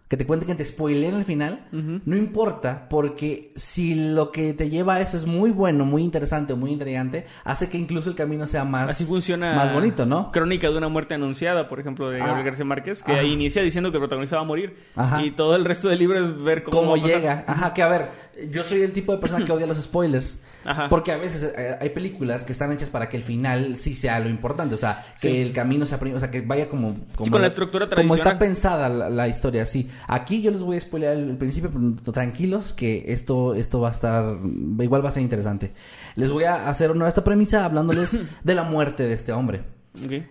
que 0.10 0.18
te 0.18 0.26
cuenten 0.26 0.47
que 0.47 0.55
te 0.55 0.66
spoileen 0.66 1.14
el 1.16 1.24
final, 1.24 1.68
no 1.72 2.18
importa, 2.18 2.88
porque 2.89 3.51
si 3.55 3.93
lo 4.14 4.32
que 4.32 4.53
te 4.53 4.70
lleva 4.72 4.95
a 4.95 5.01
eso 5.01 5.16
es 5.16 5.26
muy 5.28 5.51
bueno, 5.51 5.86
muy 5.86 6.01
interesante, 6.03 6.55
muy 6.55 6.72
intrigante, 6.72 7.28
hace 7.43 7.70
que 7.70 7.78
incluso 7.78 8.10
el 8.10 8.16
camino 8.16 8.47
sea 8.47 8.64
más, 8.66 8.89
Así 8.89 9.05
funciona. 9.05 9.53
más 9.55 9.72
bonito, 9.72 10.07
¿no? 10.07 10.32
Crónica 10.32 10.68
de 10.70 10.78
una 10.78 10.88
muerte 10.89 11.14
anunciada, 11.14 11.68
por 11.70 11.80
ejemplo, 11.80 12.10
de 12.10 12.20
Ah. 12.22 12.26
Gabriel 12.26 12.45
García 12.47 12.66
Márquez, 12.66 13.03
que 13.03 13.12
ahí 13.14 13.32
inicia 13.34 13.62
diciendo 13.62 13.91
que 13.91 13.97
el 13.97 14.01
protagonista 14.01 14.36
va 14.38 14.41
a 14.41 14.45
morir. 14.45 14.76
Ajá. 14.95 15.24
Y 15.24 15.30
todo 15.32 15.55
el 15.55 15.64
resto 15.64 15.89
del 15.89 15.99
libro 15.99 16.20
es 16.26 16.41
ver 16.41 16.64
cómo, 16.64 16.78
cómo 16.93 16.97
llega. 16.97 17.43
Ajá, 17.45 17.72
que 17.76 17.84
a 17.84 17.88
ver, 17.88 18.10
yo 18.52 18.64
soy 18.64 18.82
el 18.82 18.94
tipo 18.94 19.12
de 19.12 19.18
persona 19.20 19.44
que 19.46 19.52
odia 19.52 19.66
los 19.68 19.82
spoilers. 19.82 20.40
Ajá. 20.66 20.90
Porque 20.90 21.12
a 21.14 21.18
veces 21.18 21.44
eh, 21.58 21.78
hay 21.80 21.90
películas 21.90 22.44
que 22.44 22.52
están 22.52 22.72
hechas 22.72 22.90
para 22.90 23.08
que 23.10 23.16
el 23.18 23.24
final 23.24 23.78
sí 23.78 23.96
sea 23.96 24.20
lo 24.20 24.30
importante. 24.30 24.76
O 24.76 24.78
sea, 24.78 25.06
que 25.22 25.30
Sí. 25.32 25.38
el 25.42 25.54
camino 25.54 25.86
sea 25.86 26.00
o 26.14 26.20
sea, 26.20 26.30
que 26.30 26.42
vaya 26.42 26.68
como. 26.68 26.96
como 27.16 27.32
con 27.32 27.42
la 27.42 27.48
estructura 27.48 27.86
Como 27.86 27.96
tradicional. 27.96 28.20
está 28.34 28.40
pensada 28.40 28.90
la, 28.90 29.10
la 29.10 29.28
historia, 29.28 29.66
sí. 29.66 29.90
Aquí 30.08 30.42
yo 30.42 30.52
les 30.52 30.62
voy 30.62 30.78
a 30.78 30.82
spoilear 30.82 31.16
el, 31.16 31.30
el 31.30 31.38
principio, 31.38 31.72
pero 31.72 32.12
tranquilos, 32.14 32.74
que 32.74 33.06
esto, 33.08 33.56
esto 33.56 33.80
va 33.80 33.90
a 33.90 33.92
estar. 33.92 34.38
Igual 34.80 35.04
va 35.04 35.10
a 35.10 35.12
ser 35.14 35.24
interesante. 35.24 35.72
Les 36.16 36.30
voy 36.32 36.44
a 36.44 36.68
hacer 36.70 36.92
una 36.92 37.08
esta 37.08 37.24
premisa 37.24 37.64
hablándoles 37.66 38.18
de 38.44 38.56
la 38.56 38.64
muerte 38.64 39.08
de 39.08 39.14
este 39.14 39.32
hombre. 39.32 39.62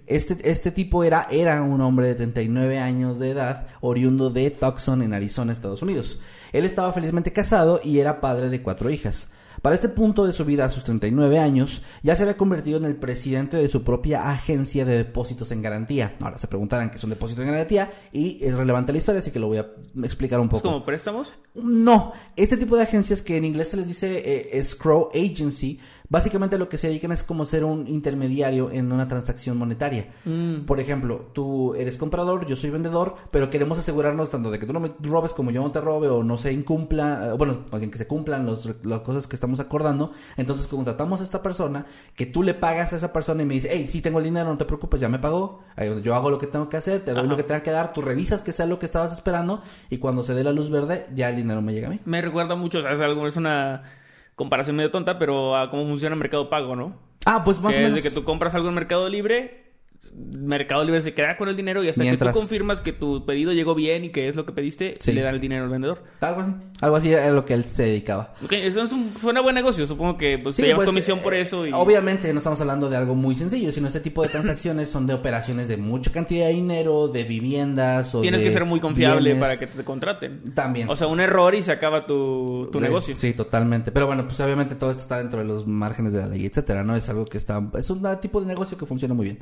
Este, 0.06 0.38
este 0.50 0.70
tipo 0.70 1.04
era, 1.04 1.26
era 1.30 1.60
un 1.62 1.80
hombre 1.80 2.06
de 2.06 2.14
39 2.14 2.78
años 2.78 3.18
de 3.18 3.30
edad, 3.30 3.66
oriundo 3.80 4.30
de 4.30 4.50
Tucson, 4.50 5.02
en 5.02 5.12
Arizona, 5.12 5.52
Estados 5.52 5.82
Unidos. 5.82 6.20
Él 6.52 6.64
estaba 6.64 6.92
felizmente 6.92 7.32
casado 7.32 7.80
y 7.82 7.98
era 7.98 8.20
padre 8.20 8.50
de 8.50 8.62
cuatro 8.62 8.90
hijas. 8.90 9.30
Para 9.62 9.74
este 9.74 9.88
punto 9.88 10.24
de 10.24 10.32
su 10.32 10.44
vida, 10.44 10.66
a 10.66 10.70
sus 10.70 10.84
39 10.84 11.38
años, 11.38 11.82
ya 12.02 12.14
se 12.14 12.22
había 12.22 12.36
convertido 12.36 12.78
en 12.78 12.84
el 12.84 12.94
presidente 12.94 13.56
de 13.56 13.68
su 13.68 13.82
propia 13.82 14.30
agencia 14.30 14.84
de 14.84 14.98
depósitos 14.98 15.50
en 15.50 15.62
garantía. 15.62 16.14
Ahora 16.20 16.38
se 16.38 16.46
preguntarán 16.46 16.90
qué 16.90 16.96
es 16.96 17.02
un 17.04 17.10
depósito 17.10 17.42
en 17.42 17.48
garantía 17.48 17.90
y 18.12 18.38
es 18.44 18.54
relevante 18.56 18.92
la 18.92 18.98
historia, 18.98 19.18
así 19.18 19.32
que 19.32 19.40
lo 19.40 19.48
voy 19.48 19.58
a 19.58 19.66
explicar 20.04 20.38
un 20.38 20.46
¿Es 20.46 20.50
poco. 20.52 20.62
como 20.62 20.84
préstamos? 20.84 21.32
No, 21.54 22.12
este 22.36 22.56
tipo 22.56 22.76
de 22.76 22.84
agencias 22.84 23.20
que 23.20 23.36
en 23.36 23.44
inglés 23.44 23.70
se 23.70 23.78
les 23.78 23.88
dice 23.88 24.18
eh, 24.18 24.58
escrow 24.58 25.08
agency, 25.12 25.80
básicamente 26.08 26.58
lo 26.58 26.68
que 26.68 26.78
se 26.78 26.88
dedican 26.88 27.12
es 27.12 27.22
como 27.22 27.44
ser 27.44 27.64
un 27.64 27.86
intermediario 27.86 28.70
en 28.70 28.92
una 28.92 29.08
transacción 29.08 29.56
monetaria. 29.56 30.08
Mm. 30.24 30.60
Por 30.60 30.80
ejemplo, 30.80 31.30
tú 31.32 31.74
eres 31.74 31.96
comprador, 31.96 32.46
yo 32.46 32.56
soy 32.56 32.70
vendedor, 32.70 33.16
pero 33.30 33.50
queremos 33.50 33.78
asegurarnos 33.78 34.30
tanto 34.30 34.50
de 34.50 34.58
que 34.58 34.66
tú 34.66 34.72
no 34.72 34.80
me 34.80 34.92
robes 35.02 35.32
como 35.32 35.50
yo 35.50 35.62
no 35.62 35.70
te 35.70 35.80
robe 35.80 36.08
o 36.08 36.22
no 36.22 36.38
se 36.38 36.52
incumpla, 36.52 37.28
eh, 37.28 37.32
bueno, 37.32 37.64
más 37.70 37.80
bien 37.80 37.90
que 37.90 37.98
se 37.98 38.06
cumplan 38.06 38.46
los, 38.46 38.68
las 38.84 39.00
cosas 39.00 39.26
que 39.26 39.36
estamos 39.36 39.60
acordando. 39.60 40.12
Entonces 40.36 40.66
contratamos 40.66 41.20
a 41.20 41.24
esta 41.24 41.42
persona, 41.42 41.86
que 42.14 42.26
tú 42.26 42.42
le 42.42 42.54
pagas 42.54 42.92
a 42.92 42.96
esa 42.96 43.12
persona 43.12 43.42
y 43.42 43.46
me 43.46 43.54
dice, 43.54 43.68
hey, 43.70 43.86
sí 43.88 44.00
tengo 44.00 44.18
el 44.18 44.24
dinero, 44.24 44.48
no 44.48 44.58
te 44.58 44.64
preocupes, 44.64 45.00
ya 45.00 45.08
me 45.08 45.18
pagó, 45.18 45.60
Ahí 45.76 46.02
yo 46.02 46.14
hago 46.14 46.30
lo 46.30 46.38
que 46.38 46.46
tengo 46.46 46.68
que 46.68 46.76
hacer, 46.76 47.04
te 47.04 47.12
doy 47.12 47.20
Ajá. 47.20 47.28
lo 47.28 47.36
que 47.36 47.42
tenga 47.42 47.62
que 47.62 47.70
dar, 47.70 47.92
tú 47.92 48.02
revisas 48.02 48.42
que 48.42 48.52
sea 48.52 48.66
lo 48.66 48.78
que 48.78 48.86
estabas 48.86 49.12
esperando 49.12 49.62
y 49.90 49.98
cuando 49.98 50.22
se 50.22 50.34
dé 50.34 50.42
la 50.42 50.52
luz 50.52 50.70
verde, 50.70 51.06
ya 51.14 51.28
el 51.28 51.36
dinero 51.36 51.62
me 51.62 51.72
llega 51.72 51.88
a 51.88 51.90
mí. 51.90 52.00
Me 52.04 52.20
recuerda 52.20 52.56
mucho, 52.56 52.80
es, 52.80 53.00
algo, 53.00 53.26
es 53.26 53.36
una 53.36 53.82
comparación 54.38 54.76
medio 54.76 54.90
tonta, 54.90 55.18
pero 55.18 55.56
a 55.56 55.68
cómo 55.68 55.84
funciona 55.86 56.16
Mercado 56.16 56.48
Pago, 56.48 56.76
¿no? 56.76 56.96
Ah, 57.26 57.42
pues 57.44 57.60
más 57.60 57.72
que 57.74 57.80
o 57.80 57.82
es 57.82 57.88
menos. 57.90 57.96
de 57.96 58.02
que 58.08 58.14
tú 58.14 58.24
compras 58.24 58.54
algo 58.54 58.68
en 58.68 58.74
Mercado 58.76 59.08
Libre, 59.08 59.67
Mercado 60.16 60.84
Libre 60.84 61.02
se 61.02 61.14
queda 61.14 61.36
con 61.36 61.48
el 61.48 61.56
dinero 61.56 61.82
y 61.84 61.88
hasta 61.88 62.02
Mientras- 62.02 62.28
que 62.28 62.32
tú 62.34 62.38
confirmas 62.40 62.80
que 62.80 62.92
tu 62.92 63.24
pedido 63.26 63.52
llegó 63.52 63.74
bien 63.74 64.04
y 64.04 64.10
que 64.10 64.28
es 64.28 64.34
lo 64.36 64.44
que 64.46 64.52
pediste, 64.52 64.94
Sí. 65.00 65.12
le 65.12 65.22
dan 65.22 65.34
el 65.34 65.40
dinero 65.40 65.64
al 65.64 65.70
vendedor. 65.70 66.02
Algo 66.20 66.40
así. 66.42 66.52
Algo 66.80 66.96
así 66.96 67.12
era 67.12 67.30
lo 67.30 67.44
que 67.44 67.54
él 67.54 67.64
se 67.64 67.82
dedicaba. 67.84 68.34
Ok, 68.44 68.52
eso 68.52 68.82
es 68.82 68.92
un, 68.92 69.12
suena 69.20 69.40
buen 69.40 69.54
negocio, 69.54 69.86
supongo 69.86 70.16
que 70.16 70.38
pues, 70.38 70.56
Sí, 70.56 70.62
te 70.62 70.68
llevas 70.68 70.78
pues, 70.84 70.86
comisión 70.88 71.18
por 71.20 71.34
eh, 71.34 71.40
eso 71.40 71.66
y... 71.66 71.72
Obviamente 71.72 72.32
no 72.32 72.38
estamos 72.38 72.60
hablando 72.60 72.88
de 72.88 72.96
algo 72.96 73.14
muy 73.14 73.34
sencillo, 73.34 73.72
sino 73.72 73.86
este 73.88 74.00
tipo 74.00 74.22
de 74.22 74.28
transacciones 74.28 74.88
son 74.88 75.06
de 75.06 75.14
operaciones 75.14 75.66
de 75.68 75.76
mucha 75.76 76.12
cantidad 76.12 76.46
de 76.46 76.52
dinero, 76.54 77.08
de 77.08 77.24
viviendas 77.24 78.14
o 78.14 78.20
Tienes 78.20 78.40
de 78.40 78.46
que 78.46 78.52
ser 78.52 78.64
muy 78.64 78.80
confiable 78.80 79.30
bienes. 79.30 79.40
para 79.42 79.56
que 79.58 79.66
te 79.66 79.84
contraten. 79.84 80.42
También. 80.54 80.88
O 80.88 80.96
sea, 80.96 81.06
un 81.08 81.20
error 81.20 81.54
y 81.54 81.62
se 81.62 81.72
acaba 81.72 82.06
tu, 82.06 82.68
tu 82.72 82.80
negocio. 82.80 83.14
Sí, 83.16 83.32
totalmente. 83.32 83.90
Pero 83.92 84.06
bueno, 84.06 84.24
pues 84.26 84.38
obviamente 84.40 84.74
todo 84.74 84.90
esto 84.90 85.02
está 85.02 85.18
dentro 85.18 85.38
de 85.40 85.44
los 85.46 85.66
márgenes 85.66 86.12
de 86.12 86.20
la 86.20 86.26
ley, 86.26 86.46
etcétera, 86.46 86.84
¿no? 86.84 86.94
Es 86.96 87.08
algo 87.08 87.24
que 87.24 87.38
está... 87.38 87.60
Es 87.76 87.90
un 87.90 88.06
tipo 88.20 88.40
de 88.40 88.46
negocio 88.46 88.78
que 88.78 88.86
funciona 88.86 89.14
muy 89.14 89.24
bien. 89.26 89.38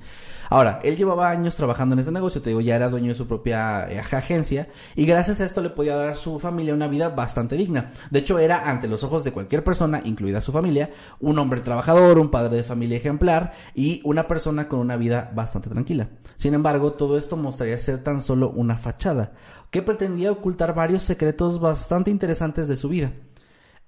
Ahora, 0.57 0.81
él 0.83 0.97
llevaba 0.97 1.29
años 1.29 1.55
trabajando 1.55 1.93
en 1.93 1.99
este 1.99 2.11
negocio, 2.11 2.41
te 2.41 2.49
digo, 2.49 2.63
ya 2.63 2.77
era 2.77 2.89
dueño 2.89 3.09
de 3.11 3.15
su 3.15 3.27
propia 3.27 3.87
eh, 3.91 3.99
agencia 3.99 4.71
y 4.95 5.05
gracias 5.05 5.43
a 5.43 5.45
esto 5.45 5.61
le 5.61 5.69
podía 5.69 5.97
dar 5.97 6.09
a 6.09 6.15
su 6.15 6.39
familia 6.39 6.73
una 6.73 6.89
vida 6.89 7.11
bastante 7.11 7.59
digna. 7.59 7.93
De 8.11 8.21
hecho, 8.21 8.39
era 8.39 8.71
ante 8.71 8.89
los 8.89 9.05
ojos 9.05 9.23
de 9.23 9.33
cualquier 9.33 9.63
persona, 9.63 10.01
incluida 10.03 10.41
su 10.41 10.53
familia, 10.53 10.89
un 11.21 11.39
hombre 11.39 11.61
trabajador, 11.61 12.19
un 12.19 12.31
padre 12.31 12.57
de 12.57 12.65
familia 12.65 12.97
ejemplar 12.97 13.53
y 13.75 14.01
una 14.03 14.27
persona 14.27 14.67
con 14.67 14.79
una 14.79 14.97
vida 14.97 15.31
bastante 15.35 15.69
tranquila. 15.69 16.09
Sin 16.37 16.55
embargo, 16.55 16.95
todo 16.95 17.19
esto 17.19 17.37
mostraría 17.37 17.79
ser 17.79 18.03
tan 18.03 18.23
solo 18.23 18.49
una 18.49 18.79
fachada, 18.79 19.35
que 19.71 19.83
pretendía 19.83 20.33
ocultar 20.33 20.75
varios 20.75 21.03
secretos 21.03 21.61
bastante 21.61 22.11
interesantes 22.11 22.67
de 22.67 22.77
su 22.77 22.89
vida. 22.89 23.13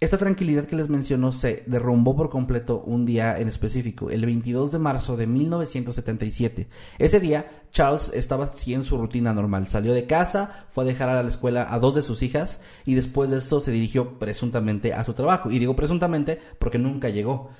Esta 0.00 0.16
tranquilidad 0.16 0.66
que 0.66 0.76
les 0.76 0.88
menciono 0.88 1.32
se 1.32 1.64
derrumbó 1.66 2.14
por 2.14 2.30
completo 2.30 2.84
un 2.86 3.04
día 3.04 3.36
en 3.36 3.48
específico, 3.48 4.10
el 4.10 4.24
22 4.24 4.70
de 4.70 4.78
marzo 4.78 5.16
de 5.16 5.26
1977. 5.26 6.68
Ese 6.98 7.18
día, 7.18 7.50
Charles 7.72 8.12
estaba 8.14 8.44
así 8.44 8.74
en 8.74 8.84
su 8.84 8.96
rutina 8.96 9.34
normal. 9.34 9.66
Salió 9.66 9.92
de 9.92 10.06
casa, 10.06 10.66
fue 10.68 10.84
a 10.84 10.86
dejar 10.86 11.08
a 11.08 11.20
la 11.20 11.28
escuela 11.28 11.66
a 11.68 11.80
dos 11.80 11.96
de 11.96 12.02
sus 12.02 12.22
hijas 12.22 12.60
y 12.84 12.94
después 12.94 13.30
de 13.30 13.38
esto 13.38 13.60
se 13.60 13.72
dirigió 13.72 14.20
presuntamente 14.20 14.94
a 14.94 15.02
su 15.02 15.14
trabajo. 15.14 15.50
Y 15.50 15.58
digo 15.58 15.74
presuntamente 15.74 16.40
porque 16.60 16.78
nunca 16.78 17.08
llegó. 17.08 17.50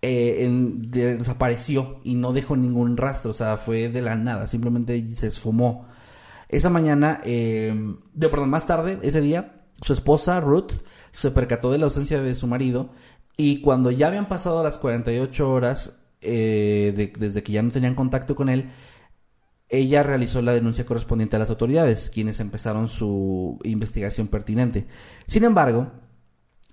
Eh, 0.00 0.48
desapareció 0.88 2.00
y 2.04 2.14
no 2.14 2.32
dejó 2.32 2.56
ningún 2.56 2.96
rastro, 2.96 3.32
o 3.32 3.34
sea, 3.34 3.58
fue 3.58 3.90
de 3.90 4.00
la 4.00 4.16
nada, 4.16 4.48
simplemente 4.48 5.14
se 5.14 5.26
esfumó. 5.26 5.88
Esa 6.48 6.70
mañana, 6.70 7.20
eh, 7.24 7.72
de 8.14 8.28
perdón, 8.30 8.48
más 8.48 8.66
tarde, 8.66 8.98
ese 9.02 9.20
día, 9.20 9.60
su 9.82 9.92
esposa 9.92 10.40
Ruth 10.40 10.72
se 11.12 11.30
percató 11.30 11.70
de 11.70 11.78
la 11.78 11.84
ausencia 11.84 12.20
de 12.20 12.34
su 12.34 12.46
marido 12.48 12.90
y 13.36 13.60
cuando 13.60 13.90
ya 13.92 14.08
habían 14.08 14.28
pasado 14.28 14.62
las 14.64 14.78
48 14.78 15.50
horas 15.50 16.00
eh, 16.20 16.92
de- 16.96 17.12
desde 17.18 17.42
que 17.42 17.52
ya 17.52 17.62
no 17.62 17.70
tenían 17.70 17.94
contacto 17.94 18.34
con 18.34 18.48
él, 18.48 18.70
ella 19.68 20.02
realizó 20.02 20.42
la 20.42 20.52
denuncia 20.52 20.84
correspondiente 20.84 21.36
a 21.36 21.38
las 21.38 21.48
autoridades, 21.50 22.10
quienes 22.10 22.40
empezaron 22.40 22.88
su 22.88 23.58
investigación 23.64 24.28
pertinente. 24.28 24.86
Sin 25.26 25.44
embargo, 25.44 25.92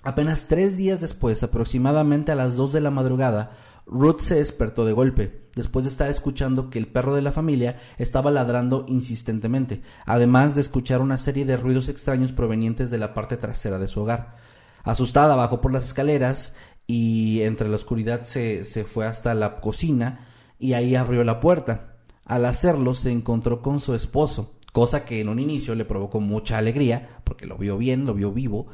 Apenas 0.02 0.48
tres 0.48 0.78
días 0.78 1.02
después, 1.02 1.44
aproximadamente 1.44 2.32
a 2.32 2.36
las 2.36 2.56
dos 2.56 2.72
de 2.72 2.80
la 2.80 2.90
madrugada, 2.90 3.52
Ruth 3.92 4.20
se 4.22 4.36
despertó 4.36 4.86
de 4.86 4.94
golpe, 4.94 5.50
después 5.56 5.84
de 5.84 5.90
estar 5.90 6.10
escuchando 6.10 6.70
que 6.70 6.78
el 6.78 6.88
perro 6.88 7.16
de 7.16 7.24
la 7.24 7.32
familia 7.32 7.80
estaba 7.98 8.30
ladrando 8.30 8.86
insistentemente, 8.88 9.82
además 10.06 10.54
de 10.54 10.62
escuchar 10.62 11.02
una 11.02 11.18
serie 11.18 11.44
de 11.44 11.58
ruidos 11.58 11.90
extraños 11.90 12.32
provenientes 12.32 12.92
de 12.92 13.00
la 13.00 13.16
parte 13.16 13.36
trasera 13.36 13.80
de 13.80 13.88
su 13.88 14.02
hogar. 14.02 14.38
Asustada 14.84 15.36
bajó 15.36 15.60
por 15.60 15.74
las 15.74 15.86
escaleras 15.86 16.54
y 16.86 17.42
entre 17.42 17.68
la 17.68 17.78
oscuridad 17.78 18.24
se, 18.24 18.64
se 18.64 18.86
fue 18.86 19.08
hasta 19.08 19.34
la 19.34 19.60
cocina 19.60 20.28
y 20.60 20.74
ahí 20.74 20.96
abrió 20.96 21.24
la 21.24 21.40
puerta. 21.40 21.96
Al 22.26 22.46
hacerlo 22.46 22.94
se 22.94 23.12
encontró 23.12 23.64
con 23.64 23.80
su 23.80 23.96
esposo, 23.96 24.59
cosa 24.72 25.04
que 25.06 25.20
en 25.22 25.30
un 25.30 25.40
inicio 25.40 25.74
le 25.76 25.86
provocó 25.86 26.20
mucha 26.20 26.58
alegría, 26.58 27.10
porque 27.24 27.48
lo 27.48 27.58
vio 27.58 27.78
bien, 27.78 28.06
lo 28.06 28.14
vio 28.14 28.32
vivo, 28.32 28.68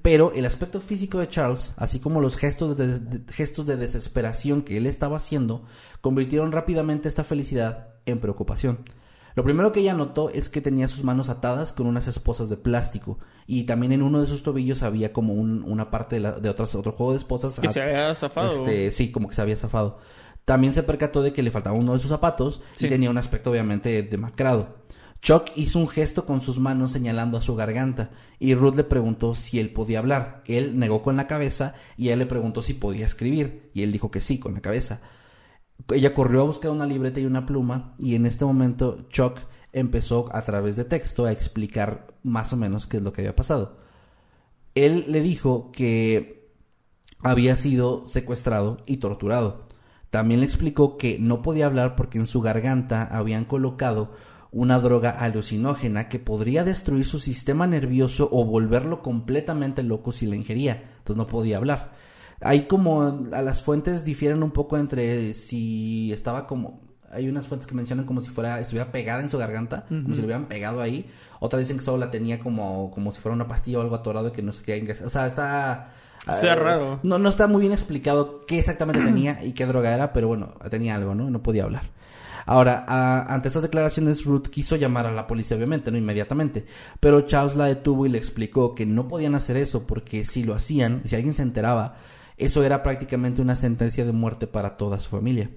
pero 0.00 0.32
el 0.34 0.46
aspecto 0.46 0.80
físico 0.80 1.18
de 1.18 1.28
Charles, 1.28 1.74
así 1.76 2.00
como 2.00 2.20
los 2.20 2.36
gestos 2.36 2.76
de, 2.76 2.98
de- 2.98 3.32
gestos 3.32 3.66
de 3.66 3.76
desesperación 3.76 4.62
que 4.62 4.76
él 4.78 4.86
estaba 4.86 5.16
haciendo, 5.18 5.64
convirtieron 6.00 6.52
rápidamente 6.52 7.08
esta 7.08 7.24
felicidad 7.24 7.88
en 8.06 8.18
preocupación. 8.20 8.78
Lo 9.34 9.44
primero 9.44 9.72
que 9.72 9.80
ella 9.80 9.94
notó 9.94 10.28
es 10.28 10.50
que 10.50 10.60
tenía 10.60 10.88
sus 10.88 11.04
manos 11.04 11.30
atadas 11.30 11.72
con 11.72 11.86
unas 11.86 12.06
esposas 12.06 12.50
de 12.50 12.58
plástico 12.58 13.18
y 13.46 13.62
también 13.64 13.92
en 13.92 14.02
uno 14.02 14.20
de 14.20 14.26
sus 14.26 14.42
tobillos 14.42 14.82
había 14.82 15.12
como 15.14 15.32
un- 15.32 15.62
una 15.66 15.90
parte 15.90 16.16
de, 16.16 16.20
la- 16.20 16.32
de 16.32 16.48
otras, 16.50 16.74
otro 16.74 16.92
juego 16.92 17.12
de 17.12 17.18
esposas. 17.18 17.58
Que 17.58 17.70
se 17.70 17.80
había 17.80 18.14
zafado. 18.14 18.52
este, 18.52 18.90
sí, 18.90 19.10
como 19.10 19.28
que 19.28 19.34
se 19.34 19.40
había 19.42 19.56
zafado. 19.56 19.98
También 20.44 20.72
se 20.72 20.82
percató 20.82 21.22
de 21.22 21.32
que 21.32 21.42
le 21.42 21.52
faltaba 21.52 21.76
uno 21.76 21.94
de 21.94 22.00
sus 22.00 22.10
zapatos 22.10 22.60
Sí. 22.74 22.86
y 22.86 22.88
tenía 22.88 23.08
un 23.08 23.16
aspecto 23.16 23.50
obviamente 23.50 24.02
demacrado. 24.02 24.76
Chuck 25.22 25.52
hizo 25.54 25.78
un 25.78 25.86
gesto 25.86 26.26
con 26.26 26.40
sus 26.40 26.58
manos 26.58 26.90
señalando 26.90 27.38
a 27.38 27.40
su 27.40 27.54
garganta 27.54 28.10
y 28.40 28.56
Ruth 28.56 28.74
le 28.74 28.82
preguntó 28.82 29.36
si 29.36 29.60
él 29.60 29.70
podía 29.70 30.00
hablar. 30.00 30.42
Él 30.46 30.76
negó 30.80 31.00
con 31.00 31.16
la 31.16 31.28
cabeza 31.28 31.74
y 31.96 32.06
ella 32.06 32.16
le 32.16 32.26
preguntó 32.26 32.60
si 32.60 32.74
podía 32.74 33.06
escribir 33.06 33.70
y 33.72 33.84
él 33.84 33.92
dijo 33.92 34.10
que 34.10 34.20
sí 34.20 34.40
con 34.40 34.54
la 34.54 34.60
cabeza. 34.60 35.00
Ella 35.94 36.12
corrió 36.12 36.40
a 36.40 36.46
buscar 36.46 36.72
una 36.72 36.86
libreta 36.86 37.20
y 37.20 37.26
una 37.26 37.46
pluma 37.46 37.94
y 38.00 38.16
en 38.16 38.26
este 38.26 38.44
momento 38.44 39.06
Chuck 39.10 39.38
empezó 39.72 40.28
a 40.34 40.42
través 40.42 40.74
de 40.74 40.84
texto 40.84 41.24
a 41.24 41.32
explicar 41.32 42.08
más 42.24 42.52
o 42.52 42.56
menos 42.56 42.88
qué 42.88 42.96
es 42.96 43.02
lo 43.04 43.12
que 43.12 43.20
había 43.20 43.36
pasado. 43.36 43.78
Él 44.74 45.04
le 45.06 45.20
dijo 45.20 45.70
que 45.70 46.50
había 47.20 47.54
sido 47.54 48.08
secuestrado 48.08 48.78
y 48.86 48.96
torturado. 48.96 49.66
También 50.10 50.40
le 50.40 50.46
explicó 50.46 50.98
que 50.98 51.18
no 51.20 51.42
podía 51.42 51.66
hablar 51.66 51.94
porque 51.94 52.18
en 52.18 52.26
su 52.26 52.40
garganta 52.40 53.04
habían 53.04 53.44
colocado 53.44 54.10
una 54.52 54.78
droga 54.78 55.10
alucinógena 55.10 56.08
que 56.08 56.18
podría 56.18 56.62
destruir 56.62 57.04
su 57.04 57.18
sistema 57.18 57.66
nervioso 57.66 58.28
o 58.30 58.44
volverlo 58.44 59.02
completamente 59.02 59.82
loco 59.82 60.12
si 60.12 60.26
la 60.26 60.36
ingería. 60.36 60.82
Entonces 60.98 61.16
no 61.16 61.26
podía 61.26 61.56
hablar. 61.56 61.92
Hay 62.40 62.66
como 62.66 63.28
a 63.32 63.42
las 63.42 63.62
fuentes 63.62 64.04
difieren 64.04 64.42
un 64.42 64.50
poco 64.50 64.76
entre 64.76 65.32
si 65.32 66.12
estaba 66.12 66.46
como 66.46 66.80
hay 67.10 67.28
unas 67.28 67.46
fuentes 67.46 67.66
que 67.66 67.74
mencionan 67.74 68.06
como 68.06 68.22
si 68.22 68.30
fuera 68.30 68.58
estuviera 68.58 68.90
pegada 68.90 69.20
en 69.20 69.28
su 69.28 69.36
garganta, 69.36 69.84
como 69.86 70.14
si 70.14 70.20
le 70.20 70.26
hubieran 70.26 70.46
pegado 70.46 70.80
ahí. 70.80 71.06
Otras 71.40 71.60
dicen 71.60 71.78
que 71.78 71.84
solo 71.84 71.98
la 71.98 72.10
tenía 72.10 72.38
como 72.38 72.90
como 72.90 73.12
si 73.12 73.20
fuera 73.20 73.34
una 73.34 73.46
pastilla 73.46 73.78
o 73.78 73.82
algo 73.82 73.96
atorado 73.96 74.28
y 74.28 74.32
que 74.32 74.42
no 74.42 74.52
se 74.52 74.62
quería 74.62 74.80
ingresar. 74.80 75.06
O 75.06 75.10
sea, 75.10 75.26
está 75.26 75.92
Está 76.28 76.52
eh, 76.52 76.56
raro. 76.56 77.00
No, 77.02 77.18
no 77.18 77.28
está 77.28 77.46
muy 77.46 77.60
bien 77.60 77.72
explicado 77.72 78.44
qué 78.46 78.58
exactamente 78.58 79.02
tenía 79.02 79.42
y 79.44 79.52
qué 79.52 79.66
droga 79.66 79.92
era, 79.92 80.12
pero 80.12 80.28
bueno, 80.28 80.54
tenía 80.70 80.94
algo, 80.94 81.14
¿no? 81.14 81.30
No 81.30 81.42
podía 81.42 81.64
hablar. 81.64 81.82
Ahora, 82.46 82.84
a- 82.88 83.32
ante 83.32 83.48
estas 83.48 83.62
declaraciones, 83.62 84.24
Ruth 84.24 84.48
quiso 84.48 84.76
llamar 84.76 85.06
a 85.06 85.12
la 85.12 85.26
policía, 85.26 85.56
obviamente, 85.56 85.90
no 85.90 85.98
inmediatamente, 85.98 86.64
pero 87.00 87.22
Charles 87.22 87.56
la 87.56 87.66
detuvo 87.66 88.06
y 88.06 88.08
le 88.08 88.18
explicó 88.18 88.74
que 88.74 88.86
no 88.86 89.08
podían 89.08 89.34
hacer 89.34 89.56
eso 89.56 89.86
porque 89.86 90.24
si 90.24 90.42
lo 90.44 90.54
hacían, 90.54 91.02
si 91.04 91.14
alguien 91.16 91.34
se 91.34 91.42
enteraba, 91.42 91.96
eso 92.36 92.64
era 92.64 92.82
prácticamente 92.82 93.42
una 93.42 93.56
sentencia 93.56 94.04
de 94.04 94.12
muerte 94.12 94.46
para 94.46 94.76
toda 94.76 94.98
su 94.98 95.10
familia. 95.10 95.50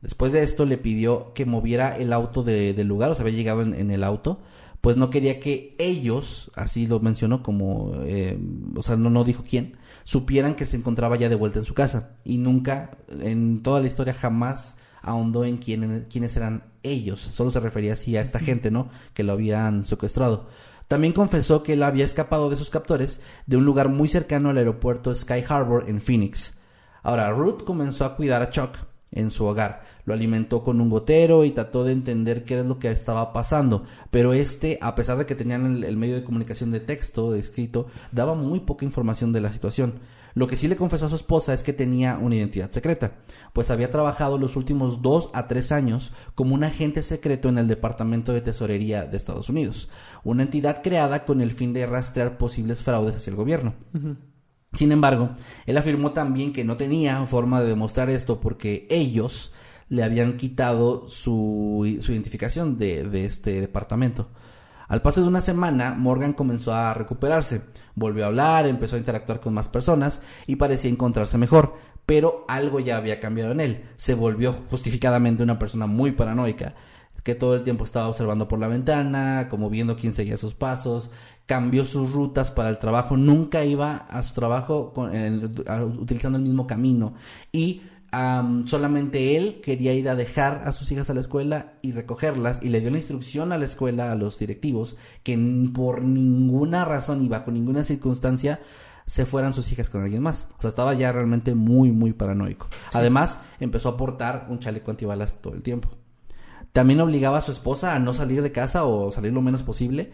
Después 0.00 0.32
de 0.32 0.42
esto 0.44 0.64
le 0.64 0.78
pidió 0.78 1.32
que 1.34 1.44
moviera 1.44 1.96
el 1.96 2.12
auto 2.12 2.42
de- 2.42 2.72
del 2.72 2.86
lugar, 2.86 3.10
o 3.10 3.14
sea, 3.14 3.24
había 3.24 3.36
llegado 3.36 3.62
en, 3.62 3.90
el 3.90 4.04
auto, 4.04 4.40
pues 4.80 4.96
no 4.96 5.10
quería 5.10 5.40
que 5.40 5.74
ellos, 5.78 6.52
así 6.54 6.86
lo 6.86 7.00
mencionó 7.00 7.42
como, 7.42 7.92
eh, 8.04 8.38
o 8.76 8.82
sea, 8.82 8.96
no, 8.96 9.10
no 9.10 9.24
dijo 9.24 9.42
quién, 9.48 9.76
supieran 10.04 10.54
que 10.54 10.64
se 10.66 10.76
encontraba 10.76 11.16
ya 11.16 11.28
de 11.28 11.34
vuelta 11.34 11.58
en 11.58 11.64
su 11.64 11.74
casa. 11.74 12.12
Y 12.24 12.38
nunca, 12.38 12.96
en 13.20 13.62
toda 13.62 13.80
la 13.80 13.88
historia, 13.88 14.12
jamás 14.14 14.76
ahondó 15.02 15.44
en 15.44 15.58
quién, 15.58 16.06
quiénes 16.10 16.36
eran 16.36 16.64
ellos. 16.82 17.20
Solo 17.20 17.50
se 17.50 17.60
refería 17.60 17.94
así 17.94 18.16
a 18.16 18.20
esta 18.20 18.38
gente, 18.38 18.70
¿no? 18.70 18.88
Que 19.14 19.24
lo 19.24 19.32
habían 19.32 19.84
secuestrado. 19.84 20.48
También 20.88 21.12
confesó 21.12 21.62
que 21.62 21.74
él 21.74 21.82
había 21.82 22.04
escapado 22.04 22.48
de 22.48 22.56
sus 22.56 22.70
captores 22.70 23.20
de 23.46 23.58
un 23.58 23.64
lugar 23.64 23.90
muy 23.90 24.08
cercano 24.08 24.48
al 24.48 24.56
aeropuerto 24.56 25.14
Sky 25.14 25.44
Harbor 25.46 25.84
en 25.86 26.00
Phoenix. 26.00 26.54
Ahora, 27.02 27.30
Ruth 27.30 27.62
comenzó 27.64 28.04
a 28.04 28.16
cuidar 28.16 28.42
a 28.42 28.50
Chuck 28.50 28.76
en 29.12 29.30
su 29.30 29.44
hogar. 29.44 29.82
Lo 30.04 30.14
alimentó 30.14 30.62
con 30.62 30.80
un 30.80 30.88
gotero 30.88 31.44
y 31.44 31.50
trató 31.50 31.84
de 31.84 31.92
entender 31.92 32.44
qué 32.44 32.54
era 32.54 32.62
lo 32.62 32.78
que 32.78 32.90
estaba 32.90 33.32
pasando. 33.32 33.84
Pero 34.10 34.32
este, 34.32 34.78
a 34.80 34.94
pesar 34.94 35.18
de 35.18 35.26
que 35.26 35.34
tenían 35.34 35.84
el, 35.84 35.96
medio 35.96 36.14
de 36.14 36.24
comunicación 36.24 36.70
de 36.70 36.80
texto, 36.80 37.34
escrito, 37.34 37.88
daba 38.10 38.34
muy 38.34 38.60
poca 38.60 38.86
información 38.86 39.32
de 39.32 39.42
la 39.42 39.52
situación. 39.52 39.94
Lo 40.34 40.46
que 40.46 40.56
sí 40.56 40.68
le 40.68 40.76
confesó 40.76 41.06
a 41.06 41.08
su 41.08 41.14
esposa 41.14 41.52
es 41.52 41.62
que 41.62 41.72
tenía 41.72 42.18
una 42.18 42.36
identidad 42.36 42.70
secreta, 42.70 43.18
pues 43.52 43.70
había 43.70 43.90
trabajado 43.90 44.38
los 44.38 44.56
últimos 44.56 45.02
dos 45.02 45.30
a 45.32 45.46
tres 45.46 45.72
años 45.72 46.12
como 46.34 46.54
un 46.54 46.64
agente 46.64 47.02
secreto 47.02 47.48
en 47.48 47.58
el 47.58 47.68
Departamento 47.68 48.32
de 48.32 48.40
Tesorería 48.40 49.06
de 49.06 49.16
Estados 49.16 49.48
Unidos, 49.48 49.88
una 50.24 50.42
entidad 50.42 50.82
creada 50.82 51.24
con 51.24 51.40
el 51.40 51.52
fin 51.52 51.72
de 51.72 51.86
rastrear 51.86 52.38
posibles 52.38 52.80
fraudes 52.80 53.16
hacia 53.16 53.30
el 53.30 53.36
gobierno. 53.36 53.74
Sin 54.74 54.92
embargo, 54.92 55.30
él 55.66 55.78
afirmó 55.78 56.12
también 56.12 56.52
que 56.52 56.64
no 56.64 56.76
tenía 56.76 57.24
forma 57.26 57.60
de 57.60 57.68
demostrar 57.68 58.10
esto 58.10 58.40
porque 58.40 58.86
ellos 58.90 59.52
le 59.88 60.02
habían 60.02 60.36
quitado 60.36 61.08
su, 61.08 61.98
su 62.00 62.12
identificación 62.12 62.76
de, 62.76 63.04
de 63.04 63.24
este 63.24 63.60
departamento. 63.60 64.28
Al 64.88 65.02
paso 65.02 65.20
de 65.20 65.28
una 65.28 65.42
semana, 65.42 65.94
Morgan 65.94 66.32
comenzó 66.32 66.72
a 66.72 66.94
recuperarse, 66.94 67.60
volvió 67.94 68.24
a 68.24 68.28
hablar, 68.28 68.66
empezó 68.66 68.96
a 68.96 68.98
interactuar 68.98 69.38
con 69.38 69.52
más 69.52 69.68
personas 69.68 70.22
y 70.46 70.56
parecía 70.56 70.90
encontrarse 70.90 71.36
mejor, 71.36 71.74
pero 72.06 72.46
algo 72.48 72.80
ya 72.80 72.96
había 72.96 73.20
cambiado 73.20 73.52
en 73.52 73.60
él. 73.60 73.84
Se 73.96 74.14
volvió 74.14 74.54
justificadamente 74.70 75.42
una 75.42 75.58
persona 75.58 75.86
muy 75.86 76.12
paranoica, 76.12 76.74
que 77.22 77.34
todo 77.34 77.54
el 77.54 77.62
tiempo 77.64 77.84
estaba 77.84 78.08
observando 78.08 78.48
por 78.48 78.58
la 78.58 78.68
ventana, 78.68 79.48
como 79.50 79.68
viendo 79.68 79.96
quién 79.96 80.14
seguía 80.14 80.38
sus 80.38 80.54
pasos, 80.54 81.10
cambió 81.44 81.84
sus 81.84 82.12
rutas 82.12 82.50
para 82.50 82.70
el 82.70 82.78
trabajo, 82.78 83.18
nunca 83.18 83.64
iba 83.64 84.06
a 84.08 84.22
su 84.22 84.32
trabajo 84.32 84.94
utilizando 85.98 86.38
el 86.38 86.44
mismo 86.44 86.66
camino 86.66 87.12
y 87.52 87.82
am, 88.10 88.66
solamente 88.66 89.36
él 89.36 89.60
quería 89.62 89.94
ir 89.94 90.08
a 90.08 90.14
dejar 90.14 90.62
a 90.64 90.72
sus 90.72 90.90
hijas 90.92 91.10
a 91.10 91.14
la 91.14 91.20
escuela 91.20 91.74
y 91.82 91.92
recogerlas 91.92 92.60
y 92.62 92.68
le 92.68 92.80
dio 92.80 92.90
la 92.90 92.98
instrucción 92.98 93.52
a 93.52 93.58
la 93.58 93.64
escuela 93.64 94.12
a 94.12 94.16
los 94.16 94.38
directivos 94.38 94.96
que 95.22 95.38
por 95.74 96.02
ninguna 96.02 96.84
razón 96.84 97.24
y 97.24 97.28
bajo 97.28 97.50
ninguna 97.50 97.84
circunstancia 97.84 98.60
se 99.08 99.24
fueran 99.24 99.54
sus 99.54 99.72
hijas 99.72 99.88
con 99.88 100.02
alguien 100.02 100.22
más. 100.22 100.48
O 100.58 100.62
sea, 100.62 100.68
estaba 100.68 100.92
ya 100.92 101.10
realmente 101.12 101.54
muy, 101.54 101.90
muy 101.90 102.12
paranoico. 102.12 102.68
Además, 102.92 103.40
empezó 103.58 103.88
a 103.88 103.96
portar 103.96 104.46
un 104.50 104.58
chaleco 104.58 104.90
antibalas 104.90 105.40
todo 105.40 105.54
el 105.54 105.62
tiempo. 105.62 105.88
También 106.72 107.00
obligaba 107.00 107.38
a 107.38 107.40
su 107.40 107.50
esposa 107.50 107.94
a 107.94 107.98
no 107.98 108.12
salir 108.12 108.42
de 108.42 108.52
casa 108.52 108.84
o 108.84 109.10
salir 109.10 109.32
lo 109.32 109.40
menos 109.40 109.62
posible. 109.62 110.12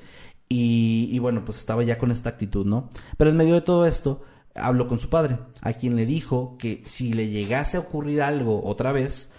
Y, 0.48 1.08
y 1.10 1.18
bueno, 1.18 1.44
pues 1.44 1.58
estaba 1.58 1.82
ya 1.82 1.98
con 1.98 2.12
esta 2.12 2.28
actitud, 2.28 2.64
¿no? 2.64 2.88
Pero 3.16 3.30
en 3.30 3.36
medio 3.36 3.54
de 3.54 3.62
todo 3.62 3.84
esto, 3.86 4.22
habló 4.54 4.88
con 4.88 4.98
su 4.98 5.08
padre, 5.08 5.38
a 5.60 5.72
quien 5.72 5.96
le 5.96 6.06
dijo 6.06 6.56
que 6.58 6.82
si 6.86 7.12
le 7.12 7.28
llegase 7.28 7.76
a 7.76 7.80
ocurrir 7.80 8.22
algo 8.22 8.64
otra 8.64 8.92
vez, 8.92 9.30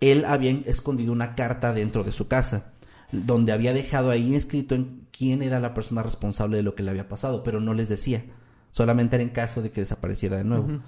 él 0.00 0.24
había 0.24 0.50
escondido 0.66 1.12
una 1.12 1.34
carta 1.34 1.72
dentro 1.72 2.04
de 2.04 2.12
su 2.12 2.28
casa, 2.28 2.72
donde 3.12 3.52
había 3.52 3.72
dejado 3.72 4.10
ahí 4.10 4.34
escrito 4.34 4.74
en 4.74 5.06
quién 5.16 5.42
era 5.42 5.60
la 5.60 5.74
persona 5.74 6.02
responsable 6.02 6.56
de 6.56 6.62
lo 6.62 6.74
que 6.74 6.82
le 6.82 6.90
había 6.90 7.08
pasado, 7.08 7.42
pero 7.42 7.60
no 7.60 7.74
les 7.74 7.88
decía. 7.88 8.24
Solamente 8.70 9.16
era 9.16 9.22
en 9.22 9.30
caso 9.30 9.62
de 9.62 9.70
que 9.70 9.82
desapareciera 9.82 10.36
de 10.36 10.44
nuevo. 10.44 10.80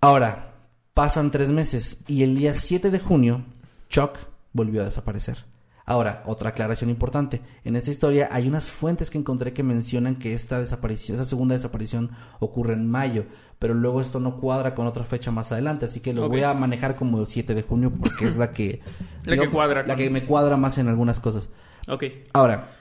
Ahora, 0.00 0.54
pasan 0.94 1.30
tres 1.30 1.48
meses 1.50 1.98
y 2.08 2.24
el 2.24 2.36
día 2.36 2.54
7 2.54 2.90
de 2.90 2.98
junio, 2.98 3.44
Chuck 3.88 4.18
volvió 4.52 4.82
a 4.82 4.86
desaparecer. 4.86 5.51
Ahora, 5.84 6.22
otra 6.26 6.50
aclaración 6.50 6.90
importante. 6.90 7.40
En 7.64 7.74
esta 7.76 7.90
historia 7.90 8.28
hay 8.30 8.46
unas 8.46 8.70
fuentes 8.70 9.10
que 9.10 9.18
encontré 9.18 9.52
que 9.52 9.62
mencionan 9.62 10.16
que 10.16 10.32
esta 10.32 10.58
desaparición, 10.60 11.16
esa 11.16 11.24
segunda 11.24 11.54
desaparición 11.54 12.10
ocurre 12.38 12.74
en 12.74 12.88
mayo, 12.88 13.24
pero 13.58 13.74
luego 13.74 14.00
esto 14.00 14.20
no 14.20 14.38
cuadra 14.40 14.74
con 14.74 14.86
otra 14.86 15.04
fecha 15.04 15.30
más 15.32 15.50
adelante, 15.52 15.86
así 15.86 16.00
que 16.00 16.12
lo 16.12 16.28
voy 16.28 16.42
a 16.42 16.54
manejar 16.54 16.94
como 16.96 17.20
el 17.20 17.26
7 17.26 17.54
de 17.54 17.62
junio 17.62 17.92
porque 17.98 18.26
es 18.26 18.36
la 18.36 18.52
que... 18.52 18.80
La 19.24 19.36
que 19.36 19.48
cuadra 19.50 19.82
La 19.82 19.94
con- 19.94 19.96
que 19.96 20.10
me 20.10 20.24
cuadra 20.24 20.56
más 20.56 20.78
en 20.78 20.88
algunas 20.88 21.20
cosas. 21.20 21.48
Ok. 21.88 22.04
Ahora, 22.32 22.72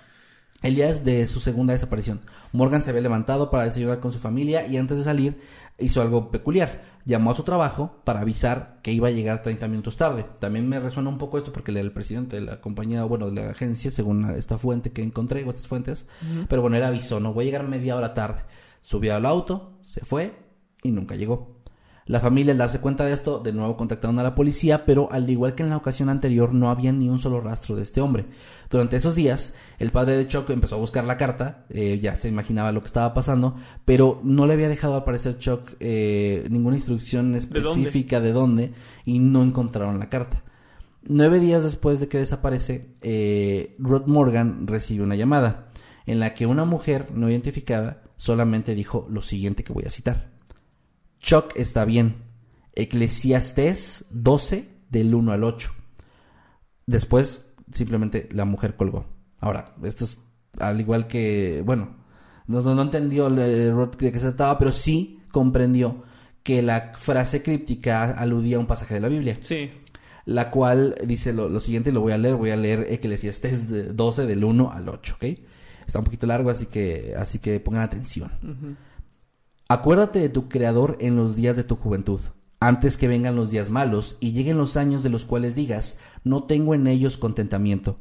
el 0.63 0.75
día 0.75 0.93
de 0.93 1.27
su 1.27 1.39
segunda 1.39 1.73
desaparición, 1.73 2.21
Morgan 2.51 2.81
se 2.83 2.89
había 2.91 3.01
levantado 3.01 3.49
para 3.49 3.63
desayunar 3.65 3.99
con 3.99 4.11
su 4.11 4.19
familia 4.19 4.65
y 4.67 4.77
antes 4.77 4.97
de 4.99 5.03
salir 5.03 5.39
hizo 5.79 6.01
algo 6.01 6.29
peculiar. 6.31 6.90
Llamó 7.05 7.31
a 7.31 7.33
su 7.33 7.43
trabajo 7.43 7.99
para 8.03 8.21
avisar 8.21 8.79
que 8.83 8.91
iba 8.91 9.07
a 9.07 9.11
llegar 9.11 9.41
30 9.41 9.67
minutos 9.67 9.97
tarde. 9.97 10.25
También 10.39 10.67
me 10.67 10.79
resuena 10.79 11.09
un 11.09 11.17
poco 11.17 11.37
esto 11.37 11.51
porque 11.51 11.71
el 11.71 11.91
presidente 11.91 12.37
de 12.37 12.43
la 12.43 12.61
compañía, 12.61 13.03
bueno, 13.03 13.29
de 13.31 13.41
la 13.41 13.51
agencia, 13.51 13.91
según 13.91 14.29
esta 14.31 14.57
fuente 14.57 14.91
que 14.91 15.01
encontré, 15.01 15.43
o 15.43 15.49
estas 15.49 15.67
fuentes, 15.67 16.07
pero 16.47 16.61
bueno, 16.61 16.77
él 16.77 16.83
avisó, 16.83 17.19
no 17.19 17.33
voy 17.33 17.45
a 17.45 17.47
llegar 17.47 17.67
media 17.67 17.95
hora 17.95 18.13
tarde. 18.13 18.41
Subió 18.81 19.15
al 19.15 19.25
auto, 19.25 19.77
se 19.81 20.05
fue 20.05 20.33
y 20.83 20.91
nunca 20.91 21.15
llegó. 21.15 21.60
La 22.11 22.19
familia 22.19 22.51
al 22.51 22.57
darse 22.57 22.81
cuenta 22.81 23.05
de 23.05 23.13
esto, 23.13 23.39
de 23.39 23.53
nuevo 23.53 23.77
contactaron 23.77 24.19
a 24.19 24.23
la 24.23 24.35
policía, 24.35 24.83
pero 24.83 25.09
al 25.13 25.29
igual 25.29 25.55
que 25.55 25.63
en 25.63 25.69
la 25.69 25.77
ocasión 25.77 26.09
anterior 26.09 26.53
no 26.53 26.69
había 26.69 26.91
ni 26.91 27.07
un 27.07 27.19
solo 27.19 27.39
rastro 27.39 27.77
de 27.77 27.83
este 27.83 28.01
hombre. 28.01 28.25
Durante 28.69 28.97
esos 28.97 29.15
días, 29.15 29.53
el 29.79 29.91
padre 29.91 30.17
de 30.17 30.27
Chuck 30.27 30.49
empezó 30.49 30.75
a 30.75 30.79
buscar 30.79 31.05
la 31.05 31.15
carta, 31.15 31.63
eh, 31.69 31.99
ya 32.01 32.15
se 32.15 32.27
imaginaba 32.27 32.73
lo 32.73 32.81
que 32.81 32.87
estaba 32.87 33.13
pasando, 33.13 33.55
pero 33.85 34.19
no 34.25 34.45
le 34.45 34.55
había 34.55 34.67
dejado 34.67 34.95
al 34.95 35.05
parecer 35.05 35.39
Chuck 35.39 35.61
eh, 35.79 36.45
ninguna 36.49 36.75
instrucción 36.75 37.33
específica 37.33 38.19
de 38.19 38.33
dónde? 38.33 38.73
y 39.05 39.19
no 39.19 39.41
encontraron 39.41 39.97
la 39.97 40.09
carta. 40.09 40.43
Nueve 41.03 41.39
días 41.39 41.63
después 41.63 42.01
de 42.01 42.09
que 42.09 42.17
desaparece, 42.17 42.89
eh, 43.01 43.77
Rod 43.79 44.07
Morgan 44.07 44.67
recibe 44.67 45.05
una 45.05 45.15
llamada 45.15 45.69
en 46.05 46.19
la 46.19 46.33
que 46.33 46.45
una 46.45 46.65
mujer 46.65 47.07
no 47.13 47.29
identificada 47.29 48.03
solamente 48.17 48.75
dijo 48.75 49.07
lo 49.09 49.21
siguiente 49.21 49.63
que 49.63 49.71
voy 49.71 49.85
a 49.85 49.89
citar. 49.89 50.30
Chuck 51.21 51.53
está 51.55 51.85
bien. 51.85 52.23
Eclesiastés 52.73 54.05
12 54.09 54.69
del 54.89 55.13
1 55.13 55.31
al 55.31 55.43
8. 55.43 55.71
Después 56.85 57.45
simplemente 57.71 58.27
la 58.31 58.45
mujer 58.45 58.75
colgó. 58.75 59.05
Ahora, 59.39 59.75
esto 59.83 60.05
es 60.05 60.17
al 60.59 60.79
igual 60.79 61.07
que, 61.07 61.63
bueno, 61.65 61.95
no, 62.47 62.61
no, 62.61 62.81
entendió 62.81 63.29
de 63.29 63.71
qué 63.97 64.11
se 64.19 64.19
trataba, 64.19 64.57
pero 64.57 64.71
sí 64.71 65.21
comprendió 65.31 66.03
que 66.43 66.61
la 66.61 66.91
frase 66.97 67.41
críptica 67.41 68.11
aludía 68.11 68.57
a 68.57 68.59
un 68.59 68.67
pasaje 68.67 68.95
de 68.95 68.99
la 68.99 69.07
Biblia. 69.07 69.35
Sí. 69.39 69.71
La 70.25 70.51
cual 70.51 70.95
dice 71.05 71.33
lo, 71.33 71.59
siguiente, 71.59 71.91
lo 71.91 72.01
voy 72.01 72.13
a 72.13 72.17
leer, 72.17 72.35
voy 72.35 72.51
a 72.51 72.57
leer 72.57 72.87
Eclesiastés 72.89 73.95
12 73.95 74.25
del 74.27 74.43
1 74.43 74.71
al 74.71 74.89
8, 74.89 75.15
¿ok? 75.15 75.39
Está 75.85 75.99
un 75.99 76.05
poquito 76.05 76.27
largo, 76.27 76.49
así 76.49 76.67
que, 76.67 77.13
así 77.17 77.39
que 77.39 77.59
pongan 77.59 77.81
atención. 77.81 78.31
Acuérdate 79.73 80.19
de 80.19 80.27
tu 80.27 80.49
Creador 80.49 80.97
en 80.99 81.15
los 81.15 81.37
días 81.37 81.55
de 81.55 81.63
tu 81.63 81.77
juventud, 81.77 82.19
antes 82.59 82.97
que 82.97 83.07
vengan 83.07 83.37
los 83.37 83.51
días 83.51 83.69
malos 83.69 84.17
y 84.19 84.33
lleguen 84.33 84.57
los 84.57 84.75
años 84.75 85.01
de 85.01 85.09
los 85.09 85.23
cuales 85.23 85.55
digas, 85.55 85.97
no 86.25 86.43
tengo 86.43 86.75
en 86.75 86.87
ellos 86.87 87.17
contentamiento, 87.17 87.97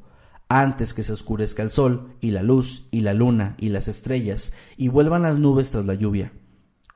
antes 0.49 0.93
que 0.93 1.05
se 1.05 1.13
oscurezca 1.13 1.63
el 1.63 1.71
sol 1.71 2.17
y 2.21 2.33
la 2.33 2.43
luz 2.43 2.89
y 2.91 3.03
la 3.03 3.15
luna 3.15 3.55
y 3.57 3.69
las 3.69 3.87
estrellas 3.87 4.53
y 4.77 4.89
vuelvan 4.89 5.23
las 5.23 5.39
nubes 5.39 5.71
tras 5.71 5.87
la 5.87 5.95
lluvia. 5.95 6.33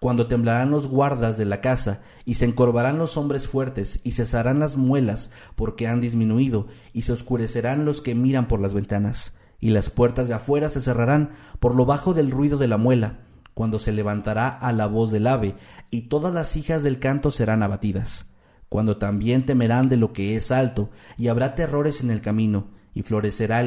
Cuando 0.01 0.27
temblarán 0.27 0.73
los 0.73 0.89
guardas 0.89 1.39
de 1.39 1.45
la 1.45 1.61
casa, 1.61 2.01
y 2.25 2.35
se 2.35 2.47
encorvarán 2.47 2.99
los 2.99 3.17
hombres 3.17 3.47
fuertes, 3.47 4.01
y 4.03 4.11
cesarán 4.11 4.59
las 4.59 4.77
muelas, 4.77 5.31
porque 5.55 5.87
han 5.87 6.01
disminuido, 6.01 6.67
y 6.93 7.03
se 7.03 7.13
oscurecerán 7.13 7.85
los 7.85 8.03
que 8.03 8.17
miran 8.17 8.49
por 8.49 8.61
las 8.61 8.75
ventanas, 8.75 9.37
y 9.61 9.71
las 9.71 9.89
puertas 9.89 10.27
de 10.27 10.35
afuera 10.35 10.69
se 10.69 10.81
cerrarán 10.81 11.31
por 11.61 11.77
lo 11.77 11.87
bajo 11.87 12.13
del 12.13 12.33
ruido 12.33 12.59
de 12.59 12.67
la 12.67 12.77
muela, 12.77 13.24
cuando 13.55 13.79
se 13.79 13.93
levantará 13.93 14.49
a 14.49 14.73
la 14.73 14.87
voz 14.87 15.11
del 15.11 15.27
ave, 15.27 15.55
y 15.91 16.03
todas 16.03 16.35
las 16.35 16.57
hijas 16.57 16.83
del 16.83 16.99
canto 16.99 17.31
serán 17.31 17.63
abatidas, 17.63 18.27
cuando 18.69 18.97
también 18.97 19.47
temerán 19.47 19.89
de 19.89 19.97
lo 19.97 20.13
que 20.13 20.37
es 20.37 20.51
alto, 20.51 20.91
y 21.17 21.29
habrá 21.29 21.55
terrores 21.55 22.03
en 22.03 22.11
el 22.11 22.21
camino, 22.21 22.67
y 22.93 23.03
florecerá 23.03 23.61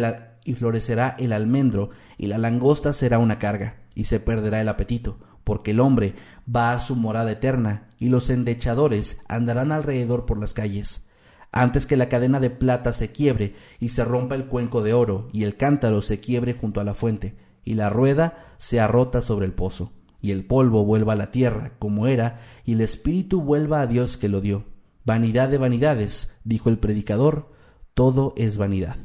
el, 1.17 1.33
almendro, 1.33 1.89
y 2.17 2.27
la 2.27 2.37
langosta 2.37 2.93
será 2.93 3.17
una 3.17 3.39
carga, 3.39 3.77
y 3.95 4.03
se 4.03 4.19
perderá 4.19 4.61
el 4.61 4.69
apetito, 4.69 5.19
porque 5.43 5.71
el 5.71 5.79
hombre 5.79 6.15
va 6.53 6.73
a 6.73 6.79
su 6.79 6.95
morada 6.95 7.31
eterna, 7.31 7.87
y 7.97 8.09
los 8.09 8.29
endechadores 8.29 9.21
andarán 9.29 9.71
alrededor 9.71 10.25
por 10.25 10.37
las 10.37 10.53
calles. 10.53 11.07
Antes 11.53 11.85
que 11.85 11.95
la 11.95 12.09
cadena 12.09 12.41
de 12.41 12.49
plata 12.49 12.91
se 12.91 13.13
quiebre 13.13 13.55
y 13.79 13.89
se 13.89 14.03
rompa 14.03 14.35
el 14.35 14.47
cuenco 14.47 14.83
de 14.83 14.93
oro, 14.93 15.29
y 15.31 15.43
el 15.43 15.55
cántaro 15.55 16.01
se 16.01 16.19
quiebre 16.19 16.53
junto 16.53 16.81
a 16.81 16.83
la 16.83 16.93
fuente, 16.93 17.37
y 17.67 17.73
la 17.73 17.89
rueda 17.89 18.45
se 18.57 18.79
arrota 18.79 19.21
sobre 19.21 19.45
el 19.45 19.51
pozo, 19.51 19.91
y 20.21 20.31
el 20.31 20.45
polvo 20.45 20.85
vuelva 20.85 21.13
a 21.13 21.17
la 21.17 21.31
tierra 21.31 21.73
como 21.79 22.07
era, 22.07 22.39
y 22.63 22.73
el 22.73 22.81
espíritu 22.81 23.41
vuelva 23.41 23.81
a 23.81 23.87
Dios 23.87 24.15
que 24.15 24.29
lo 24.29 24.39
dio. 24.39 24.63
Vanidad 25.03 25.49
de 25.49 25.57
vanidades, 25.57 26.33
dijo 26.45 26.69
el 26.69 26.77
predicador, 26.77 27.51
todo 27.93 28.33
es 28.37 28.57
vanidad. 28.57 28.95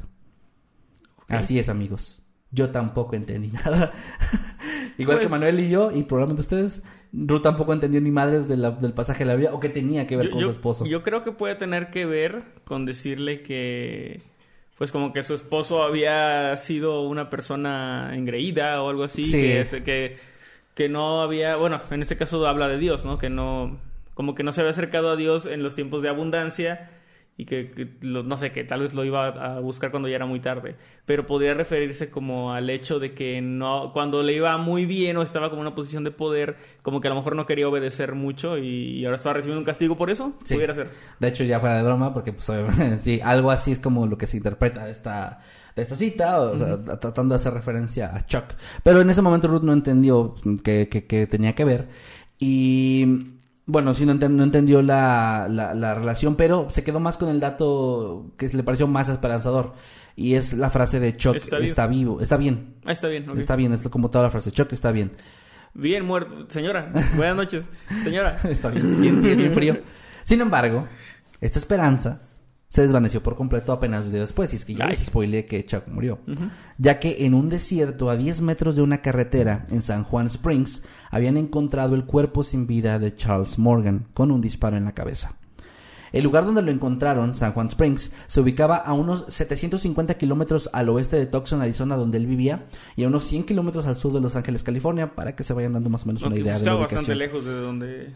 Así 1.27 1.59
es, 1.59 1.69
amigos. 1.69 2.23
Yo 2.53 2.71
tampoco 2.71 3.17
entendí 3.17 3.49
nada. 3.65 3.93
Igual 4.97 5.19
que 5.19 5.27
pues 5.27 5.31
Manuel 5.33 5.59
y 5.59 5.69
yo, 5.69 5.91
y 5.91 6.05
probablemente 6.05 6.43
ustedes, 6.43 6.85
Ruth 7.13 7.43
tampoco 7.43 7.73
entendió 7.73 8.01
ni 8.01 8.13
madres 8.13 8.47
del 8.47 8.93
pasaje 8.95 9.21
de 9.21 9.25
la 9.25 9.35
Biblia 9.35 9.55
o 9.55 9.59
que 9.59 9.71
tenía 9.71 10.07
que 10.07 10.17
ver 10.17 10.31
con 10.31 10.39
su 10.39 10.51
esposo. 10.51 10.85
Yo 10.85 11.03
creo 11.03 11.25
que 11.25 11.33
puede 11.33 11.57
tener 11.57 11.91
que 11.91 12.07
ver 12.07 12.45
con 12.65 12.87
decirle 12.87 13.43
que, 13.43 14.21
pues 14.83 14.91
como 14.91 15.12
que 15.12 15.22
su 15.22 15.35
esposo 15.35 15.85
había 15.85 16.57
sido 16.57 17.03
una 17.03 17.30
persona 17.30 18.11
engreída 18.14 18.83
o 18.83 18.91
algo 18.91 19.05
así, 19.05 19.30
que, 19.30 19.64
que, 19.85 20.18
que 20.74 20.89
no 20.89 21.22
había, 21.22 21.55
bueno, 21.55 21.80
en 21.93 22.03
este 22.03 22.16
caso 22.16 22.45
habla 22.49 22.66
de 22.66 22.78
Dios, 22.78 23.05
¿no? 23.05 23.16
Que 23.16 23.30
no, 23.30 23.78
como 24.14 24.35
que 24.35 24.43
no 24.43 24.51
se 24.51 24.61
había 24.61 24.72
acercado 24.72 25.11
a 25.11 25.14
Dios 25.14 25.47
en 25.47 25.62
los 25.62 25.76
tiempos 25.76 26.03
de 26.03 26.09
abundancia 26.09 26.91
y 27.37 27.47
que, 27.47 27.89
no 28.03 28.37
sé, 28.37 28.53
que 28.53 28.62
tal 28.62 28.80
vez 28.80 28.93
lo 28.93 29.05
iba 29.05 29.26
a 29.28 29.61
buscar 29.61 29.91
cuando 29.91 30.09
ya 30.09 30.16
era 30.16 30.26
muy 30.26 30.41
tarde, 30.41 30.76
pero 31.07 31.24
podría 31.26 31.55
referirse 31.55 32.09
como 32.09 32.53
al 32.53 32.68
hecho 32.68 32.99
de 32.99 33.14
que 33.14 33.41
no, 33.41 33.91
cuando 33.93 34.22
le 34.22 34.35
iba 34.35 34.57
muy 34.59 34.85
bien 34.85 35.16
o 35.16 35.22
estaba 35.22 35.49
como 35.49 35.62
en 35.62 35.68
una 35.68 35.74
posición 35.74 36.05
de 36.05 36.11
poder, 36.11 36.57
como 36.83 37.01
que 37.01 37.09
a 37.09 37.11
lo 37.11 37.16
mejor 37.16 37.35
no 37.35 37.47
quería 37.47 37.66
obedecer 37.68 38.14
mucho 38.14 38.59
y, 38.59 39.05
ahora 39.05 39.16
estaba 39.16 39.35
recibiendo 39.35 39.61
un 39.61 39.64
castigo 39.64 39.97
por 39.97 40.11
eso, 40.11 40.35
sí. 40.45 40.55
pudiera 40.55 40.74
ser. 40.74 40.91
De 41.20 41.28
hecho 41.28 41.43
ya 41.45 41.59
fuera 41.59 41.76
de 41.76 41.83
broma, 41.83 42.12
porque 42.12 42.35
pues 42.35 42.51
sí, 42.99 43.20
algo 43.24 43.51
así 43.51 43.72
es 43.72 43.80
como 43.80 44.07
lo 44.07 44.18
que 44.18 44.26
se 44.26 44.37
interpreta 44.37 44.89
esta 44.89 45.41
de 45.74 45.83
esta 45.83 45.97
cita, 45.97 46.39
o 46.39 46.59
sea, 46.59 46.85
tratando 46.85 47.35
de 47.35 47.37
hacer 47.37 47.55
referencia 47.55 48.14
a 48.14 48.26
Chuck. 48.26 48.45
Pero 48.83 49.01
en 49.01 49.09
ese 49.09 49.22
momento 49.22 49.49
Ruth 49.49 49.62
no 49.62 49.72
entendió 49.72 50.35
que, 50.62 50.87
que 50.89 51.26
tenía 51.26 51.55
que 51.55 51.64
ver. 51.64 51.89
Y 52.39 53.41
bueno, 53.67 53.95
sí, 53.95 54.05
no, 54.05 54.13
entendió 54.13 54.83
la, 54.83 55.47
la, 55.49 55.95
relación, 55.95 56.37
pero 56.37 56.69
se 56.71 56.83
quedó 56.83 57.01
más 57.01 57.17
con 57.17 57.29
el 57.29 57.41
dato 57.41 58.33
que 58.37 58.49
le 58.49 58.63
pareció 58.63 58.87
más 58.87 59.09
esperanzador. 59.09 59.75
Y 60.15 60.35
es 60.35 60.53
la 60.53 60.69
frase 60.69 61.01
de 61.01 61.17
Chuck, 61.17 61.37
está 61.37 61.87
vivo, 61.87 62.21
está, 62.21 62.37
bien. 62.37 62.75
Ah, 62.85 62.93
está 62.93 63.09
bien, 63.09 63.25
Está 63.39 63.57
bien, 63.57 63.73
es 63.73 63.89
como 63.89 64.11
toda 64.11 64.25
la 64.25 64.31
frase, 64.31 64.51
Chuck 64.51 64.73
está 64.73 64.93
bien. 64.93 65.13
Bien 65.75 66.05
muerto, 66.05 66.45
señora, 66.49 66.91
buenas 67.17 67.37
noches, 67.37 67.67
señora. 68.05 68.39
está 68.51 68.69
bien, 68.69 69.01
bien, 69.01 69.23
bien 69.23 69.53
frío. 69.55 69.79
Sin 70.25 70.41
embargo, 70.43 70.87
esta 71.41 71.59
esperanza 71.59 72.21
se 72.73 72.81
desvaneció 72.81 73.23
por 73.23 73.37
completo 73.37 73.70
apenas 73.70 74.11
días 74.11 74.23
después. 74.23 74.51
Y 74.55 74.57
es 74.57 74.64
que 74.64 74.75
ya 74.75 74.87
les 74.87 75.01
spoilé 75.01 75.45
que 75.45 75.62
Chuck 75.66 75.89
murió. 75.89 76.20
Ya 76.79 77.01
que 77.01 77.27
en 77.27 77.35
un 77.35 77.51
desierto 77.51 78.09
a 78.09 78.16
10 78.16 78.41
metros 78.41 78.77
de 78.77 78.83
una 78.83 79.03
carretera 79.03 79.66
en 79.68 79.83
San 79.83 80.05
Juan 80.05 80.25
Springs 80.29 80.83
habían 81.11 81.37
encontrado 81.37 81.95
el 81.95 82.07
cuerpo 82.07 82.43
sin 82.43 82.66
vida 82.66 82.99
de 82.99 83.14
Charles 83.14 83.59
Morgan 83.59 84.07
con 84.14 84.31
un 84.31 84.41
disparo 84.41 84.79
en 84.79 84.87
la 84.87 84.93
cabeza. 84.93 85.37
El 86.12 86.25
lugar 86.25 86.47
donde 86.47 86.62
lo 86.62 86.70
encontraron, 86.70 87.37
San 87.37 87.53
Juan 87.53 87.66
Springs, 87.66 88.11
se 88.27 88.41
ubicaba 88.41 88.77
a 88.77 88.95
unos 88.95 89.27
750 89.29 90.14
kilómetros 90.14 90.70
al 90.73 90.89
oeste 90.89 91.18
de 91.18 91.27
Tucson, 91.27 91.61
Arizona, 91.61 91.97
donde 91.97 92.16
él 92.16 92.27
vivía, 92.27 92.68
y 92.97 93.05
a 93.05 93.09
unos 93.09 93.25
100 93.25 93.45
kilómetros 93.45 93.85
al 93.85 93.97
sur 93.97 94.14
de 94.14 94.20
Los 94.23 94.35
Ángeles, 94.35 94.62
California, 94.62 95.14
para 95.14 95.37
que 95.37 95.45
se 95.45 95.53
vayan 95.53 95.75
dando 95.75 95.91
más 95.91 96.05
o 96.05 96.07
menos 96.07 96.23
una 96.23 96.37
idea 96.37 96.59
de 96.59 96.64
la 96.64 96.77
ubicación. 96.77 97.01
bastante 97.01 97.14
lejos 97.16 97.45
de 97.45 97.53
donde 97.53 98.12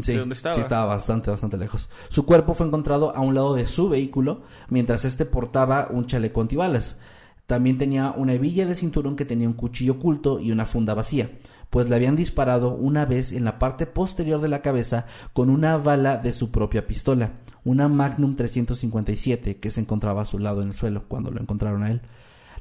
Sí, 0.00 0.14
estaba. 0.30 0.54
Sí, 0.54 0.60
estaba 0.60 0.86
bastante, 0.86 1.30
bastante 1.30 1.58
lejos. 1.58 1.90
Su 2.08 2.24
cuerpo 2.24 2.54
fue 2.54 2.66
encontrado 2.66 3.14
a 3.14 3.20
un 3.20 3.34
lado 3.34 3.54
de 3.54 3.66
su 3.66 3.88
vehículo, 3.88 4.42
mientras 4.68 5.04
este 5.04 5.26
portaba 5.26 5.88
un 5.90 6.06
chaleco 6.06 6.40
antibalas. 6.40 6.98
También 7.46 7.76
tenía 7.76 8.14
una 8.16 8.32
hebilla 8.32 8.66
de 8.66 8.74
cinturón 8.74 9.16
que 9.16 9.24
tenía 9.24 9.48
un 9.48 9.54
cuchillo 9.54 9.94
oculto 9.94 10.40
y 10.40 10.52
una 10.52 10.64
funda 10.64 10.94
vacía, 10.94 11.32
pues 11.68 11.88
le 11.88 11.96
habían 11.96 12.16
disparado 12.16 12.70
una 12.74 13.04
vez 13.04 13.32
en 13.32 13.44
la 13.44 13.58
parte 13.58 13.86
posterior 13.86 14.40
de 14.40 14.48
la 14.48 14.62
cabeza 14.62 15.06
con 15.32 15.50
una 15.50 15.76
bala 15.76 16.16
de 16.16 16.32
su 16.32 16.50
propia 16.50 16.86
pistola, 16.86 17.32
una 17.64 17.88
Magnum 17.88 18.36
357 18.36 19.58
que 19.58 19.70
se 19.70 19.80
encontraba 19.80 20.22
a 20.22 20.24
su 20.24 20.38
lado 20.38 20.62
en 20.62 20.68
el 20.68 20.74
suelo 20.74 21.04
cuando 21.08 21.30
lo 21.30 21.40
encontraron 21.40 21.82
a 21.82 21.90
él. 21.90 22.00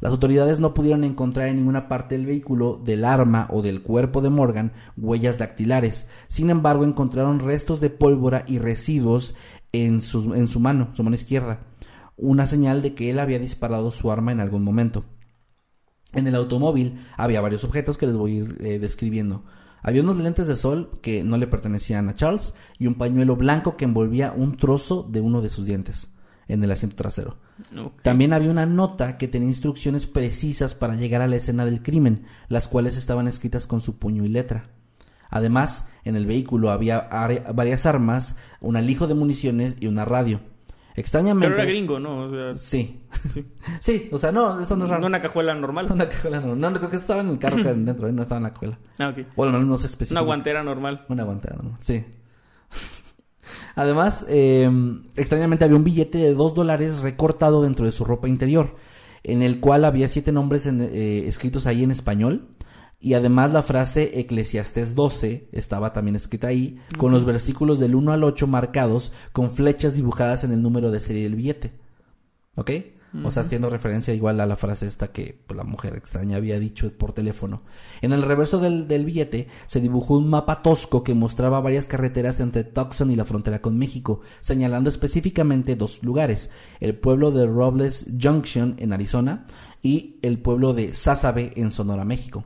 Las 0.01 0.11
autoridades 0.11 0.59
no 0.59 0.73
pudieron 0.73 1.03
encontrar 1.03 1.47
en 1.47 1.57
ninguna 1.57 1.87
parte 1.87 2.17
del 2.17 2.25
vehículo, 2.25 2.81
del 2.83 3.05
arma 3.05 3.47
o 3.51 3.61
del 3.61 3.83
cuerpo 3.83 4.21
de 4.21 4.31
Morgan 4.31 4.73
huellas 4.97 5.37
dactilares. 5.37 6.07
Sin 6.27 6.49
embargo, 6.49 6.83
encontraron 6.83 7.39
restos 7.39 7.79
de 7.79 7.91
pólvora 7.91 8.43
y 8.47 8.57
residuos 8.57 9.35
en 9.71 10.01
su, 10.01 10.19
mano, 10.59 10.89
su 10.93 11.03
mano 11.03 11.15
izquierda, 11.15 11.61
una 12.17 12.47
señal 12.47 12.81
de 12.81 12.95
que 12.95 13.11
él 13.11 13.19
había 13.19 13.37
disparado 13.37 13.91
su 13.91 14.11
arma 14.11 14.31
en 14.31 14.39
algún 14.39 14.63
momento. 14.63 15.05
En 16.13 16.25
el 16.25 16.33
automóvil 16.33 17.05
había 17.15 17.39
varios 17.39 17.63
objetos 17.63 17.99
que 17.99 18.07
les 18.07 18.17
voy 18.17 18.31
a 18.31 18.39
ir 18.39 18.57
eh, 18.59 18.79
describiendo. 18.79 19.45
Había 19.83 20.01
unos 20.01 20.17
lentes 20.17 20.47
de 20.47 20.55
sol 20.55 20.99
que 21.03 21.23
no 21.23 21.37
le 21.37 21.45
pertenecían 21.45 22.09
a 22.09 22.15
Charles 22.15 22.55
y 22.79 22.87
un 22.87 22.95
pañuelo 22.95 23.35
blanco 23.35 23.77
que 23.77 23.85
envolvía 23.85 24.33
un 24.35 24.57
trozo 24.57 25.03
de 25.03 25.21
uno 25.21 25.41
de 25.41 25.49
sus 25.49 25.67
dientes 25.67 26.11
en 26.47 26.63
el 26.63 26.71
asiento 26.71 26.95
trasero. 26.95 27.37
También 28.03 28.33
había 28.33 28.49
una 28.51 28.65
nota 28.65 29.17
que 29.17 29.27
tenía 29.27 29.47
instrucciones 29.47 30.07
precisas 30.07 30.75
para 30.75 30.95
llegar 30.95 31.21
a 31.21 31.27
la 31.27 31.35
escena 31.37 31.65
del 31.65 31.81
crimen, 31.81 32.25
las 32.47 32.67
cuales 32.67 32.97
estaban 32.97 33.27
escritas 33.27 33.67
con 33.67 33.81
su 33.81 33.97
puño 33.99 34.23
y 34.23 34.27
letra. 34.27 34.69
Además, 35.29 35.87
en 36.03 36.15
el 36.15 36.25
vehículo 36.25 36.71
había 36.71 37.07
varias 37.53 37.85
armas, 37.85 38.35
un 38.59 38.75
alijo 38.75 39.07
de 39.07 39.13
municiones 39.13 39.77
y 39.79 39.87
una 39.87 40.03
radio. 40.05 40.41
Extrañamente. 40.93 41.47
Pero 41.47 41.61
era 41.61 41.71
gringo, 41.71 41.99
¿no? 42.01 42.23
O 42.25 42.29
sea, 42.29 42.55
Sí. 42.57 43.01
sí. 43.31 43.45
sí, 43.79 44.09
o 44.11 44.17
sea, 44.17 44.33
no, 44.33 44.59
esto 44.59 44.75
no 44.75 44.83
es 44.83 44.89
raro. 44.89 45.01
no 45.01 45.07
una 45.07 45.21
cajuela 45.21 45.55
normal. 45.55 45.87
Una 45.89 46.09
cajuela 46.09 46.41
no. 46.41 46.53
No, 46.53 46.73
creo 46.77 46.89
que 46.89 46.97
estaba 46.97 47.21
en 47.21 47.29
el 47.29 47.39
carro 47.39 47.57
que 47.57 47.63
dentro, 47.73 48.09
¿eh? 48.09 48.11
no 48.11 48.23
estaba 48.23 48.39
en 48.39 48.43
la 48.43 48.53
cajuela. 48.53 48.77
Ah, 48.99 49.09
ok. 49.09 49.25
Bueno, 49.37 49.53
no, 49.53 49.65
no 49.65 49.77
sé 49.77 49.87
específico. 49.87 50.19
Una 50.19 50.25
guantera 50.25 50.63
normal. 50.63 51.05
Una 51.07 51.23
guantera, 51.23 51.57
¿no? 51.63 51.77
Sí. 51.79 52.03
Además, 53.75 54.25
eh, 54.29 54.69
extrañamente 55.15 55.65
había 55.65 55.77
un 55.77 55.83
billete 55.83 56.17
de 56.17 56.33
dos 56.33 56.53
dólares 56.53 57.01
recortado 57.01 57.63
dentro 57.63 57.85
de 57.85 57.91
su 57.91 58.03
ropa 58.05 58.27
interior, 58.27 58.75
en 59.23 59.41
el 59.41 59.59
cual 59.59 59.85
había 59.85 60.07
siete 60.07 60.31
nombres 60.31 60.65
en- 60.65 60.81
eh, 60.81 61.27
escritos 61.27 61.67
ahí 61.67 61.83
en 61.83 61.91
español. 61.91 62.47
Y 63.03 63.15
además 63.15 63.51
la 63.51 63.63
frase 63.63 64.19
Eclesiastés 64.19 64.93
12 64.93 65.47
estaba 65.51 65.91
también 65.91 66.15
escrita 66.15 66.47
ahí, 66.47 66.77
con 66.97 67.11
los 67.11 67.25
versículos 67.25 67.79
del 67.79 67.95
1 67.95 68.11
al 68.13 68.23
8 68.23 68.45
marcados 68.45 69.11
con 69.31 69.49
flechas 69.49 69.95
dibujadas 69.95 70.43
en 70.43 70.51
el 70.51 70.61
número 70.61 70.91
de 70.91 70.99
serie 70.99 71.23
del 71.23 71.33
billete. 71.35 71.71
¿Ok? 72.57 72.69
O 73.25 73.29
sea, 73.29 73.43
haciendo 73.43 73.69
referencia 73.69 74.13
igual 74.13 74.39
a 74.39 74.45
la 74.45 74.55
frase 74.55 74.87
esta 74.87 75.09
que 75.11 75.37
pues, 75.45 75.57
la 75.57 75.65
mujer 75.65 75.95
extraña 75.95 76.37
había 76.37 76.59
dicho 76.59 76.89
por 76.97 77.11
teléfono. 77.11 77.61
En 78.01 78.13
el 78.13 78.21
reverso 78.21 78.59
del, 78.59 78.87
del 78.87 79.03
billete 79.03 79.49
se 79.67 79.81
dibujó 79.81 80.17
un 80.17 80.29
mapa 80.29 80.61
tosco 80.61 81.03
que 81.03 81.13
mostraba 81.13 81.59
varias 81.59 81.85
carreteras 81.85 82.39
entre 82.39 82.63
Tucson 82.63 83.11
y 83.11 83.17
la 83.17 83.25
frontera 83.25 83.61
con 83.61 83.77
México, 83.77 84.21
señalando 84.39 84.89
específicamente 84.89 85.75
dos 85.75 86.01
lugares, 86.03 86.51
el 86.79 86.95
pueblo 86.95 87.31
de 87.31 87.47
Robles 87.47 88.07
Junction 88.19 88.75
en 88.77 88.93
Arizona 88.93 89.45
y 89.81 90.17
el 90.21 90.39
pueblo 90.39 90.73
de 90.73 90.93
Sázabe 90.93 91.51
en 91.57 91.71
Sonora, 91.71 92.05
México. 92.05 92.45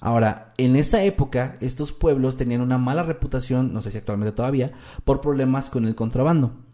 Ahora, 0.00 0.52
en 0.58 0.76
esa 0.76 1.02
época, 1.02 1.56
estos 1.60 1.92
pueblos 1.92 2.36
tenían 2.36 2.60
una 2.60 2.78
mala 2.78 3.02
reputación, 3.02 3.72
no 3.72 3.82
sé 3.82 3.90
si 3.90 3.98
actualmente 3.98 4.32
todavía, 4.32 4.72
por 5.04 5.20
problemas 5.20 5.70
con 5.70 5.84
el 5.84 5.94
contrabando. 5.94 6.65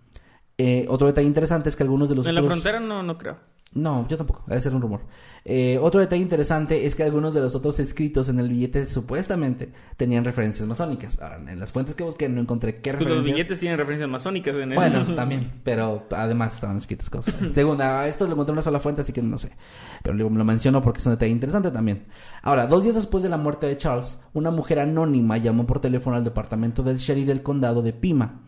Eh, 0.58 0.86
otro 0.88 1.06
detalle 1.06 1.26
interesante 1.26 1.68
es 1.68 1.76
que 1.76 1.82
algunos 1.82 2.08
de 2.08 2.14
los 2.14 2.26
En 2.26 2.34
la 2.34 2.42
frontera 2.42 2.78
no, 2.78 3.02
no 3.02 3.16
creo. 3.18 3.38
no, 3.74 4.06
yo 4.08 4.16
tampoco, 4.18 4.44
debe 4.46 4.60
ser 4.60 4.74
un 4.74 4.82
rumor. 4.82 5.00
Eh, 5.44 5.76
otro 5.80 5.98
detalle 5.98 6.22
interesante 6.22 6.86
es 6.86 6.94
que 6.94 7.02
algunos 7.02 7.34
de 7.34 7.40
los 7.40 7.54
otros 7.56 7.80
escritos 7.80 8.28
en 8.28 8.38
el 8.38 8.48
billete 8.48 8.86
supuestamente 8.86 9.72
tenían 9.96 10.24
referencias 10.24 10.68
masónicas. 10.68 11.20
Ahora, 11.20 11.38
en 11.38 11.58
las 11.58 11.72
fuentes 11.72 11.94
que 11.96 12.04
busqué 12.04 12.28
no 12.28 12.40
encontré 12.40 12.76
qué 12.76 12.92
Pues 12.92 13.00
referencias. 13.00 13.16
los 13.16 13.24
billetes 13.26 13.58
tienen 13.58 13.78
referencias 13.78 14.08
masónicas 14.08 14.56
en 14.58 14.72
el... 14.72 14.76
Bueno, 14.76 15.04
también, 15.16 15.50
pero 15.64 16.06
además 16.14 16.54
estaban 16.54 16.76
escritas 16.76 17.08
cosas. 17.10 17.34
Segunda, 17.52 18.02
a 18.02 18.06
esto 18.08 18.26
lo 18.26 18.32
encontré 18.34 18.52
en 18.52 18.56
una 18.56 18.62
sola 18.62 18.78
fuente, 18.78 19.00
así 19.00 19.12
que 19.12 19.22
no 19.22 19.38
sé. 19.38 19.50
Pero 20.04 20.14
lo, 20.16 20.28
lo 20.30 20.44
menciono 20.44 20.80
porque 20.82 21.00
es 21.00 21.06
un 21.06 21.12
detalle 21.12 21.32
interesante 21.32 21.70
también. 21.72 22.04
Ahora, 22.42 22.66
dos 22.68 22.84
días 22.84 22.94
después 22.94 23.24
de 23.24 23.30
la 23.30 23.38
muerte 23.38 23.66
de 23.66 23.78
Charles, 23.78 24.20
una 24.34 24.50
mujer 24.52 24.78
anónima 24.78 25.38
llamó 25.38 25.66
por 25.66 25.80
teléfono 25.80 26.14
al 26.16 26.22
departamento 26.24 26.82
del 26.84 26.98
sheriff 26.98 27.26
del 27.26 27.42
condado 27.42 27.82
de 27.82 27.94
Pima. 27.94 28.42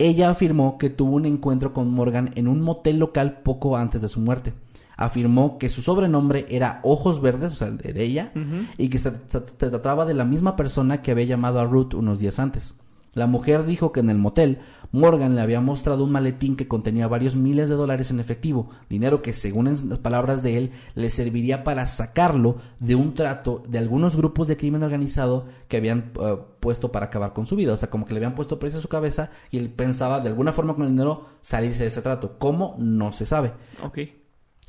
Ella 0.00 0.30
afirmó 0.30 0.78
que 0.78 0.90
tuvo 0.90 1.16
un 1.16 1.26
encuentro 1.26 1.72
con 1.74 1.90
Morgan 1.92 2.30
en 2.34 2.48
un 2.48 2.60
motel 2.62 2.98
local 2.98 3.40
poco 3.42 3.76
antes 3.76 4.00
de 4.02 4.08
su 4.08 4.18
muerte. 4.20 4.54
Afirmó 4.96 5.58
que 5.58 5.68
su 5.68 5.82
sobrenombre 5.82 6.46
era 6.50 6.80
Ojos 6.82 7.20
Verdes, 7.22 7.52
o 7.52 7.56
sea, 7.56 7.68
el 7.68 7.76
de 7.78 8.02
ella, 8.02 8.32
y 8.78 8.88
que 8.88 8.98
se, 8.98 9.10
se- 9.28 9.40
se 9.40 9.40
trataba 9.70 10.04
de 10.06 10.14
la 10.14 10.24
misma 10.24 10.56
persona 10.56 11.00
que 11.02 11.10
había 11.10 11.24
llamado 11.26 11.60
a 11.60 11.64
Ruth 11.64 11.94
unos 11.94 12.18
días 12.18 12.38
antes. 12.38 12.74
La 13.12 13.26
mujer 13.26 13.66
dijo 13.66 13.92
que 13.92 14.00
en 14.00 14.10
el 14.10 14.18
motel 14.18 14.60
Morgan 14.92 15.36
le 15.36 15.40
había 15.40 15.60
mostrado 15.60 16.04
un 16.04 16.12
maletín 16.12 16.56
que 16.56 16.68
contenía 16.68 17.08
varios 17.08 17.36
miles 17.36 17.68
de 17.68 17.74
dólares 17.76 18.10
en 18.10 18.20
efectivo, 18.20 18.70
dinero 18.88 19.22
que 19.22 19.32
según 19.32 19.68
en 19.68 19.88
las 19.88 19.98
palabras 19.98 20.42
de 20.42 20.58
él 20.58 20.72
le 20.94 21.10
serviría 21.10 21.62
para 21.62 21.86
sacarlo 21.86 22.56
de 22.80 22.94
un 22.94 23.14
trato 23.14 23.62
de 23.68 23.78
algunos 23.78 24.16
grupos 24.16 24.48
de 24.48 24.56
crimen 24.56 24.82
organizado 24.82 25.46
que 25.68 25.76
habían 25.76 26.12
eh, 26.20 26.36
puesto 26.60 26.90
para 26.90 27.06
acabar 27.06 27.32
con 27.32 27.46
su 27.46 27.56
vida, 27.56 27.72
o 27.72 27.76
sea, 27.76 27.90
como 27.90 28.04
que 28.04 28.14
le 28.14 28.18
habían 28.18 28.34
puesto 28.34 28.58
precio 28.58 28.78
a 28.78 28.82
su 28.82 28.88
cabeza 28.88 29.30
y 29.50 29.58
él 29.58 29.70
pensaba 29.70 30.20
de 30.20 30.28
alguna 30.28 30.52
forma 30.52 30.74
con 30.74 30.84
el 30.84 30.90
dinero 30.90 31.26
salirse 31.40 31.82
de 31.82 31.88
ese 31.88 32.02
trato. 32.02 32.36
¿Cómo? 32.38 32.76
No 32.78 33.12
se 33.12 33.26
sabe. 33.26 33.52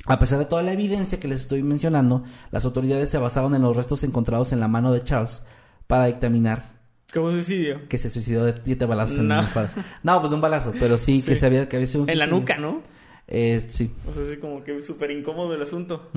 A 0.06 0.18
pesar 0.18 0.38
de 0.38 0.46
toda 0.46 0.62
la 0.62 0.72
evidencia 0.72 1.20
que 1.20 1.28
les 1.28 1.42
estoy 1.42 1.62
mencionando, 1.62 2.24
las 2.50 2.64
autoridades 2.64 3.08
se 3.08 3.18
basaron 3.18 3.54
en 3.54 3.62
los 3.62 3.76
restos 3.76 4.02
encontrados 4.02 4.52
en 4.52 4.60
la 4.60 4.68
mano 4.68 4.92
de 4.92 5.04
Charles 5.04 5.44
para 5.86 6.06
dictaminar 6.06 6.81
Como 7.12 7.30
suicidio. 7.30 7.80
que 7.88 7.98
se 7.98 8.08
suicidó 8.10 8.44
de 8.44 8.54
siete 8.64 8.86
balazos 8.86 9.18
en 9.18 9.28
No. 9.28 9.36
la 9.36 9.42
espalda. 9.42 9.70
No, 10.02 10.20
pues 10.20 10.30
de 10.30 10.34
un 10.36 10.40
balazo, 10.42 10.72
pero 10.78 10.98
sí, 10.98 11.22
que 11.26 11.32
Sí. 11.34 11.40
se 11.40 11.46
había, 11.46 11.68
que 11.68 11.76
había 11.76 11.86
sido 11.86 12.04
un 12.04 12.10
En 12.10 12.18
la 12.18 12.26
nuca, 12.26 12.56
¿no? 12.56 12.82
Eh, 13.28 13.60
sí. 13.68 13.90
O 14.10 14.12
sea, 14.14 14.24
así 14.24 14.36
como 14.38 14.62
que 14.64 14.82
súper 14.82 15.10
incómodo 15.10 15.54
el 15.54 15.62
asunto. 15.62 16.10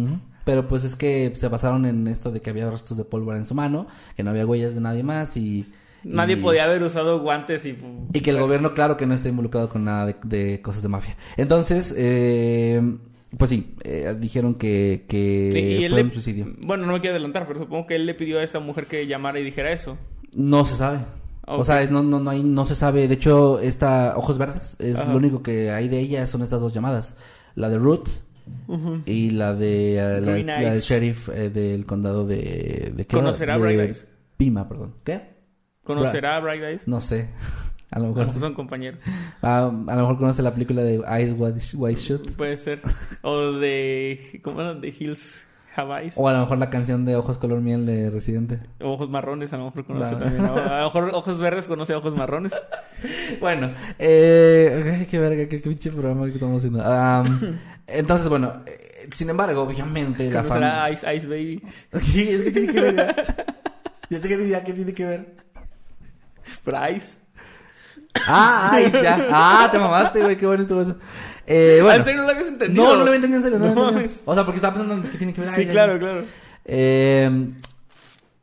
Pero 0.44 0.68
pues 0.68 0.84
es 0.84 0.96
que 0.96 1.32
se 1.36 1.48
basaron 1.48 1.86
en 1.86 2.08
esto 2.08 2.32
de 2.32 2.42
que 2.42 2.50
había 2.50 2.70
restos 2.70 2.98
de 2.98 3.04
pólvora 3.04 3.38
en 3.38 3.46
su 3.46 3.56
mano, 3.56 3.88
que 4.16 4.24
no 4.24 4.30
había 4.32 4.46
huellas 4.46 4.76
de 4.76 4.82
nadie 4.82 5.04
más 5.04 5.38
y... 5.38 5.66
Nadie 6.04 6.36
y- 6.36 6.40
podía 6.42 6.66
haber 6.66 6.84
usado 6.84 7.20
guantes 7.20 7.66
y... 7.66 7.76
Y 8.14 8.20
que 8.22 8.30
el 8.30 8.40
gobierno, 8.40 8.74
claro, 8.76 8.96
que 8.96 9.06
no 9.08 9.14
está 9.16 9.28
involucrado 9.30 9.70
con 9.70 9.86
nada 9.86 10.06
de, 10.06 10.16
de 10.24 10.62
cosas 10.62 10.84
de 10.84 10.90
mafia. 10.90 11.18
Entonces, 11.36 11.96
eh, 11.98 12.80
pues 13.38 13.50
sí, 13.50 13.74
eh, 13.84 14.16
dijeron 14.20 14.54
que, 14.56 15.06
que 15.08 15.88
fue 15.90 15.98
le- 15.98 16.04
un 16.04 16.12
suicidio. 16.12 16.54
Bueno, 16.60 16.86
no 16.86 16.94
me 16.94 17.00
quiero 17.02 17.16
adelantar, 17.16 17.48
pero 17.48 17.60
supongo 17.62 17.88
que 17.88 17.96
él 17.96 18.06
le 18.06 18.14
pidió 18.14 18.38
a 18.40 18.44
esta 18.44 18.60
mujer 18.60 18.86
que 18.86 19.08
llamara 19.08 19.40
y 19.40 19.44
dijera 19.44 19.72
eso. 19.72 19.98
No 20.36 20.66
se 20.66 20.76
sabe. 20.76 21.00
O 21.48 21.64
sea, 21.64 21.86
no, 21.88 22.04
no, 22.04 22.20
no, 22.20 22.30
hay, 22.30 22.44
no 22.44 22.66
se 22.66 22.76
sabe. 22.76 23.08
De 23.08 23.14
hecho, 23.14 23.60
esta 23.60 24.14
Ojos 24.18 24.38
Verdes 24.38 24.76
es 24.80 24.98
Ajá. 24.98 25.12
lo 25.12 25.18
único 25.18 25.42
que 25.42 25.72
hay 25.72 25.88
de 25.88 26.00
ella, 26.00 26.28
son 26.28 26.42
estas 26.42 26.60
dos 26.60 26.74
llamadas. 26.74 27.16
La 27.56 27.70
de 27.70 27.78
Ruth 27.78 28.10
y 29.06 29.32
la 29.32 29.54
de 29.54 29.98
eh, 29.98 30.22
la, 30.22 30.60
del 30.60 30.80
sheriff 30.82 31.30
eh, 31.30 31.50
del 31.50 31.86
condado 31.86 32.26
de... 32.26 32.92
de. 32.96 33.06
¿Conocerá 33.08 33.54
De 33.58 33.60
Bright 33.64 33.80
Eyes? 33.80 34.08
Pima, 34.38 34.68
perdón. 34.68 34.96
¿Qué? 35.04 35.36
¿Conocerá 35.84 36.38
a 36.38 36.40
Bright 36.42 36.64
Eyes? 36.64 36.88
No 36.88 37.00
sé. 37.00 37.30
A 37.92 38.00
lo 38.00 38.06
A 38.06 38.08
lo 38.08 38.14
mejor, 38.16 38.28
mejor 38.28 38.42
son 38.42 38.54
compañeros. 38.56 39.00
a, 39.42 39.68
a 39.68 39.72
lo 39.72 40.02
mejor 40.02 40.18
conoce 40.18 40.42
la 40.42 40.54
película 40.54 40.82
de 40.82 40.96
Eyes 41.08 41.34
Wide, 41.38 41.62
Wide 41.76 41.96
Shut. 41.96 42.32
Puede 42.32 42.58
ser. 42.58 42.82
O 43.22 43.54
de... 43.54 44.42
¿Cómo 44.44 44.62
era? 44.62 44.74
De 44.74 44.90
Hills 44.90 45.45
Have 45.76 46.04
Eyes. 46.04 46.14
O 46.18 46.28
a 46.28 46.34
lo 46.34 46.40
mejor 46.40 46.58
la 46.58 46.70
canción 46.70 47.06
de 47.06 47.16
Ojos 47.16 47.38
Color 47.38 47.62
Miel 47.62 47.86
de 47.86 48.10
Residente. 48.10 48.60
O 48.82 48.92
Ojos 48.94 49.10
marrones, 49.10 49.52
a 49.54 49.58
lo 49.58 49.66
mejor 49.66 49.86
conoce 49.86 50.12
No. 50.12 50.18
también. 50.18 50.46
A 50.70 50.80
lo 50.80 50.86
mejor 50.86 51.12
ojos 51.14 51.40
verdes 51.40 51.66
conoce 51.68 51.94
a 51.94 51.98
ojos 51.98 52.16
marrones. 52.16 52.54
Bueno, 53.42 53.70
eh, 54.00 54.96
ay, 55.00 55.06
qué 55.06 55.20
verga, 55.20 55.48
qué, 55.48 55.62
qué 55.62 55.70
pinche 55.70 55.92
programa 55.92 56.26
que 56.26 56.32
estamos 56.32 56.58
haciendo. 56.60 56.84
Am, 56.84 57.60
entonces, 57.88 58.30
bueno, 58.30 58.62
eh, 58.66 59.10
sin 59.12 59.30
embargo, 59.30 59.64
obviamente 59.64 60.32
la 60.32 60.86
a 60.86 60.92
Ice 60.92 61.16
Ice 61.16 61.28
Baby. 61.28 61.62
¿Qué, 62.14 62.36
es 62.36 62.42
que 62.44 62.52
tiene 62.52 62.74
que 62.74 62.82
ver? 62.82 62.96
ya? 64.10 64.22
Te 64.22 64.28
quedé 64.28 64.50
ya, 64.50 64.64
¿qué 64.64 64.74
tiene 64.74 64.94
que 64.94 65.06
ver? 65.06 65.36
Bryce. 66.66 67.18
Ah, 68.28 68.70
ay, 68.72 68.92
ya. 68.92 69.28
Ah, 69.30 69.68
te 69.72 69.78
mamaste, 69.78 70.22
güey, 70.22 70.38
qué 70.38 70.46
bueno 70.46 70.62
estuvo 70.64 70.82
eso. 70.82 70.96
Eh, 71.48 71.78
Ah, 71.80 71.84
bueno. 71.84 72.00
¿En 72.00 72.04
serio 72.06 72.22
no 72.22 72.28
lo 72.28 72.32
habías 72.34 72.48
entendido? 72.48 72.84
No, 72.84 72.90
no 72.92 72.96
lo 72.98 73.02
había 73.04 73.16
entendido 73.16 73.38
en 73.38 73.44
serio, 73.44 73.60
no, 73.60 73.74
No 73.76 73.92
mames. 73.92 74.22
O 74.26 74.34
sea, 74.34 74.44
porque 74.46 74.58
estaba 74.58 74.76
pensando 74.76 75.06
en 75.06 75.12
qué 75.12 75.18
tiene 75.18 75.34
que 75.34 75.42
ver. 75.42 75.50
Sí, 75.52 75.66
claro, 75.68 76.00
claro. 76.00 76.24
Eh, 76.66 77.50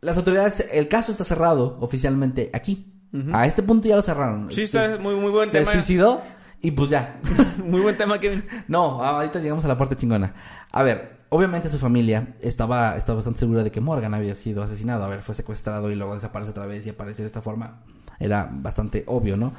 las 0.01 0.17
autoridades, 0.17 0.67
el 0.73 0.89
caso 0.89 1.13
está 1.13 1.25
cerrado 1.25 1.79
oficialmente 1.81 2.51
aquí. 2.53 2.89
A 3.33 3.47
este 3.47 3.63
punto 3.63 3.87
ya 3.89 3.97
lo 3.97 4.01
cerraron. 4.03 4.51
Sí, 4.51 4.67
Se- 4.67 4.83
está 4.85 4.99
muy- 4.99 5.15
muy 5.17 5.31
buen 5.31 5.49
Se 5.51 5.59
tema. 5.61 5.73
suicidó 5.73 6.23
y 6.63 6.71
pues 6.71 6.89
ya. 6.89 7.21
Muy 7.63 7.81
buen 7.83 7.97
tema, 7.99 8.19
Kevin. 8.19 8.43
No, 8.69 9.05
ahorita 9.05 9.39
llegamos 9.41 9.65
a 9.67 9.69
la 9.69 9.77
parte 9.77 9.97
chingona. 9.97 10.33
A 10.71 10.83
ver, 10.83 11.19
obviamente 11.29 11.69
su 11.69 11.79
familia 11.79 12.35
estaba, 12.41 12.97
estaba 12.97 13.17
bastante 13.17 13.41
segura 13.41 13.63
de 13.63 13.71
que 13.71 13.81
Morgan 13.83 14.15
había 14.15 14.35
sido 14.35 14.63
asesinado. 14.63 15.05
A 15.05 15.09
ver, 15.09 15.21
fue 15.23 15.35
secuestrado 15.35 15.91
y 15.91 15.95
luego 15.95 16.15
desaparece 16.15 16.53
otra 16.53 16.65
vez 16.67 16.87
y 16.87 16.91
aparece 16.91 17.23
de 17.23 17.27
esta 17.27 17.43
forma. 17.43 17.83
Era 18.19 18.49
bastante 18.51 19.05
obvio, 19.09 19.37
¿no? 19.37 19.53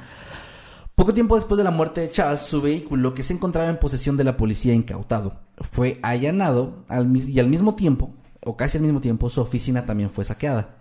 Poco 0.94 1.12
tiempo 1.12 1.34
después 1.34 1.58
de 1.58 1.64
la 1.64 1.72
muerte 1.72 2.00
de 2.00 2.10
Charles, 2.10 2.42
su 2.42 2.62
vehículo, 2.62 3.14
que 3.14 3.24
se 3.24 3.32
encontraba 3.32 3.68
en 3.68 3.80
posesión 3.80 4.16
de 4.16 4.22
la 4.22 4.36
policía 4.36 4.74
incautado, 4.74 5.40
fue 5.72 5.98
allanado 6.02 6.84
y 6.88 7.40
al 7.40 7.48
mismo 7.48 7.74
tiempo, 7.74 8.14
o 8.44 8.56
casi 8.56 8.78
al 8.78 8.84
mismo 8.84 9.00
tiempo, 9.00 9.28
su 9.28 9.40
oficina 9.40 9.86
también 9.86 10.10
fue 10.10 10.24
saqueada. 10.24 10.76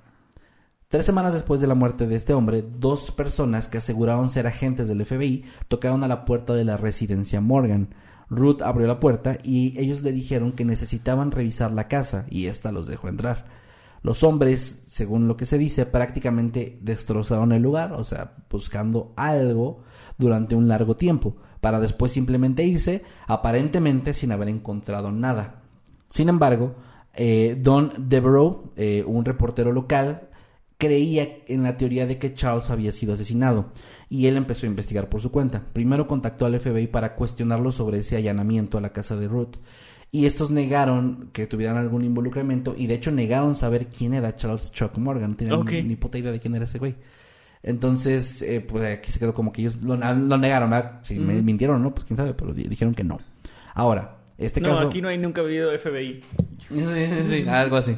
Tres 0.88 1.08
semanas 1.08 1.34
después 1.34 1.60
de 1.62 1.66
la 1.66 1.74
muerte 1.74 2.06
de 2.06 2.16
este 2.16 2.36
hombre, 2.36 2.64
dos 2.78 3.10
personas 3.10 3.68
que 3.68 3.80
aseguraron 3.80 4.30
ser 4.30 4.46
agentes 4.46 4.88
del 4.88 5.04
FBI 5.04 5.46
tocaron 5.68 6.04
a 6.04 6.08
la 6.08 6.26
puerta 6.26 6.54
de 6.54 6.66
la 6.66 6.78
residencia 6.78 7.42
Morgan. 7.42 7.96
Ruth 8.30 8.62
abrió 8.62 8.86
la 8.86 9.00
puerta 9.00 9.40
y 9.44 9.76
ellos 9.80 10.04
le 10.04 10.12
dijeron 10.12 10.52
que 10.52 10.66
necesitaban 10.66 11.32
revisar 11.32 11.72
la 11.72 11.88
casa 11.88 12.28
y 12.30 12.46
ésta 12.46 12.72
los 12.72 12.86
dejó 12.86 13.08
entrar. 13.08 13.63
Los 14.04 14.24
hombres, 14.24 14.84
según 14.86 15.30
lo 15.30 15.38
que 15.38 15.46
se 15.46 15.58
dice, 15.58 15.86
prácticamente 15.86 16.78
destrozaron 16.82 17.54
el 17.54 17.64
lugar, 17.64 17.94
o 17.94 18.04
sea, 18.04 18.36
buscando 18.50 19.14
algo 19.16 19.84
durante 20.18 20.56
un 20.56 20.68
largo 20.68 20.98
tiempo, 20.98 21.38
para 21.62 21.80
después 21.80 22.12
simplemente 22.12 22.66
irse, 22.66 23.04
aparentemente 23.28 24.14
sin 24.14 24.34
haber 24.34 24.50
encontrado 24.50 25.14
nada. 25.14 25.62
Sin 26.10 26.28
embargo, 26.28 26.76
eh, 27.14 27.58
Don 27.60 27.94
Devereaux, 27.98 28.72
eh, 28.76 29.06
un 29.08 29.24
reportero 29.24 29.72
local, 29.72 30.28
creía 30.78 31.38
en 31.48 31.64
la 31.64 31.78
teoría 31.78 32.06
de 32.06 32.18
que 32.18 32.34
Charles 32.34 32.72
había 32.72 32.92
sido 32.92 33.14
asesinado 33.14 33.72
y 34.10 34.28
él 34.28 34.36
empezó 34.36 34.66
a 34.66 34.70
investigar 34.70 35.08
por 35.08 35.22
su 35.22 35.32
cuenta. 35.32 35.64
Primero 35.72 36.08
contactó 36.08 36.46
al 36.46 36.60
FBI 36.60 36.88
para 36.88 37.16
cuestionarlo 37.16 37.72
sobre 37.72 38.00
ese 38.00 38.18
allanamiento 38.18 38.78
a 38.78 38.82
la 38.82 38.92
casa 38.92 39.16
de 39.16 39.30
Ruth 39.30 39.56
y 40.14 40.28
estos 40.28 40.52
negaron 40.52 41.32
que 41.34 41.48
tuvieran 41.48 41.76
algún 41.76 42.04
involucramiento 42.06 42.76
y 42.78 42.86
de 42.86 42.94
hecho 42.94 43.12
negaron 43.12 43.56
saber 43.56 43.88
quién 43.88 44.14
era 44.14 44.36
Charles 44.36 44.72
Chuck 44.72 44.96
Morgan. 45.00 45.32
No 45.32 45.36
tenían 45.66 45.88
ni, 45.88 45.96
puta 45.96 46.20
idea 46.20 46.32
de 46.32 46.40
quién 46.40 46.54
era 46.54 46.66
ese 46.66 46.78
güey. 46.78 46.94
Entonces, 47.64 48.44
eh, 48.44 48.62
pues 48.62 48.86
aquí 49.00 49.12
se 49.12 49.18
quedó 49.18 49.34
como 49.34 49.52
que 49.52 49.62
ellos 49.62 49.78
lo, 49.82 49.96
lo 49.98 50.38
negaron, 50.38 50.70
¿verdad? 50.70 51.00
Si 51.02 51.18
me 51.18 51.42
mintieron 51.42 51.78
o 51.78 51.80
no, 51.80 51.96
pues 51.96 52.06
quién 52.06 52.16
sabe, 52.16 52.36
pero 52.36 52.54
di- 52.54 52.68
dijeron 52.68 52.94
que 52.94 53.04
no. 53.04 53.18
Ahora, 53.74 54.18
este 54.38 54.62
no, 54.62 54.70
caso... 54.70 54.88
aquí 54.88 55.02
no 55.02 55.08
hay 55.08 55.18
nunca 55.18 55.42
habido 55.42 55.72
FBI. 55.80 56.22
Sí, 56.70 57.24
sí, 57.28 57.50
algo 57.50 57.78
así. 57.78 57.98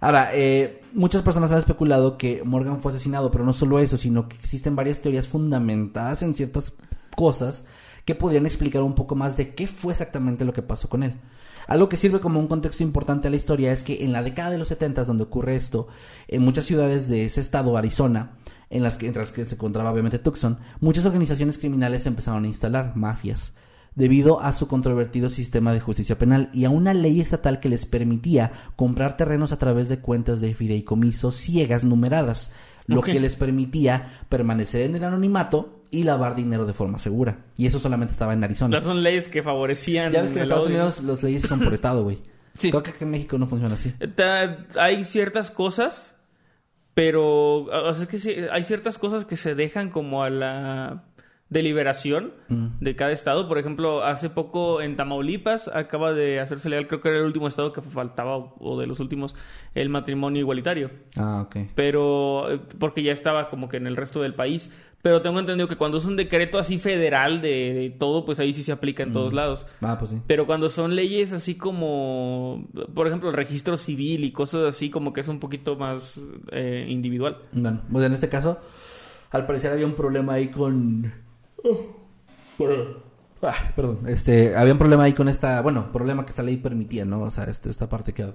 Ahora, 0.00 0.30
eh, 0.34 0.80
muchas 0.92 1.22
personas 1.22 1.52
han 1.52 1.58
especulado 1.58 2.18
que 2.18 2.42
Morgan 2.42 2.80
fue 2.80 2.90
asesinado, 2.90 3.30
pero 3.30 3.44
no 3.44 3.52
solo 3.52 3.78
eso, 3.78 3.96
sino 3.96 4.28
que 4.28 4.34
existen 4.34 4.74
varias 4.74 5.00
teorías 5.00 5.28
fundamentadas 5.28 6.24
en 6.24 6.34
ciertas 6.34 6.72
cosas 7.14 7.64
que 8.04 8.16
podrían 8.16 8.44
explicar 8.44 8.82
un 8.82 8.96
poco 8.96 9.14
más 9.14 9.36
de 9.36 9.54
qué 9.54 9.68
fue 9.68 9.92
exactamente 9.92 10.44
lo 10.44 10.52
que 10.52 10.62
pasó 10.62 10.88
con 10.88 11.04
él. 11.04 11.14
Algo 11.66 11.88
que 11.88 11.96
sirve 11.96 12.20
como 12.20 12.40
un 12.40 12.48
contexto 12.48 12.82
importante 12.82 13.28
a 13.28 13.30
la 13.30 13.36
historia 13.36 13.72
es 13.72 13.82
que 13.82 14.04
en 14.04 14.12
la 14.12 14.22
década 14.22 14.50
de 14.50 14.58
los 14.58 14.68
70 14.68 15.04
donde 15.04 15.24
ocurre 15.24 15.56
esto, 15.56 15.88
en 16.28 16.42
muchas 16.42 16.66
ciudades 16.66 17.08
de 17.08 17.24
ese 17.24 17.40
estado, 17.40 17.76
Arizona, 17.76 18.36
en 18.70 18.82
las 18.82 18.98
que, 18.98 19.06
entre 19.06 19.22
las 19.22 19.32
que 19.32 19.44
se 19.44 19.54
encontraba 19.54 19.90
obviamente 19.90 20.18
Tucson, 20.18 20.58
muchas 20.80 21.06
organizaciones 21.06 21.58
criminales 21.58 22.06
empezaron 22.06 22.44
a 22.44 22.48
instalar 22.48 22.96
mafias 22.96 23.54
debido 23.94 24.40
a 24.40 24.52
su 24.52 24.66
controvertido 24.66 25.30
sistema 25.30 25.72
de 25.72 25.80
justicia 25.80 26.18
penal 26.18 26.50
y 26.52 26.64
a 26.64 26.70
una 26.70 26.94
ley 26.94 27.20
estatal 27.20 27.60
que 27.60 27.68
les 27.68 27.86
permitía 27.86 28.52
comprar 28.76 29.16
terrenos 29.16 29.52
a 29.52 29.58
través 29.58 29.88
de 29.88 30.00
cuentas 30.00 30.40
de 30.40 30.54
fideicomiso 30.54 31.30
ciegas 31.30 31.84
numeradas, 31.84 32.50
lo 32.86 33.02
que 33.02 33.20
les 33.20 33.36
permitía 33.36 34.24
permanecer 34.28 34.82
en 34.82 34.96
el 34.96 35.04
anonimato 35.04 35.83
y 35.94 36.02
lavar 36.04 36.34
dinero 36.34 36.66
de 36.66 36.72
forma 36.74 36.98
segura. 36.98 37.38
Y 37.56 37.66
eso 37.66 37.78
solamente 37.78 38.12
estaba 38.12 38.32
en 38.32 38.42
Arizona. 38.44 38.76
Las 38.76 38.84
son 38.84 39.02
leyes 39.02 39.28
que 39.28 39.42
favorecían. 39.42 40.12
Ya 40.12 40.22
ves 40.22 40.30
que 40.32 40.38
en 40.38 40.42
Estados. 40.44 40.66
Unidos 40.66 41.02
las 41.02 41.22
leyes 41.22 41.42
son 41.42 41.60
por 41.60 41.72
estado, 41.74 42.02
güey. 42.02 42.18
Sí. 42.58 42.70
Creo 42.70 42.82
que 42.82 42.90
aquí 42.90 43.04
en 43.04 43.10
México 43.10 43.36
no 43.38 43.46
funciona 43.46 43.74
así. 43.74 43.90
Ta- 44.14 44.58
Hay 44.78 45.04
ciertas 45.04 45.50
cosas, 45.50 46.16
pero 46.94 47.64
o 47.64 47.94
sea, 47.94 48.02
es 48.04 48.08
que 48.08 48.18
sí, 48.18 48.34
hay 48.52 48.64
ciertas 48.64 48.98
cosas 48.98 49.24
que 49.24 49.36
se 49.36 49.54
dejan 49.54 49.90
como 49.90 50.22
a 50.22 50.30
la 50.30 51.04
deliberación 51.50 52.32
Mm. 52.48 52.66
de 52.80 52.96
cada 52.96 53.12
estado. 53.12 53.48
Por 53.48 53.58
ejemplo, 53.58 54.02
hace 54.04 54.30
poco 54.30 54.80
en 54.80 54.96
Tamaulipas 54.96 55.68
acaba 55.68 56.12
de 56.12 56.40
hacerse 56.40 56.68
legal, 56.68 56.86
creo 56.88 57.00
que 57.00 57.08
era 57.08 57.18
el 57.18 57.24
último 57.24 57.48
estado 57.48 57.72
que 57.72 57.82
faltaba 57.82 58.36
o- 58.36 58.54
o 58.60 58.80
de 58.80 58.86
los 58.86 58.98
últimos, 59.00 59.34
el 59.74 59.88
matrimonio 59.88 60.40
igualitario. 60.40 60.90
Ah, 61.16 61.42
ok. 61.46 61.56
Pero 61.74 62.50
eh, 62.52 62.60
porque 62.78 63.02
ya 63.02 63.12
estaba 63.12 63.50
como 63.50 63.68
que 63.68 63.76
en 63.76 63.86
el 63.86 63.96
resto 63.96 64.22
del 64.22 64.34
país. 64.34 64.70
Pero 65.04 65.20
tengo 65.20 65.38
entendido 65.38 65.68
que 65.68 65.76
cuando 65.76 65.98
es 65.98 66.06
un 66.06 66.16
decreto 66.16 66.58
así 66.58 66.78
federal 66.78 67.42
de, 67.42 67.74
de 67.74 67.90
todo, 67.90 68.24
pues 68.24 68.38
ahí 68.38 68.54
sí 68.54 68.62
se 68.62 68.72
aplica 68.72 69.02
en 69.02 69.12
todos 69.12 69.34
lados. 69.34 69.66
Ah, 69.82 69.98
pues 69.98 70.12
sí. 70.12 70.22
Pero 70.26 70.46
cuando 70.46 70.70
son 70.70 70.96
leyes 70.96 71.34
así 71.34 71.56
como, 71.56 72.66
por 72.94 73.06
ejemplo, 73.06 73.28
el 73.28 73.36
registro 73.36 73.76
civil 73.76 74.24
y 74.24 74.32
cosas 74.32 74.62
así, 74.62 74.88
como 74.88 75.12
que 75.12 75.20
es 75.20 75.28
un 75.28 75.40
poquito 75.40 75.76
más 75.76 76.22
eh, 76.52 76.86
individual. 76.88 77.36
Bueno, 77.52 77.82
pues 77.92 78.06
en 78.06 78.14
este 78.14 78.30
caso, 78.30 78.58
al 79.30 79.44
parecer 79.44 79.72
había 79.72 79.84
un 79.84 79.92
problema 79.92 80.32
ahí 80.32 80.48
con. 80.48 81.12
Ah, 83.46 83.72
perdón. 83.76 84.00
Este, 84.06 84.56
había 84.56 84.72
un 84.72 84.78
problema 84.78 85.04
ahí 85.04 85.12
con 85.12 85.28
esta, 85.28 85.60
bueno, 85.62 85.92
problema 85.92 86.24
que 86.24 86.30
esta 86.30 86.42
ley 86.42 86.56
permitía, 86.56 87.04
¿no? 87.04 87.22
O 87.22 87.30
sea, 87.30 87.44
este, 87.44 87.70
esta 87.70 87.88
parte 87.88 88.12
que... 88.12 88.26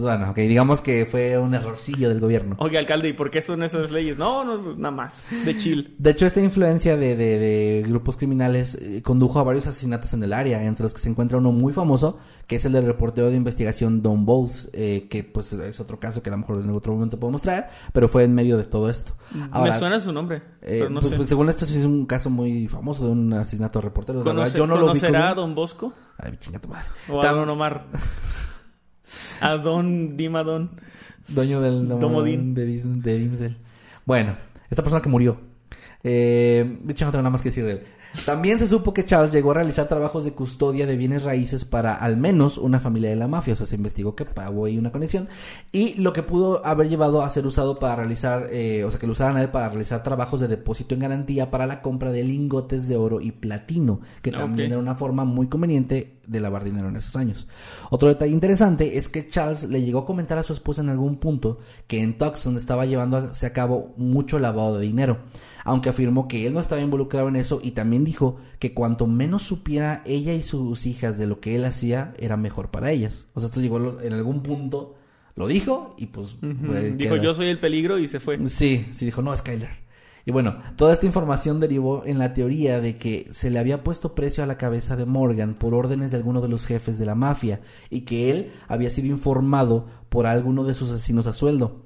Bueno, 0.00 0.30
ok, 0.30 0.36
digamos 0.36 0.80
que 0.80 1.06
fue 1.06 1.38
un 1.38 1.54
errorcillo 1.54 2.08
del 2.08 2.20
gobierno. 2.20 2.56
Oye, 2.58 2.78
alcalde, 2.78 3.08
¿y 3.08 3.12
por 3.12 3.30
qué 3.30 3.42
son 3.42 3.62
esas 3.62 3.90
leyes? 3.90 4.18
No, 4.18 4.44
no, 4.44 4.74
nada 4.76 4.90
más, 4.94 5.28
de 5.44 5.56
chill. 5.58 5.94
De 5.98 6.10
hecho, 6.10 6.26
esta 6.26 6.40
influencia 6.40 6.96
de, 6.96 7.16
de- 7.16 7.38
de 7.38 7.84
grupos 7.86 8.16
criminales 8.16 8.74
eh, 8.80 9.02
condujo 9.02 9.38
a 9.38 9.44
varios 9.44 9.66
asesinatos 9.66 10.12
en 10.14 10.22
el 10.22 10.32
área, 10.32 10.62
entre 10.64 10.84
los 10.84 10.94
que 10.94 11.00
se 11.00 11.08
encuentra 11.08 11.38
uno 11.38 11.52
muy 11.52 11.72
famoso, 11.72 12.18
que 12.46 12.56
es 12.56 12.64
el 12.64 12.72
del 12.72 12.86
reportero 12.86 13.30
de 13.30 13.36
investigación 13.36 14.02
Don 14.02 14.24
Bowles, 14.24 14.70
eh, 14.72 15.06
que 15.10 15.24
pues 15.24 15.52
es 15.52 15.80
otro 15.80 15.98
caso 15.98 16.22
que 16.22 16.30
a 16.30 16.32
lo 16.32 16.38
mejor 16.38 16.60
en 16.62 16.70
otro 16.70 16.92
momento 16.92 17.18
podemos 17.18 17.42
traer, 17.42 17.66
pero 17.92 18.08
fue 18.08 18.24
en 18.24 18.34
medio 18.34 18.56
de 18.58 18.64
todo 18.64 18.88
esto. 18.90 19.14
Ahora, 19.50 19.72
Me 19.72 19.78
suena 19.78 20.00
su 20.00 20.12
nombre, 20.12 20.38
eh, 20.62 20.78
pero 20.80 20.90
no 20.90 21.00
pues, 21.00 21.10
sé. 21.10 21.16
pues, 21.16 21.28
según 21.28 21.48
esto 21.48 21.66
sí 21.66 21.78
es 21.78 21.84
un 21.84 22.06
caso 22.06 22.30
muy 22.30 22.68
famoso 22.68 23.04
de 23.06 23.10
un 23.10 23.32
asesinato 23.46 23.80
reporteros. 23.80 24.24
La 24.24 24.32
verdad, 24.32 24.54
yo 24.54 24.66
no 24.66 24.76
lo 24.76 24.86
ubico 24.86 25.00
¿Conocerá 25.00 25.30
a. 25.30 25.34
Don 25.34 25.54
Bosco? 25.54 25.92
Ay, 26.18 26.36
chinga 26.38 26.58
tu 26.58 26.68
madre. 26.68 26.88
¿O 27.08 27.22
a 27.22 27.32
Don 27.32 27.48
Omar? 27.48 27.86
a 29.40 29.56
Don 29.56 30.16
Dimadón. 30.16 30.80
Dueño 31.28 31.60
del 31.60 31.88
Domodín. 31.88 32.54
de, 32.54 32.66
de 32.66 33.18
Dimsdale. 33.18 33.56
Bueno, 34.04 34.36
esta 34.70 34.82
persona 34.82 35.02
que 35.02 35.08
murió. 35.08 35.40
Eh, 36.04 36.78
de 36.82 36.92
hecho, 36.92 37.04
no 37.04 37.10
tengo 37.10 37.22
nada 37.22 37.30
más 37.30 37.42
que 37.42 37.48
decir 37.48 37.64
de 37.64 37.72
él. 37.72 37.86
También 38.24 38.58
se 38.58 38.66
supo 38.66 38.94
que 38.94 39.04
Charles 39.04 39.32
llegó 39.32 39.50
a 39.50 39.54
realizar 39.54 39.88
trabajos 39.88 40.24
de 40.24 40.32
custodia 40.32 40.86
de 40.86 40.96
bienes 40.96 41.22
raíces 41.22 41.64
para 41.64 41.94
al 41.94 42.16
menos 42.16 42.58
una 42.58 42.80
familia 42.80 43.10
de 43.10 43.16
la 43.16 43.28
mafia. 43.28 43.52
O 43.52 43.56
sea, 43.56 43.66
se 43.66 43.76
investigó 43.76 44.14
que 44.14 44.26
hubo 44.50 44.64
ahí 44.64 44.78
una 44.78 44.92
conexión. 44.92 45.28
Y 45.72 45.94
lo 45.94 46.12
que 46.12 46.22
pudo 46.22 46.64
haber 46.64 46.88
llevado 46.88 47.22
a 47.22 47.30
ser 47.30 47.46
usado 47.46 47.78
para 47.78 47.96
realizar, 47.96 48.48
eh, 48.50 48.84
o 48.84 48.90
sea, 48.90 48.98
que 48.98 49.06
lo 49.06 49.12
usaran 49.12 49.36
a 49.36 49.42
él 49.42 49.50
para 49.50 49.68
realizar 49.68 50.02
trabajos 50.02 50.40
de 50.40 50.48
depósito 50.48 50.94
en 50.94 51.00
garantía 51.00 51.50
para 51.50 51.66
la 51.66 51.82
compra 51.82 52.12
de 52.12 52.24
lingotes 52.24 52.88
de 52.88 52.96
oro 52.96 53.20
y 53.20 53.32
platino, 53.32 54.00
que 54.22 54.32
también 54.32 54.72
era 54.72 54.80
una 54.80 54.94
forma 54.94 55.24
muy 55.24 55.48
conveniente 55.48 56.16
de 56.26 56.40
lavar 56.40 56.64
dinero 56.64 56.88
en 56.88 56.96
esos 56.96 57.16
años. 57.16 57.46
Otro 57.90 58.08
detalle 58.08 58.32
interesante 58.32 58.98
es 58.98 59.08
que 59.08 59.26
Charles 59.26 59.64
le 59.64 59.82
llegó 59.82 60.00
a 60.00 60.06
comentar 60.06 60.38
a 60.38 60.42
su 60.42 60.52
esposa 60.52 60.82
en 60.82 60.90
algún 60.90 61.16
punto 61.16 61.58
que 61.86 62.02
en 62.02 62.18
Tucson 62.18 62.56
estaba 62.56 62.86
llevándose 62.86 63.46
a 63.46 63.52
cabo 63.52 63.94
mucho 63.96 64.38
lavado 64.38 64.78
de 64.78 64.86
dinero, 64.86 65.18
aunque 65.66 65.90
afirmó 65.90 66.28
que 66.28 66.46
él 66.46 66.54
no 66.54 66.60
estaba 66.60 66.80
involucrado 66.80 67.28
en 67.28 67.36
eso 67.36 67.60
y 67.62 67.72
también 67.72 68.04
dijo 68.04 68.36
que 68.58 68.72
cuanto 68.72 69.06
menos 69.06 69.42
supiera 69.42 70.02
ella 70.06 70.32
y 70.32 70.42
sus 70.42 70.86
hijas 70.86 71.18
de 71.18 71.26
lo 71.26 71.40
que 71.40 71.56
él 71.56 71.64
hacía, 71.66 72.14
era 72.18 72.36
mejor 72.36 72.70
para 72.70 72.90
ellas. 72.92 73.26
O 73.34 73.40
sea, 73.40 73.48
esto 73.48 73.60
llegó 73.60 74.00
en 74.00 74.12
algún 74.14 74.42
punto, 74.42 74.94
lo 75.34 75.46
dijo 75.46 75.94
y 75.98 76.06
pues... 76.06 76.36
Dijo, 76.40 77.14
queda- 77.16 77.22
yo 77.22 77.34
soy 77.34 77.48
el 77.48 77.58
peligro 77.58 77.98
y 77.98 78.08
se 78.08 78.20
fue. 78.20 78.38
Sí, 78.48 78.86
sí, 78.92 79.04
dijo, 79.04 79.20
no, 79.22 79.36
Skyler. 79.36 79.84
Y 80.28 80.32
bueno, 80.32 80.56
toda 80.76 80.92
esta 80.92 81.06
información 81.06 81.60
derivó 81.60 82.04
en 82.04 82.18
la 82.18 82.34
teoría 82.34 82.80
de 82.80 82.96
que 82.98 83.26
se 83.30 83.48
le 83.48 83.60
había 83.60 83.84
puesto 83.84 84.16
precio 84.16 84.42
a 84.42 84.46
la 84.46 84.58
cabeza 84.58 84.96
de 84.96 85.04
Morgan 85.04 85.54
por 85.54 85.72
órdenes 85.72 86.10
de 86.10 86.16
alguno 86.16 86.40
de 86.40 86.48
los 86.48 86.66
jefes 86.66 86.98
de 86.98 87.06
la 87.06 87.14
mafia 87.14 87.60
y 87.90 88.00
que 88.00 88.30
él 88.32 88.50
había 88.66 88.90
sido 88.90 89.06
informado 89.06 89.86
por 90.08 90.26
alguno 90.26 90.64
de 90.64 90.74
sus 90.74 90.90
asesinos 90.90 91.28
a 91.28 91.32
sueldo. 91.32 91.85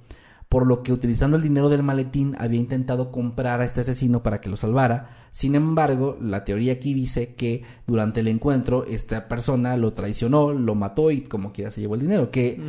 Por 0.50 0.66
lo 0.66 0.82
que 0.82 0.92
utilizando 0.92 1.36
el 1.38 1.42
dinero 1.44 1.68
del 1.70 1.82
maletín 1.84 2.34
había 2.38 2.60
intentado 2.60 3.10
comprar 3.10 3.60
a 3.60 3.64
este 3.64 3.80
asesino 3.82 4.22
para 4.22 4.40
que 4.42 4.50
lo 4.50 4.56
salvara. 4.58 5.28
Sin 5.30 5.54
embargo, 5.54 6.18
la 6.20 6.44
teoría 6.44 6.72
aquí 6.72 6.92
dice 6.92 7.34
que 7.36 7.62
durante 7.86 8.18
el 8.20 8.26
encuentro 8.28 8.84
esta 8.84 9.28
persona 9.28 9.76
lo 9.78 9.92
traicionó, 9.92 10.52
lo 10.52 10.74
mató 10.74 11.12
y 11.12 11.20
como 11.22 11.52
quiera 11.52 11.70
se 11.70 11.80
llevó 11.80 11.94
el 11.94 12.00
dinero. 12.02 12.30
Que, 12.32 12.60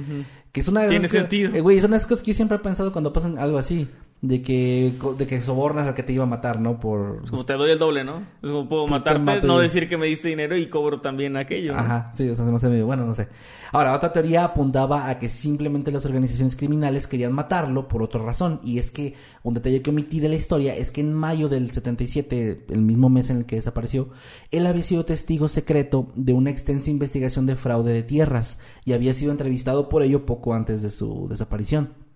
que 0.52 0.62
es 0.62 0.68
una 0.68 0.82
de 0.84 0.90
Tiene 0.90 1.06
esas 1.08 1.12
que- 1.12 1.20
sentido. 1.22 1.56
eh, 1.56 1.62
güey, 1.62 1.80
son 1.82 1.90
las 1.91 2.06
cosas 2.06 2.24
que 2.24 2.32
yo 2.32 2.36
siempre 2.36 2.58
he 2.58 2.60
pensado 2.62 2.91
cuando 2.91 3.12
pasan 3.12 3.40
algo 3.40 3.58
así. 3.58 3.88
De 4.22 4.43
que, 4.43 4.93
de 5.18 5.26
que 5.26 5.41
sobornas 5.41 5.88
al 5.88 5.95
que 5.95 6.03
te 6.03 6.14
iba 6.14 6.26
a 6.26 6.27
matar, 6.27 6.60
¿no? 6.60 6.80
Por... 6.80 7.27
Como 7.27 7.43
te 7.43 7.53
doy 7.53 7.72
el 7.72 7.80
doble, 7.80 8.03
¿no? 8.03 8.22
Es 8.43 8.52
como 8.52 8.69
puedo 8.69 8.85
Pues 8.85 9.03
te 9.03 9.18
matarte, 9.18 9.48
no 9.48 9.57
decir 9.57 9.89
que 9.89 9.98
me 9.98 10.06
diste 10.06 10.27
dinero 10.27 10.56
y 10.56 10.69
cobro 10.69 11.02
también 11.02 11.38
aquello. 11.38 11.73
¿no? 11.73 11.80
Ajá, 11.80 12.11
sí, 12.14 12.30
o 12.30 12.35
sea, 12.35 12.45
se 12.45 12.52
me 12.52 12.57
hace 12.57 12.69
medio, 12.69 12.85
bueno, 12.85 13.03
no 13.03 13.15
sé. 13.15 13.27
Ahora, 13.72 13.95
otra 13.95 14.14
teoría 14.14 14.43
apuntaba 14.43 15.10
a 15.10 15.18
que 15.18 15.27
simplemente 15.27 15.91
las 15.91 16.06
organizaciones 16.06 16.56
criminales 16.56 17.07
querían 17.07 17.34
matarlo 17.34 17.88
por 17.88 18.03
otra 18.03 18.22
razón, 18.22 18.60
y 18.64 18.77
es 18.77 18.91
que 18.91 19.15
un 19.41 19.56
detalle 19.56 19.81
que 19.81 19.89
omití 19.89 20.19
de 20.19 20.30
la 20.30 20.35
historia 20.35 20.76
es 20.76 20.91
que 20.91 21.02
en 21.02 21.14
mayo 21.14 21.49
del 21.49 21.72
77, 21.72 22.65
el 22.69 22.81
mismo 22.84 23.10
mes 23.10 23.31
en 23.31 23.38
el 23.38 23.45
que 23.45 23.56
desapareció, 23.56 24.10
él 24.52 24.68
había 24.68 24.84
sido 24.84 25.03
testigo 25.03 25.48
secreto 25.48 26.11
de 26.15 26.34
una 26.34 26.52
extensa 26.52 26.91
investigación 26.91 27.48
de 27.48 27.56
fraude 27.56 27.91
de 27.91 28.03
tierras, 28.03 28.60
y 28.85 28.93
había 28.93 29.15
sido 29.15 29.31
entrevistado 29.31 29.89
por 29.89 30.03
ello 30.03 30.27
poco 30.27 30.53
antes 30.53 30.84
de 30.84 30.91
su 30.91 31.27
desaparición. 31.27 32.11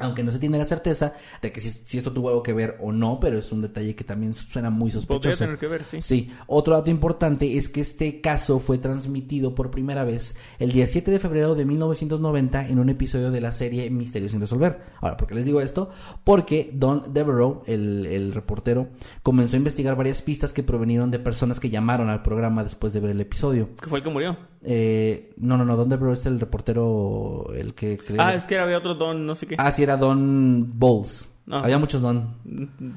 Aunque 0.00 0.22
no 0.22 0.32
se 0.32 0.38
tiene 0.38 0.58
la 0.58 0.64
certeza 0.64 1.14
de 1.40 1.52
que 1.52 1.60
si, 1.60 1.70
si 1.70 1.98
esto 1.98 2.12
tuvo 2.12 2.28
algo 2.28 2.42
que 2.42 2.52
ver 2.52 2.76
o 2.80 2.92
no, 2.92 3.18
pero 3.20 3.38
es 3.38 3.52
un 3.52 3.62
detalle 3.62 3.94
que 3.94 4.04
también 4.04 4.34
suena 4.34 4.70
muy 4.70 4.90
sospechoso. 4.90 5.20
Podría 5.20 5.36
tener 5.36 5.58
que 5.58 5.66
ver, 5.66 5.84
sí. 5.84 6.02
Sí, 6.02 6.32
otro 6.46 6.74
dato 6.74 6.90
importante 6.90 7.56
es 7.56 7.68
que 7.68 7.80
este 7.80 8.20
caso 8.20 8.58
fue 8.58 8.78
transmitido 8.78 9.54
por 9.54 9.70
primera 9.70 10.04
vez 10.04 10.36
el 10.58 10.72
día 10.72 10.86
7 10.86 11.10
de 11.10 11.18
febrero 11.18 11.54
de 11.54 11.64
1990 11.64 12.68
en 12.68 12.78
un 12.78 12.88
episodio 12.88 13.30
de 13.30 13.40
la 13.40 13.52
serie 13.52 13.90
Misterios 13.90 14.32
sin 14.32 14.40
resolver. 14.40 14.80
Ahora, 15.00 15.16
¿por 15.16 15.28
qué 15.28 15.34
les 15.34 15.44
digo 15.44 15.60
esto? 15.60 15.90
Porque 16.24 16.70
Don 16.72 17.12
Devereaux, 17.12 17.62
el, 17.66 18.06
el 18.06 18.32
reportero, 18.32 18.88
comenzó 19.22 19.56
a 19.56 19.58
investigar 19.58 19.96
varias 19.96 20.22
pistas 20.22 20.52
que 20.52 20.62
provenieron 20.62 21.10
de 21.10 21.18
personas 21.18 21.60
que 21.60 21.70
llamaron 21.70 22.08
al 22.08 22.22
programa 22.22 22.62
después 22.62 22.92
de 22.92 23.00
ver 23.00 23.10
el 23.10 23.20
episodio. 23.20 23.70
Que 23.80 23.88
fue 23.88 23.98
el 23.98 24.04
que 24.04 24.10
murió. 24.10 24.36
Eh, 24.62 25.32
no, 25.38 25.56
no, 25.56 25.64
no, 25.64 25.76
Don 25.76 25.88
Devereaux 25.88 26.18
es 26.18 26.26
el 26.26 26.38
reportero, 26.38 27.50
el 27.54 27.74
que 27.74 27.96
creo... 27.96 28.20
Ah, 28.20 28.34
es 28.34 28.44
que 28.44 28.58
había 28.58 28.78
otro 28.78 28.94
don, 28.94 29.24
no 29.24 29.34
sé 29.34 29.46
qué. 29.46 29.56
Ah, 29.58 29.70
sí, 29.70 29.82
era 29.82 29.96
Don 29.96 30.78
Bowles. 30.78 31.28
No. 31.46 31.56
Había 31.56 31.78
muchos 31.78 32.00
Don. 32.00 32.34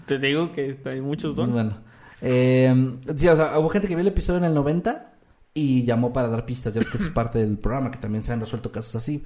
Te 0.06 0.20
digo 0.20 0.52
que 0.52 0.78
hay 0.86 1.02
muchos 1.02 1.36
don. 1.36 1.52
Bueno. 1.52 1.78
Eh, 2.22 2.74
sí, 3.16 3.28
o 3.28 3.36
sea, 3.36 3.58
hubo 3.58 3.70
gente 3.70 3.88
que 3.88 3.96
vio 3.96 4.02
el 4.02 4.08
episodio 4.08 4.38
en 4.38 4.44
el 4.46 4.54
90 4.54 5.14
y 5.54 5.84
llamó 5.86 6.14
para 6.14 6.28
dar 6.28 6.46
pistas. 6.46 6.74
Ya 6.74 6.80
ves 6.80 6.90
que 6.90 6.98
es 6.98 7.10
parte 7.14 7.40
del 7.40 7.58
programa, 7.58 7.90
que 7.90 7.98
también 7.98 8.24
se 8.24 8.32
han 8.32 8.40
resuelto 8.40 8.72
casos 8.72 8.96
así. 8.96 9.24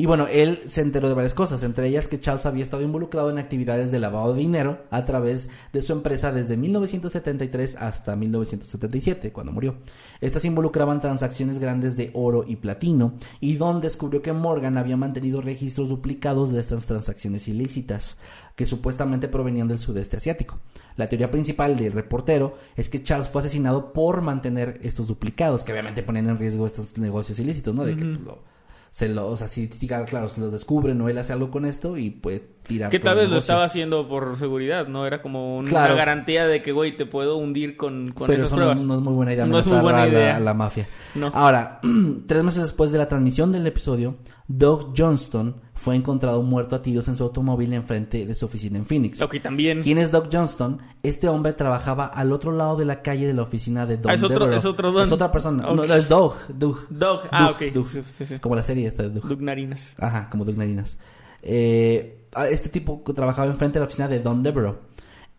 Y 0.00 0.06
bueno, 0.06 0.26
él 0.28 0.62
se 0.64 0.80
enteró 0.80 1.08
de 1.08 1.14
varias 1.14 1.34
cosas, 1.34 1.62
entre 1.62 1.86
ellas 1.86 2.08
que 2.08 2.18
Charles 2.18 2.46
había 2.46 2.62
estado 2.62 2.82
involucrado 2.82 3.28
en 3.30 3.36
actividades 3.36 3.90
de 3.90 3.98
lavado 3.98 4.32
de 4.32 4.40
dinero 4.40 4.78
a 4.90 5.04
través 5.04 5.50
de 5.74 5.82
su 5.82 5.92
empresa 5.92 6.32
desde 6.32 6.56
1973 6.56 7.76
hasta 7.76 8.16
1977, 8.16 9.30
cuando 9.30 9.52
murió. 9.52 9.76
Estas 10.22 10.46
involucraban 10.46 11.02
transacciones 11.02 11.58
grandes 11.58 11.98
de 11.98 12.12
oro 12.14 12.44
y 12.46 12.56
platino, 12.56 13.12
y 13.40 13.56
Don 13.56 13.82
descubrió 13.82 14.22
que 14.22 14.32
Morgan 14.32 14.78
había 14.78 14.96
mantenido 14.96 15.42
registros 15.42 15.90
duplicados 15.90 16.50
de 16.50 16.60
estas 16.60 16.86
transacciones 16.86 17.46
ilícitas, 17.46 18.16
que 18.56 18.64
supuestamente 18.64 19.28
provenían 19.28 19.68
del 19.68 19.78
sudeste 19.78 20.16
asiático. 20.16 20.60
La 20.96 21.10
teoría 21.10 21.30
principal 21.30 21.76
del 21.76 21.92
reportero 21.92 22.54
es 22.74 22.88
que 22.88 23.02
Charles 23.02 23.28
fue 23.28 23.42
asesinado 23.42 23.92
por 23.92 24.22
mantener 24.22 24.80
estos 24.82 25.08
duplicados, 25.08 25.62
que 25.62 25.72
obviamente 25.72 26.02
ponían 26.02 26.30
en 26.30 26.38
riesgo 26.38 26.64
estos 26.64 26.96
negocios 26.96 27.38
ilícitos, 27.38 27.74
¿no? 27.74 27.84
De 27.84 27.96
que 27.96 28.04
pues, 28.06 28.20
lo- 28.22 28.49
se 28.90 29.08
lo, 29.08 29.28
o 29.28 29.36
sea, 29.36 29.46
si, 29.46 29.68
claro, 29.68 30.28
se 30.28 30.40
los 30.40 30.52
descubren 30.52 31.00
o 31.00 31.08
él 31.08 31.16
hace 31.18 31.32
algo 31.32 31.50
con 31.50 31.64
esto 31.64 31.96
y 31.96 32.10
puede 32.10 32.40
tirar. 32.64 32.90
Que 32.90 32.98
tal 32.98 33.16
vez 33.16 33.28
lo 33.30 33.38
estaba 33.38 33.64
haciendo 33.64 34.08
por 34.08 34.36
seguridad, 34.36 34.88
¿no? 34.88 35.06
Era 35.06 35.22
como 35.22 35.58
una 35.58 35.68
Claro. 35.68 35.94
garantía 35.96 36.46
de 36.46 36.60
que, 36.60 36.72
güey, 36.72 36.96
te 36.96 37.06
puedo 37.06 37.36
hundir 37.36 37.76
con, 37.76 38.10
con 38.12 38.26
Pero 38.26 38.42
esas 38.42 38.48
eso 38.48 38.56
no, 38.56 38.62
pruebas. 38.62 38.80
no 38.82 38.94
es 38.94 39.00
muy 39.00 39.12
buena 39.14 39.32
idea. 39.32 39.46
No 39.46 39.58
es 39.58 39.66
muy 39.66 39.78
buena 39.78 40.02
a 40.02 40.06
la- 40.06 40.12
idea. 40.12 40.36
a 40.36 40.40
la 40.40 40.54
mafia. 40.54 40.88
No. 41.14 41.28
Ahora, 41.34 41.80
tres 42.26 42.42
meses 42.42 42.62
después 42.62 42.90
de 42.92 42.98
la 42.98 43.06
transmisión 43.08 43.52
del 43.52 43.66
episodio, 43.66 44.16
Doug 44.48 44.92
Johnston 44.96 45.54
fue 45.80 45.96
encontrado 45.96 46.42
muerto 46.42 46.76
a 46.76 46.82
tiros 46.82 47.08
en 47.08 47.16
su 47.16 47.24
automóvil 47.24 47.72
enfrente 47.72 48.26
de 48.26 48.34
su 48.34 48.44
oficina 48.44 48.76
en 48.76 48.84
Phoenix. 48.84 49.22
Ok, 49.22 49.36
también. 49.40 49.80
¿Quién 49.80 49.96
es 49.96 50.10
Doug 50.12 50.28
Johnston? 50.30 50.78
Este 51.02 51.26
hombre 51.26 51.54
trabajaba 51.54 52.04
al 52.04 52.32
otro 52.32 52.52
lado 52.52 52.76
de 52.76 52.84
la 52.84 53.00
calle 53.00 53.26
de 53.26 53.32
la 53.32 53.40
oficina 53.40 53.86
de 53.86 53.96
Don 53.96 54.10
Ah, 54.10 54.14
es 54.14 54.22
otro- 54.22 54.40
Devereaux. 54.40 54.58
es 54.62 54.66
otro 54.66 54.92
Don. 54.92 55.04
Es 55.06 55.10
otra 55.12 55.32
persona. 55.32 55.62
No, 55.72 55.82
es 55.82 56.06
Doug. 56.06 56.34
Doug. 56.50 56.86
Doug. 56.90 57.20
Ah, 57.30 57.44
Doug, 57.46 57.54
ok. 57.68 57.74
Doug. 57.74 57.88
Sí, 57.88 58.26
sí. 58.26 58.38
Como 58.40 58.56
la 58.56 58.62
serie 58.62 58.86
esta 58.88 59.04
de 59.04 59.08
Doug. 59.08 59.26
Doug 59.26 59.40
Narinas. 59.40 59.94
Ajá, 59.98 60.28
como 60.28 60.44
Doug 60.44 60.58
Narinas. 60.58 60.98
Eh, 61.42 62.26
este 62.50 62.68
tipo 62.68 63.02
trabajaba 63.14 63.48
enfrente 63.50 63.78
de 63.78 63.80
la 63.80 63.86
oficina 63.86 64.06
de 64.06 64.20
Don 64.20 64.42
Devereaux 64.42 64.78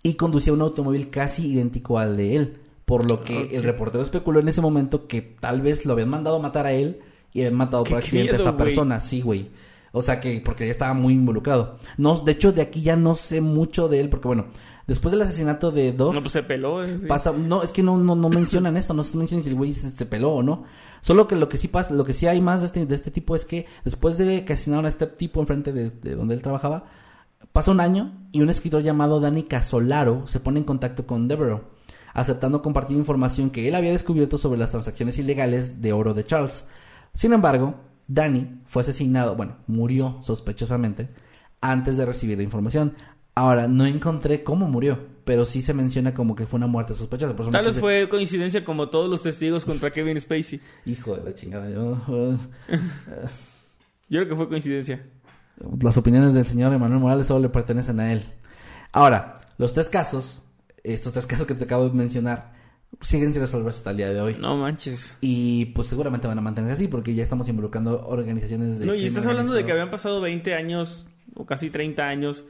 y 0.01 0.15
conducía 0.15 0.53
un 0.53 0.61
automóvil 0.61 1.11
casi 1.11 1.51
idéntico 1.51 1.99
al 1.99 2.17
de 2.17 2.35
él. 2.35 2.57
Por 2.85 3.07
lo 3.09 3.23
que 3.23 3.55
el 3.55 3.61
reportero 3.61 4.03
especuló 4.03 4.39
en 4.39 4.47
ese 4.49 4.59
momento 4.59 5.07
que 5.07 5.21
tal 5.21 5.61
vez 5.61 5.85
lo 5.85 5.93
habían 5.93 6.09
mandado 6.09 6.37
a 6.37 6.39
matar 6.39 6.65
a 6.65 6.71
él 6.73 6.99
y 7.31 7.41
habían 7.41 7.53
matado 7.55 7.83
por 7.83 7.99
accidente 7.99 8.31
a 8.33 8.37
esta 8.37 8.57
persona. 8.57 8.99
Sí, 8.99 9.21
güey. 9.21 9.49
O 9.93 10.01
sea 10.01 10.19
que, 10.21 10.41
porque 10.43 10.65
ya 10.65 10.71
estaba 10.71 10.93
muy 10.93 11.13
involucrado. 11.13 11.77
No, 11.97 12.17
de 12.19 12.31
hecho, 12.31 12.51
de 12.53 12.61
aquí 12.61 12.81
ya 12.81 12.95
no 12.95 13.13
sé 13.15 13.41
mucho 13.41 13.89
de 13.89 13.99
él, 13.99 14.09
porque 14.09 14.27
bueno, 14.27 14.45
después 14.87 15.11
del 15.11 15.21
asesinato 15.21 15.71
de 15.71 15.91
Doug, 15.91 16.13
No, 16.13 16.21
pues 16.21 16.31
se 16.31 16.43
peló. 16.43 16.83
eh, 16.83 16.97
sí. 16.99 17.07
pasa 17.07 17.31
no 17.33 17.61
es 17.63 17.71
que 17.71 17.83
no 17.83 17.97
no, 17.97 18.15
no 18.15 18.29
mencionan 18.29 18.77
eso 18.77 18.93
no 18.93 19.03
se 19.03 19.15
mencionan 19.17 19.43
si 19.43 19.49
el 19.49 19.55
güey 19.55 19.73
se, 19.73 19.91
se 19.91 20.05
peló 20.05 20.31
o 20.33 20.43
no 20.43 20.63
solo 21.01 21.27
que 21.27 21.35
lo 21.35 21.47
que 21.49 21.57
sí 21.57 21.67
pasa 21.67 21.93
lo 21.93 22.03
que 22.03 22.13
sí 22.13 22.25
hay 22.27 22.41
más 22.41 22.59
de 22.61 22.65
este, 22.67 22.85
de 22.85 22.95
este 22.95 23.11
tipo 23.11 23.35
es 23.35 23.45
que 23.45 23.67
después 23.85 24.17
de 24.17 24.43
que 24.43 24.53
asesinaron 24.53 24.85
a 24.85 24.89
este 24.89 25.07
tipo 25.07 25.39
enfrente 25.39 25.71
de, 25.71 25.91
de 25.91 26.15
donde 26.15 26.33
él 26.35 26.41
trabajaba 26.41 26.85
pasa 27.53 27.71
un 27.71 27.79
año 27.79 28.11
y 28.31 28.41
un 28.41 28.49
escritor 28.49 28.81
llamado 28.81 29.19
Danny 29.19 29.43
Casolaro 29.43 30.27
se 30.27 30.39
pone 30.39 30.59
en 30.59 30.65
contacto 30.65 31.05
con 31.05 31.27
Devereaux 31.27 31.63
aceptando 32.13 32.61
compartir 32.61 32.97
información 32.97 33.49
que 33.51 33.67
él 33.67 33.75
había 33.75 33.91
descubierto 33.91 34.37
sobre 34.37 34.59
las 34.59 34.71
transacciones 34.71 35.17
ilegales 35.19 35.81
de 35.81 35.93
oro 35.93 36.13
de 36.13 36.25
Charles 36.25 36.65
sin 37.13 37.33
embargo 37.33 37.75
Danny 38.13 38.61
fue 38.65 38.81
asesinado 38.81 39.35
bueno 39.35 39.57
murió 39.67 40.17
sospechosamente 40.21 41.09
antes 41.61 41.97
de 41.97 42.05
recibir 42.05 42.37
la 42.37 42.43
información 42.43 42.93
Ahora, 43.33 43.69
no 43.69 43.85
encontré 43.85 44.43
cómo 44.43 44.67
murió, 44.67 45.07
pero 45.23 45.45
sí 45.45 45.61
se 45.61 45.73
menciona 45.73 46.13
como 46.13 46.35
que 46.35 46.45
fue 46.45 46.57
una 46.57 46.67
muerte 46.67 46.93
sospechosa. 46.93 47.33
Por 47.33 47.49
Tal 47.49 47.63
vez 47.63 47.79
fue 47.79 48.09
coincidencia 48.09 48.65
como 48.65 48.89
todos 48.89 49.09
los 49.09 49.21
testigos 49.23 49.63
contra 49.63 49.89
Kevin 49.89 50.19
Spacey. 50.19 50.59
Hijo 50.85 51.15
de 51.15 51.23
la 51.23 51.33
chingada. 51.33 51.69
yo- 51.69 51.97
Yo 54.09 54.19
creo 54.19 54.27
que 54.27 54.35
fue 54.35 54.49
coincidencia. 54.49 55.05
las 55.81 55.95
opiniones 55.97 56.33
del 56.33 56.45
señor 56.45 56.73
Emanuel 56.73 56.99
Morales 56.99 57.27
solo 57.27 57.39
le 57.39 57.49
pertenecen 57.49 58.01
a 58.01 58.11
él. 58.11 58.21
Ahora, 58.91 59.35
los 59.57 59.73
tres 59.73 59.87
casos, 59.87 60.43
estos 60.83 61.13
tres 61.13 61.25
casos 61.25 61.47
que 61.47 61.53
te 61.55 61.63
acabo 61.63 61.87
de 61.87 61.95
mencionar, 61.95 62.51
siguen 62.99 63.31
sin 63.33 63.41
resolverse 63.41 63.77
hasta 63.79 63.91
el 63.91 63.97
día 63.97 64.09
de 64.11 64.21
hoy. 64.21 64.35
No 64.39 64.57
manches. 64.57 65.15
Y 65.21 65.65
pues 65.67 65.87
seguramente 65.87 66.27
van 66.27 66.37
a 66.37 66.41
mantenerse 66.41 66.73
así 66.75 66.87
porque 66.87 67.15
ya 67.15 67.23
estamos 67.23 67.47
involucrando 67.47 68.05
organizaciones 68.05 68.79
de... 68.79 68.85
No, 68.85 68.93
y 68.95 69.05
estás 69.05 69.25
hablando 69.27 69.53
de 69.53 69.63
que 69.65 69.71
habían 69.71 69.89
pasado 69.89 70.21
20 70.21 70.53
años 70.55 71.07
o 71.35 71.45
casi 71.45 71.69
30 71.69 72.03
años 72.07 72.43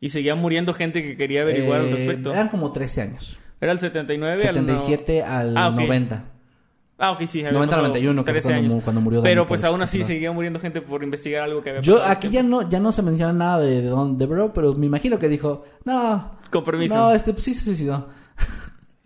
y 0.00 0.10
seguía 0.10 0.34
muriendo 0.34 0.74
gente 0.74 1.02
que 1.02 1.16
quería 1.16 1.42
averiguar 1.42 1.80
al 1.80 1.86
Eh, 1.88 1.92
respecto. 1.96 2.32
Eran 2.32 2.48
como 2.48 2.70
13 2.72 3.02
años. 3.02 3.38
Era 3.60 3.72
el 3.72 3.78
79 3.78 4.40
77 4.40 5.22
al... 5.22 5.48
al 5.48 5.54
no- 5.54 5.60
Ah, 5.60 5.68
ok. 5.70 5.80
90. 5.80 6.24
Ah, 6.98 7.10
ok, 7.10 7.20
sí. 7.26 7.40
había 7.40 7.52
90, 7.52 7.70
pasado 7.70 7.88
91, 7.88 8.24
que 8.24 8.30
fue 8.32 8.40
13 8.40 8.48
cuando 8.48 8.72
años. 8.72 8.84
cuando 8.84 9.00
murió 9.02 9.22
Pero 9.22 9.46
pues 9.46 9.64
aún 9.64 9.82
así 9.82 10.02
seguía 10.04 10.32
muriendo 10.32 10.60
gente 10.60 10.80
por 10.80 11.02
investigar 11.02 11.42
algo 11.42 11.62
que 11.62 11.70
había 11.70 11.82
Yo 11.82 11.96
pasado. 11.98 12.12
aquí 12.12 12.30
ya 12.30 12.42
no 12.42 12.66
ya 12.68 12.80
no 12.80 12.90
se 12.92 13.02
menciona 13.02 13.32
nada 13.34 13.58
de, 13.60 13.82
de 13.82 13.88
Don 13.88 14.16
Devereaux, 14.16 14.52
pero 14.54 14.72
me 14.74 14.86
imagino 14.86 15.18
que 15.18 15.28
dijo, 15.28 15.64
no, 15.84 16.32
Con 16.50 16.64
permiso. 16.64 16.94
no, 16.94 17.12
este 17.12 17.32
pues 17.34 17.44
sí 17.44 17.52
se 17.54 17.64
suicidó. 17.64 18.08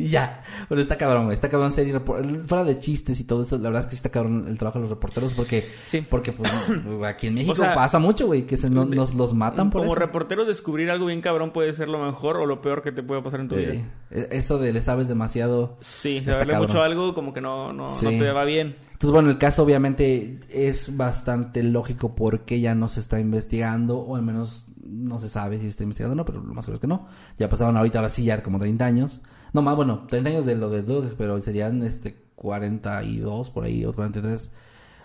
Y 0.02 0.09
ya, 0.09 0.43
pero 0.68 0.81
está 0.81 0.97
cabrón, 0.97 1.24
güey, 1.24 1.35
está 1.35 1.51
cabrón 1.51 1.72
ser 1.72 2.01
fuera 2.47 2.64
de 2.64 2.78
chistes 2.81 3.20
y 3.20 3.24
todo 3.24 3.43
eso, 3.43 3.59
la 3.59 3.64
verdad 3.64 3.81
es 3.82 3.86
que 3.86 3.90
sí 3.93 3.97
está 3.97 4.09
cabrón 4.09 4.47
el 4.48 4.56
trabajo 4.56 4.78
de 4.78 4.82
los 4.85 4.90
reporteros 4.90 5.32
porque 5.35 5.66
Sí. 5.85 6.01
porque 6.09 6.32
pues 6.32 6.51
aquí 7.06 7.27
en 7.27 7.35
México 7.35 7.52
O 7.52 7.55
sea, 7.55 7.74
pasa 7.74 7.98
mucho, 7.98 8.27
güey, 8.27 8.47
que 8.47 8.56
se 8.56 8.70
no- 8.70 8.85
nos 8.86 9.14
los 9.14 9.35
matan 9.35 9.68
por 9.70 9.82
Como 9.82 9.93
eso. 9.93 10.01
reportero 10.01 10.44
descubrir 10.44 10.90
algo 10.90 11.06
bien 11.06 11.20
cabrón 11.20 11.51
puede 11.52 11.74
ser 11.74 11.89
lo 11.89 11.98
mejor 12.05 12.36
o 12.39 12.47
lo 12.47 12.62
peor 12.62 12.82
que 12.82 12.93
te 12.93 13.02
puede 13.02 13.20
pasar 13.22 13.40
en 13.40 13.48
tu 13.48 13.56
vida. 13.56 13.74
Eh, 14.10 14.28
eso 14.32 14.59
de 14.59 14.72
le 14.72 14.81
sabes 14.81 15.06
demasiado. 15.09 15.77
Sí, 15.81 16.22
saberle 16.24 16.56
mucho 16.59 16.82
algo 16.82 17.12
como 17.14 17.32
que 17.35 17.40
no, 17.40 17.72
no, 17.72 17.89
Sí. 17.90 18.06
no 18.06 18.10
te 18.12 18.32
va 18.32 18.44
bien. 18.44 18.77
Entonces, 18.93 19.12
bueno, 19.12 19.31
el 19.31 19.39
caso 19.39 19.62
obviamente 19.62 20.40
es 20.51 20.97
bastante 20.97 21.62
lógico 21.62 22.14
porque 22.14 22.60
ya 22.60 22.74
no 22.74 22.89
se 22.89 23.01
está 23.01 23.18
investigando, 23.20 23.98
o 23.98 24.16
al 24.16 24.22
menos 24.22 24.66
no 24.85 25.18
se 25.18 25.28
sabe 25.28 25.56
si 25.56 25.62
se 25.62 25.68
está 25.68 25.82
investigando 25.85 26.12
o 26.12 26.16
no, 26.16 26.24
pero 26.24 26.40
lo 26.43 26.52
más 26.55 26.64
seguro 26.64 26.74
es 26.77 26.81
que 26.81 26.86
no. 26.86 27.06
Ya 27.39 27.48
pasaron 27.48 27.77
ahorita, 27.77 27.98
ahora 27.98 28.09
sí, 28.10 28.24
ya 28.24 28.43
como 28.43 28.59
30 28.59 28.85
años. 28.85 29.20
No 29.52 29.62
más, 29.62 29.77
bueno, 29.77 30.06
30 30.09 30.31
años 30.31 30.47
de 30.47 30.55
lo 30.55 30.70
de 30.70 30.82
Doug, 30.82 31.14
pero 31.16 31.40
serían 31.40 31.82
este 31.82 32.16
42 32.36 33.51
por 33.51 33.64
ahí, 33.64 33.85
o 33.85 33.93
43 33.93 34.51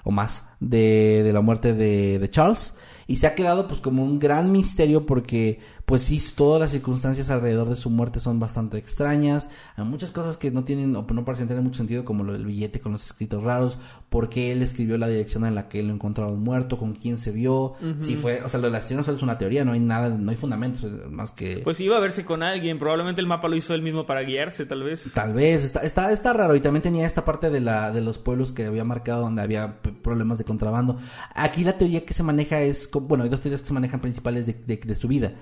o 0.05 0.11
más 0.11 0.45
de, 0.59 1.22
de 1.23 1.34
la 1.34 1.41
muerte 1.41 1.73
de, 1.73 2.19
de 2.19 2.30
Charles. 2.30 2.76
Y 3.07 3.17
se 3.17 3.27
ha 3.27 3.35
quedado 3.35 3.67
pues 3.67 3.81
como 3.81 4.03
un 4.03 4.19
gran 4.19 4.51
misterio 4.51 5.05
porque 5.05 5.59
pues 5.85 6.01
sí, 6.01 6.19
todas 6.35 6.59
las 6.59 6.71
circunstancias 6.71 7.29
alrededor 7.29 7.69
de 7.69 7.75
su 7.75 7.91
muerte 7.91 8.19
son 8.19 8.39
bastante 8.39 8.77
extrañas. 8.77 9.49
Hay 9.75 9.85
muchas 9.85 10.11
cosas 10.11 10.35
que 10.35 10.49
no 10.49 10.63
tienen 10.63 10.95
o 10.95 11.05
no 11.07 11.25
parecen 11.25 11.47
tener 11.47 11.61
mucho 11.61 11.77
sentido 11.77 12.03
como 12.03 12.23
lo 12.23 12.33
del 12.33 12.45
billete 12.45 12.79
con 12.79 12.91
los 12.91 13.05
escritos 13.05 13.43
raros, 13.43 13.77
por 14.09 14.29
qué 14.29 14.51
él 14.51 14.63
escribió 14.63 14.97
la 14.97 15.07
dirección 15.07 15.45
en 15.45 15.53
la 15.53 15.67
que 15.67 15.83
lo 15.83 15.93
encontraron 15.93 16.41
muerto, 16.41 16.79
con 16.79 16.93
quién 16.93 17.17
se 17.17 17.31
vio, 17.31 17.73
si 17.97 18.15
fue, 18.15 18.41
o 18.41 18.49
sea, 18.49 18.59
lo 18.59 18.67
de 18.67 18.71
las 18.71 18.85
escenas 18.85 19.05
solo 19.05 19.17
es 19.17 19.23
una 19.23 19.37
teoría, 19.37 19.63
no 19.63 19.73
hay 19.73 19.79
nada, 19.79 20.09
no 20.09 20.31
hay 20.31 20.37
fundamentos 20.37 20.83
más 21.09 21.31
que... 21.31 21.61
Pues 21.63 21.79
iba 21.79 21.97
a 21.97 21.99
verse 21.99 22.25
con 22.25 22.41
alguien, 22.41 22.79
probablemente 22.79 23.21
el 23.21 23.27
mapa 23.27 23.47
lo 23.47 23.55
hizo 23.55 23.75
él 23.75 23.83
mismo 23.83 24.07
para 24.07 24.21
guiarse, 24.21 24.65
tal 24.65 24.81
vez. 24.81 25.11
Tal 25.13 25.33
vez, 25.33 25.63
está, 25.63 25.81
está, 25.81 26.11
está 26.11 26.33
raro. 26.33 26.55
Y 26.55 26.61
también 26.61 26.81
tenía 26.81 27.05
esta 27.05 27.23
parte 27.23 27.51
de 27.51 27.59
la, 27.59 27.91
de 27.91 28.01
los 28.01 28.17
pueblos 28.17 28.53
que 28.53 28.65
había 28.65 28.83
marcado 28.83 29.21
donde 29.21 29.43
había 29.43 29.81
problemas 29.81 30.39
de 30.39 30.45
contrabando. 30.45 30.97
Aquí 31.35 31.63
la 31.63 31.77
teoría 31.77 32.05
que 32.05 32.13
se 32.13 32.23
maneja 32.23 32.61
es, 32.61 32.89
bueno, 32.91 33.23
hay 33.23 33.29
dos 33.29 33.41
teorías 33.41 33.61
que 33.61 33.67
se 33.67 33.73
manejan 33.73 33.99
principales 33.99 34.47
de, 34.47 34.53
de, 34.53 34.77
de 34.77 34.95
su 34.95 35.07
vida. 35.07 35.33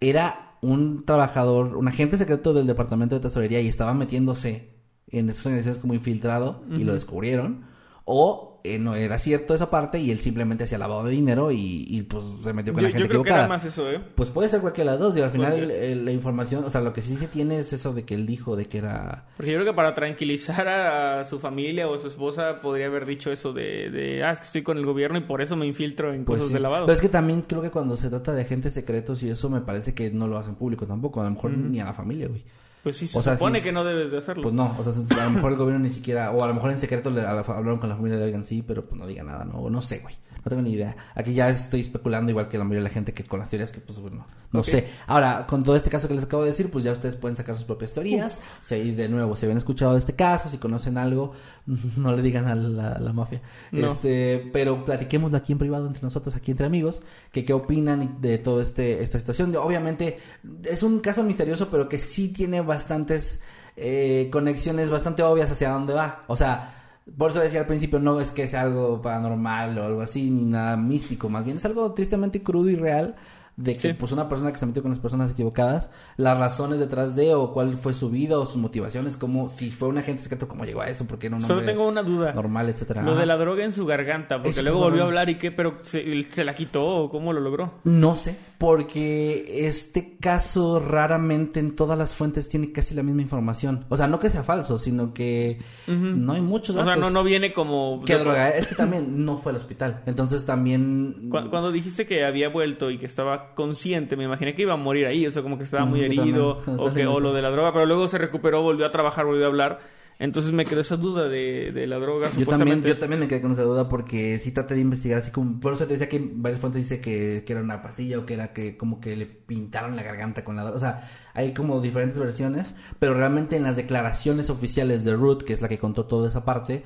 Era 0.00 0.56
un 0.60 1.04
trabajador, 1.04 1.76
un 1.76 1.88
agente 1.88 2.16
secreto 2.16 2.52
del 2.52 2.66
departamento 2.66 3.14
de 3.14 3.20
tesorería 3.20 3.60
y 3.60 3.68
estaba 3.68 3.94
metiéndose 3.94 4.78
en 5.08 5.30
esas 5.30 5.46
organizaciones 5.46 5.80
como 5.80 5.94
infiltrado 5.94 6.64
y 6.70 6.84
lo 6.84 6.94
descubrieron. 6.94 7.64
O 8.04 8.47
eh, 8.64 8.78
no 8.78 8.94
era 8.94 9.18
cierto 9.18 9.54
esa 9.54 9.70
parte 9.70 9.98
y 10.00 10.10
él 10.10 10.18
simplemente 10.18 10.64
hacía 10.64 10.78
lavado 10.78 11.04
de 11.04 11.12
dinero 11.12 11.50
y, 11.52 11.84
y, 11.88 12.02
pues 12.02 12.24
se 12.42 12.52
metió 12.52 12.72
con 12.72 12.82
Yo, 12.82 12.88
la 12.88 12.92
gente 12.92 13.04
yo 13.04 13.08
creo 13.08 13.22
que 13.22 13.28
equivocada. 13.30 13.38
era 13.40 13.48
más 13.48 13.64
eso, 13.64 13.90
¿eh? 13.90 14.00
Pues 14.14 14.28
puede 14.28 14.48
ser 14.48 14.60
cualquiera 14.60 14.92
de 14.92 14.98
las 14.98 15.06
dos. 15.08 15.16
Y 15.16 15.20
al 15.20 15.30
final 15.30 15.70
eh, 15.70 15.94
la 15.94 16.10
información, 16.12 16.64
o 16.64 16.70
sea, 16.70 16.80
lo 16.80 16.92
que 16.92 17.00
sí 17.00 17.16
se 17.16 17.28
tiene 17.28 17.58
es 17.60 17.72
eso 17.72 17.92
de 17.94 18.04
que 18.04 18.14
él 18.14 18.26
dijo 18.26 18.56
de 18.56 18.66
que 18.66 18.78
era... 18.78 19.26
Porque 19.36 19.52
yo 19.52 19.58
creo 19.58 19.72
que 19.72 19.76
para 19.76 19.94
tranquilizar 19.94 20.66
a, 20.68 21.20
a 21.20 21.24
su 21.24 21.38
familia 21.38 21.88
o 21.88 21.94
a 21.94 22.00
su 22.00 22.08
esposa 22.08 22.60
podría 22.60 22.86
haber 22.86 23.06
dicho 23.06 23.30
eso 23.30 23.52
de, 23.52 23.90
de, 23.90 24.24
ah, 24.24 24.32
es 24.32 24.38
que 24.40 24.44
estoy 24.46 24.62
con 24.62 24.78
el 24.78 24.84
gobierno 24.86 25.18
y 25.18 25.22
por 25.22 25.40
eso 25.40 25.56
me 25.56 25.66
infiltro 25.66 26.12
en 26.12 26.24
Pues 26.24 26.38
cosas 26.38 26.48
sí. 26.48 26.54
de 26.54 26.60
lavado. 26.60 26.86
Pero 26.86 26.94
es 26.94 27.00
que 27.00 27.08
también 27.08 27.42
creo 27.42 27.62
que 27.62 27.70
cuando 27.70 27.96
se 27.96 28.08
trata 28.10 28.32
de 28.32 28.42
agentes 28.42 28.74
secretos 28.74 29.22
y 29.22 29.30
eso 29.30 29.48
me 29.50 29.60
parece 29.60 29.94
que 29.94 30.10
no 30.10 30.26
lo 30.28 30.36
hacen 30.38 30.54
público 30.56 30.86
tampoco. 30.86 31.20
A 31.20 31.24
lo 31.24 31.30
mejor 31.30 31.50
ni 31.52 31.80
a 31.80 31.84
la 31.84 31.92
familia, 31.92 32.28
güey. 32.28 32.42
Pues 32.88 32.96
sí, 32.96 33.06
se 33.06 33.18
o 33.18 33.22
sea, 33.22 33.36
supone 33.36 33.58
sí- 33.58 33.64
que 33.64 33.72
no 33.72 33.84
debes 33.84 34.10
de 34.10 34.16
hacerlo. 34.18 34.44
Pues 34.44 34.54
no, 34.54 34.74
o 34.78 34.82
sea, 34.82 34.92
a 35.20 35.24
lo 35.26 35.30
mejor 35.30 35.52
el 35.52 35.58
gobierno 35.58 35.84
ni 35.84 35.90
siquiera, 35.90 36.30
o 36.30 36.42
a 36.42 36.46
lo 36.48 36.54
mejor 36.54 36.70
en 36.70 36.78
secreto 36.78 37.10
le 37.10 37.20
a 37.20 37.34
la- 37.34 37.40
hablaron 37.40 37.78
con 37.78 37.90
la 37.90 37.96
familia 37.96 38.16
de 38.18 38.24
alguien, 38.24 38.44
sí, 38.44 38.62
pero 38.62 38.84
pues 38.86 38.98
no 38.98 39.06
diga 39.06 39.22
nada, 39.24 39.44
no, 39.44 39.58
O 39.58 39.68
no 39.70 39.80
sé, 39.82 39.98
güey. 39.98 40.14
No 40.44 40.48
tengo 40.48 40.62
ni 40.62 40.72
idea. 40.72 40.96
Aquí 41.14 41.34
ya 41.34 41.48
estoy 41.50 41.80
especulando 41.80 42.30
igual 42.30 42.48
que 42.48 42.56
la 42.58 42.64
mayoría 42.64 42.80
de 42.80 42.88
la 42.88 42.94
gente 42.94 43.12
que 43.12 43.24
con 43.24 43.38
las 43.40 43.48
teorías 43.48 43.70
que 43.70 43.80
pues 43.80 43.98
bueno, 43.98 44.26
no 44.52 44.60
Ok. 44.60 44.66
sé. 44.66 44.88
Ahora, 45.06 45.46
con 45.46 45.62
todo 45.64 45.76
este 45.76 45.90
caso 45.90 46.08
que 46.08 46.14
les 46.14 46.24
acabo 46.24 46.44
de 46.44 46.50
decir, 46.50 46.70
pues 46.70 46.84
ya 46.84 46.92
ustedes 46.92 47.16
pueden 47.16 47.36
sacar 47.36 47.56
sus 47.56 47.64
propias 47.64 47.92
teorías. 47.92 48.40
Si 48.60 48.92
de 48.92 49.08
nuevo, 49.08 49.34
si 49.36 49.46
habían 49.46 49.58
escuchado 49.58 49.92
de 49.92 49.98
este 49.98 50.14
caso, 50.14 50.48
si 50.48 50.58
conocen 50.58 50.96
algo, 50.96 51.32
no 51.96 52.14
le 52.14 52.22
digan 52.22 52.46
a 52.46 52.54
la, 52.54 52.92
a 52.92 52.98
la 53.00 53.12
mafia. 53.12 53.42
No. 53.72 53.92
Este, 53.92 54.48
pero 54.52 54.84
platiquémoslo 54.84 55.36
aquí 55.36 55.52
en 55.52 55.58
privado 55.58 55.86
entre 55.86 56.02
nosotros, 56.02 56.34
aquí 56.36 56.52
entre 56.52 56.66
amigos, 56.66 57.02
que 57.32 57.44
qué 57.44 57.52
opinan 57.52 58.20
de 58.20 58.38
todo 58.38 58.60
este 58.62 59.02
esta 59.02 59.18
situación. 59.18 59.54
Obviamente 59.56 60.18
es 60.64 60.82
un 60.82 61.00
caso 61.00 61.22
misterioso, 61.24 61.68
pero 61.70 61.88
que 61.88 61.98
sí 61.98 62.28
tiene 62.28 62.60
bastantes 62.60 63.40
eh, 63.76 64.28
conexiones 64.32 64.90
bastante 64.90 65.22
obvias 65.22 65.50
hacia 65.50 65.70
dónde 65.70 65.92
va. 65.94 66.24
O 66.26 66.36
sea, 66.36 66.77
Por 67.16 67.30
eso 67.30 67.40
decía 67.40 67.60
al 67.60 67.66
principio, 67.66 67.98
no 67.98 68.20
es 68.20 68.32
que 68.32 68.48
sea 68.48 68.62
algo 68.62 69.00
paranormal 69.00 69.78
o 69.78 69.84
algo 69.84 70.02
así, 70.02 70.30
ni 70.30 70.44
nada 70.44 70.76
místico, 70.76 71.28
más 71.28 71.44
bien 71.44 71.56
es 71.56 71.64
algo 71.64 71.92
tristemente 71.94 72.42
crudo 72.42 72.68
y 72.68 72.76
real 72.76 73.16
de 73.58 73.74
que 73.74 73.80
Sí. 73.90 73.92
pues 73.92 74.12
una 74.12 74.28
persona 74.28 74.52
que 74.52 74.58
se 74.58 74.64
metió 74.66 74.82
con 74.82 74.90
las 74.92 75.00
personas 75.00 75.32
equivocadas, 75.32 75.90
las 76.16 76.38
razones 76.38 76.78
detrás 76.78 77.16
de 77.16 77.34
o 77.34 77.52
cuál 77.52 77.76
fue 77.76 77.92
su 77.92 78.08
vida 78.08 78.38
o 78.38 78.46
sus 78.46 78.56
motivaciones, 78.56 79.16
como 79.16 79.48
si 79.48 79.70
fue 79.70 79.88
un 79.88 79.98
agente 79.98 80.22
secreto, 80.22 80.46
cómo 80.48 80.64
llegó 80.64 80.80
a 80.80 80.88
eso, 80.88 81.04
porque 81.06 81.26
era 81.26 81.34
un 81.36 81.42
Solo 81.42 81.62
tengo 81.64 81.86
una 81.86 82.02
duda. 82.04 82.32
normal, 82.32 82.68
etcétera. 82.68 83.02
Lo 83.02 83.16
de 83.16 83.26
la 83.26 83.36
droga 83.36 83.64
en 83.64 83.72
su 83.72 83.84
garganta, 83.84 84.36
porque 84.36 84.50
Eso 84.50 84.62
luego 84.62 84.78
volvió 84.78 85.02
a 85.02 85.06
hablar 85.06 85.28
y 85.28 85.34
qué, 85.38 85.50
pero 85.50 85.78
se, 85.82 86.22
se 86.22 86.44
la 86.44 86.54
quitó 86.54 86.86
o 86.86 87.10
cómo 87.10 87.32
lo 87.32 87.40
logró. 87.40 87.74
No 87.84 88.14
sé, 88.16 88.36
porque 88.58 89.66
este 89.66 90.16
caso 90.18 90.78
raramente 90.80 91.60
en 91.60 91.74
todas 91.74 91.98
las 91.98 92.14
fuentes 92.14 92.48
tiene 92.48 92.70
casi 92.72 92.94
la 92.94 93.02
misma 93.02 93.22
información. 93.22 93.86
O 93.88 93.96
sea, 93.96 94.06
no 94.06 94.18
que 94.20 94.30
sea 94.30 94.44
falso, 94.44 94.78
sino 94.78 95.12
que 95.12 95.58
no 95.88 96.32
hay 96.34 96.40
muchos 96.42 96.76
O 96.76 96.78
datos. 96.78 96.92
sea, 96.94 97.00
no, 97.02 97.10
no 97.10 97.24
viene 97.24 97.52
como... 97.52 98.02
¿Qué 98.04 98.16
droga? 98.16 98.50
Es 98.50 98.68
que 98.68 98.74
también 98.76 99.24
no 99.24 99.36
fue 99.36 99.50
al 99.50 99.56
hospital. 99.56 100.02
Entonces 100.06 100.44
también... 100.46 101.28
Cu- 101.30 101.48
Cuando 101.50 101.72
dijiste 101.72 102.06
que 102.06 102.24
había 102.24 102.48
vuelto 102.50 102.90
y 102.90 102.98
que 102.98 103.06
estaba 103.06 103.47
consciente, 103.54 104.16
me 104.16 104.24
imaginé 104.24 104.54
que 104.54 104.62
iba 104.62 104.74
a 104.74 104.76
morir 104.76 105.06
ahí, 105.06 105.26
o 105.26 105.30
sea, 105.30 105.42
como 105.42 105.56
que 105.58 105.64
estaba 105.64 105.84
muy 105.84 106.00
Ujú, 106.00 106.12
yo 106.12 106.22
herido, 106.22 106.62
o, 106.78 106.92
que, 106.92 107.06
o 107.06 107.20
lo 107.20 107.32
de 107.32 107.42
la 107.42 107.50
droga, 107.50 107.72
pero 107.72 107.86
luego 107.86 108.08
se 108.08 108.18
recuperó, 108.18 108.62
volvió 108.62 108.86
a 108.86 108.90
trabajar, 108.90 109.26
volvió 109.26 109.44
a 109.44 109.48
hablar. 109.48 109.98
Entonces 110.20 110.50
me 110.50 110.64
quedó 110.64 110.80
esa 110.80 110.96
duda 110.96 111.28
de, 111.28 111.70
de 111.70 111.86
la 111.86 112.00
droga. 112.00 112.28
Yo 112.36 112.44
también, 112.44 112.82
yo 112.82 112.98
también 112.98 113.20
me 113.20 113.28
quedé 113.28 113.40
con 113.40 113.52
esa 113.52 113.62
duda 113.62 113.88
porque 113.88 114.40
sí 114.42 114.50
traté 114.50 114.74
de 114.74 114.80
investigar 114.80 115.20
así 115.20 115.30
como... 115.30 115.60
Por 115.60 115.74
eso 115.74 115.86
te 115.86 115.92
decía 115.92 116.08
que 116.08 116.20
varias 116.34 116.60
fuentes 116.60 116.82
dice 116.82 117.00
que, 117.00 117.44
que 117.46 117.52
era 117.52 117.62
una 117.62 117.82
pastilla 117.82 118.18
o 118.18 118.26
que 118.26 118.34
era 118.34 118.52
que 118.52 118.76
como 118.76 119.00
que 119.00 119.14
le 119.14 119.26
pintaron 119.26 119.94
la 119.94 120.02
garganta 120.02 120.44
con 120.44 120.56
la 120.56 120.62
droga. 120.62 120.76
O 120.76 120.80
sea, 120.80 121.08
hay 121.34 121.54
como 121.54 121.80
diferentes 121.80 122.18
versiones, 122.18 122.74
pero 122.98 123.14
realmente 123.14 123.54
en 123.54 123.62
las 123.62 123.76
declaraciones 123.76 124.50
oficiales 124.50 125.04
de 125.04 125.14
Ruth, 125.14 125.42
que 125.42 125.52
es 125.52 125.62
la 125.62 125.68
que 125.68 125.78
contó 125.78 126.06
toda 126.06 126.28
esa 126.28 126.44
parte, 126.44 126.82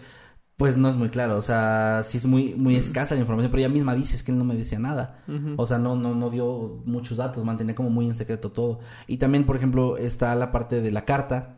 pues 0.62 0.76
no 0.76 0.88
es 0.88 0.94
muy 0.94 1.08
claro. 1.08 1.38
O 1.38 1.42
sea, 1.42 2.04
sí 2.06 2.18
es 2.18 2.24
muy, 2.24 2.54
muy 2.54 2.76
escasa 2.76 3.16
la 3.16 3.20
información, 3.20 3.50
pero 3.50 3.62
ella 3.62 3.68
misma 3.68 3.96
dice 3.96 4.14
es 4.14 4.22
que 4.22 4.30
él 4.30 4.38
no 4.38 4.44
me 4.44 4.54
decía 4.54 4.78
nada. 4.78 5.18
O 5.56 5.66
sea, 5.66 5.80
no, 5.80 5.96
no, 5.96 6.14
no 6.14 6.30
dio 6.30 6.80
muchos 6.84 7.18
datos, 7.18 7.44
mantenía 7.44 7.74
como 7.74 7.90
muy 7.90 8.06
en 8.06 8.14
secreto 8.14 8.52
todo. 8.52 8.78
Y 9.08 9.16
también, 9.16 9.44
por 9.44 9.56
ejemplo, 9.56 9.96
está 9.96 10.32
la 10.36 10.52
parte 10.52 10.80
de 10.80 10.92
la 10.92 11.04
carta. 11.04 11.56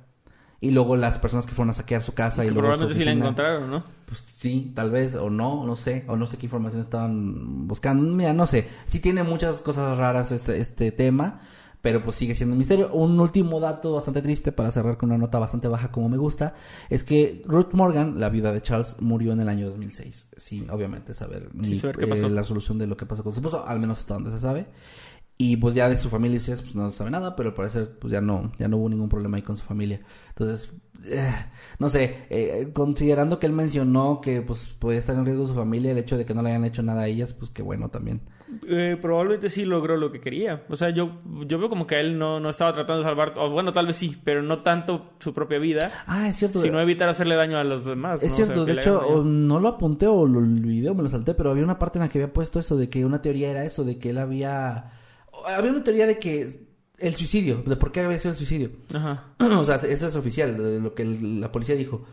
Y 0.59 0.71
luego 0.71 0.97
las 0.97 1.19
personas 1.19 1.47
que 1.47 1.53
fueron 1.53 1.69
a 1.69 1.75
saquear 1.75 2.01
su 2.01 2.15
casa 2.15 2.47
y 2.47 2.49
Que 2.49 2.55
luego 2.55 2.69
su 2.69 2.79
probablemente 2.79 2.95
sí 2.95 3.05
la 3.05 3.11
oficina. 3.11 3.25
encontraron, 3.27 3.71
¿no? 3.71 3.85
Pues 4.07 4.25
sí, 4.39 4.73
tal 4.75 4.91
vez, 4.91 5.17
o 5.17 5.29
no, 5.29 5.67
no 5.67 5.77
sé, 5.77 6.07
o 6.09 6.17
no 6.17 6.27
sé 6.27 6.39
qué 6.39 6.47
información 6.47 6.81
estaban 6.81 7.69
buscando. 7.69 8.11
Mira, 8.11 8.33
no 8.33 8.47
sé. 8.47 8.69
Sí 8.87 9.01
tiene 9.01 9.23
muchas 9.23 9.61
cosas 9.61 9.99
raras 9.99 10.33
este, 10.33 10.59
este 10.63 10.93
tema, 10.93 11.41
pero 11.85 12.03
pues 12.03 12.17
sigue 12.17 12.35
siendo 12.35 12.55
un 12.55 12.59
misterio. 12.59 12.91
Un 12.95 13.21
último 13.21 13.61
dato 13.61 13.93
bastante 13.93 14.23
triste 14.23 14.53
para 14.53 14.71
cerrar 14.71 14.97
con 14.97 15.11
una 15.11 15.19
nota 15.19 15.39
bastante 15.39 15.69
baja 15.69 15.93
como 15.93 16.09
me 16.09 16.17
gusta, 16.17 16.55
es 16.89 17.05
que 17.05 17.43
Ruth 17.45 17.75
Morgan, 17.75 18.19
la 18.19 18.31
viuda 18.31 18.55
de 18.55 18.63
Charles, 18.63 18.97
murió 19.01 19.35
en 19.35 19.43
el 19.43 19.51
año 19.51 19.69
2006. 19.69 20.31
Sí, 20.35 20.67
obviamente 20.71 21.13
saber, 21.13 21.51
ni, 21.53 21.77
saber 21.77 21.99
qué 21.99 22.05
eh, 22.07 22.31
la 22.31 22.43
solución 22.43 22.79
de 22.79 22.87
lo 22.87 22.97
que 22.97 23.05
pasó 23.05 23.23
con 23.23 23.35
su 23.35 23.41
esposo, 23.41 23.67
al 23.67 23.81
menos 23.81 23.99
hasta 23.99 24.15
donde 24.15 24.31
se 24.31 24.39
sabe. 24.39 24.67
Y 25.37 25.59
pues 25.59 25.75
ya 25.75 25.91
de 25.91 25.99
su 25.99 26.09
familia 26.09 26.41
pues 26.47 26.75
no 26.75 26.91
se 26.91 26.97
sabe 26.97 27.11
nada, 27.11 27.37
pero 27.37 27.51
al 27.51 27.55
parecer 27.55 27.99
pues 27.99 28.11
ya 28.11 28.23
no, 28.23 28.51
ya 28.59 28.67
no 28.67 28.79
hubo 28.79 28.89
ningún 28.89 29.11
problema 29.11 29.37
ahí 29.37 29.43
con 29.43 29.59
su 29.59 29.65
familia. 29.65 30.01
Entonces, 30.31 30.73
eh, 31.05 31.35
no 31.79 31.91
sé, 31.91 32.25
eh, 32.31 32.71
considerando 32.73 33.39
que 33.39 33.45
él 33.45 33.53
mencionó 33.53 34.23
que 34.23 34.41
pues 34.41 34.69
podía 34.69 35.01
estar 35.01 35.15
en 35.17 35.27
riesgo 35.27 35.47
su 35.47 35.55
familia, 35.55 35.91
el 35.91 35.99
hecho 35.99 36.17
de 36.17 36.25
que 36.25 36.33
no 36.33 36.43
le 36.43 36.49
hayan 36.49 36.65
hecho 36.65 36.83
nada 36.83 37.03
a 37.03 37.09
ellas, 37.09 37.35
pues 37.35 37.51
qué 37.51 37.61
bueno 37.61 37.91
también. 37.91 38.23
Eh, 38.69 38.97
probablemente 39.01 39.51
sí 39.51 39.65
logró 39.65 39.97
lo 39.97 40.11
que 40.13 40.21
quería. 40.21 40.65
O 40.69 40.77
sea, 40.77 40.91
yo, 40.91 41.21
yo 41.47 41.59
veo 41.59 41.69
como 41.69 41.87
que 41.87 42.01
él 42.01 42.19
no, 42.19 42.41
no 42.41 42.51
estaba 42.51 42.73
tratando 42.73 43.03
de 43.03 43.09
salvar, 43.09 43.35
o 43.37 43.51
bueno, 43.51 43.73
tal 43.73 43.87
vez 43.87 43.97
sí, 43.97 44.21
pero 44.25 44.43
no 44.43 44.63
tanto 44.63 45.13
su 45.21 45.33
propia 45.35 45.59
vida, 45.59 45.91
Ah, 46.07 46.29
es 46.29 46.37
cierto. 46.37 46.59
sino 46.61 46.81
evitar 46.81 47.09
hacerle 47.09 47.37
daño 47.37 47.59
a 47.59 47.65
los 47.65 47.85
demás. 47.85 48.23
Es 48.23 48.29
¿no? 48.31 48.33
O 48.33 48.37
cierto, 48.37 48.65
sea, 48.65 48.75
de 48.75 48.81
hecho, 48.81 49.23
no 49.25 49.61
lo 49.61 49.69
apunté 49.69 50.07
o 50.07 50.27
lo 50.27 50.39
olvidé 50.39 50.91
o 50.91 50.95
me 50.95 51.03
lo 51.03 51.11
salté, 51.11 51.35
pero 51.35 51.51
había 51.51 51.65
una 51.65 51.79
parte 51.79 51.99
en 51.99 52.05
la 52.05 52.09
que 52.09 52.19
había 52.19 52.33
puesto 52.33 52.59
eso 52.59 52.77
de 52.77 52.89
que 52.89 53.05
una 53.05 53.21
teoría 53.23 53.51
era 53.51 53.65
eso, 53.65 53.85
de 53.85 53.99
que 53.99 54.11
él 54.11 54.19
había... 54.19 54.93
Había 55.47 55.71
una 55.73 55.85
teoría 55.85 56.07
de 56.07 56.19
que 56.19 56.67
el 56.99 57.15
suicidio, 57.15 57.63
de 57.67 57.77
por 57.77 57.93
qué 57.93 58.01
había 58.01 58.19
sido 58.19 58.31
el 58.33 58.37
suicidio. 58.39 58.71
Ajá. 58.95 59.25
o 59.39 59.65
sea, 59.65 59.77
eso 59.77 60.07
es 60.07 60.17
oficial, 60.17 60.83
lo 60.83 60.95
que 60.95 61.05
la 61.05 61.51
policía 61.53 61.75
dijo. 61.75 62.05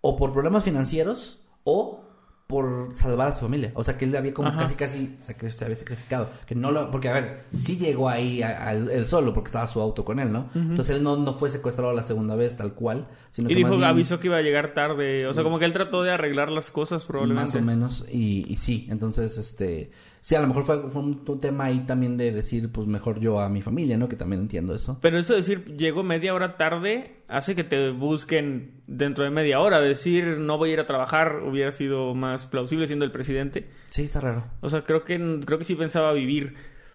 O 0.00 0.16
por 0.16 0.32
problemas 0.32 0.64
financieros 0.64 1.42
o 1.64 2.04
por 2.48 2.92
salvar 2.94 3.28
a 3.28 3.34
su 3.34 3.42
familia. 3.42 3.72
O 3.74 3.84
sea, 3.84 3.98
que 3.98 4.06
él 4.06 4.16
había 4.16 4.32
como 4.32 4.48
Ajá. 4.48 4.62
casi, 4.62 4.74
casi, 4.74 5.16
o 5.20 5.22
sea, 5.22 5.36
que 5.36 5.50
se 5.50 5.64
había 5.66 5.76
sacrificado. 5.76 6.30
Que 6.46 6.54
no 6.54 6.72
lo, 6.72 6.90
porque 6.90 7.10
a 7.10 7.12
ver, 7.12 7.44
sí 7.52 7.76
llegó 7.76 8.08
ahí 8.08 8.42
a- 8.42 8.68
a 8.68 8.72
él 8.72 9.06
solo, 9.06 9.34
porque 9.34 9.48
estaba 9.48 9.66
su 9.66 9.80
auto 9.82 10.02
con 10.02 10.18
él, 10.18 10.32
¿no? 10.32 10.48
Entonces 10.54 10.96
él 10.96 11.02
no, 11.02 11.16
no 11.18 11.34
fue 11.34 11.50
secuestrado 11.50 11.92
la 11.92 12.02
segunda 12.02 12.36
vez 12.36 12.56
tal 12.56 12.72
cual, 12.72 13.06
sino 13.30 13.50
Y 13.50 13.52
que 13.52 13.58
dijo, 13.58 13.70
bien- 13.72 13.84
avisó 13.84 14.18
que 14.18 14.28
iba 14.28 14.38
a 14.38 14.42
llegar 14.42 14.72
tarde. 14.72 15.26
O 15.26 15.34
sea, 15.34 15.42
como 15.42 15.58
que 15.58 15.66
él 15.66 15.74
trató 15.74 16.02
de 16.02 16.10
arreglar 16.10 16.50
las 16.50 16.70
cosas 16.70 17.04
probablemente. 17.04 17.52
más 17.60 17.62
o 17.62 17.66
menos, 17.66 18.04
y, 18.10 18.46
y 18.50 18.56
sí, 18.56 18.86
entonces, 18.90 19.36
este, 19.36 19.90
sí, 20.20 20.34
a 20.34 20.40
lo 20.40 20.46
mejor 20.46 20.64
fue, 20.64 20.90
fue 20.90 21.02
un, 21.02 21.22
un 21.26 21.40
tema 21.40 21.64
ahí 21.64 21.80
también 21.80 22.16
de 22.16 22.32
decir, 22.32 22.70
pues 22.70 22.86
mejor 22.86 23.20
yo 23.20 23.40
a 23.40 23.48
mi 23.48 23.62
familia, 23.62 23.96
¿no? 23.96 24.08
Que 24.08 24.16
también 24.16 24.42
entiendo 24.42 24.74
eso. 24.74 24.98
Pero 25.00 25.18
eso 25.18 25.32
de 25.34 25.40
decir, 25.40 25.76
llegó 25.76 26.02
media 26.02 26.34
hora 26.34 26.56
tarde, 26.56 27.16
hace 27.28 27.54
que 27.54 27.64
te 27.64 27.90
busquen 27.90 28.72
dentro 28.86 29.24
de 29.24 29.30
media 29.30 29.60
hora. 29.60 29.80
Decir, 29.80 30.38
no 30.38 30.58
voy 30.58 30.70
a 30.70 30.72
ir 30.74 30.80
a 30.80 30.86
trabajar, 30.86 31.42
hubiera 31.46 31.70
sido 31.72 32.14
más 32.14 32.46
plausible 32.46 32.86
siendo 32.86 33.04
el 33.04 33.12
presidente. 33.12 33.68
Sí, 33.90 34.02
está 34.02 34.20
raro. 34.20 34.44
O 34.60 34.70
sea, 34.70 34.84
creo 34.84 35.04
que, 35.04 35.40
creo 35.44 35.58
que 35.58 35.64
sí 35.64 35.74
pensaba 35.74 36.12
vivir. 36.12 36.54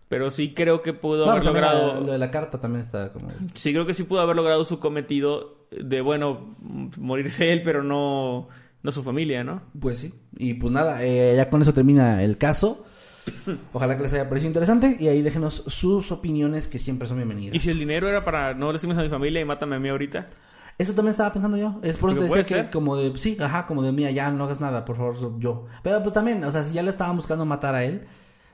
Pero 0.09 0.29
sí 0.29 0.53
creo 0.53 0.83
que 0.83 0.93
pudo 0.93 1.25
No, 1.25 1.31
haber 1.31 1.43
pues 1.43 1.53
logrado... 1.53 2.01
lo 2.01 2.11
de 2.11 2.17
la 2.19 2.29
carta 2.29 2.59
también 2.61 2.83
está 2.83 3.11
como... 3.13 3.31
Sí, 3.55 3.71
creo 3.71 3.87
que 3.87 3.95
sí 3.95 4.03
pudo 4.03 4.21
haber 4.21 4.35
logrado 4.35 4.63
su 4.63 4.77
cometido 4.79 5.65
de, 5.71 6.01
bueno, 6.01 6.55
morirse 6.99 7.51
él, 7.51 7.63
pero 7.63 7.83
no, 7.83 8.47
no 8.83 8.91
su 8.91 9.01
familia, 9.01 9.43
¿no? 9.43 9.63
Pues 9.79 9.97
sí. 9.97 10.13
Y 10.37 10.53
pues 10.55 10.71
nada, 10.71 11.03
eh, 11.03 11.33
ya 11.35 11.49
con 11.49 11.63
eso 11.63 11.73
termina 11.73 12.21
el 12.21 12.37
caso. 12.37 12.85
Ojalá 13.73 13.97
que 13.97 14.03
les 14.03 14.13
haya 14.13 14.27
parecido 14.27 14.49
interesante 14.49 14.97
y 14.99 15.07
ahí 15.07 15.21
déjenos 15.21 15.63
sus 15.67 16.11
opiniones 16.11 16.67
que 16.67 16.79
siempre 16.79 17.07
son 17.07 17.17
bienvenidas. 17.17 17.55
Y 17.55 17.59
si 17.59 17.69
el 17.69 17.79
dinero 17.79 18.07
era 18.07 18.23
para 18.23 18.53
no 18.53 18.71
le 18.71 18.79
a 18.79 19.03
mi 19.03 19.09
familia 19.09 19.41
y 19.41 19.45
mátame 19.45 19.75
a 19.75 19.79
mí 19.79 19.89
ahorita. 19.89 20.25
Eso 20.77 20.93
también 20.93 21.11
estaba 21.11 21.31
pensando 21.31 21.57
yo. 21.57 21.79
Es 21.83 21.97
por 21.97 22.11
eso 22.11 22.19
te 22.19 22.35
decía 22.35 22.65
que 22.65 22.71
como 22.71 22.97
de... 22.97 23.17
Sí, 23.17 23.37
ajá, 23.39 23.67
como 23.67 23.83
de 23.83 23.91
mía, 23.91 24.11
ya 24.11 24.31
no 24.31 24.43
hagas 24.45 24.59
nada, 24.59 24.85
por 24.85 24.97
favor, 24.97 25.39
yo. 25.39 25.65
Pero 25.83 26.01
pues 26.01 26.13
también, 26.13 26.43
o 26.43 26.51
sea, 26.51 26.63
si 26.63 26.73
ya 26.73 26.81
le 26.81 26.89
estaban 26.89 27.15
buscando 27.15 27.45
matar 27.45 27.75
a 27.75 27.83
él, 27.83 28.07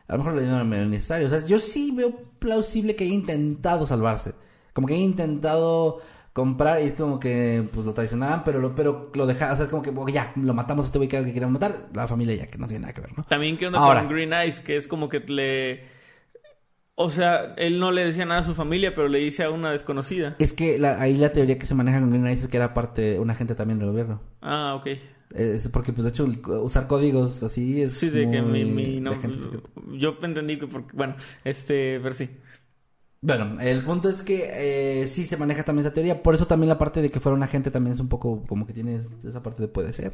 a 0.08 0.14
lo 0.14 0.20
mejor 0.20 0.34
le 0.36 0.42
dieron 0.42 0.74
el 0.74 0.90
necesario. 0.90 1.28
O 1.28 1.30
sea, 1.30 1.46
yo 1.46 1.60
sí 1.60 1.92
veo 1.96 2.14
plausible 2.40 2.96
que 2.96 3.06
haya 3.06 3.14
intentado 3.14 3.86
salvarse. 3.86 4.34
Como 4.74 4.88
que 4.88 4.96
haya 4.96 5.04
intentado 5.04 6.02
comprar 6.40 6.82
y 6.82 6.86
es 6.88 6.94
como 6.94 7.20
que 7.20 7.64
pues 7.74 7.86
lo 7.86 7.94
traicionaban, 7.94 8.44
pero 8.44 8.60
lo, 8.60 8.74
pero 8.74 9.12
lo 9.14 9.26
dejaban, 9.28 9.54
o 9.54 9.58
sea, 9.58 9.66
es 9.66 9.72
como 9.72 10.06
que 10.06 10.14
ya, 10.14 10.32
lo 10.36 10.54
matamos 10.54 10.86
a 10.86 10.88
este 10.88 10.98
güey 11.00 11.08
que 11.10 11.16
era 11.18 11.22
el 11.22 11.28
que 11.28 11.34
queríamos 11.34 11.54
matar, 11.54 11.90
la 11.94 12.08
familia 12.08 12.36
ya, 12.36 12.48
que 12.48 12.58
no 12.58 12.68
tiene 12.68 12.82
nada 12.82 12.94
que 12.94 13.02
ver, 13.02 13.18
¿no? 13.18 13.24
También 13.26 13.58
qué 13.58 13.68
onda 13.68 13.80
Ahora. 13.80 14.02
con 14.02 14.10
Green 14.14 14.34
Eyes, 14.34 14.60
que 14.62 14.78
es 14.78 14.88
como 14.88 15.10
que 15.10 15.20
le... 15.20 15.84
O 17.02 17.10
sea, 17.12 17.54
él 17.58 17.80
no 17.80 17.92
le 17.92 18.04
decía 18.06 18.26
nada 18.26 18.42
a 18.42 18.44
su 18.44 18.56
familia, 18.56 18.94
pero 18.94 19.08
le 19.08 19.20
dice 19.20 19.44
a 19.44 19.52
una 19.52 19.72
desconocida. 19.72 20.36
Es 20.38 20.52
que 20.52 20.78
la- 20.78 21.00
ahí 21.02 21.16
la 21.16 21.32
teoría 21.32 21.58
que 21.58 21.66
se 21.66 21.74
maneja 21.74 22.00
con 22.02 22.10
Green 22.10 22.28
Eyes 22.28 22.44
es 22.44 22.50
que 22.50 22.58
era 22.58 22.74
parte, 22.74 23.20
un 23.20 23.30
agente 23.30 23.56
también 23.56 23.80
del 23.80 23.90
gobierno. 23.92 24.22
Ah, 24.42 24.76
ok. 24.76 24.88
Es 25.34 25.68
porque, 25.70 25.94
pues, 25.94 26.04
de 26.04 26.10
hecho, 26.10 26.26
usar 26.62 26.88
códigos 26.88 27.42
así 27.44 27.82
es. 27.82 27.94
Sí, 27.94 28.10
de 28.10 28.30
que 28.30 28.42
mi... 28.42 28.66
mi 28.66 29.00
no, 29.00 29.12
de 29.12 29.18
gente 29.18 29.40
secreta. 29.40 29.70
yo 29.94 30.18
entendí 30.22 30.58
que... 30.58 30.68
Porque, 30.68 30.90
bueno, 30.98 31.16
este... 31.46 32.00
Pero 32.02 32.14
sí. 32.16 32.30
Bueno, 33.22 33.60
el 33.60 33.84
punto 33.84 34.08
es 34.08 34.22
que 34.22 35.02
eh, 35.02 35.08
sí 35.08 35.26
se 35.26 35.36
maneja 35.36 35.64
también 35.64 35.86
esa 35.86 35.94
teoría. 35.94 36.24
Por 36.24 36.36
eso 36.36 36.48
también 36.48 36.70
la 36.70 36.78
parte 36.78 37.02
de 37.02 37.12
que 37.12 37.20
fuera 37.20 37.36
un 37.36 37.44
agente 37.44 37.70
también 37.70 37.94
es 37.94 38.00
un 38.00 38.08
poco 38.08 38.44
como 38.48 38.66
que 38.66 38.72
tiene 38.72 39.02
esa 39.28 39.44
parte 39.44 39.62
de 39.62 39.68
puede 39.68 39.92
ser. 39.92 40.14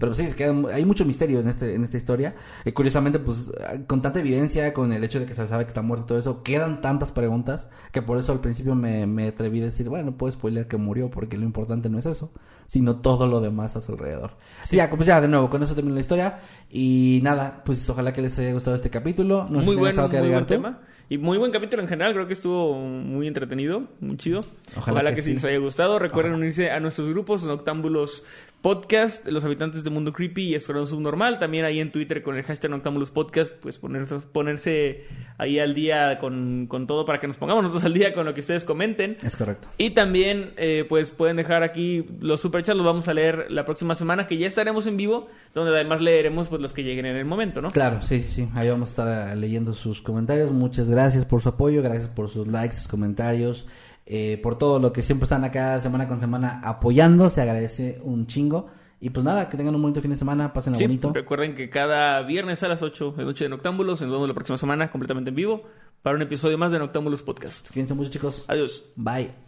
Pero 0.00 0.14
sí, 0.14 0.22
es 0.22 0.34
que 0.34 0.44
hay 0.44 0.84
mucho 0.86 1.04
misterio 1.04 1.40
en, 1.40 1.48
este, 1.48 1.74
en 1.74 1.84
esta 1.84 1.98
historia. 1.98 2.36
Y 2.64 2.72
curiosamente, 2.72 3.18
pues, 3.18 3.52
con 3.86 4.00
tanta 4.00 4.20
evidencia, 4.20 4.72
con 4.72 4.94
el 4.94 5.04
hecho 5.04 5.20
de 5.20 5.26
que 5.26 5.34
se 5.34 5.46
sabe 5.46 5.64
que 5.64 5.68
está 5.68 5.82
muerto 5.82 6.04
y 6.04 6.08
todo 6.08 6.18
eso, 6.18 6.42
quedan 6.42 6.80
tantas 6.80 7.12
preguntas 7.12 7.68
que 7.92 8.00
por 8.00 8.16
eso 8.16 8.32
al 8.32 8.40
principio 8.40 8.74
me, 8.74 9.06
me 9.06 9.28
atreví 9.28 9.60
a 9.60 9.64
decir, 9.64 9.90
bueno, 9.90 10.12
puedo 10.12 10.32
spoiler 10.32 10.66
que 10.68 10.78
murió 10.78 11.10
porque 11.10 11.36
lo 11.36 11.44
importante 11.44 11.90
no 11.90 11.98
es 11.98 12.06
eso, 12.06 12.32
sino 12.66 12.96
todo 13.00 13.26
lo 13.26 13.42
demás 13.42 13.76
a 13.76 13.82
su 13.82 13.92
alrededor. 13.92 14.38
Ya, 14.70 14.88
pues 14.88 15.06
ya, 15.06 15.20
de 15.20 15.28
nuevo, 15.28 15.50
con 15.50 15.62
eso 15.62 15.74
termino 15.74 15.94
la 15.96 16.00
historia. 16.00 16.40
Y 16.70 17.20
nada, 17.22 17.62
pues 17.66 17.88
ojalá 17.90 18.14
que 18.14 18.22
les 18.22 18.38
haya 18.38 18.54
gustado 18.54 18.74
este 18.74 18.88
capítulo. 18.88 19.46
No 19.50 19.60
sé 19.60 19.66
muy 19.66 19.76
bueno, 19.76 20.08
muy 20.08 20.28
buen 20.30 20.46
tú. 20.46 20.62
Y 21.10 21.16
muy 21.16 21.38
buen 21.38 21.52
capítulo 21.52 21.82
en 21.82 21.88
general, 21.88 22.12
creo 22.12 22.26
que 22.26 22.34
estuvo 22.34 22.74
muy 22.74 23.26
entretenido, 23.26 23.84
muy 24.00 24.18
chido. 24.18 24.40
Ojalá 24.76 24.92
Ojalá, 24.98 25.10
que 25.10 25.16
que, 25.16 25.22
sí 25.22 25.28
sí. 25.30 25.34
les 25.34 25.44
haya 25.46 25.58
gustado. 25.58 25.98
Recuerden 25.98 26.34
unirse 26.34 26.70
a 26.70 26.80
nuestros 26.80 27.08
grupos 27.08 27.44
Noctámbulos 27.44 28.24
Podcast, 28.62 29.24
Los 29.26 29.44
Habitantes 29.44 29.84
de 29.84 29.90
Mundo 29.90 30.12
Creepy 30.12 30.48
y 30.48 30.54
Escuadrón 30.56 30.86
Subnormal. 30.86 31.38
También 31.38 31.64
ahí 31.64 31.78
en 31.78 31.92
Twitter 31.92 32.22
con 32.22 32.36
el 32.36 32.42
hashtag 32.42 32.70
Noctámbulos 32.70 33.12
Podcast, 33.12 33.54
pues 33.56 33.78
ponerse, 33.78 34.16
ponerse 34.32 35.06
ahí 35.38 35.60
al 35.60 35.74
día 35.74 36.18
con, 36.18 36.66
con 36.68 36.88
todo 36.88 37.04
para 37.04 37.20
que 37.20 37.28
nos 37.28 37.36
pongamos 37.36 37.62
nosotros 37.62 37.84
al 37.84 37.94
día 37.94 38.12
con 38.12 38.26
lo 38.26 38.34
que 38.34 38.40
ustedes 38.40 38.64
comenten. 38.64 39.16
Es 39.22 39.36
correcto. 39.36 39.68
Y 39.78 39.90
también, 39.90 40.54
eh, 40.56 40.84
pues 40.88 41.12
pueden 41.12 41.36
dejar 41.36 41.62
aquí 41.62 42.04
los 42.20 42.40
superchats, 42.40 42.76
los 42.76 42.86
vamos 42.86 43.06
a 43.06 43.14
leer 43.14 43.46
la 43.48 43.64
próxima 43.64 43.94
semana, 43.94 44.26
que 44.26 44.36
ya 44.36 44.48
estaremos 44.48 44.88
en 44.88 44.96
vivo, 44.96 45.28
donde 45.54 45.70
además 45.70 46.00
leeremos 46.00 46.48
pues 46.48 46.60
los 46.60 46.72
que 46.72 46.82
lleguen 46.82 47.06
en 47.06 47.16
el 47.16 47.24
momento, 47.24 47.62
¿no? 47.62 47.70
Claro, 47.70 48.02
sí, 48.02 48.20
sí, 48.20 48.30
sí. 48.30 48.48
Ahí 48.54 48.68
vamos 48.68 48.88
a 48.88 48.90
estar 48.90 49.32
eh, 49.32 49.36
leyendo 49.36 49.72
sus 49.72 50.02
comentarios. 50.02 50.50
Muchas 50.50 50.90
gracias 50.90 51.24
por 51.24 51.40
su 51.42 51.48
apoyo, 51.48 51.80
gracias 51.80 52.08
por 52.08 52.28
sus 52.28 52.48
likes, 52.48 52.74
sus 52.74 52.88
comentarios, 52.88 53.66
eh, 54.10 54.40
por 54.42 54.56
todo 54.56 54.78
lo 54.78 54.90
que 54.92 55.02
siempre 55.02 55.24
están 55.24 55.44
acá 55.44 55.78
semana 55.80 56.08
con 56.08 56.18
semana 56.18 56.60
apoyando. 56.64 57.28
Se 57.28 57.42
agradece 57.42 58.00
un 58.02 58.26
chingo. 58.26 58.68
Y 59.00 59.10
pues 59.10 59.22
nada, 59.22 59.48
que 59.48 59.56
tengan 59.56 59.74
un 59.76 59.82
bonito 59.82 60.00
fin 60.00 60.10
de 60.10 60.16
semana, 60.16 60.52
pasen 60.52 60.74
Sí, 60.74 60.84
bonito. 60.84 61.12
recuerden 61.12 61.54
que 61.54 61.70
cada 61.70 62.20
viernes 62.22 62.62
a 62.64 62.68
las 62.68 62.82
8 62.82 63.14
de 63.18 63.24
noche 63.24 63.44
de 63.44 63.50
Noctámbulos, 63.50 64.00
nos 64.00 64.10
vemos 64.10 64.26
la 64.26 64.34
próxima 64.34 64.56
semana 64.58 64.90
completamente 64.90 65.28
en 65.28 65.36
vivo 65.36 65.62
para 66.02 66.16
un 66.16 66.22
episodio 66.22 66.58
más 66.58 66.72
de 66.72 66.80
Noctámbulos 66.80 67.22
Podcast. 67.22 67.70
Cuídense 67.72 67.94
mucho, 67.94 68.10
chicos. 68.10 68.44
Adiós. 68.48 68.86
Bye. 68.96 69.47